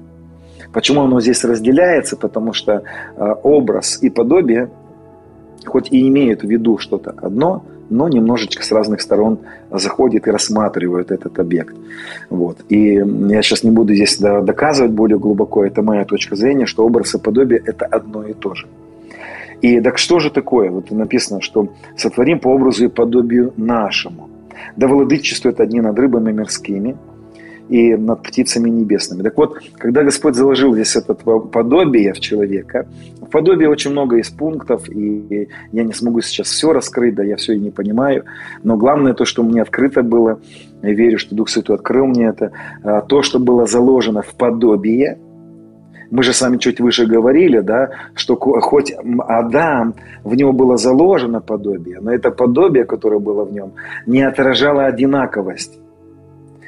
Почему 0.73 1.01
оно 1.01 1.21
здесь 1.21 1.43
разделяется? 1.43 2.17
Потому 2.17 2.53
что 2.53 2.83
а, 3.15 3.33
образ 3.33 4.01
и 4.01 4.09
подобие 4.09 4.69
хоть 5.65 5.91
и 5.91 6.07
имеют 6.07 6.41
в 6.41 6.47
виду 6.47 6.77
что-то 6.77 7.15
одно, 7.17 7.63
но 7.89 8.07
немножечко 8.07 8.63
с 8.63 8.71
разных 8.71 9.01
сторон 9.01 9.39
заходит 9.71 10.27
и 10.27 10.31
рассматривают 10.31 11.11
этот 11.11 11.39
объект. 11.39 11.75
Вот. 12.29 12.57
И 12.69 12.95
я 12.95 13.41
сейчас 13.41 13.63
не 13.63 13.71
буду 13.71 13.93
здесь 13.93 14.17
доказывать 14.17 14.91
более 14.91 15.19
глубоко, 15.19 15.65
это 15.65 15.81
моя 15.81 16.05
точка 16.05 16.35
зрения, 16.35 16.65
что 16.65 16.85
образ 16.85 17.15
и 17.15 17.19
подобие– 17.19 17.61
это 17.65 17.85
одно 17.85 18.23
и 18.23 18.33
то 18.33 18.53
же. 18.55 18.67
И 19.61 19.79
так 19.81 19.97
что 19.97 20.19
же 20.19 20.29
такое? 20.29 20.69
Вот 20.69 20.91
написано, 20.91 21.41
что 21.41 21.69
«сотворим 21.97 22.39
по 22.39 22.49
образу 22.49 22.85
и 22.85 22.89
подобию 22.89 23.53
нашему». 23.57 24.29
Да 24.75 24.87
владычествуют 24.87 25.59
одни 25.59 25.81
над 25.81 25.97
рыбами 25.97 26.31
мирскими– 26.31 26.95
и 27.69 27.95
над 27.95 28.21
птицами 28.21 28.69
небесными. 28.69 29.23
Так 29.23 29.37
вот, 29.37 29.57
когда 29.77 30.03
Господь 30.03 30.35
заложил 30.35 30.73
здесь 30.73 30.95
это 30.95 31.13
подобие 31.13 32.13
в 32.13 32.19
человека, 32.19 32.87
в 33.21 33.29
подобии 33.29 33.65
очень 33.65 33.91
много 33.91 34.17
из 34.17 34.29
пунктов, 34.29 34.87
и 34.89 35.49
я 35.71 35.83
не 35.83 35.93
смогу 35.93 36.21
сейчас 36.21 36.47
все 36.47 36.73
раскрыть, 36.73 37.15
да, 37.15 37.23
я 37.23 37.35
все 37.37 37.53
и 37.53 37.59
не 37.59 37.71
понимаю, 37.71 38.25
но 38.63 38.77
главное 38.77 39.13
то, 39.13 39.25
что 39.25 39.43
мне 39.43 39.61
открыто 39.61 40.03
было, 40.03 40.39
я 40.83 40.93
верю, 40.93 41.17
что 41.17 41.35
Дух 41.35 41.49
Святой 41.49 41.75
открыл 41.75 42.05
мне 42.05 42.25
это, 42.25 42.51
а, 42.83 43.01
то, 43.01 43.23
что 43.23 43.39
было 43.39 43.65
заложено 43.65 44.21
в 44.21 44.35
подобие, 44.35 45.17
мы 46.11 46.21
же 46.21 46.33
с 46.33 46.41
вами 46.41 46.57
чуть 46.57 46.79
выше 46.79 47.07
говорили, 47.07 47.61
да, 47.61 47.89
что 48.13 48.35
хоть 48.35 48.93
Адам, 49.27 49.95
в 50.23 50.35
него 50.35 50.53
было 50.53 50.77
заложено 50.77 51.41
подобие, 51.41 51.99
но 51.99 52.13
это 52.13 52.29
подобие, 52.29 52.85
которое 52.85 53.19
было 53.19 53.43
в 53.43 53.51
нем, 53.51 53.73
не 54.05 54.21
отражало 54.21 54.85
одинаковость 54.85 55.79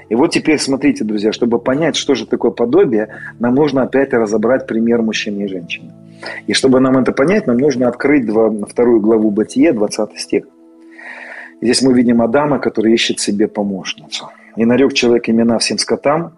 и 0.09 0.15
вот 0.15 0.31
теперь 0.31 0.59
смотрите, 0.59 1.03
друзья, 1.03 1.31
чтобы 1.31 1.59
понять, 1.59 1.95
что 1.95 2.15
же 2.15 2.25
такое 2.25 2.51
подобие, 2.51 3.09
нам 3.39 3.55
нужно 3.55 3.83
опять 3.83 4.13
разобрать 4.13 4.65
пример 4.67 5.01
мужчины 5.01 5.43
и 5.43 5.47
женщины. 5.47 5.91
И 6.47 6.53
чтобы 6.53 6.79
нам 6.79 6.97
это 6.97 7.11
понять, 7.11 7.47
нам 7.47 7.57
нужно 7.57 7.87
открыть 7.87 8.25
два, 8.25 8.49
вторую 8.49 9.01
главу 9.01 9.31
Бытие, 9.31 9.73
20 9.73 10.19
стих. 10.19 10.45
Здесь 11.61 11.81
мы 11.81 11.93
видим 11.93 12.21
Адама, 12.21 12.59
который 12.59 12.93
ищет 12.93 13.19
себе 13.19 13.47
помощницу. 13.47 14.29
«И 14.55 14.65
нарек 14.65 14.93
человек 14.93 15.29
имена 15.29 15.57
всем 15.57 15.77
скотам, 15.77 16.37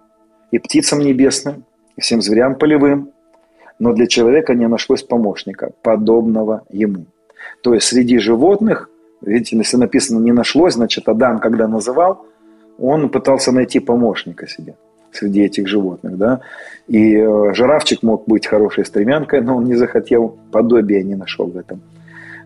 и 0.51 0.59
птицам 0.59 0.99
небесным, 0.99 1.63
и 1.95 2.01
всем 2.01 2.21
зверям 2.21 2.55
полевым, 2.55 3.11
но 3.79 3.93
для 3.93 4.07
человека 4.07 4.55
не 4.55 4.67
нашлось 4.67 5.03
помощника, 5.03 5.71
подобного 5.83 6.63
ему». 6.69 7.05
То 7.61 7.73
есть 7.73 7.87
среди 7.87 8.17
животных, 8.17 8.89
видите, 9.21 9.57
если 9.57 9.77
написано 9.77 10.19
«не 10.19 10.31
нашлось», 10.31 10.73
значит, 10.73 11.07
Адам, 11.07 11.39
когда 11.39 11.67
называл, 11.67 12.25
он 12.81 13.10
пытался 13.10 13.51
найти 13.51 13.80
помощника 13.80 14.47
себе 14.47 14.76
среди 15.11 15.41
этих 15.41 15.68
животных, 15.68 16.18
да, 16.18 16.41
и 16.88 17.15
э, 17.15 17.53
жирафчик 17.53 18.03
мог 18.03 18.26
быть 18.27 18.47
хорошей 18.47 18.85
стремянкой, 18.85 19.41
но 19.41 19.57
он 19.57 19.65
не 19.65 19.76
захотел, 19.76 20.38
подобия 20.51 21.03
не 21.03 21.15
нашел 21.15 21.47
в 21.47 21.57
этом. 21.57 21.81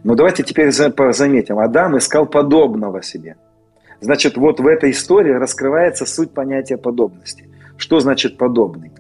Но 0.04 0.16
давайте 0.16 0.44
теперь 0.44 0.72
заметим, 0.72 1.60
Адам 1.60 1.98
искал 1.98 2.26
подобного 2.26 3.02
себе. 3.02 3.36
Значит, 4.02 4.38
вот 4.38 4.60
в 4.60 4.68
этой 4.68 4.92
истории 4.92 5.32
раскрывается 5.32 6.06
суть 6.06 6.32
понятия 6.32 6.78
подобности. 6.78 7.48
Что 7.78 8.00
значит 8.00 8.38
подобный? 8.38 8.92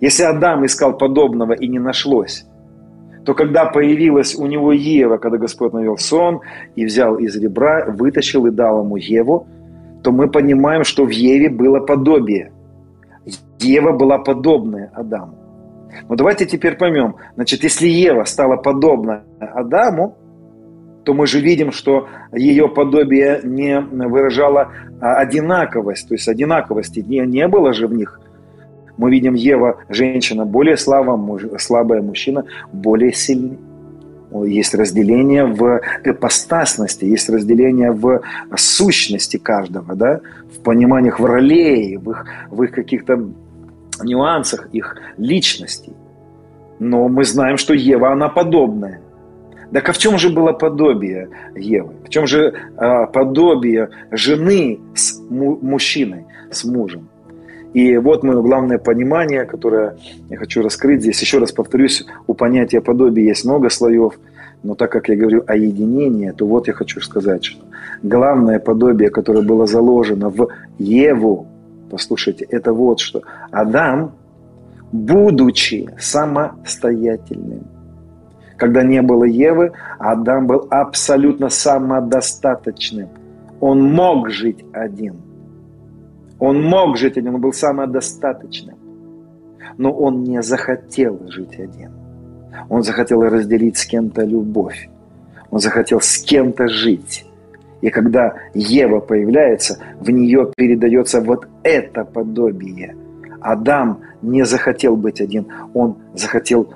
Если 0.00 0.22
Адам 0.22 0.64
искал 0.64 0.96
подобного 0.96 1.52
и 1.52 1.68
не 1.68 1.78
нашлось, 1.78 2.46
то 3.24 3.34
когда 3.34 3.66
появилась 3.66 4.34
у 4.34 4.46
него 4.46 4.72
Ева, 4.72 5.16
когда 5.16 5.38
Господь 5.38 5.72
навел 5.72 5.98
сон 5.98 6.40
и 6.76 6.84
взял 6.84 7.16
из 7.16 7.36
ребра, 7.36 7.84
вытащил 7.86 8.46
и 8.46 8.50
дал 8.50 8.84
ему 8.84 8.96
Еву, 8.96 9.46
то 10.02 10.12
мы 10.12 10.28
понимаем, 10.28 10.84
что 10.84 11.04
в 11.04 11.10
Еве 11.10 11.48
было 11.48 11.80
подобие. 11.80 12.52
Ева 13.58 13.92
была 13.92 14.18
подобная 14.18 14.90
Адаму. 14.94 15.38
Но 16.08 16.16
давайте 16.16 16.46
теперь 16.46 16.76
поймем. 16.76 17.16
Значит, 17.34 17.62
если 17.62 17.86
Ева 17.86 18.24
стала 18.24 18.56
подобна 18.56 19.22
Адаму, 19.38 20.16
то 21.04 21.14
мы 21.14 21.26
же 21.26 21.40
видим, 21.40 21.72
что 21.72 22.08
ее 22.32 22.68
подобие 22.68 23.40
не 23.42 23.80
выражало 23.80 24.68
а, 25.00 25.16
одинаковость, 25.16 26.08
то 26.08 26.14
есть 26.14 26.28
одинаковости 26.28 27.00
не, 27.00 27.18
не 27.26 27.48
было 27.48 27.72
же 27.72 27.86
в 27.88 27.94
них. 27.94 28.20
Мы 28.96 29.10
видим 29.10 29.34
Ева, 29.34 29.78
женщина 29.88 30.44
более 30.44 30.76
слабая, 30.76 31.16
муж, 31.16 31.42
слабая 31.58 32.02
мужчина 32.02 32.44
более 32.72 33.12
сильный. 33.12 33.58
Есть 34.44 34.74
разделение 34.74 35.44
в 35.44 35.80
эпостасности, 36.04 37.04
есть 37.04 37.28
разделение 37.28 37.92
в 37.92 38.22
сущности 38.56 39.36
каждого, 39.36 39.94
да, 39.94 40.20
в 40.54 40.62
пониманиях 40.62 41.20
в 41.20 41.24
ролей, 41.24 41.96
в 41.96 42.10
их, 42.10 42.26
в 42.50 42.62
их 42.62 42.72
каких-то 42.72 43.28
нюансах 44.02 44.68
их 44.72 44.96
личностей. 45.18 45.92
Но 46.78 47.08
мы 47.08 47.24
знаем, 47.24 47.58
что 47.58 47.74
Ева, 47.74 48.12
она 48.12 48.28
подобная. 48.28 49.00
Так 49.72 49.88
а 49.88 49.92
в 49.92 49.98
чем 49.98 50.18
же 50.18 50.28
было 50.28 50.52
подобие 50.52 51.28
Евы? 51.56 51.94
В 52.04 52.08
чем 52.10 52.26
же 52.26 52.54
а, 52.76 53.06
подобие 53.06 53.88
жены 54.10 54.80
с 54.94 55.18
му- 55.30 55.58
мужчиной, 55.62 56.26
с 56.50 56.64
мужем? 56.64 57.08
И 57.74 57.96
вот 57.96 58.22
мое 58.22 58.40
главное 58.42 58.78
понимание, 58.78 59.44
которое 59.44 59.96
я 60.28 60.36
хочу 60.36 60.62
раскрыть 60.62 61.00
здесь. 61.00 61.20
Еще 61.20 61.38
раз 61.38 61.52
повторюсь, 61.52 62.04
у 62.26 62.34
понятия 62.34 62.80
подобия 62.80 63.24
есть 63.24 63.44
много 63.44 63.70
слоев, 63.70 64.18
но 64.62 64.74
так 64.74 64.92
как 64.92 65.08
я 65.08 65.16
говорю 65.16 65.42
о 65.46 65.56
единении, 65.56 66.30
то 66.30 66.46
вот 66.46 66.68
я 66.68 66.74
хочу 66.74 67.00
сказать, 67.00 67.44
что 67.44 67.64
главное 68.02 68.58
подобие, 68.58 69.10
которое 69.10 69.42
было 69.42 69.66
заложено 69.66 70.28
в 70.28 70.48
Еву, 70.78 71.46
послушайте, 71.90 72.46
это 72.50 72.72
вот 72.72 73.00
что. 73.00 73.22
Адам, 73.50 74.12
будучи 74.92 75.88
самостоятельным, 75.98 77.66
когда 78.58 78.82
не 78.82 79.00
было 79.00 79.24
Евы, 79.24 79.72
Адам 79.98 80.46
был 80.46 80.66
абсолютно 80.70 81.48
самодостаточным. 81.48 83.08
Он 83.60 83.82
мог 83.82 84.28
жить 84.28 84.64
один– 84.72 85.16
он 86.42 86.60
мог 86.60 86.96
жить 86.96 87.16
один, 87.16 87.36
он 87.36 87.40
был 87.40 87.52
самодостаточным. 87.52 88.74
Но 89.78 89.92
он 89.92 90.24
не 90.24 90.42
захотел 90.42 91.20
жить 91.28 91.60
один. 91.60 91.92
Он 92.68 92.82
захотел 92.82 93.22
разделить 93.22 93.76
с 93.76 93.86
кем-то 93.86 94.24
любовь. 94.24 94.88
Он 95.50 95.60
захотел 95.60 96.00
с 96.00 96.18
кем-то 96.18 96.66
жить. 96.66 97.24
И 97.80 97.90
когда 97.90 98.34
Ева 98.54 98.98
появляется, 98.98 99.78
в 100.00 100.10
нее 100.10 100.50
передается 100.56 101.20
вот 101.20 101.46
это 101.62 102.04
подобие. 102.04 102.96
Адам 103.40 104.00
не 104.20 104.44
захотел 104.44 104.96
быть 104.96 105.20
один, 105.20 105.46
он 105.74 105.94
захотел 106.12 106.74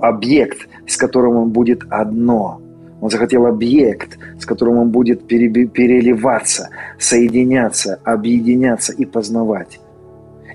объект, 0.00 0.68
с 0.86 0.96
которым 0.96 1.36
он 1.36 1.50
будет 1.50 1.82
одно. 1.90 2.62
Он 3.02 3.10
захотел 3.10 3.46
объект, 3.46 4.16
с 4.38 4.46
которым 4.46 4.78
он 4.78 4.90
будет 4.90 5.26
переливаться, 5.26 6.68
соединяться, 7.00 7.98
объединяться 8.04 8.92
и 8.92 9.04
познавать. 9.04 9.80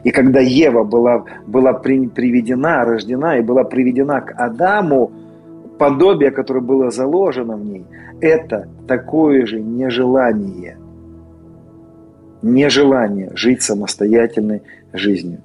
И 0.05 0.11
когда 0.11 0.39
Ева 0.39 0.85
была, 0.85 1.25
была 1.45 1.73
приведена, 1.73 2.85
рождена 2.85 3.37
и 3.37 3.41
была 3.41 3.65
приведена 3.65 4.21
к 4.21 4.33
Адаму, 4.37 5.11
подобие, 5.77 6.31
которое 6.31 6.61
было 6.61 6.89
заложено 6.89 7.57
в 7.57 7.65
ней, 7.65 7.85
это 8.21 8.69
такое 8.87 9.45
же 9.45 9.59
нежелание. 9.59 10.77
Нежелание 12.41 13.29
жить 13.35 13.61
самостоятельной 13.61 14.61
жизнью 14.93 15.39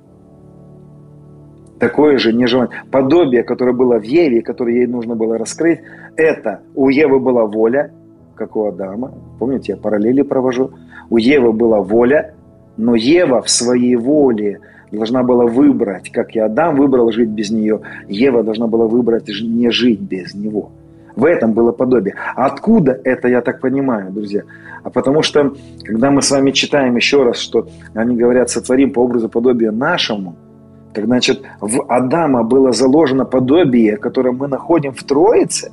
такое 1.82 2.16
же 2.16 2.32
нежелание. 2.32 2.84
Подобие, 2.92 3.42
которое 3.42 3.72
было 3.72 3.98
в 3.98 4.04
Еве, 4.04 4.40
которое 4.40 4.76
ей 4.76 4.86
нужно 4.86 5.16
было 5.16 5.36
раскрыть, 5.36 5.80
это 6.16 6.60
у 6.74 6.88
Евы 6.88 7.18
была 7.20 7.44
воля, 7.44 7.92
как 8.34 8.56
у 8.56 8.66
Адама. 8.66 9.12
Помните, 9.38 9.72
я 9.72 9.78
параллели 9.78 10.22
провожу. 10.22 10.72
У 11.10 11.16
Евы 11.16 11.52
была 11.52 11.80
воля, 11.80 12.34
но 12.76 12.94
Ева 12.94 13.42
в 13.42 13.50
своей 13.50 13.96
воле 13.96 14.60
должна 14.90 15.22
была 15.22 15.46
выбрать, 15.46 16.10
как 16.10 16.34
и 16.36 16.38
Адам 16.38 16.76
выбрал 16.76 17.10
жить 17.12 17.30
без 17.30 17.50
нее, 17.50 17.80
Ева 18.08 18.42
должна 18.42 18.66
была 18.66 18.86
выбрать 18.86 19.28
не 19.28 19.70
жить 19.70 20.00
без 20.00 20.34
него. 20.34 20.70
В 21.16 21.24
этом 21.24 21.52
было 21.52 21.72
подобие. 21.72 22.14
Откуда 22.34 22.98
это, 23.04 23.28
я 23.28 23.42
так 23.42 23.60
понимаю, 23.60 24.10
друзья? 24.10 24.42
А 24.82 24.90
потому 24.90 25.22
что, 25.22 25.54
когда 25.84 26.10
мы 26.10 26.22
с 26.22 26.30
вами 26.30 26.50
читаем 26.50 26.96
еще 26.96 27.22
раз, 27.22 27.36
что 27.36 27.68
они 27.94 28.16
говорят, 28.16 28.50
сотворим 28.50 28.92
по 28.92 29.00
образу 29.00 29.28
подобия 29.28 29.70
нашему– 29.70 30.36
так 30.92 31.06
значит, 31.06 31.42
в 31.60 31.84
Адама 31.88 32.42
было 32.42 32.72
заложено 32.72 33.24
подобие, 33.24 33.96
которое 33.96 34.32
мы 34.32 34.48
находим 34.48 34.92
в 34.92 35.02
Троице. 35.04 35.72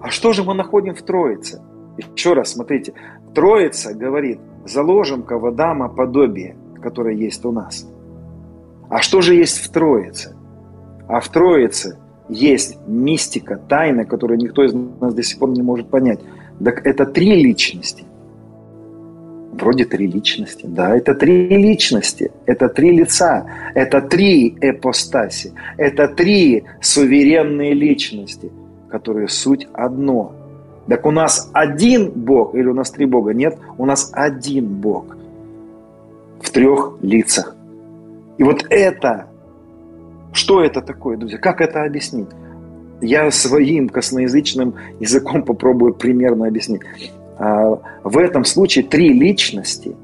А 0.00 0.10
что 0.10 0.32
же 0.32 0.44
мы 0.44 0.54
находим 0.54 0.94
в 0.94 1.02
Троице? 1.02 1.62
Еще 2.16 2.32
раз, 2.32 2.52
смотрите. 2.52 2.92
Троица 3.34 3.94
говорит, 3.94 4.40
заложим-ка 4.66 5.38
в 5.38 5.46
Адама 5.46 5.88
подобие, 5.88 6.56
которое 6.82 7.14
есть 7.14 7.44
у 7.44 7.52
нас. 7.52 7.88
А 8.88 9.00
что 9.00 9.20
же 9.20 9.34
есть 9.34 9.58
в 9.58 9.70
Троице? 9.70 10.36
А 11.08 11.20
в 11.20 11.28
Троице 11.28 11.98
есть 12.28 12.78
мистика, 12.86 13.56
тайна, 13.56 14.04
которую 14.04 14.38
никто 14.38 14.64
из 14.64 14.72
нас 14.72 15.14
до 15.14 15.22
сих 15.22 15.38
пор 15.38 15.50
не 15.50 15.62
может 15.62 15.88
понять. 15.88 16.20
Так 16.62 16.86
это 16.86 17.06
три 17.06 17.42
личности. 17.42 18.04
Вроде 19.52 19.84
три 19.84 20.06
личности. 20.06 20.64
Да, 20.66 20.96
это 20.96 21.14
три 21.14 21.48
личности, 21.48 22.32
это 22.46 22.68
три 22.68 22.90
лица, 22.90 23.46
это 23.74 24.00
три 24.00 24.56
эпостаси, 24.60 25.52
это 25.76 26.08
три 26.08 26.64
суверенные 26.80 27.74
личности, 27.74 28.50
которые 28.92 29.28
суть 29.28 29.66
одно. 29.72 30.32
Так 30.86 31.06
у 31.06 31.10
нас 31.10 31.50
один 31.54 32.10
Бог 32.10 32.54
или 32.54 32.68
у 32.68 32.74
нас 32.74 32.90
три 32.90 33.06
Бога? 33.06 33.32
Нет, 33.32 33.58
у 33.78 33.86
нас 33.86 34.10
один 34.12 34.66
Бог 34.66 35.16
в 36.42 36.50
трех 36.50 36.98
лицах. 37.00 37.56
И 38.36 38.42
вот 38.42 38.66
это, 38.68 39.28
что 40.32 40.62
это 40.62 40.82
такое, 40.82 41.16
друзья? 41.16 41.38
Как 41.38 41.62
это 41.62 41.84
объяснить? 41.84 42.28
Я 43.00 43.30
своим 43.30 43.88
косноязычным 43.88 44.74
языком 45.00 45.42
попробую 45.42 45.94
примерно 45.94 46.46
объяснить. 46.46 46.82
А, 47.38 47.78
в 48.04 48.18
этом 48.18 48.44
случае 48.44 48.84
три 48.84 49.08
личности 49.08 49.96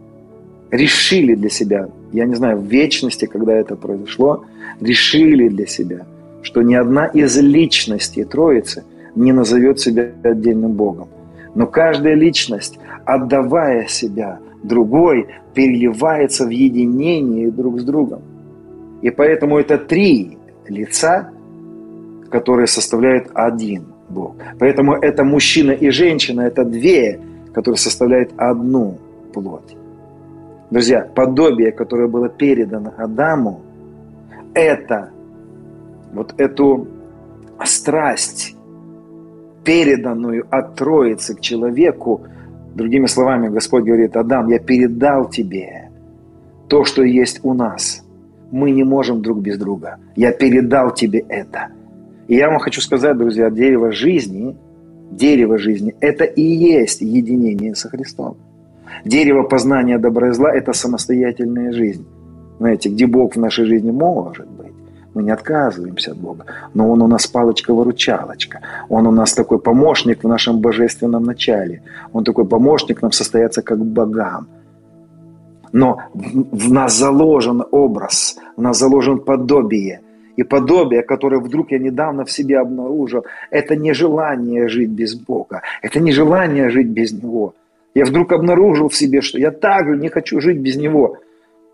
решили 0.70 1.34
для 1.34 1.50
себя, 1.50 1.88
я 2.12 2.24
не 2.24 2.34
знаю, 2.34 2.58
в 2.58 2.64
вечности, 2.64 3.26
когда 3.26 3.54
это 3.54 3.76
произошло, 3.76 4.44
решили 4.80 5.48
для 5.48 5.66
себя, 5.66 6.06
что 6.48 6.62
ни 6.62 6.74
одна 6.74 7.04
из 7.04 7.36
личностей 7.36 8.24
Троицы 8.24 8.84
не 9.14 9.32
назовет 9.32 9.80
себя 9.80 10.08
отдельным 10.22 10.72
Богом. 10.72 11.08
Но 11.54 11.66
каждая 11.66 12.14
личность, 12.14 12.78
отдавая 13.04 13.86
себя 13.86 14.38
другой, 14.62 15.26
переливается 15.52 16.46
в 16.46 16.48
единение 16.48 17.50
друг 17.50 17.80
с 17.80 17.84
другом. 17.84 18.22
И 19.02 19.10
поэтому 19.10 19.58
это 19.58 19.76
три 19.76 20.38
лица, 20.68 21.28
которые 22.30 22.66
составляют 22.66 23.28
один– 23.34 23.82
Бог. 24.08 24.36
Поэтому 24.58 24.94
это 24.94 25.24
мужчина 25.24 25.72
и 25.72 25.90
женщина, 25.90 26.40
это 26.40 26.64
две, 26.64 27.20
которые 27.52 27.78
составляют 27.78 28.30
одну 28.38 28.96
плоть. 29.34 29.76
Друзья, 30.70 31.06
подобие, 31.14 31.72
которое 31.72 32.08
было 32.08 32.30
передано 32.30 32.94
Адаму, 32.96 33.60
это 34.54 35.10
вот 36.12 36.34
эту 36.38 36.88
страсть, 37.64 38.56
переданную 39.64 40.46
от 40.50 40.76
Троицы 40.76 41.34
к 41.34 41.40
человеку, 41.40 42.22
другими 42.74 43.06
словами, 43.06 43.48
Господь 43.48 43.84
говорит, 43.84 44.16
Адам, 44.16 44.48
я 44.48 44.58
передал 44.58 45.28
тебе 45.28 45.90
то, 46.68 46.84
что 46.84 47.02
есть 47.02 47.40
у 47.42 47.54
нас. 47.54 48.04
Мы 48.50 48.70
не 48.70 48.84
можем 48.84 49.20
друг 49.20 49.40
без 49.40 49.58
друга. 49.58 49.98
Я 50.16 50.32
передал 50.32 50.94
тебе 50.94 51.20
это– 51.28 51.68
и 52.28 52.36
я 52.36 52.50
вам 52.50 52.58
хочу 52.58 52.80
сказать, 52.82 53.16
друзья, 53.16 53.50
дерево 53.50 53.90
жизни, 53.90 54.54
дерево 55.10 55.58
жизни– 55.58 55.94
это 56.00 56.24
и 56.24 56.42
есть 56.42 57.00
единение 57.00 57.74
со 57.74 57.88
Христом. 57.88 58.36
Дерево 59.04 59.44
познания 59.44 59.98
добра 59.98 60.28
и 60.28 60.32
зла– 60.32 60.52
это 60.54 60.74
самостоятельная 60.74 61.72
жизнь. 61.72 62.06
Знаете, 62.58 62.90
где 62.90 63.06
Бог 63.06 63.34
в 63.34 63.40
нашей 63.40 63.64
жизни 63.64 63.90
может 63.90 64.46
быть. 64.46 64.67
Мы 65.18 65.24
не 65.24 65.32
отказываемся 65.32 66.12
от 66.12 66.18
Бога, 66.18 66.44
но 66.74 66.88
Он 66.88 67.02
у 67.02 67.08
нас 67.08 67.26
палочка-выручалочка. 67.26 68.60
Он 68.88 69.06
у 69.06 69.10
нас 69.10 69.34
такой 69.34 69.58
помощник 69.58 70.22
в 70.22 70.28
нашем 70.28 70.60
божественном 70.60 71.24
начале. 71.24 71.82
Он 72.12 72.22
такой 72.22 72.44
помощник 72.44 73.02
нам 73.02 73.10
состояться 73.10 73.62
как 73.62 73.78
богам. 73.84 74.46
Но 75.72 75.98
в 76.14 76.72
нас 76.72 76.96
заложен 76.96 77.64
образ, 77.72 78.38
в 78.56 78.62
нас 78.62 78.78
заложен 78.78 79.18
подобие– 79.18 80.00
и 80.38 80.44
подобие, 80.44 81.02
которое 81.02 81.40
вдруг 81.40 81.72
я 81.72 81.78
недавно 81.80 82.24
в 82.24 82.30
себе 82.30 82.60
обнаружил, 82.60 83.24
это 83.50 83.74
не 83.74 83.92
желание 83.92 84.68
жить 84.68 84.90
без 84.90 85.16
Бога, 85.16 85.62
это 85.82 85.98
не 85.98 86.12
желание 86.12 86.70
жить 86.70 86.86
без 86.86 87.12
Него. 87.12 87.54
Я 87.94 88.04
вдруг 88.04 88.32
обнаружил 88.32 88.88
в 88.88 88.94
себе, 88.94 89.20
что 89.20 89.38
я 89.40 89.50
также 89.50 89.96
не 89.96 90.08
хочу 90.10 90.40
жить 90.40 90.58
без 90.58 90.76
Него. 90.76 91.16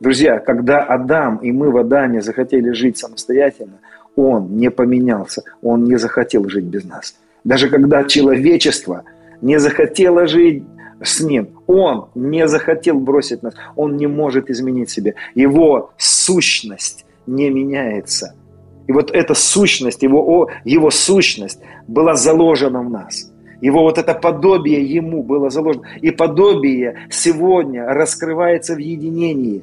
Друзья, 0.05 0.39
когда 0.39 0.83
Адам 0.83 1.39
и 1.39 1.51
мы 1.51 1.71
в 1.71 1.79
Адаме 1.79 2.21
захотели 2.21 2.73
жить 2.73 2.99
самостоятельно, 2.99 3.79
он 4.17 4.55
не 4.59 4.71
поменялся, 4.71 5.45
он 5.63 5.85
не 5.85 5.97
захотел 5.97 6.47
жить 6.51 6.67
без 6.67 6.85
нас. 6.85 7.17
Даже 7.43 7.71
когда 7.71 8.05
человечество 8.05 9.05
не 9.41 9.59
захотело 9.59 10.27
жить 10.27 10.63
с 11.03 11.21
ним, 11.21 11.59
он 11.67 12.09
не 12.15 12.47
захотел 12.47 13.01
бросить 13.01 13.43
нас, 13.43 13.55
он 13.77 13.97
не 13.97 14.07
может 14.07 14.51
изменить 14.51 14.91
себя. 14.91 15.15
Его 15.35 15.91
сущность 15.97 17.07
не 17.27 17.49
меняется– 17.49 18.35
И 18.87 18.93
вот 18.93 19.11
эта 19.11 19.33
сущность, 19.33 20.03
его, 20.03 20.51
его 20.67 20.91
сущность 20.91 21.61
была 21.89 22.15
заложена 22.15 22.83
в 22.83 22.91
нас. 22.91 23.33
Его 23.63 23.81
вот 23.81 23.97
это 23.97 24.13
подобие 24.13 24.85
ему 24.85 25.23
было 25.23 25.49
заложено. 25.49 25.87
И 26.03 26.11
подобие 26.11 27.09
сегодня 27.09 27.87
раскрывается 27.87 28.75
в 28.75 28.79
единении. 28.79 29.63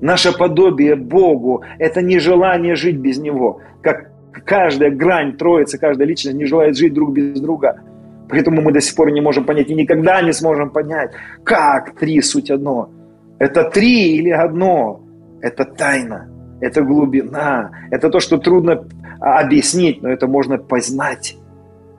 Наше 0.00 0.36
подобие 0.36 0.94
Богу– 0.96 1.64
это 1.78 2.02
не 2.02 2.18
желание 2.18 2.76
жить 2.76 2.98
без 2.98 3.18
Него. 3.18 3.60
Как 3.82 4.10
каждая 4.44 4.90
грань 4.90 5.36
Троицы, 5.36 5.78
каждая 5.78 6.06
личность 6.06 6.36
не 6.36 6.44
желает 6.44 6.76
жить 6.76 6.94
друг 6.94 7.12
без 7.12 7.40
друга. 7.40 7.80
Поэтому 8.28 8.62
мы 8.62 8.72
до 8.72 8.80
сих 8.80 8.94
пор 8.94 9.10
не 9.10 9.20
можем 9.20 9.44
понять 9.44 9.70
и 9.70 9.74
никогда 9.74 10.20
не 10.22 10.32
сможем 10.32 10.70
понять, 10.70 11.12
как 11.44 11.98
три 11.98 12.20
суть 12.20 12.50
одно. 12.50 12.90
Это 13.38 13.64
три 13.64 14.16
или 14.16 14.30
одно. 14.30 15.00
Это 15.40 15.64
тайна, 15.64 16.28
это 16.60 16.82
глубина, 16.82 17.70
это 17.90 18.10
то, 18.10 18.18
что 18.18 18.38
трудно 18.38 18.84
объяснить, 19.20 20.02
но 20.02 20.08
это 20.08 20.26
можно 20.26 20.58
познать. 20.58 21.36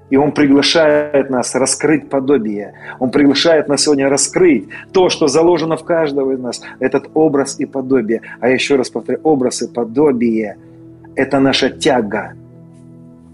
И 0.10 0.18
Он 0.18 0.32
приглашает 0.32 1.30
нас 1.30 1.56
раскрыть 1.56 2.10
подобие. 2.10 2.74
Он 3.00 3.12
приглашает 3.12 3.68
нас 3.68 3.84
сегодня 3.84 4.10
раскрыть 4.10 4.68
то, 4.92 5.10
что 5.10 5.28
заложено 5.28 5.78
в 5.78 5.84
каждого 5.84 6.32
из 6.32 6.40
нас. 6.40 6.62
Этот 6.80 7.10
образ 7.14 7.60
и 7.60 7.66
подобие. 7.66 8.22
А 8.40 8.50
еще 8.50 8.76
раз 8.76 8.90
повторяю, 8.90 9.22
образ 9.24 9.62
и 9.62 9.68
подобие– 9.68 10.58
это 11.16 11.40
наша 11.40 11.70
тяга, 11.70 12.34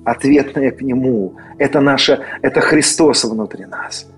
ответная 0.03 0.72
к 0.72 0.81
Нему. 0.81 1.35
Это, 1.57 1.81
наша, 1.81 2.19
это 2.41 2.60
Христос 2.60 3.23
внутри 3.26 3.65
нас. 3.65 4.10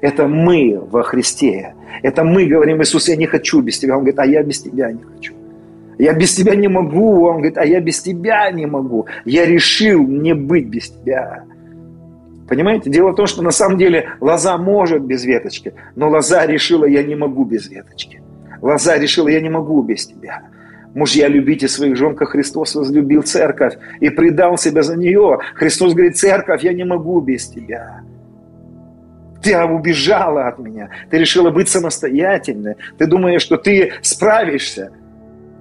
Это 0.00 0.28
мы 0.28 0.78
во 0.90 1.02
Христе. 1.02 1.74
Это 2.02 2.22
мы 2.22 2.46
говорим, 2.46 2.82
Иисус, 2.82 3.08
я 3.08 3.16
не 3.16 3.26
хочу 3.26 3.60
без 3.60 3.78
Тебя. 3.78 3.94
Он 3.94 4.00
говорит, 4.00 4.18
а 4.18 4.26
я 4.26 4.42
без 4.42 4.60
Тебя 4.60 4.92
не 4.92 5.02
хочу. 5.02 5.34
Я 5.98 6.12
без 6.12 6.34
тебя 6.34 6.54
не 6.54 6.68
могу. 6.68 7.24
Он 7.26 7.36
говорит, 7.36 7.58
а 7.58 7.64
я 7.64 7.80
без 7.80 8.00
тебя 8.00 8.50
не 8.50 8.66
могу. 8.66 9.06
Я 9.24 9.46
решил 9.46 10.06
не 10.06 10.34
быть 10.34 10.66
без 10.66 10.90
тебя. 10.90 11.44
Понимаете? 12.48 12.90
Дело 12.90 13.12
в 13.12 13.14
том, 13.14 13.26
что 13.26 13.42
на 13.42 13.50
самом 13.50 13.78
деле 13.78 14.10
лоза 14.20 14.56
может 14.58 15.02
без 15.02 15.24
веточки, 15.24 15.74
но 15.96 16.10
лоза 16.10 16.46
решила, 16.46 16.84
я 16.84 17.02
не 17.02 17.14
могу 17.14 17.44
без 17.44 17.68
веточки. 17.68 18.22
Лоза 18.60 18.96
решила, 18.96 19.28
я 19.28 19.40
не 19.40 19.48
могу 19.48 19.82
без 19.82 20.06
тебя. 20.06 20.42
Мужья, 20.94 21.26
любите 21.26 21.66
своих 21.68 21.96
жен, 21.96 22.14
как 22.14 22.30
Христос 22.30 22.74
возлюбил 22.74 23.22
церковь 23.22 23.74
и 24.00 24.10
предал 24.10 24.56
себя 24.56 24.82
за 24.82 24.96
нее. 24.96 25.38
Христос 25.54 25.92
говорит, 25.92 26.16
церковь, 26.16 26.62
я 26.62 26.72
не 26.72 26.84
могу 26.84 27.20
без 27.20 27.48
тебя. 27.48 28.02
Ты 29.42 29.62
убежала 29.62 30.46
от 30.46 30.58
меня. 30.58 30.90
Ты 31.10 31.18
решила 31.18 31.50
быть 31.50 31.68
самостоятельной. 31.68 32.76
Ты 32.96 33.06
думаешь, 33.06 33.42
что 33.42 33.56
ты 33.56 33.92
справишься. 34.02 34.92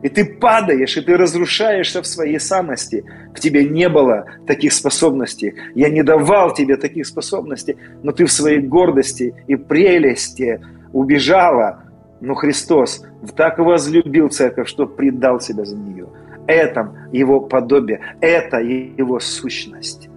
И 0.03 0.09
ты 0.09 0.25
падаешь, 0.25 0.97
и 0.97 1.01
ты 1.01 1.15
разрушаешься 1.15 2.01
в 2.01 2.07
своей 2.07 2.39
самости. 2.39 3.05
В 3.34 3.39
тебе 3.39 3.63
не 3.63 3.88
было 3.88 4.25
таких 4.45 4.73
способностей. 4.73 5.55
Я 5.75 5.89
не 5.89 6.03
давал 6.03 6.53
тебе 6.53 6.75
таких 6.75 7.07
способностей, 7.07 7.77
но 8.03 8.11
ты 8.11 8.25
в 8.25 8.31
своей 8.31 8.59
гордости 8.59 9.34
и 9.47 9.55
прелести 9.55 10.59
убежала. 10.91 11.84
Но 12.19 12.35
Христос 12.35 13.05
так 13.38 13.59
возлюбил 13.59 14.27
церковь, 14.27 14.67
что 14.67 14.88
предал 14.88 15.39
себя 15.39 15.63
за 15.63 15.77
нее. 15.77 16.07
Это 16.47 16.91
его 17.13 17.39
подобие, 17.39 18.01
это 18.19 18.57
его 18.57 19.21
сущность. 19.21 20.09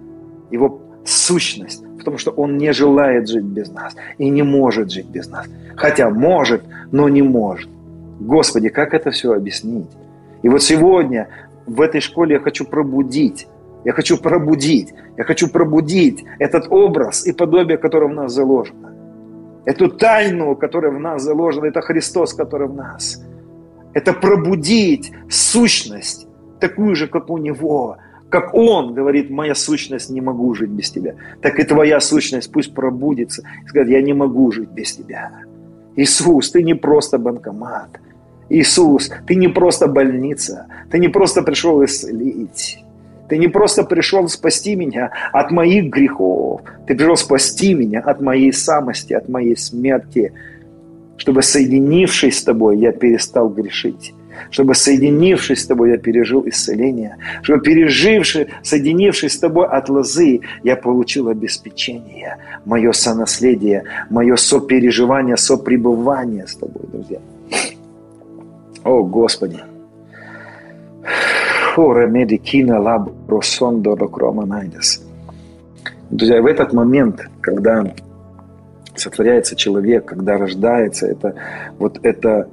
Его 0.51 0.81
сущность 1.05 1.81
в 1.81 2.03
том, 2.03 2.17
что 2.17 2.31
он 2.31 2.57
не 2.57 2.73
желает 2.73 3.29
жить 3.29 3.45
без 3.45 3.71
нас 3.71 3.95
и 4.17 4.29
не 4.29 4.43
может 4.43 4.91
жить 4.91 5.07
без 5.07 5.29
нас. 5.29 5.47
Хотя 5.77 6.09
может, 6.09 6.63
но 6.91 7.07
не 7.07 7.21
может. 7.21 7.69
Господи, 8.19 8.69
как 8.69 8.93
это 8.93 9.11
все 9.11 9.33
объяснить? 9.33 9.89
И 10.41 10.49
вот 10.49 10.63
сегодня 10.63 11.27
в 11.65 11.81
этой 11.81 12.01
школе 12.01 12.35
я 12.35 12.39
хочу 12.39 12.65
пробудить, 12.65 13.47
я 13.85 13.93
хочу 13.93 14.17
пробудить, 14.17 14.93
я 15.17 15.23
хочу 15.23 15.49
пробудить 15.49 16.25
этот 16.39 16.71
образ 16.71 17.25
и 17.25 17.33
подобие, 17.33 17.77
которое 17.77 18.07
в 18.07 18.15
нас 18.15 18.33
заложено. 18.33 18.93
Эту 19.65 19.89
тайну, 19.89 20.55
которая 20.55 20.91
в 20.91 20.99
нас 20.99 21.23
заложена, 21.23 21.65
это 21.65 21.81
Христос, 21.81 22.33
который 22.33 22.67
в 22.67 22.73
нас. 22.73 23.21
Это 23.93 24.13
пробудить 24.13 25.11
сущность, 25.29 26.27
такую 26.59 26.95
же, 26.95 27.07
как 27.07 27.29
у 27.29 27.37
Него, 27.37 27.97
как 28.29 28.53
Он 28.53 28.93
говорит, 28.93 29.29
моя 29.29 29.55
сущность 29.55 30.09
не 30.09 30.21
могу 30.21 30.53
жить 30.53 30.69
без 30.69 30.89
Тебя. 30.89 31.15
Так 31.41 31.59
и 31.59 31.63
твоя 31.63 31.99
сущность 31.99 32.51
пусть 32.51 32.73
пробудится 32.73 33.43
и 33.65 33.67
скажет, 33.67 33.89
я 33.89 34.01
не 34.01 34.13
могу 34.13 34.51
жить 34.51 34.69
без 34.69 34.95
Тебя. 34.95 35.31
Иисус, 35.95 36.51
Ты 36.51 36.63
не 36.63 36.73
просто 36.73 37.17
банкомат– 37.17 37.89
Иисус, 38.49 39.11
ты 39.27 39.35
не 39.35 39.47
просто 39.47 39.87
больница, 39.87 40.67
ты 40.89 40.99
не 40.99 41.09
просто 41.09 41.41
пришел 41.41 41.83
исцелить. 41.83 42.83
Ты 43.29 43.37
не 43.37 43.49
просто 43.49 43.83
пришел 43.83 44.27
спасти 44.29 44.75
меня 44.75 45.11
от 45.33 45.51
моих 45.51 45.91
грехов. 45.91 46.61
Ты 46.87 46.95
пришел 46.95 47.17
спасти 47.17 47.73
меня 47.73 47.99
от 47.99 48.21
моей 48.21 48.53
самости, 48.53 49.13
от 49.13 49.27
моей 49.27 49.57
смерти. 49.57 50.31
Чтобы, 51.17 51.41
соединившись 51.41 52.39
с 52.39 52.43
тобой, 52.43 52.77
я 52.77 52.91
перестал 52.91 53.49
грешить. 53.49 54.13
Чтобы, 54.51 54.75
соединившись 54.75 55.63
с 55.63 55.65
тобой, 55.65 55.91
я 55.91 55.97
пережил 55.97 56.47
исцеление. 56.47 57.17
Чтобы, 57.41 57.61
переживший, 57.61 58.47
соединившись 58.63 59.33
с 59.33 59.39
тобой 59.39 59.67
от 59.67 59.89
лозы, 59.89 60.41
я 60.63 60.75
получил 60.75 61.27
обеспечение. 61.27 62.37
Мое 62.65 62.91
сонаследие, 62.91 63.83
мое 64.09 64.35
сопереживание, 64.35 65.37
сопребывание 65.37 66.47
с 66.47 66.55
тобой, 66.55 66.83
друзья. 66.93 67.19
О, 68.87 69.03
Господи! 69.03 69.59
Оре 71.75 72.07
медикина 72.07 72.79
лабро 72.79 73.41
сондо 73.41 73.95
крома 74.07 74.45
найдес. 74.45 75.03
Друзья, 76.09 76.41
в 76.41 76.45
этот 76.45 76.71
момент, 76.71 77.27
когда 77.41 77.93
сотворяется 78.95 79.57
человек, 79.57 80.05
когда 80.05 80.37
рождается, 80.37 81.05
это 81.05 81.35
вот 81.77 81.99
это 82.03 82.47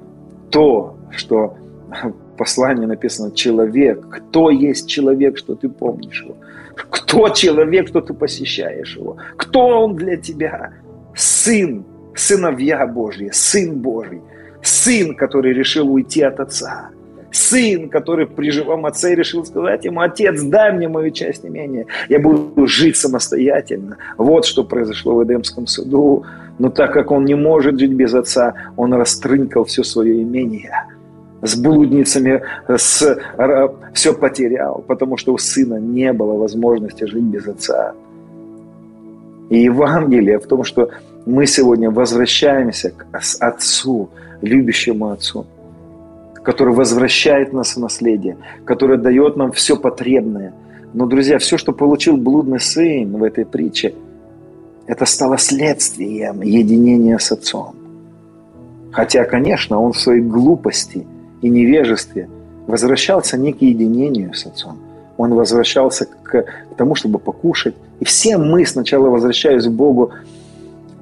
то, 0.50 0.96
что 1.10 1.54
в 2.02 2.36
послании 2.36 2.86
написано 2.86 3.30
«человек». 3.30 4.04
Кто 4.08 4.50
есть 4.50 4.88
человек, 4.88 5.38
что 5.38 5.54
ты 5.54 5.68
помнишь 5.68 6.24
его? 6.24 6.34
Кто 6.74 7.28
человек, 7.28 7.86
что 7.86 8.00
ты 8.00 8.12
посещаешь 8.12 8.96
его? 8.96 9.18
Кто 9.36 9.84
он 9.84 9.94
для 9.94 10.16
тебя? 10.16 10.72
Сын, 11.14 11.84
сыновья 12.16 12.84
Божьи, 12.88 13.30
Сын 13.32 13.78
Божий– 13.78 14.20
Сын, 14.64 15.14
который 15.14 15.52
решил 15.52 15.92
уйти 15.92 16.22
от 16.22 16.40
отца. 16.40 16.90
Сын, 17.30 17.88
который 17.88 18.26
при 18.26 18.50
живом 18.50 18.86
отце 18.86 19.14
решил 19.14 19.44
сказать 19.44 19.84
ему, 19.84 20.00
отец, 20.00 20.40
дай 20.42 20.72
мне 20.72 20.88
мою 20.88 21.10
часть 21.10 21.44
имения, 21.44 21.86
я 22.08 22.18
буду 22.18 22.66
жить 22.66 22.96
самостоятельно. 22.96 23.96
Вот 24.16 24.46
что 24.46 24.64
произошло 24.64 25.14
в 25.16 25.24
Эдемском 25.24 25.66
саду. 25.66 26.24
Но 26.58 26.70
так 26.70 26.92
как 26.92 27.10
он 27.10 27.24
не 27.24 27.34
может 27.34 27.78
жить 27.78 27.92
без 27.92 28.14
отца, 28.14 28.54
он 28.76 28.94
растрынкал 28.94 29.64
все 29.64 29.82
свое 29.82 30.22
имение 30.22 30.72
с 31.42 31.56
блудницами, 31.56 32.42
с, 32.68 33.18
все 33.92 34.14
потерял, 34.14 34.82
потому 34.86 35.18
что 35.18 35.34
у 35.34 35.38
сына 35.38 35.78
не 35.78 36.12
было 36.12 36.38
возможности 36.38 37.04
жить 37.04 37.24
без 37.24 37.46
отца. 37.46 37.92
И 39.50 39.58
Евангелие 39.64 40.38
в 40.38 40.46
том, 40.46 40.64
что 40.64 40.88
мы 41.26 41.46
сегодня 41.46 41.90
возвращаемся 41.90 42.90
к 42.90 43.06
Отцу, 43.40 44.08
любящему 44.42 45.10
Отцу, 45.10 45.46
который 46.42 46.74
возвращает 46.74 47.52
нас 47.52 47.76
в 47.76 47.80
наследие, 47.80 48.36
который 48.64 48.98
дает 48.98 49.36
нам 49.36 49.52
все 49.52 49.76
потребное. 49.76 50.52
Но, 50.92 51.06
друзья, 51.06 51.38
все, 51.38 51.58
что 51.58 51.72
получил 51.72 52.16
блудный 52.16 52.60
сын 52.60 53.16
в 53.16 53.22
этой 53.22 53.44
притче, 53.44 53.94
это 54.86 55.06
стало 55.06 55.38
следствием 55.38 56.42
единения 56.42 57.18
с 57.18 57.32
Отцом. 57.32 57.74
Хотя, 58.92 59.24
конечно, 59.24 59.80
он 59.80 59.92
в 59.92 59.98
своей 59.98 60.20
глупости 60.20 61.06
и 61.42 61.48
невежестве 61.48 62.28
возвращался 62.66 63.36
не 63.36 63.52
к 63.52 63.62
единению 63.62 64.34
с 64.34 64.46
Отцом. 64.46 64.78
Он 65.16 65.34
возвращался 65.34 66.06
к 66.22 66.44
тому, 66.76 66.94
чтобы 66.94 67.18
покушать. 67.18 67.74
И 68.00 68.04
все 68.04 68.36
мы 68.36 68.66
сначала, 68.66 69.08
возвращаясь 69.08 69.64
к 69.64 69.70
Богу, 69.70 70.12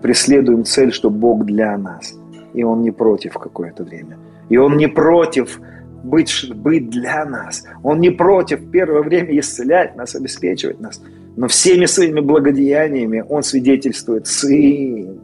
преследуем 0.01 0.65
цель, 0.65 0.93
что 0.93 1.11
Бог 1.11 1.45
для 1.45 1.77
нас– 1.77 2.15
и 2.55 2.65
Он 2.65 2.83
не 2.83 2.91
против 2.91 3.35
какое-то 3.35 3.85
время. 3.85 4.19
И 4.49 4.57
Он 4.57 4.77
не 4.77 4.89
против 4.89 5.61
быть, 6.03 6.51
быть 6.55 6.91
для 6.91 7.25
нас. 7.25 7.65
Он 7.83 8.01
не 8.01 8.11
против 8.11 8.71
первое 8.71 9.03
время 9.03 9.39
исцелять 9.39 9.97
нас, 9.97 10.15
обеспечивать 10.15 10.81
нас. 10.81 11.03
Но 11.37 11.49
всеми 11.49 11.87
своими 11.87 12.21
благодеяниями 12.21 13.25
Он 13.29 13.43
свидетельствует, 13.43 14.27
Сын, 14.27 15.21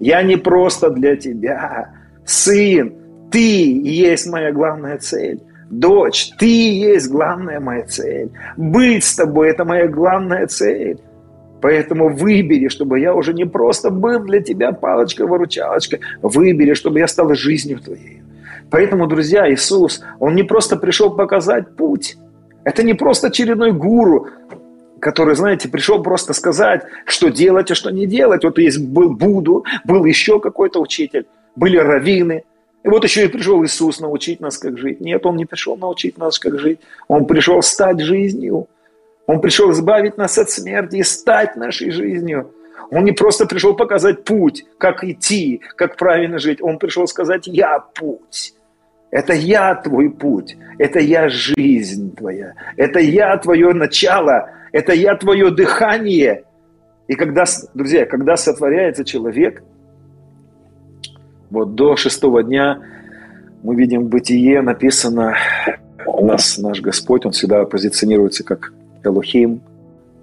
я 0.00 0.22
не 0.22 0.36
просто 0.36 0.90
для 0.90 1.16
тебя. 1.16 1.90
Сын, 2.24 2.92
ты 3.30 3.80
есть 3.80 4.26
моя 4.26 4.52
главная 4.52 4.98
цель. 4.98 5.40
Дочь, 5.70 6.30
ты 6.38 6.46
есть 6.46 7.10
главная 7.10 7.60
моя 7.60 7.86
цель. 7.86 8.30
Быть 8.56 9.04
с 9.04 9.16
тобой– 9.16 9.50
это 9.50 9.64
моя 9.64 9.88
главная 9.88 10.46
цель. 10.46 11.00
Поэтому 11.66 12.10
выбери, 12.10 12.68
чтобы 12.68 13.00
я 13.00 13.12
уже 13.12 13.34
не 13.34 13.44
просто 13.44 13.90
был 13.90 14.20
для 14.20 14.40
тебя 14.40 14.70
палочкой-выручалочкой. 14.70 15.98
Выбери, 16.22 16.74
чтобы 16.74 17.00
я 17.00 17.08
стал 17.08 17.34
жизнью 17.34 17.80
твоей. 17.80 18.22
Поэтому, 18.70 19.08
друзья, 19.08 19.52
Иисус, 19.52 20.00
Он 20.20 20.36
не 20.36 20.44
просто 20.44 20.76
пришел 20.76 21.10
показать 21.10 21.74
путь. 21.74 22.18
Это 22.62 22.84
не 22.84 22.94
просто 22.94 23.26
очередной 23.26 23.72
гуру, 23.72 24.28
который, 25.00 25.34
знаете, 25.34 25.68
пришел 25.68 26.04
просто 26.04 26.34
сказать, 26.34 26.82
что 27.04 27.30
делать, 27.30 27.68
а 27.72 27.74
что 27.74 27.90
не 27.90 28.06
делать. 28.06 28.44
Вот 28.44 28.58
есть 28.58 28.86
был 28.86 29.10
Буду, 29.10 29.64
был 29.84 30.04
еще 30.04 30.38
какой-то 30.38 30.80
учитель, 30.80 31.26
были 31.56 31.78
раввины. 31.78 32.44
И 32.84 32.88
вот 32.88 33.02
еще 33.02 33.24
и 33.24 33.28
пришел 33.28 33.64
Иисус 33.64 33.98
научить 33.98 34.38
нас, 34.38 34.56
как 34.56 34.78
жить. 34.78 35.00
Нет, 35.00 35.26
Он 35.26 35.36
не 35.36 35.46
пришел 35.46 35.76
научить 35.76 36.16
нас, 36.16 36.38
как 36.38 36.60
жить. 36.60 36.78
Он 37.08 37.24
пришел 37.24 37.60
стать 37.60 38.00
жизнью. 38.00 38.68
Он 39.26 39.40
пришел 39.40 39.70
избавить 39.72 40.16
нас 40.16 40.38
от 40.38 40.50
смерти 40.50 40.96
и 40.96 41.02
стать 41.02 41.56
нашей 41.56 41.90
жизнью. 41.90 42.52
Он 42.90 43.04
не 43.04 43.12
просто 43.12 43.46
пришел 43.46 43.74
показать 43.74 44.24
путь, 44.24 44.64
как 44.78 45.02
идти, 45.02 45.60
как 45.76 45.96
правильно 45.96 46.38
жить. 46.38 46.62
Он 46.62 46.78
пришел 46.78 47.06
сказать 47.06 47.46
«Я 47.46 47.78
путь». 47.78 48.54
Это 49.10 49.32
я 49.32 49.74
твой 49.76 50.10
путь, 50.10 50.56
это 50.78 50.98
я 50.98 51.28
жизнь 51.28 52.14
твоя, 52.14 52.54
это 52.76 52.98
я 52.98 53.36
твое 53.38 53.72
начало, 53.72 54.50
это 54.72 54.92
я 54.92 55.14
твое 55.14 55.50
дыхание. 55.50 56.44
И 57.06 57.14
когда, 57.14 57.44
друзья, 57.72 58.04
когда 58.04 58.36
сотворяется 58.36 59.04
человек, 59.04 59.62
вот 61.50 61.76
до 61.76 61.96
шестого 61.96 62.42
дня 62.42 62.82
мы 63.62 63.76
видим 63.76 64.04
в 64.04 64.08
бытие 64.08 64.60
написано, 64.60 65.36
у 66.04 66.26
нас 66.26 66.58
наш 66.58 66.80
Господь, 66.80 67.24
Он 67.24 67.32
всегда 67.32 67.64
позиционируется 67.64 68.44
как 68.44 68.72
Элохим, 69.06 69.60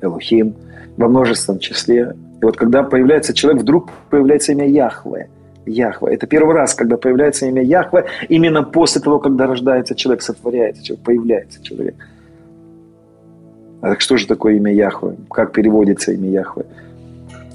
Элохим, 0.02 0.56
во 0.98 1.08
множественном 1.08 1.60
числе. 1.60 2.16
И 2.42 2.46
вот 2.46 2.58
когда 2.58 2.84
появляется 2.84 3.34
человек, 3.34 3.62
вдруг 3.62 3.90
появляется 4.10 4.52
имя 4.52 4.68
Яхве. 4.68 5.30
Яхве. 5.66 6.14
Это 6.14 6.28
первый 6.28 6.56
раз, 6.56 6.74
когда 6.74 6.98
появляется 6.98 7.46
имя 7.46 7.64
Яхве, 7.64 8.06
именно 8.30 8.64
после 8.64 9.02
того, 9.02 9.20
когда 9.20 9.48
рождается 9.48 9.96
человек, 9.96 10.22
сотворяется 10.22 10.84
человек, 10.84 11.06
появляется 11.06 11.64
человек. 11.64 11.96
А 13.82 13.90
так 13.90 14.02
что 14.02 14.18
же 14.18 14.28
такое 14.28 14.56
имя 14.56 14.74
Яхве? 14.74 15.16
Как 15.30 15.52
переводится 15.52 16.12
имя 16.12 16.30
Яхве? 16.30 16.66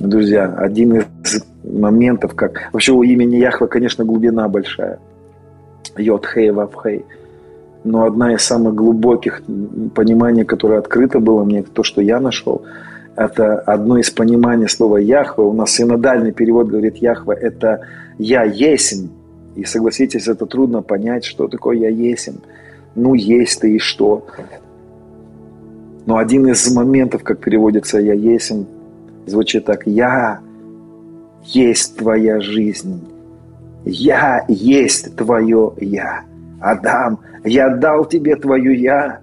Друзья, 0.01 0.55
один 0.57 0.97
из 0.97 1.45
моментов, 1.65 2.35
как... 2.35 2.71
Вообще 2.73 2.93
у 2.93 3.03
имени 3.03 3.37
Яхве, 3.37 3.67
конечно, 3.67 4.05
глубина 4.05 4.49
большая. 4.49 4.99
Йод, 5.97 6.27
Хей, 6.27 6.51
Вав, 6.51 6.75
Хей. 6.83 7.05
Но 7.91 8.05
одна 8.05 8.35
из 8.35 8.43
самых 8.43 8.75
глубоких 8.75 9.41
пониманий, 9.95 10.45
которое 10.45 10.79
открыто 10.79 11.21
было 11.21 11.43
мне, 11.43 11.63
то, 11.63 11.83
что 11.83 12.03
я 12.03 12.21
нашел, 12.21 12.63
это 13.17 13.61
одно 13.61 13.97
из 13.97 14.11
пониманий 14.11 14.69
слова 14.69 14.99
Яхве. 14.99 15.45
У 15.45 15.55
нас 15.55 15.71
синодальный 15.71 16.33
перевод 16.33 16.69
говорит 16.69 16.97
Яхве– 16.97 17.35
это 17.41 17.81
«я 18.19 18.45
есим». 18.45 19.09
И 19.57 19.65
согласитесь, 19.65 20.29
это 20.29 20.45
трудно 20.45 20.83
понять, 20.83 21.25
что 21.25 21.49
такое 21.49 21.79
«я 21.79 21.89
есим». 21.89 22.35
Ну, 22.95 23.15
есть 23.15 23.61
ты 23.63 23.77
и 23.77 23.79
что? 23.79 24.27
Но 26.05 26.19
один 26.19 26.47
из 26.47 26.71
моментов, 26.71 27.23
как 27.23 27.39
переводится 27.39 27.99
«я 27.99 28.13
есим», 28.13 28.67
звучит 29.25 29.65
так 29.65 29.87
«я 29.87 30.41
есть 31.43 31.97
твоя 31.97 32.39
жизнь». 32.41 33.01
Я 33.87 34.45
есть 34.47 35.17
твое 35.17 35.73
«я». 35.81 36.29
Адам, 36.61 37.21
я 37.49 37.69
дал 37.69 38.05
тебе 38.05 38.37
твое 38.37 38.75
«я», 38.75 39.21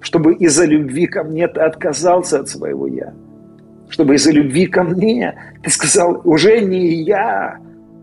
чтобы 0.00 0.34
из-за 0.34 0.64
любви 0.64 1.06
ко 1.06 1.24
мне 1.24 1.48
ты 1.48 1.60
отказался 1.60 2.40
от 2.40 2.48
своего 2.48 2.86
«я» 2.86 3.12
чтобы 3.88 4.16
из-за 4.16 4.32
любви 4.32 4.66
ко 4.66 4.84
мне 4.84 5.34
ты 5.62 5.70
сказал, 5.70 6.20
уже 6.24 6.60
не 6.60 7.02
я, 7.02 7.58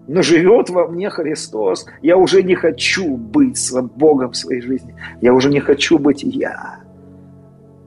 но 0.08 0.22
живет 0.22 0.70
во 0.70 0.88
мне 0.88 1.10
Христос. 1.10 1.86
Я 2.02 2.18
уже 2.18 2.44
не 2.44 2.56
хочу 2.56 3.16
быть 3.16 3.58
с 3.58 3.82
Богом 3.82 4.32
в 4.32 4.38
своей 4.38 4.62
жизни. 4.62 4.96
Я 5.22 5.34
уже 5.34 5.50
не 5.50 5.60
хочу 5.60 5.98
быть 5.98 6.24
я, 6.24 6.80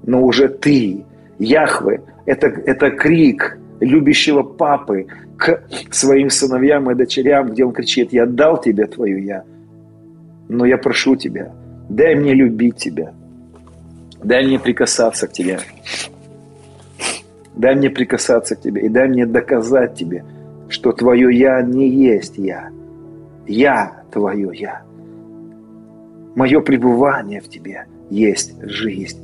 но 0.04 0.22
уже 0.22 0.48
ты. 0.48 1.04
Яхве– 1.38 2.02
это, 2.26 2.48
это 2.48 2.90
крик 2.90 3.58
любящего 3.78 4.42
папы 4.42 5.06
к 5.36 5.62
своим 5.92 6.30
сыновьям 6.30 6.90
и 6.90 6.96
дочерям, 6.96 7.50
где 7.50 7.64
он 7.64 7.72
кричит, 7.72 8.12
я 8.12 8.26
дал 8.26 8.60
тебе 8.60 8.86
твою 8.86 9.18
я, 9.22 9.44
но 10.48 10.66
я 10.66 10.78
прошу 10.78 11.14
тебя, 11.14 11.52
дай 11.88 12.14
мне 12.14 12.34
любить 12.34 12.76
тебя, 12.76 13.12
дай 14.22 14.46
мне 14.46 14.58
прикасаться 14.58 15.26
к 15.26 15.32
тебе. 15.32 15.60
Дай 17.54 17.74
мне 17.74 17.90
прикасаться 17.90 18.54
к 18.54 18.60
тебе 18.60 18.82
и 18.82 18.88
дай 18.88 19.08
мне 19.08 19.26
доказать 19.26 19.96
тебе, 19.96 20.24
что 20.68 20.92
твое 20.92 21.36
«я» 21.36 21.60
не 21.62 21.88
есть 21.88 22.38
«я». 22.38 22.70
«Я» 23.48 24.02
твое 24.12 24.50
«я». 24.54 24.82
Мое 26.36 26.60
пребывание 26.60 27.40
в 27.40 27.48
тебе 27.48 27.86
есть 28.10 28.54
жизнь. 28.62 29.20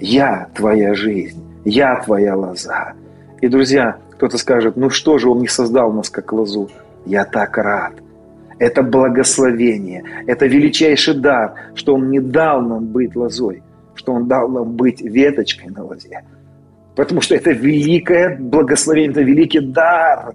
Я 0.00 0.48
твоя 0.54 0.94
жизнь, 0.94 1.44
я 1.66 2.00
твоя 2.02 2.34
лоза. 2.34 2.94
И, 3.42 3.48
друзья, 3.48 3.98
кто-то 4.12 4.38
скажет, 4.38 4.76
ну 4.76 4.88
что 4.88 5.18
же, 5.18 5.28
он 5.28 5.40
не 5.40 5.48
создал 5.48 5.92
нас 5.92 6.08
как 6.08 6.32
лозу. 6.32 6.70
Я 7.04 7.26
так 7.26 7.58
рад. 7.58 7.92
Это 8.64 8.82
благословение, 8.82 10.02
это 10.26 10.46
величайший 10.46 11.12
дар, 11.12 11.52
что 11.74 11.96
он 11.96 12.08
не 12.08 12.18
дал 12.18 12.62
нам 12.62 12.86
быть 12.86 13.14
лозой, 13.14 13.62
что 13.94 14.14
он 14.14 14.26
дал 14.26 14.48
нам 14.48 14.72
быть 14.72 15.02
веточкой 15.02 15.70
на 15.70 15.84
лозе. 15.84 16.22
Потому 16.96 17.20
что 17.20 17.34
это 17.34 17.50
великое 17.50 18.38
благословение, 18.38 19.10
это 19.10 19.20
великий 19.20 19.60
дар 19.60 20.34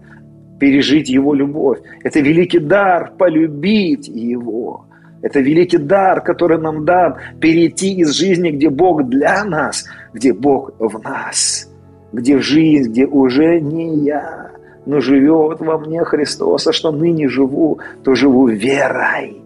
пережить 0.60 1.10
Его 1.10 1.34
любовь. 1.34 1.80
Это 2.04 2.20
великий 2.20 2.60
дар 2.60 3.14
полюбить 3.18 4.08
Его. 4.08 4.86
Это 5.24 5.40
великий 5.40 5.80
дар, 5.80 6.22
который 6.22 6.60
нам 6.60 6.86
дан 6.86 7.16
перейти 7.42 7.96
из 7.96 8.12
жизни, 8.12 8.52
где 8.52 8.70
Бог 8.70 9.10
для 9.10 9.44
нас, 9.44 9.86
где 10.14 10.34
Бог 10.34 10.74
в 10.78 11.02
нас, 11.04 11.68
где 12.14 12.38
жизнь, 12.38 12.92
где 12.92 13.08
уже 13.08 13.60
не 13.60 14.06
я, 14.06 14.52
но 14.86 15.00
живет 15.00 15.60
во 15.60 15.78
мне 15.78 16.04
Христос, 16.04 16.68
а 16.68 16.74
что 16.74 16.92
ныне 16.92 17.28
живу, 17.28 17.80
то 18.04 18.16
живу 18.16 18.48
верой. 18.48 19.42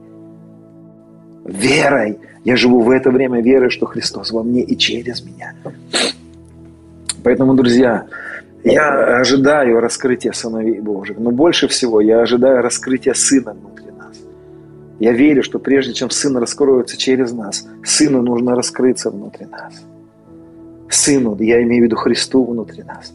Верой. 1.45 2.19
Я 2.43 2.55
живу 2.55 2.81
в 2.81 2.89
это 2.89 3.09
время 3.09 3.41
верой, 3.41 3.69
что 3.69 3.85
Христос 3.85 4.31
во 4.31 4.43
мне 4.43 4.61
и 4.61 4.77
через 4.77 5.23
меня. 5.23 5.53
Поэтому, 7.23 7.53
друзья, 7.53 8.05
я 8.63 9.17
ожидаю 9.19 9.79
раскрытия 9.79 10.31
сыновей 10.33 10.79
Божьих, 10.79 11.17
но 11.17 11.31
больше 11.31 11.67
всего 11.67 12.01
я 12.01 12.21
ожидаю 12.21 12.61
раскрытия 12.61 13.13
Сына 13.13 13.53
внутри 13.53 13.91
нас. 13.91 14.17
Я 14.99 15.11
верю, 15.13 15.43
что 15.43 15.59
прежде 15.59 15.93
чем 15.93 16.09
Сын 16.09 16.37
раскроется 16.37 16.97
через 16.97 17.33
нас, 17.33 17.67
Сыну 17.83 18.21
нужно 18.21 18.55
раскрыться 18.55 19.09
внутри 19.09 19.45
нас. 19.45 19.73
Сыну, 20.89 21.37
я 21.39 21.61
имею 21.63 21.83
в 21.83 21.85
виду 21.85 21.95
Христу 21.95 22.45
внутри 22.45 22.83
нас. 22.83 23.13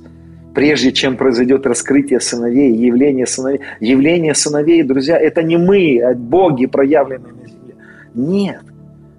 Прежде 0.59 0.91
чем 0.91 1.17
произойдет 1.17 1.67
раскрытие 1.67 2.19
сыновей, 2.19 2.75
явление 2.75 3.29
сыновей. 3.29 3.61
Явление 3.79 4.35
сыновей, 4.35 4.83
друзья, 4.83 5.17
это 5.17 5.45
не 5.45 5.57
мы, 5.57 6.01
а 6.01 6.15
боги, 6.15 6.67
проявленные 6.67 7.33
на 7.33 7.47
земле. 7.47 7.75
Нет. 8.13 8.63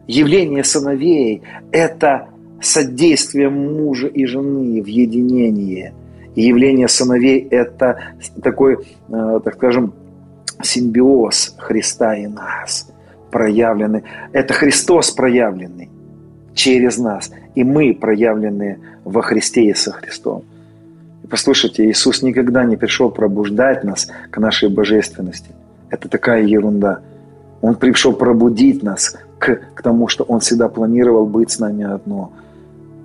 Явление 0.05 0.65
сыновей– 0.65 1.43
это 1.71 2.27
содействие 2.61 3.49
мужа 3.49 4.07
и 4.07 4.25
жены 4.25 4.83
в 4.83 4.87
единении. 4.87 5.93
И 6.35 6.41
явление 6.41 6.89
сыновей– 6.89 7.47
это 7.51 8.15
такой, 8.43 8.79
э, 9.07 9.39
так 9.41 9.53
скажем, 9.53 9.93
симбиоз 10.61 11.55
Христа 11.57 12.15
и 12.15 12.27
нас 12.27 12.91
проявленный. 13.31 14.03
Это 14.33 14.53
Христос 14.53 15.11
проявленный 15.11 15.89
через 16.53 16.97
нас, 16.97 17.31
и 17.55 17.63
мы 17.63 17.93
проявленные 17.93 18.79
во 19.05 19.21
Христе 19.21 19.69
и 19.69 19.73
со 19.73 19.93
Христом. 19.93 20.43
Послушайте, 21.29 21.89
Иисус 21.89 22.21
никогда 22.21 22.63
не 22.63 22.77
пришел 22.77 23.11
пробуждать 23.11 23.83
нас 23.83 24.09
к 24.31 24.37
нашей 24.37 24.69
божественности. 24.69 25.51
Это 25.89 26.09
такая 26.09 26.43
ерунда. 26.43 26.99
Он 27.61 27.75
пришел 27.75 28.13
пробудить 28.13 28.83
нас 28.83 29.17
к, 29.37 29.59
к 29.75 29.81
тому, 29.81 30.07
что 30.07 30.23
Он 30.23 30.39
всегда 30.39 30.69
планировал 30.69 31.25
быть 31.25 31.51
с 31.51 31.59
нами 31.59 31.83
одно– 31.83 32.31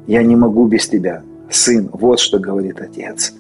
я 0.07 0.23
не 0.23 0.37
могу 0.37 0.67
без 0.67 0.87
тебя, 0.87 1.23
сын, 1.49 1.89
вот 1.93 2.21
что 2.21 2.39
говорит 2.39 2.81
отец. 2.81 3.33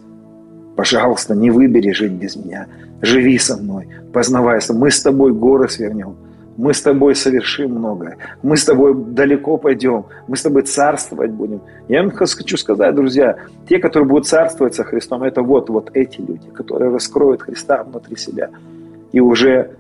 Пожалуйста, 0.77 1.35
не 1.35 1.51
выбери 1.51 1.93
жить 1.93 2.13
без 2.13 2.37
меня. 2.37 2.67
Живи 3.03 3.39
со 3.39 3.57
мной, 3.57 3.89
познавайся. 4.13 4.73
Мы 4.73 4.91
с 4.91 5.03
тобой 5.03 5.33
горы 5.33 5.69
свернем. 5.69 6.17
Мы 6.57 6.73
с 6.73 6.83
тобой 6.83 7.15
совершим 7.15 7.73
многое. 7.73 8.17
Мы 8.43 8.57
с 8.57 8.65
тобой 8.65 8.95
далеко 8.95 9.57
пойдем. 9.57 10.05
Мы 10.29 10.37
с 10.37 10.43
тобой 10.43 10.63
царствовать 10.63 11.31
будем. 11.31 11.61
Я 11.89 12.03
вам 12.03 12.11
хочу 12.13 12.57
сказать, 12.57 12.95
друзья, 12.95 13.37
те, 13.69 13.79
которые 13.79 14.09
будут 14.09 14.27
царствовать 14.27 14.75
со 14.75 14.85
Христом, 14.85 15.23
это 15.23 15.43
вот, 15.43 15.69
вот 15.69 15.91
эти 15.95 16.21
люди, 16.21 16.49
которые 16.53 16.93
раскроют 16.93 17.43
Христа 17.43 17.83
внутри 17.83 18.17
себя. 18.17 18.51
И 19.13 19.21
уже 19.21 19.71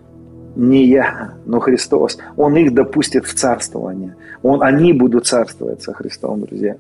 не 0.56 0.86
я, 0.86 1.34
но 1.46 1.60
Христос. 1.60 2.18
Он 2.36 2.56
их 2.56 2.74
допустит 2.74 3.24
в 3.24 3.34
царствование. 3.34 4.16
Он, 4.42 4.62
они 4.62 4.92
будут 4.92 5.26
царствовать 5.26 5.82
со 5.82 5.92
Христом, 5.92 6.42
друзья. 6.42 6.76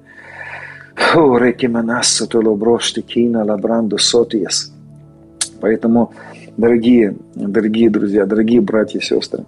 Поэтому, 5.60 6.12
дорогие, 6.56 7.16
дорогие 7.34 7.90
друзья, 7.90 8.26
дорогие 8.26 8.60
братья 8.60 8.98
и 8.98 9.02
сестры, 9.02 9.44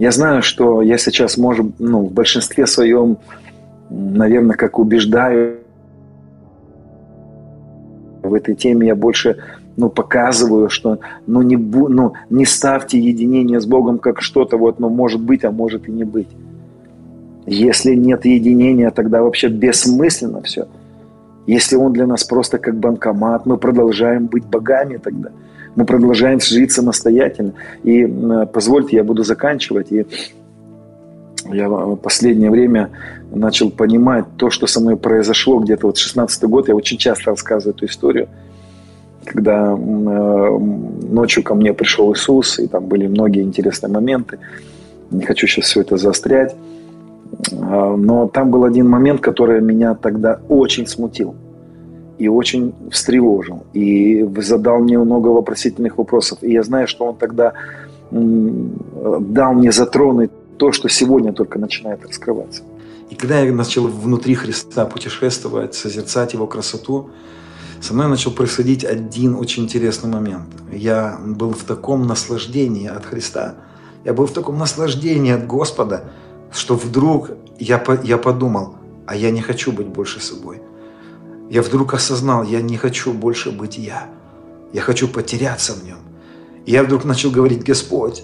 Я 0.00 0.12
знаю, 0.12 0.40
что 0.40 0.80
я 0.80 0.96
сейчас, 0.96 1.36
может, 1.36 1.78
ну, 1.78 2.06
в 2.06 2.12
большинстве 2.12 2.66
своем, 2.66 3.18
наверное, 3.90 4.56
как 4.56 4.78
убеждаю 4.78 5.58
в 8.22 8.32
этой 8.32 8.54
теме, 8.54 8.86
я 8.86 8.94
больше 8.94 9.36
ну, 9.76 9.90
показываю, 9.90 10.70
что 10.70 11.00
ну, 11.26 11.42
не, 11.42 11.56
бу, 11.56 11.88
ну, 11.88 12.14
не 12.30 12.46
ставьте 12.46 12.98
единение 12.98 13.60
с 13.60 13.66
Богом 13.66 13.98
как 13.98 14.22
что-то, 14.22 14.56
вот, 14.56 14.80
ну, 14.80 14.88
может 14.88 15.20
быть, 15.20 15.44
а 15.44 15.50
может 15.50 15.86
и 15.86 15.92
не 15.92 16.04
быть. 16.04 16.28
Если 17.44 17.94
нет 17.94 18.24
единения, 18.24 18.90
тогда 18.90 19.22
вообще 19.22 19.48
бессмысленно 19.48 20.40
все. 20.40 20.66
Если 21.46 21.76
Он 21.76 21.92
для 21.92 22.06
нас 22.06 22.24
просто 22.24 22.56
как 22.56 22.74
банкомат, 22.78 23.44
мы 23.44 23.58
продолжаем 23.58 24.28
быть 24.28 24.46
богами 24.46 24.96
тогда. 24.96 25.28
Мы 25.76 25.84
продолжаем 25.84 26.40
жить 26.40 26.72
самостоятельно. 26.72 27.52
И 27.84 28.06
позвольте, 28.52 28.96
я 28.96 29.04
буду 29.04 29.24
заканчивать. 29.24 29.92
И 29.92 30.06
я 31.52 31.68
в 31.68 31.96
последнее 31.96 32.50
время 32.50 32.90
начал 33.32 33.70
понимать 33.70 34.24
то, 34.36 34.50
что 34.50 34.66
со 34.66 34.80
мной 34.80 34.96
произошло 34.96 35.60
где-то 35.60 35.86
вот 35.86 35.96
16 35.96 36.44
год. 36.44 36.68
Я 36.68 36.74
очень 36.74 36.98
часто 36.98 37.30
рассказываю 37.30 37.74
эту 37.74 37.86
историю 37.86 38.28
когда 39.24 39.76
э, 39.76 40.58
ночью 40.58 41.42
ко 41.42 41.54
мне 41.54 41.72
пришел 41.72 42.12
Иисус, 42.12 42.58
и 42.58 42.66
там 42.66 42.86
были 42.86 43.06
многие 43.06 43.42
интересные 43.42 43.92
моменты. 43.92 44.38
Не 45.10 45.24
хочу 45.24 45.46
сейчас 45.46 45.66
все 45.66 45.82
это 45.82 45.96
заострять. 45.96 46.56
А, 47.52 47.96
но 47.96 48.28
там 48.28 48.50
был 48.50 48.64
один 48.64 48.88
момент, 48.88 49.20
который 49.20 49.60
меня 49.60 49.94
тогда 49.94 50.40
очень 50.48 50.86
смутил 50.86 51.34
и 52.20 52.28
очень 52.28 52.74
встревожил. 52.90 53.64
И 53.72 54.28
задал 54.36 54.80
мне 54.80 54.98
много 54.98 55.28
вопросительных 55.28 55.96
вопросов. 55.96 56.38
И 56.42 56.52
я 56.52 56.62
знаю, 56.62 56.86
что 56.86 57.06
он 57.06 57.16
тогда 57.16 57.54
дал 58.10 59.54
мне 59.54 59.72
затронуть 59.72 60.30
то, 60.58 60.72
что 60.72 60.88
сегодня 60.88 61.32
только 61.32 61.58
начинает 61.58 62.04
раскрываться. 62.06 62.62
И 63.08 63.14
когда 63.14 63.40
я 63.40 63.52
начал 63.52 63.86
внутри 63.86 64.34
Христа 64.34 64.84
путешествовать, 64.84 65.74
созерцать 65.74 66.34
Его 66.34 66.46
красоту, 66.46 67.08
со 67.80 67.94
мной 67.94 68.08
начал 68.08 68.32
происходить 68.32 68.84
один 68.84 69.34
очень 69.34 69.64
интересный 69.64 70.10
момент. 70.10 70.48
Я 70.70 71.18
был 71.24 71.52
в 71.52 71.64
таком 71.64 72.06
наслаждении 72.06 72.86
от 72.86 73.06
Христа, 73.06 73.54
я 74.04 74.12
был 74.12 74.26
в 74.26 74.32
таком 74.32 74.58
наслаждении 74.58 75.32
от 75.32 75.46
Господа, 75.46 76.10
что 76.52 76.74
вдруг 76.74 77.30
я, 77.58 77.82
я 78.04 78.18
подумал, 78.18 78.74
а 79.06 79.16
я 79.16 79.30
не 79.30 79.40
хочу 79.40 79.72
быть 79.72 79.86
больше 79.86 80.20
собой. 80.20 80.60
Я 81.50 81.62
вдруг 81.62 81.94
осознал, 81.94 82.44
я 82.44 82.62
не 82.62 82.76
хочу 82.76 83.12
больше 83.12 83.50
быть 83.50 83.76
я. 83.76 84.06
Я 84.72 84.82
хочу 84.82 85.08
потеряться 85.08 85.72
в 85.72 85.84
нем. 85.84 85.98
И 86.64 86.70
я 86.70 86.84
вдруг 86.84 87.04
начал 87.04 87.32
говорить, 87.32 87.64
Господь, 87.64 88.22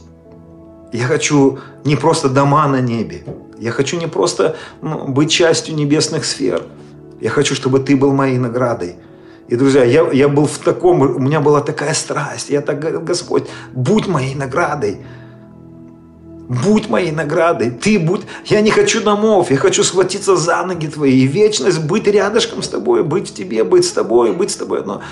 я 0.93 1.07
хочу 1.07 1.59
не 1.85 1.97
просто 1.97 2.29
дома 2.29 2.69
на 2.69 2.81
небе. 2.81 3.25
Я 3.59 3.73
хочу 3.73 3.99
не 3.99 4.07
просто 4.07 4.57
ну, 4.81 5.09
быть 5.09 5.33
частью 5.33 5.75
небесных 5.75 6.25
сфер. 6.25 6.63
Я 7.21 7.31
хочу, 7.31 7.57
чтобы 7.57 7.81
Ты 7.81 7.97
был 7.97 8.13
моей 8.13 8.39
наградой. 8.39 8.95
И, 9.49 9.57
друзья, 9.57 9.83
я, 9.83 10.09
я 10.13 10.29
был 10.29 10.47
в 10.47 10.59
таком, 10.59 11.01
у 11.01 11.19
меня 11.19 11.41
была 11.41 11.61
такая 11.61 11.95
страсть. 11.95 12.51
Я 12.51 12.61
так 12.61 12.79
говорил, 12.79 13.01
Господь, 13.01 13.49
будь 13.73 14.07
моей 14.07 14.37
наградой. 14.37 14.99
Будь 16.49 16.89
моей 16.89 17.11
наградой. 17.11 17.71
Ты 17.71 17.99
будь... 17.99 18.23
Я 18.45 18.61
не 18.61 18.71
хочу 18.71 19.03
домов. 19.03 19.51
Я 19.51 19.57
хочу 19.57 19.83
схватиться 19.83 20.37
за 20.37 20.65
ноги 20.65 20.87
твои. 20.87 21.21
И 21.21 21.27
вечность 21.27 21.81
быть 21.81 22.07
рядышком 22.07 22.63
с 22.63 22.69
тобой, 22.69 23.03
быть 23.03 23.31
в 23.31 23.35
тебе, 23.35 23.65
быть 23.65 23.85
с 23.85 23.93
тобой, 23.93 24.33
быть 24.33 24.51
с 24.51 24.57
тобой. 24.57 24.85
Но... 24.85 25.03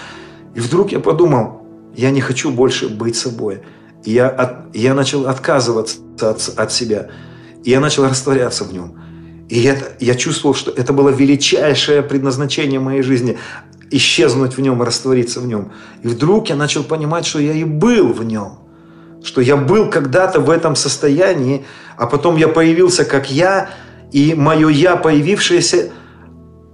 И 0.55 0.61
вдруг 0.61 0.93
я 0.93 1.01
подумал, 1.01 1.67
я 1.97 2.11
не 2.11 2.21
хочу 2.21 2.51
больше 2.51 2.89
быть 2.89 3.17
собой. 3.17 3.63
И 4.05 4.13
я, 4.13 4.29
от... 4.29 4.75
я 4.77 4.95
начал 4.95 5.27
отказываться 5.27 5.99
от, 6.21 6.53
от 6.57 6.73
себя. 6.73 7.09
И 7.65 7.71
я 7.71 7.81
начал 7.81 8.05
растворяться 8.05 8.65
в 8.65 8.73
нем. 8.73 9.01
И 9.49 9.63
это, 9.65 9.93
я 10.01 10.15
чувствовал, 10.15 10.55
что 10.55 10.71
это 10.71 10.93
было 10.93 11.11
величайшее 11.11 12.03
предназначение 12.03 12.81
моей 12.81 13.03
жизни 13.03 13.39
исчезнуть 13.91 14.57
в 14.57 14.61
нем 14.61 14.83
раствориться 14.83 15.41
в 15.41 15.47
нем. 15.47 15.73
И 16.03 16.09
вдруг 16.09 16.49
я 16.49 16.57
начал 16.57 16.85
понимать, 16.85 17.27
что 17.27 17.41
я 17.41 17.53
и 17.53 17.65
был 17.65 18.13
в 18.13 18.25
нем. 18.25 18.59
Что 19.25 19.41
я 19.41 19.57
был 19.57 19.91
когда-то 19.91 20.39
в 20.39 20.51
этом 20.51 20.77
состоянии, 20.77 21.65
а 21.97 22.07
потом 22.07 22.37
я 22.37 22.47
появился 22.47 23.05
как 23.05 23.31
я, 23.31 23.71
и 24.13 24.35
мое 24.35 24.69
«я», 24.69 24.97
появившееся, 24.97 25.91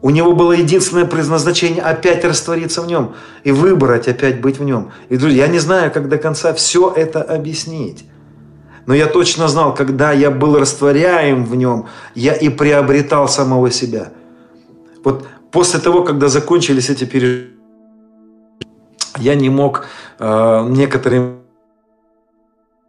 у 0.02 0.10
него 0.10 0.32
было 0.32 0.52
единственное 0.52 1.04
предназначение 1.04 1.82
опять 1.82 2.24
раствориться 2.24 2.82
в 2.82 2.86
нем 2.86 3.14
и 3.44 3.52
выбрать 3.52 4.08
опять 4.08 4.40
быть 4.40 4.58
в 4.58 4.64
нем. 4.64 4.90
И, 5.10 5.16
друзья, 5.16 5.44
я 5.44 5.52
не 5.52 5.58
знаю, 5.58 5.92
как 5.92 6.08
до 6.08 6.18
конца 6.18 6.52
все 6.52 6.92
это 6.94 7.22
объяснить. 7.22 8.04
Но 8.86 8.94
я 8.94 9.06
точно 9.06 9.46
знал, 9.46 9.74
когда 9.74 10.10
я 10.12 10.30
был 10.30 10.58
растворяем 10.58 11.44
в 11.44 11.54
нем, 11.54 11.86
я 12.14 12.32
и 12.32 12.48
приобретал 12.48 13.28
самого 13.28 13.70
себя. 13.70 14.08
Вот 15.04 15.28
после 15.52 15.80
того, 15.80 16.02
когда 16.02 16.28
закончились 16.28 16.90
эти 16.90 17.04
переживания, 17.04 17.50
я 19.18 19.34
не 19.34 19.50
мог 19.50 19.86
э, 20.18 20.66
некоторым 20.70 21.39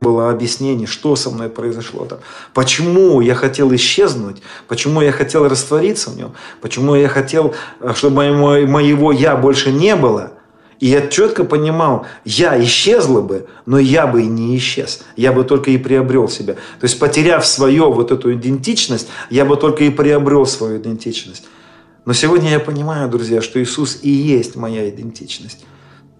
было 0.01 0.31
объяснение, 0.31 0.87
что 0.87 1.15
со 1.15 1.29
мной 1.29 1.47
произошло 1.47 2.05
там, 2.05 2.19
почему 2.55 3.21
я 3.21 3.35
хотел 3.35 3.73
исчезнуть, 3.75 4.41
почему 4.67 5.01
я 5.01 5.11
хотел 5.11 5.47
раствориться 5.47 6.09
в 6.09 6.17
нем, 6.17 6.33
почему 6.59 6.95
я 6.95 7.07
хотел, 7.07 7.53
э, 7.79 7.93
чтобы 7.95 8.31
моего, 8.33 9.11
я 9.11 9.35
больше 9.35 9.71
не 9.71 9.95
было. 9.95 10.31
И 10.79 10.87
я 10.87 11.07
четко 11.07 11.43
понимал, 11.43 12.07
я 12.25 12.59
исчезла 12.63 13.21
бы, 13.21 13.45
но 13.67 13.77
я 13.77 14.07
бы 14.07 14.23
и 14.23 14.25
не 14.25 14.57
исчез. 14.57 15.03
Я 15.15 15.31
бы 15.31 15.43
только 15.43 15.69
и 15.69 15.77
приобрел 15.77 16.27
себя. 16.27 16.55
То 16.55 16.85
есть, 16.85 16.97
потеряв 16.97 17.45
свою 17.45 17.93
вот 17.93 18.11
эту 18.11 18.33
идентичность, 18.33 19.07
я 19.29 19.45
бы 19.45 19.55
только 19.57 19.83
и 19.83 19.91
приобрел 19.91 20.47
свою 20.47 20.79
идентичность. 20.79 21.43
Но 22.05 22.13
сегодня 22.13 22.49
я 22.49 22.59
понимаю, 22.59 23.07
друзья, 23.09 23.41
что 23.43 23.61
Иисус 23.61 23.99
и 24.01 24.09
есть 24.09 24.55
моя 24.55 24.89
идентичность. 24.89 25.63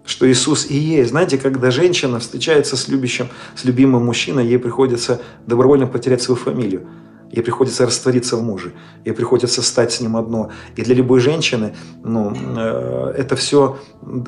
Что 0.06 0.30
Иисус 0.30 0.70
и 0.70 0.76
есть. 0.76 1.12
Знаете, 1.12 1.38
когда 1.38 1.72
женщина 1.72 2.20
встречается 2.20 2.76
с 2.76 2.88
любящим, 2.88 3.28
с 3.56 3.64
любимым 3.66 4.06
мужчиной, 4.06 4.48
ей 4.48 4.58
приходится 4.58 5.22
добровольно 5.46 5.88
потерять 5.88 6.22
свою 6.22 6.40
фамилию. 6.40 6.88
Ей 7.32 7.44
приходится 7.44 7.86
раствориться 7.86 8.36
в 8.36 8.44
муже, 8.44 8.74
ей 9.06 9.14
приходится 9.14 9.62
стать 9.62 9.94
с 9.94 10.02
ним 10.02 10.18
одно. 10.18 10.50
И 10.76 10.82
для 10.82 10.96
любой 10.96 11.22
женщины 11.22 11.74
ну, 12.04 12.34
э, 12.36 13.14
это 13.18 13.36
все 13.36 13.78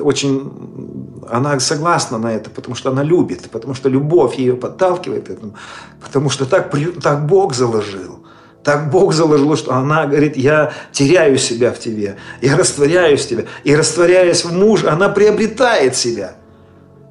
очень... 0.00 1.20
Она 1.28 1.60
согласна 1.60 2.18
на 2.18 2.32
это, 2.32 2.48
потому 2.48 2.74
что 2.74 2.90
она 2.90 3.02
любит, 3.02 3.50
потому 3.50 3.74
что 3.74 3.90
любовь 3.90 4.38
ее 4.38 4.54
подталкивает 4.54 5.28
этому, 5.28 5.54
потому 6.00 6.30
что 6.30 6.46
так, 6.46 6.74
так 7.02 7.26
Бог 7.26 7.54
заложил. 7.54 8.24
Так 8.64 8.90
Бог 8.90 9.12
заложил, 9.12 9.56
что 9.56 9.74
она 9.74 10.06
говорит, 10.06 10.36
я 10.38 10.72
теряю 10.90 11.36
себя 11.36 11.70
в 11.70 11.78
тебе, 11.78 12.16
я 12.40 12.56
растворяюсь 12.56 13.24
в 13.24 13.28
тебе. 13.28 13.44
И 13.62 13.76
растворяясь 13.76 14.44
в 14.44 14.52
муж, 14.52 14.84
она 14.84 15.10
приобретает 15.10 15.94
себя. 15.96 16.34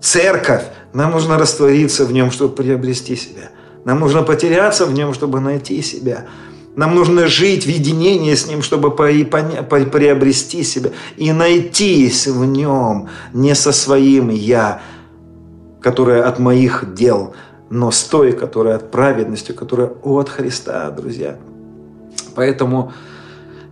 Церковь, 0.02 0.64
нам 0.94 1.12
нужно 1.12 1.38
раствориться 1.38 2.06
в 2.06 2.12
нем, 2.12 2.32
чтобы 2.32 2.56
приобрести 2.56 3.16
себя. 3.16 3.52
Нам 3.86 4.00
нужно 4.00 4.24
потеряться 4.24 4.86
в 4.86 4.94
нем, 4.94 5.14
чтобы 5.14 5.40
найти 5.40 5.82
себя. 5.84 6.26
Нам 6.76 6.96
нужно 6.96 7.28
жить 7.28 7.66
в 7.66 7.70
единении 7.70 8.34
с 8.34 8.48
Ним, 8.48 8.64
чтобы 8.64 8.90
приобрести 8.90 10.64
себя 10.64 10.90
и 11.18 11.32
найтись 11.32 12.26
в 12.26 12.46
Нем, 12.46 13.10
не 13.32 13.54
со 13.54 13.72
своим 13.72 14.30
«я», 14.30 14.82
которое 15.82 16.24
от 16.24 16.40
моих 16.40 16.96
дел, 16.96 17.36
но 17.74 17.90
с 17.90 18.04
той, 18.04 18.34
которая 18.34 18.76
от 18.76 18.92
праведности, 18.92 19.52
которая 19.52 19.88
от 20.04 20.30
Христа, 20.30 20.92
друзья. 20.92 21.40
Поэтому 22.36 22.94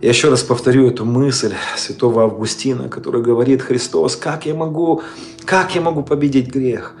я 0.00 0.08
еще 0.08 0.28
раз 0.28 0.42
повторю 0.42 0.88
эту 0.88 1.04
мысль 1.04 1.54
святого 1.76 2.24
Августина, 2.24 2.88
который 2.88 3.22
говорит, 3.22 3.62
Христос, 3.62 4.16
как 4.16 4.44
я 4.44 4.54
могу, 4.54 5.02
как 5.44 5.76
я 5.76 5.80
могу 5.80 6.02
победить 6.02 6.52
грех? 6.52 6.96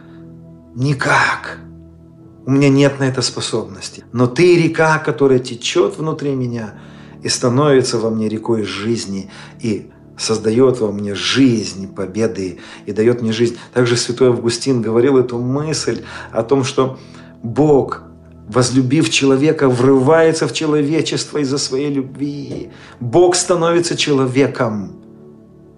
Никак. 0.76 1.58
У 2.46 2.52
меня 2.52 2.68
нет 2.68 3.00
на 3.00 3.04
это 3.04 3.20
способности. 3.20 4.04
Но 4.12 4.28
ты 4.28 4.56
река, 4.62 4.98
которая 4.98 5.40
течет 5.40 5.98
внутри 5.98 6.36
меня 6.36 6.74
и 7.24 7.28
становится 7.28 7.98
во 7.98 8.10
мне 8.10 8.28
рекой 8.28 8.62
жизни 8.62 9.28
и 9.60 9.90
создает 10.18 10.80
во 10.80 10.92
мне 10.92 11.14
жизнь 11.14 11.92
победы 11.92 12.58
и 12.86 12.92
дает 12.92 13.22
мне 13.22 13.32
жизнь. 13.32 13.56
Также 13.72 13.96
святой 13.96 14.28
Августин 14.28 14.82
говорил 14.82 15.18
эту 15.18 15.38
мысль 15.38 16.02
о 16.30 16.42
том, 16.42 16.64
что 16.64 16.98
Бог, 17.42 18.02
возлюбив 18.48 19.10
человека, 19.10 19.68
врывается 19.68 20.46
в 20.46 20.52
человечество 20.52 21.38
из-за 21.38 21.58
своей 21.58 21.90
любви. 21.90 22.70
Бог 23.00 23.34
становится 23.34 23.96
человеком, 23.96 24.92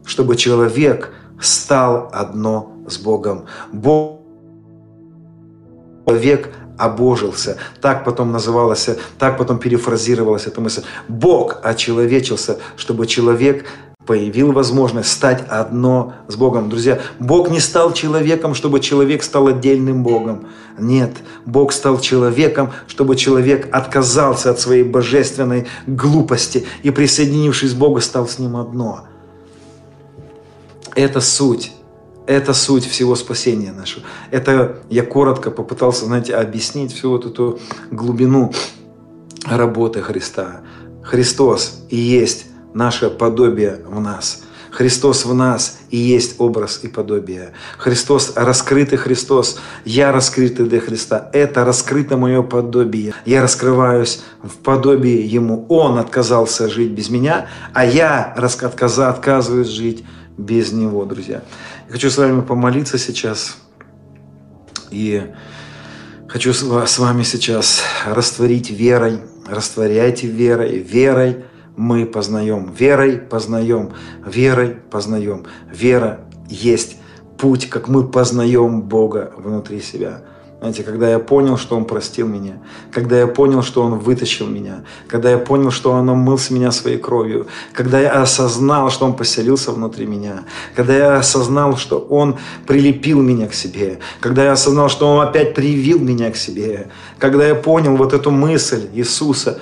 чтобы 0.05 0.36
человек 0.36 1.12
стал 1.40 2.11
одно 2.12 2.73
с 2.86 2.98
Богом. 2.98 3.47
Бог 3.73 4.20
человек 6.06 6.51
обожился. 6.78 7.56
Так 7.81 8.05
потом 8.05 8.32
называлось, 8.32 8.89
так 9.19 9.39
потом 9.39 9.59
перефразировалась 9.59 10.47
эта 10.47 10.61
мысль. 10.61 10.82
Бог 11.09 11.61
очеловечился, 11.62 12.59
чтобы 12.77 13.06
человек 13.06 13.65
появил 14.06 14.52
возможность 14.52 15.10
стать 15.10 15.44
одно 15.48 16.14
с 16.28 16.36
Богом. 16.36 16.68
Друзья, 16.68 17.01
Бог 17.18 17.51
не 17.51 17.60
стал 17.60 17.93
человеком, 17.93 18.55
чтобы 18.55 18.81
человек 18.81 19.22
стал 19.22 19.48
отдельным 19.48 20.02
Богом. 20.02 20.47
Нет, 20.78 21.12
Бог 21.47 21.72
стал 21.72 22.01
человеком, 22.01 22.72
чтобы 22.86 23.16
человек 23.16 23.68
отказался 23.72 24.51
от 24.51 24.60
своей 24.60 24.82
божественной 24.82 25.66
глупости 25.86 26.66
и, 26.82 26.90
присоединившись 26.90 27.72
к 27.72 27.76
Богу, 27.76 28.01
стал 28.01 28.28
с 28.28 28.39
ним 28.39 28.56
одно. 28.56 29.06
Это 30.94 31.20
суть. 31.20 31.72
Это 32.26 32.55
суть 32.55 32.86
всего 32.86 33.16
спасения 33.16 33.72
нашего. 33.72 34.05
Это 34.31 34.78
я 34.89 35.02
коротко 35.02 35.51
попытался, 35.51 36.06
знаете, 36.06 36.35
объяснить 36.35 36.93
всю 36.93 37.10
вот 37.10 37.26
эту 37.26 37.59
глубину 37.90 38.52
работы 39.44 40.01
Христа. 40.01 40.62
Христос 41.02 41.85
и 41.90 41.97
есть 41.97 42.47
наше 42.74 43.09
подобие 43.09 43.80
в 43.86 44.01
нас. 44.01 44.42
Христос 44.74 45.24
в 45.24 45.32
нас 45.32 45.78
и 45.90 45.96
есть 45.96 46.34
образ 46.38 46.80
и 46.82 46.88
подобие. 46.88 47.52
Христос, 47.78 48.32
раскрытый 48.34 48.98
Христос, 48.98 49.60
я 49.84 50.10
раскрытый 50.10 50.66
для 50.66 50.80
Христа. 50.80 51.30
Это 51.32 51.64
раскрыто 51.64 52.16
мое 52.16 52.42
подобие. 52.42 53.14
Я 53.24 53.42
раскрываюсь 53.42 54.22
в 54.42 54.56
подобии 54.56 55.22
Ему. 55.22 55.64
Он 55.68 55.98
отказался 55.98 56.68
жить 56.68 56.90
без 56.90 57.09
меня, 57.09 57.46
а 57.72 57.84
я 57.86 58.24
отказа, 58.24 59.10
отказываюсь 59.10 59.68
жить 59.68 60.05
без 60.36 60.72
Него, 60.72 61.05
друзья. 61.05 61.44
Я 61.86 61.92
хочу 61.92 62.10
с 62.10 62.18
вами 62.18 62.40
помолиться 62.40 62.98
сейчас. 62.98 63.56
И 64.90 65.22
хочу 66.26 66.52
с 66.52 66.98
вами 66.98 67.22
сейчас 67.22 67.80
растворить 68.05 68.70
верой. 68.70 69.20
Растворяйте 69.46 70.26
верой, 70.26 70.78
верой 70.78 71.44
мы 71.76 72.06
познаем. 72.06 72.72
Верой 72.72 73.18
познаем, 73.18 73.92
верой 74.24 74.76
познаем. 74.90 75.44
Вера 75.70 76.20
есть 76.48 76.96
путь, 77.38 77.68
как 77.68 77.88
мы 77.88 78.06
познаем 78.06 78.82
Бога 78.82 79.32
внутри 79.36 79.80
себя. 79.80 80.22
Знаете, 80.64 80.82
когда 80.82 81.10
я 81.10 81.18
понял, 81.18 81.59
что 81.59 81.76
Он 81.76 81.84
простил 81.84 82.26
меня, 82.26 82.55
когда 82.90 83.18
я 83.18 83.26
понял, 83.26 83.60
что 83.60 83.82
Он 83.82 83.98
вытащил 83.98 84.46
меня, 84.46 84.84
когда 85.09 85.30
я 85.30 85.36
понял, 85.36 85.70
что 85.70 85.90
Он 85.90 86.09
омыл 86.09 86.38
с 86.38 86.48
меня 86.48 86.70
своей 86.70 86.96
кровью, 86.96 87.48
когда 87.74 88.01
я 88.01 88.22
осознал, 88.22 88.88
что 88.88 89.05
Он 89.05 89.14
поселился 89.14 89.72
внутри 89.72 90.06
меня, 90.06 90.44
когда 90.74 90.96
я 90.96 91.16
осознал, 91.16 91.76
что 91.76 91.98
Он 91.98 92.38
прилепил 92.66 93.20
меня 93.20 93.46
к 93.46 93.52
себе, 93.52 93.98
когда 94.20 94.44
я 94.44 94.52
осознал, 94.52 94.88
что 94.88 95.12
Он 95.12 95.20
опять 95.20 95.55
привил 95.55 95.98
меня 95.98 96.30
к 96.30 96.36
себе, 96.36 96.88
когда 97.18 97.46
я 97.46 97.55
понял 97.55 97.96
вот 97.96 98.14
эту 98.14 98.30
мысль 98.30 98.88
Иисуса, 98.94 99.60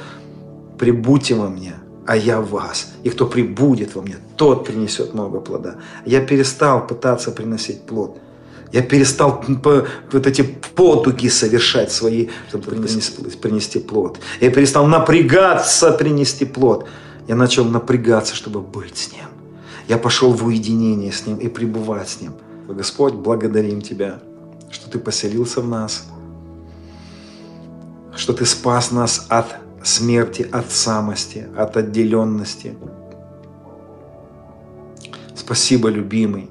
прибудьте 0.79 1.35
во 1.35 1.49
мне, 1.49 1.75
а 2.07 2.17
я 2.17 2.41
вас. 2.41 2.93
И 3.05 3.11
кто 3.11 3.27
прибудет 3.27 3.95
во 3.95 4.03
мне, 4.03 4.17
тот 4.37 4.65
принесет 4.67 5.15
много 5.15 5.41
плода. 5.41 5.77
Я 6.05 6.21
перестал 6.21 6.87
пытаться 6.87 7.31
приносить 7.31 7.83
плод. 7.83 8.19
Я 8.73 8.81
перестал 8.81 9.45
вот 10.13 10.27
эти 10.27 10.43
потуги 10.75 11.29
совершать 11.29 11.93
свои, 11.93 12.29
чтобы 12.49 12.65
принести, 12.65 13.23
принести 13.37 13.79
плод. 13.79 14.19
Я 14.41 14.51
перестал 14.51 14.87
напрягаться 14.87 15.93
принести 15.93 16.47
плод. 16.47 16.89
Я 17.29 17.37
начал 17.37 17.65
напрягаться, 17.67 18.35
чтобы 18.35 18.61
быть 18.61 18.97
с 18.97 19.13
Ним. 19.13 19.27
Я 19.89 19.99
пошел 19.99 20.33
в 20.33 20.47
уединение 20.47 21.13
с 21.13 21.27
Ним 21.27 21.37
и 21.37 21.49
пребывать 21.49 22.09
с 22.09 22.21
Ним. 22.21 22.33
Господь, 22.67 23.13
благодарим 23.13 23.83
Тебя, 23.83 24.21
что 24.71 24.91
Ты 24.91 24.99
поселился 24.99 25.61
в 25.61 25.69
нас, 25.69 26.07
что 28.17 28.33
Ты 28.33 28.47
спас 28.47 28.91
нас 28.91 29.27
от 29.29 29.57
смерти, 29.85 30.49
от 30.53 30.71
самости, 30.71 31.49
от 31.57 31.77
отделенности. 31.77 32.75
Спасибо, 35.35 35.89
любимый, 35.89 36.49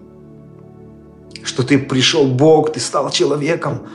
что 1.43 1.63
ты 1.63 1.79
пришел, 1.79 2.27
Бог, 2.27 2.73
ты 2.73 2.79
стал 2.79 3.09
человеком, 3.09 3.87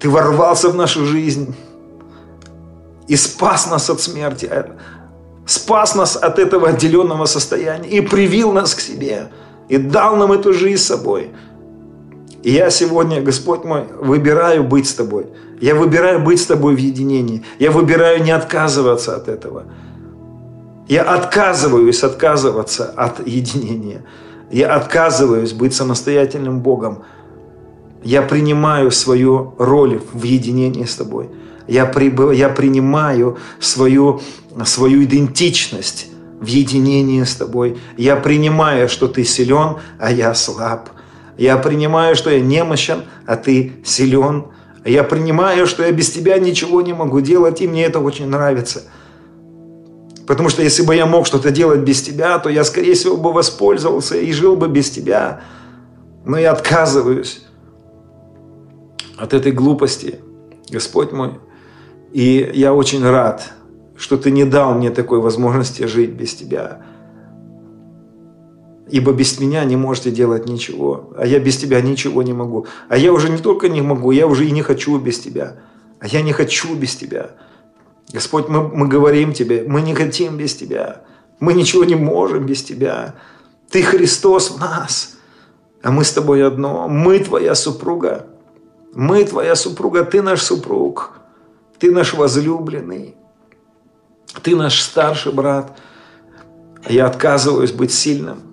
ты 0.00 0.08
ворвался 0.08 0.68
в 0.68 0.74
нашу 0.74 1.04
жизнь 1.04 1.54
и 3.08 3.16
спас 3.16 3.70
нас 3.70 3.90
от 3.90 4.00
смерти, 4.00 4.50
спас 5.46 5.94
нас 5.94 6.16
от 6.16 6.38
этого 6.38 6.68
отделенного 6.68 7.26
состояния 7.26 7.88
и 7.88 8.00
привил 8.00 8.52
нас 8.52 8.74
к 8.74 8.80
себе, 8.80 9.30
и 9.68 9.76
дал 9.76 10.16
нам 10.16 10.32
эту 10.32 10.52
жизнь 10.52 10.82
с 10.82 10.86
собой. 10.86 11.30
И 12.46 12.52
я 12.52 12.70
сегодня, 12.70 13.20
Господь 13.20 13.64
мой, 13.64 13.84
выбираю 14.00 14.62
быть 14.62 14.86
с 14.86 14.94
Тобой– 14.94 15.26
я 15.60 15.74
выбираю 15.74 16.20
быть 16.20 16.40
с 16.40 16.46
тобой 16.46 16.74
в 16.74 16.78
единении. 16.78 17.42
Я 17.58 17.70
выбираю 17.70 18.22
не 18.22 18.30
отказываться 18.30 19.16
от 19.16 19.28
этого. 19.28 19.64
Я 20.88 21.02
отказываюсь 21.02 22.04
отказываться 22.04 22.92
от 22.96 23.26
единения. 23.26 24.04
Я 24.50 24.74
отказываюсь 24.76 25.52
быть 25.52 25.74
самостоятельным 25.74 26.60
Богом. 26.60 27.02
Я 28.04 28.22
принимаю 28.22 28.90
свою 28.90 29.54
роль 29.58 30.00
в 30.12 30.22
единении 30.22 30.84
с 30.84 30.94
тобой. 30.94 31.30
Я, 31.66 31.86
прибыв, 31.86 32.32
я 32.32 32.48
принимаю 32.48 33.38
свою, 33.58 34.20
свою 34.64 35.02
идентичность 35.02 36.08
в 36.38 36.46
единении 36.46 37.24
с 37.24 37.34
тобой. 37.34 37.78
Я 37.96 38.14
принимаю, 38.14 38.88
что 38.88 39.08
ты 39.08 39.24
силен, 39.24 39.78
а 39.98 40.12
я 40.12 40.34
слаб. 40.34 40.90
Я 41.36 41.56
принимаю, 41.58 42.16
что 42.16 42.30
я 42.30 42.40
немощен, 42.40 43.04
а 43.26 43.36
ты 43.36 43.74
силен. 43.84 44.46
Я 44.84 45.04
принимаю, 45.04 45.66
что 45.66 45.82
я 45.82 45.92
без 45.92 46.10
тебя 46.10 46.38
ничего 46.38 46.80
не 46.80 46.92
могу 46.92 47.20
делать, 47.20 47.60
и 47.60 47.68
мне 47.68 47.84
это 47.84 47.98
очень 48.00 48.28
нравится. 48.28 48.82
Потому 50.26 50.48
что 50.48 50.62
если 50.62 50.82
бы 50.82 50.94
я 50.94 51.06
мог 51.06 51.26
что-то 51.26 51.50
делать 51.50 51.80
без 51.80 52.02
тебя, 52.02 52.38
то 52.38 52.48
я, 52.48 52.64
скорее 52.64 52.94
всего, 52.94 53.16
бы 53.16 53.32
воспользовался 53.32 54.16
и 54.16 54.32
жил 54.32 54.56
бы 54.56 54.68
без 54.68 54.90
тебя. 54.90 55.42
Но 56.24 56.38
я 56.38 56.52
отказываюсь 56.52 57.44
от 59.16 59.34
этой 59.34 59.52
глупости, 59.52 60.20
Господь 60.70 61.12
мой. 61.12 61.38
И 62.12 62.50
я 62.54 62.74
очень 62.74 63.04
рад, 63.04 63.52
что 63.96 64.16
Ты 64.16 64.30
не 64.30 64.44
дал 64.44 64.74
мне 64.74 64.90
такой 64.90 65.20
возможности 65.20 65.84
жить 65.84 66.10
без 66.10 66.34
Тебя. 66.34 66.82
Ибо 68.88 69.12
без 69.12 69.40
меня 69.40 69.64
не 69.64 69.76
можете 69.76 70.12
делать 70.12 70.48
ничего, 70.48 71.10
а 71.16 71.26
я 71.26 71.40
без 71.40 71.56
тебя 71.56 71.80
ничего 71.80 72.22
не 72.22 72.32
могу. 72.32 72.66
А 72.88 72.96
я 72.96 73.12
уже 73.12 73.28
не 73.28 73.38
только 73.38 73.68
не 73.68 73.82
могу, 73.82 74.12
я 74.12 74.28
уже 74.28 74.46
и 74.46 74.52
не 74.52 74.62
хочу 74.62 74.96
без 74.98 75.18
тебя. 75.18 75.56
А 75.98 76.06
я 76.06 76.22
не 76.22 76.32
хочу 76.32 76.74
без 76.76 76.94
тебя. 76.94 77.32
Господь, 78.12 78.48
мы, 78.48 78.68
мы 78.68 78.86
говорим 78.86 79.32
тебе, 79.32 79.64
мы 79.66 79.80
не 79.82 79.94
хотим 79.94 80.36
без 80.36 80.54
тебя. 80.54 81.02
Мы 81.40 81.54
ничего 81.54 81.84
не 81.84 81.96
можем 81.96 82.46
без 82.46 82.62
тебя. 82.62 83.16
Ты 83.70 83.82
Христос 83.82 84.52
в 84.52 84.60
нас, 84.60 85.16
а 85.82 85.90
мы 85.90 86.04
с 86.04 86.12
тобой 86.12 86.46
одно. 86.46 86.86
Мы 86.88 87.18
твоя 87.18 87.56
супруга. 87.56 88.26
Мы 88.94 89.24
твоя 89.24 89.56
супруга, 89.56 90.04
ты 90.04 90.22
наш 90.22 90.42
супруг. 90.42 91.12
Ты 91.80 91.90
наш 91.90 92.14
возлюбленный. 92.14 93.16
Ты 94.42 94.54
наш 94.54 94.80
старший 94.80 95.32
брат. 95.32 95.76
Я 96.88 97.06
отказываюсь 97.06 97.72
быть 97.72 97.92
сильным. 97.92 98.45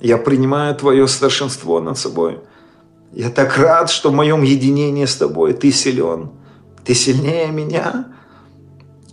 Я 0.00 0.16
принимаю 0.16 0.74
Твое 0.74 1.08
старшинство 1.08 1.80
над 1.80 1.98
собой. 1.98 2.38
Я 3.12 3.30
так 3.30 3.56
рад, 3.56 3.90
что 3.90 4.10
в 4.10 4.14
моем 4.14 4.42
единении 4.42 5.04
с 5.04 5.16
Тобой 5.16 5.54
Ты 5.54 5.72
силен. 5.72 6.30
Ты 6.84 6.94
сильнее 6.94 7.50
меня. 7.50 8.06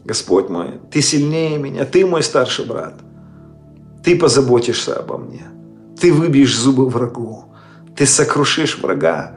Господь 0.04 0.50
мой, 0.50 0.80
Ты 0.92 1.02
сильнее 1.02 1.58
меня. 1.58 1.86
Ты 1.86 2.06
мой 2.06 2.22
старший 2.22 2.66
брат. 2.66 3.00
Ты 4.04 4.16
позаботишься 4.18 4.96
обо 4.96 5.18
мне. 5.18 5.48
Ты 6.00 6.14
выбьешь 6.14 6.56
зубы 6.56 6.88
врагу. 6.88 7.46
Ты 7.96 8.06
сокрушишь 8.06 8.78
врага 8.78 9.36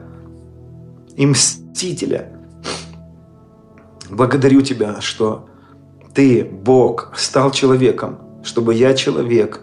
и 1.15 1.25
мстителя. 1.25 2.31
Благодарю 4.09 4.61
Тебя, 4.61 5.01
что 5.01 5.49
Ты, 6.13 6.43
Бог, 6.43 7.13
стал 7.15 7.51
человеком, 7.51 8.19
чтобы 8.43 8.75
я, 8.75 8.93
человек, 8.93 9.61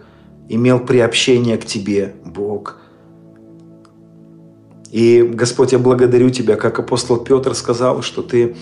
имел 0.49 0.81
приобщение 0.81 1.57
к 1.57 1.65
Тебе, 1.65 2.15
Бог. 2.25 2.79
И, 4.91 5.23
Господь, 5.23 5.73
я 5.73 5.79
благодарю 5.79 6.31
Тебя, 6.31 6.57
как 6.57 6.79
апостол 6.79 7.19
Петр 7.19 7.55
сказал, 7.55 8.03
что 8.03 8.23
Ты 8.23 8.57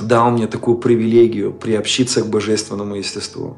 дал 0.00 0.30
мне 0.30 0.46
такую 0.46 0.78
привилегию 0.78 1.52
приобщиться 1.52 2.22
к 2.22 2.28
божественному 2.28 2.96
естеству, 2.96 3.56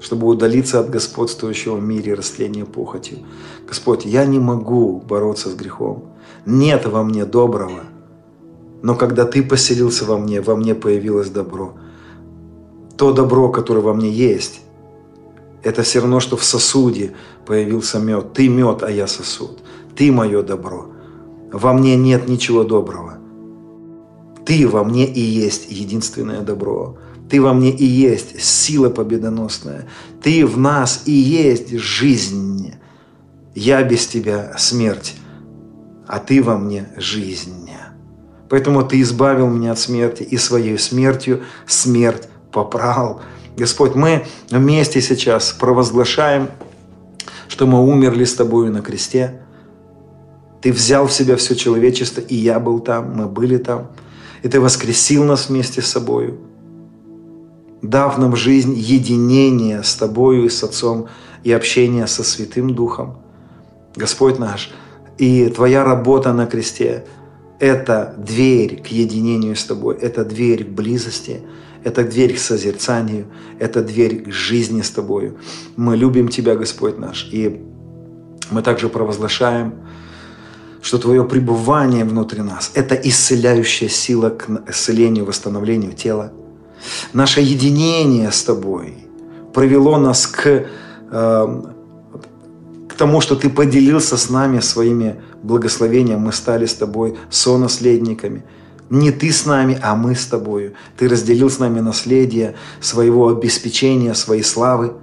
чтобы 0.00 0.26
удалиться 0.26 0.80
от 0.80 0.90
господствующего 0.90 1.76
в 1.76 1.82
мире 1.82 2.14
растления 2.14 2.64
похотью. 2.64 3.18
Господь, 3.66 4.04
я 4.04 4.26
не 4.26 4.38
могу 4.38 5.00
бороться 5.00 5.48
с 5.48 5.54
грехом. 5.54 6.04
Нет 6.44 6.86
во 6.86 7.02
мне 7.02 7.24
доброго. 7.24 7.84
Но 8.82 8.94
когда 8.94 9.24
Ты 9.24 9.42
поселился 9.42 10.04
во 10.04 10.18
мне, 10.18 10.40
во 10.40 10.54
мне 10.54 10.74
появилось 10.74 11.30
добро. 11.30 11.74
То 12.96 13.12
добро, 13.12 13.50
которое 13.50 13.80
во 13.80 13.94
мне 13.94 14.10
есть, 14.10 14.60
это 15.66 15.82
все 15.82 16.00
равно, 16.00 16.20
что 16.20 16.36
в 16.36 16.44
сосуде 16.44 17.12
появился 17.44 17.98
мед. 17.98 18.32
Ты 18.32 18.48
мед, 18.48 18.82
а 18.82 18.90
я 18.90 19.06
сосуд. 19.06 19.58
Ты 19.96 20.12
мое 20.12 20.42
добро. 20.42 20.92
Во 21.52 21.72
мне 21.72 21.96
нет 21.96 22.28
ничего 22.28 22.62
доброго. 22.64 23.18
Ты 24.44 24.68
во 24.68 24.84
мне 24.84 25.06
и 25.06 25.20
есть 25.20 25.66
единственное 25.68 26.42
добро. 26.42 26.98
Ты 27.28 27.42
во 27.42 27.52
мне 27.52 27.70
и 27.70 27.84
есть 27.84 28.40
сила 28.40 28.90
победоносная. 28.90 29.88
Ты 30.22 30.46
в 30.46 30.56
нас 30.56 31.02
и 31.06 31.12
есть 31.12 31.76
жизнь. 31.76 32.74
Я 33.54 33.82
без 33.82 34.06
тебя 34.06 34.54
смерть, 34.58 35.16
а 36.06 36.20
ты 36.20 36.42
во 36.42 36.56
мне 36.56 36.90
жизнь. 36.96 37.66
Поэтому 38.48 38.84
ты 38.84 39.00
избавил 39.00 39.48
меня 39.48 39.72
от 39.72 39.78
смерти 39.78 40.22
и 40.22 40.36
своей 40.36 40.78
смертью 40.78 41.42
смерть 41.66 42.28
попрал. 42.52 43.20
Господь, 43.56 43.94
мы 43.94 44.26
вместе 44.50 45.00
сейчас 45.00 45.52
провозглашаем, 45.52 46.48
что 47.48 47.66
мы 47.66 47.82
умерли 47.82 48.24
с 48.24 48.34
тобою 48.34 48.72
на 48.72 48.82
кресте. 48.82 49.40
Ты 50.60 50.72
взял 50.72 51.06
в 51.06 51.12
себя 51.12 51.36
все 51.36 51.54
человечество, 51.54 52.20
и 52.20 52.34
я 52.34 52.60
был 52.60 52.80
там, 52.80 53.14
мы 53.14 53.26
были 53.26 53.56
там. 53.56 53.88
И 54.42 54.48
ты 54.48 54.60
воскресил 54.60 55.24
нас 55.24 55.48
вместе 55.48 55.80
с 55.80 55.86
собою 55.86 56.38
дав 57.82 58.18
нам 58.18 58.36
жизнь 58.36 58.74
единения 58.74 59.82
с 59.82 59.94
Тобою 59.94 60.44
и 60.44 60.48
с 60.48 60.62
Отцом 60.62 61.08
и 61.44 61.52
общение 61.52 62.06
со 62.06 62.24
Святым 62.24 62.74
Духом. 62.74 63.18
Господь 63.94 64.38
наш, 64.38 64.70
и 65.18 65.48
Твоя 65.48 65.84
работа 65.84 66.32
на 66.32 66.46
кресте– 66.46 67.04
это 67.58 68.14
дверь 68.18 68.82
к 68.82 68.88
единению 68.88 69.56
с 69.56 69.64
Тобой, 69.64 69.96
это 69.96 70.24
дверь 70.24 70.64
к 70.64 70.68
близости, 70.68 71.42
это 71.86 72.04
дверь 72.04 72.34
к 72.34 72.38
созерцанию, 72.38 73.26
это 73.58 73.82
дверь 73.82 74.24
к 74.24 74.32
жизни 74.32 74.82
с 74.82 74.90
Тобою. 74.90 75.36
Мы 75.76 75.96
любим 75.96 76.28
Тебя, 76.28 76.54
Господь 76.54 76.98
наш, 76.98 77.28
и 77.32 77.62
мы 78.50 78.62
также 78.62 78.88
провозглашаем, 78.88 79.72
что 80.82 80.98
Твое 80.98 81.24
пребывание 81.24 82.04
внутри 82.04 82.42
нас– 82.42 82.70
это 82.74 82.94
исцеляющая 82.94 83.88
сила 83.88 84.30
к 84.30 84.48
исцелению, 84.68 85.24
восстановлению 85.24 85.92
тела– 85.92 86.32
Наше 87.12 87.40
единение 87.40 88.30
с 88.30 88.42
Тобой 88.42 88.94
привело 89.54 89.98
нас 89.98 90.26
к, 90.26 90.46
э, 90.46 91.62
к 92.88 92.94
тому, 92.94 93.20
что 93.20 93.36
Ты 93.36 93.48
поделился 93.50 94.16
с 94.16 94.30
нами 94.30 94.60
своими 94.60 95.16
благословениями. 95.42 96.20
Мы 96.20 96.32
стали 96.32 96.66
с 96.66 96.74
Тобой 96.74 97.16
сонаследниками. 97.30 98.44
Не 98.90 99.10
Ты 99.10 99.32
с 99.32 99.46
нами, 99.46 99.78
а 99.82 99.96
мы 99.96 100.14
с 100.14 100.26
Тобою. 100.26 100.74
Ты 100.96 101.08
разделил 101.08 101.50
с 101.50 101.58
нами 101.58 101.80
наследие 101.80 102.54
своего 102.80 103.28
обеспечения, 103.28 104.14
своей 104.14 104.42
славы. 104.42 104.94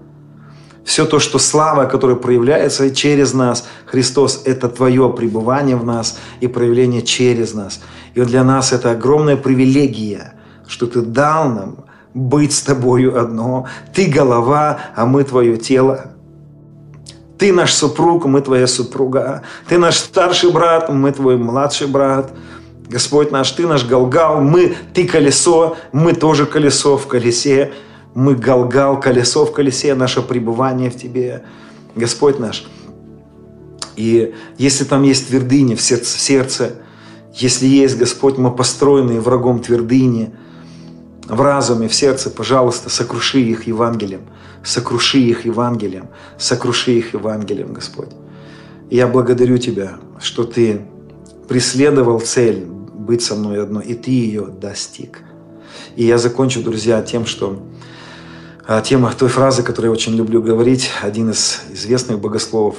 Все 0.85 1.05
то, 1.05 1.19
что 1.19 1.39
слава, 1.39 1.85
которая 1.85 2.17
проявляется 2.17 2.93
через 2.93 3.33
нас, 3.33 3.65
Христос, 3.85 4.41
это 4.45 4.69
Твое 4.69 5.09
пребывание 5.09 5.75
в 5.75 5.85
нас 5.85 6.17
и 6.41 6.47
проявление 6.47 7.01
через 7.01 7.53
нас. 7.53 7.81
И 8.15 8.21
для 8.21 8.43
нас 8.43 8.73
это 8.73 8.91
огромная 8.91 9.37
привилегия– 9.37 10.33
что 10.67 10.87
Ты 10.87 11.01
дал 11.01 11.49
нам 11.49 11.75
быть 12.13 12.53
с 12.53 12.61
Тобою 12.61 13.19
одно. 13.19 13.67
Ты 13.93 14.07
голова, 14.07 14.79
а 14.95 15.05
мы 15.05 15.23
Твое 15.23 15.57
тело. 15.57 16.11
Ты 17.37 17.51
наш 17.51 17.73
супруг, 17.73 18.25
мы 18.25 18.41
Твоя 18.41 18.67
супруга. 18.67 19.43
Ты 19.67 19.77
наш 19.77 19.97
старший 19.97 20.51
брат, 20.51 20.89
мы 20.89 21.11
Твой 21.11 21.37
младший 21.37 21.87
брат. 21.87 22.31
Господь 22.89 23.31
наш, 23.31 23.51
Ты 23.51 23.67
наш 23.67 23.85
Галгал, 23.85 24.41
мы, 24.41 24.75
Ты 24.93 25.07
колесо, 25.07 25.77
мы 25.91 26.13
тоже 26.13 26.45
колесо 26.45 26.97
в 26.97 27.07
колесе. 27.07 27.73
Мы 28.13 28.35
Галгал, 28.35 28.99
колесо 28.99 29.45
в 29.45 29.53
колесе, 29.53 29.95
наше 29.95 30.21
пребывание 30.21 30.89
в 30.89 30.95
Тебе. 30.95 31.43
Господь 31.95 32.39
наш. 32.39 32.65
И 33.95 34.33
если 34.57 34.83
там 34.83 35.03
есть 35.03 35.27
твердыни 35.27 35.75
в 35.75 35.81
сердце, 35.81 36.17
в 36.17 36.21
сердце 36.21 36.71
если 37.33 37.65
есть, 37.65 37.97
Господь, 37.97 38.37
мы 38.37 38.55
построенные 38.55 39.19
врагом 39.19 39.59
твердыни– 39.59 40.33
в 41.27 41.41
разуме, 41.41 41.87
в 41.87 41.93
сердце, 41.93 42.29
пожалуйста, 42.29 42.89
сокруши 42.89 43.39
их 43.39 43.67
Евангелием, 43.67 44.21
сокруши 44.63 45.19
их 45.19 45.45
Евангелием, 45.45 46.09
сокруши 46.37 46.91
их 46.91 47.13
Евангелием, 47.13 47.73
Господь. 47.73 48.09
И 48.89 48.97
я 48.97 49.07
благодарю 49.07 49.57
Тебя, 49.57 49.97
что 50.19 50.43
Ты 50.43 50.81
преследовал 51.47 52.19
цель 52.19 52.65
быть 52.65 53.21
со 53.21 53.35
мной 53.35 53.61
одно, 53.61 53.81
и 53.81 53.93
Ты 53.93 54.11
ее 54.11 54.45
достиг. 54.47 55.21
И 55.95 56.05
я 56.05 56.17
закончу, 56.17 56.61
друзья, 56.61 57.01
тем, 57.01 57.25
что 57.25 57.61
а, 58.65 58.81
тема 58.81 59.11
той 59.17 59.29
фразы, 59.29 59.63
которую 59.63 59.91
я 59.91 59.93
очень 59.93 60.15
люблю 60.15 60.41
говорить, 60.41 60.89
один 61.01 61.31
из 61.31 61.61
известных 61.71 62.19
богословов, 62.19 62.77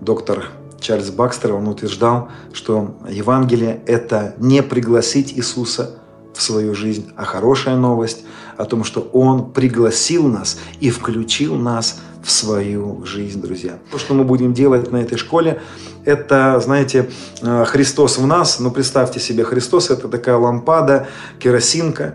доктор 0.00 0.46
Чарльз 0.80 1.10
Бакстер, 1.10 1.54
он 1.54 1.68
утверждал, 1.68 2.30
что 2.52 2.96
Евангелие– 3.08 3.82
это 3.86 4.34
не 4.38 4.62
пригласить 4.62 5.32
Иисуса– 5.36 5.98
в 6.34 6.42
свою 6.42 6.74
жизнь, 6.74 7.10
а 7.16 7.24
хорошая 7.24 7.76
новость 7.76 8.24
о 8.56 8.64
том, 8.64 8.84
что 8.84 9.00
Он 9.12 9.52
пригласил 9.52 10.26
нас 10.26 10.58
и 10.80 10.90
включил 10.90 11.56
нас 11.56 12.00
в 12.24 12.30
свою 12.30 13.04
жизнь, 13.04 13.40
друзья. 13.40 13.78
То, 13.90 13.98
что 13.98 14.14
мы 14.14 14.24
будем 14.24 14.54
делать 14.54 14.90
на 14.92 14.98
этой 14.98 15.18
школе, 15.18 15.60
это, 16.04 16.60
знаете, 16.60 17.10
э, 17.40 17.64
Христос 17.66 18.18
в 18.18 18.26
нас. 18.26 18.60
Ну, 18.60 18.70
представьте 18.70 19.20
себе, 19.20 19.44
Христос– 19.44 19.90
это 19.90 20.08
такая 20.08 20.36
лампада, 20.36 21.08
керосинка. 21.38 22.14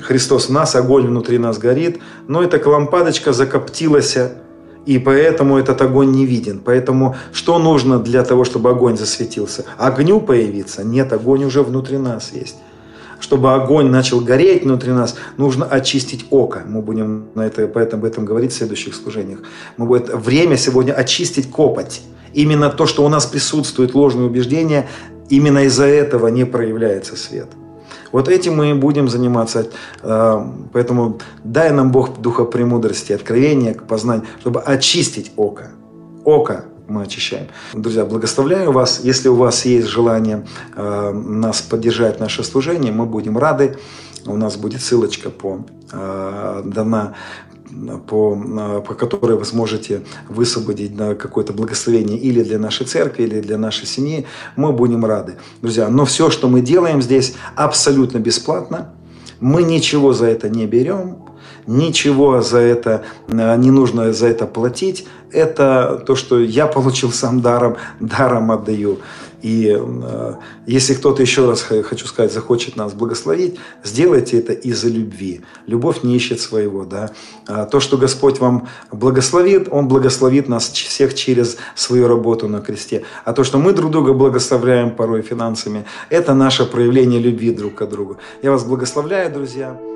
Христос 0.00 0.48
в 0.48 0.52
нас, 0.52 0.74
огонь 0.74 1.06
внутри 1.06 1.38
нас 1.38 1.58
горит, 1.58 2.00
но 2.26 2.42
эта 2.42 2.66
лампадочка 2.68 3.32
закоптилась, 3.32 4.16
и 4.86 4.98
поэтому 4.98 5.58
этот 5.58 5.82
огонь 5.82 6.10
не 6.10 6.24
виден. 6.24 6.60
Поэтому 6.64 7.16
что 7.32 7.58
нужно 7.58 7.98
для 7.98 8.24
того, 8.24 8.44
чтобы 8.44 8.70
огонь 8.70 8.96
засветился? 8.96 9.66
Огню 9.76 10.20
появиться? 10.20 10.82
Нет, 10.82 11.12
огонь 11.12 11.44
уже 11.44 11.62
внутри 11.62 11.98
нас 11.98 12.30
есть 12.32 12.56
чтобы 13.30 13.54
огонь 13.54 13.90
начал 13.90 14.20
гореть 14.20 14.64
внутри 14.64 14.90
нас, 14.90 15.14
нужно 15.36 15.64
очистить 15.64 16.26
око. 16.30 16.64
Мы 16.66 16.82
будем 16.82 17.28
на 17.36 17.42
это, 17.42 17.68
поэтому 17.68 18.02
об 18.02 18.10
этом 18.10 18.24
говорить 18.24 18.50
в 18.50 18.56
следующих 18.56 18.92
служениях. 18.96 19.38
Мы 19.76 19.86
будем 19.86 20.18
время 20.18 20.56
сегодня 20.56 20.94
очистить 20.94 21.48
копоть. 21.48 22.02
Именно 22.34 22.70
то, 22.70 22.86
что 22.86 23.04
у 23.04 23.08
нас 23.08 23.26
присутствует 23.26 23.94
ложные 23.94 24.26
убеждения, 24.26 24.88
именно 25.28 25.62
из-за 25.66 25.84
этого 25.84 26.26
не 26.26 26.44
проявляется 26.44 27.14
свет. 27.14 27.46
Вот 28.10 28.28
этим 28.28 28.56
мы 28.56 28.70
и 28.70 28.74
будем 28.74 29.08
заниматься. 29.08 29.68
Э, 30.02 30.44
поэтому 30.72 31.18
дай 31.44 31.70
нам 31.70 31.92
Бог 31.92 32.20
духа 32.20 32.44
премудрости, 32.44 33.12
откровения, 33.12 33.74
познания, 33.74 34.24
чтобы 34.40 34.60
очистить 34.60 35.30
око. 35.36 35.70
Око 36.24 36.64
мы 36.90 37.02
очищаем. 37.02 37.46
Друзья, 37.72 38.04
благословляю 38.04 38.72
вас. 38.72 39.00
Если 39.02 39.28
у 39.28 39.36
вас 39.36 39.64
есть 39.64 39.86
желание 39.86 40.46
э, 40.76 41.12
нас 41.12 41.62
поддержать 41.62 42.20
наше 42.20 42.44
служение, 42.44 42.92
мы 42.92 43.06
будем 43.06 43.38
рады. 43.38 43.78
У 44.26 44.36
нас 44.36 44.56
будет 44.56 44.82
ссылочка 44.82 45.30
по, 45.30 45.64
э, 45.92 46.62
дана 46.64 47.14
по, 48.08 48.36
э, 48.36 48.82
по 48.86 48.94
которой 48.94 49.36
вы 49.36 49.44
сможете 49.44 50.02
высвободить 50.28 50.96
на 50.96 51.14
какое-то 51.14 51.52
благословение 51.52 52.18
или 52.18 52.42
для 52.42 52.58
нашей 52.58 52.86
церкви, 52.86 53.22
или 53.22 53.40
для 53.40 53.58
нашей 53.58 53.86
семьи, 53.86 54.26
мы 54.56 54.72
будем 54.72 55.04
рады. 55.04 55.36
Друзья, 55.62 55.88
но 55.88 56.04
все, 56.04 56.30
что 56.30 56.48
мы 56.48 56.60
делаем 56.60 57.00
здесь, 57.00 57.34
абсолютно 57.54 58.18
бесплатно. 58.18 58.92
Мы 59.40 59.62
ничего 59.62 60.12
за 60.12 60.26
это 60.26 60.48
не 60.50 60.66
берем, 60.66 61.29
ничего 61.66 62.40
за 62.42 62.58
это 62.58 63.04
э, 63.28 63.56
не 63.56 63.70
нужно 63.70 64.12
за 64.12 64.28
это 64.28 64.46
платить. 64.46 65.06
Это 65.32 66.02
то, 66.06 66.16
что 66.16 66.40
я 66.40 66.66
получил 66.66 67.12
сам 67.12 67.40
даром, 67.40 67.76
даром 68.00 68.50
отдаю. 68.50 68.98
И 69.42 69.74
э, 69.74 70.34
если 70.66 70.94
кто-то, 70.94 71.22
еще 71.22 71.48
раз 71.48 71.62
хочу 71.62 72.06
сказать, 72.06 72.32
захочет 72.32 72.76
нас 72.76 72.92
благословить, 72.92 73.58
сделайте 73.82 74.38
это 74.38 74.52
из-за 74.52 74.88
любви. 74.88 75.40
Любовь 75.66 76.02
не 76.02 76.16
ищет 76.16 76.40
своего. 76.40 76.84
Да? 76.84 77.10
А 77.46 77.64
то, 77.64 77.80
что 77.80 77.96
Господь 77.96 78.38
вам 78.38 78.68
благословит, 78.92 79.68
Он 79.70 79.88
благословит 79.88 80.48
нас 80.48 80.68
всех 80.68 81.14
через 81.14 81.56
свою 81.74 82.08
работу 82.08 82.48
на 82.48 82.60
кресте. 82.60 83.04
А 83.24 83.32
то, 83.32 83.44
что 83.44 83.58
мы 83.58 83.72
друг 83.72 83.90
друга 83.90 84.12
благословляем 84.12 84.90
порой 84.94 85.22
финансами, 85.22 85.84
это 86.10 86.34
наше 86.34 86.66
проявление 86.66 87.20
любви 87.20 87.50
друг 87.52 87.76
к 87.76 87.86
другу. 87.86 88.18
Я 88.42 88.50
вас 88.50 88.64
благословляю, 88.64 89.32
друзья. 89.32 89.89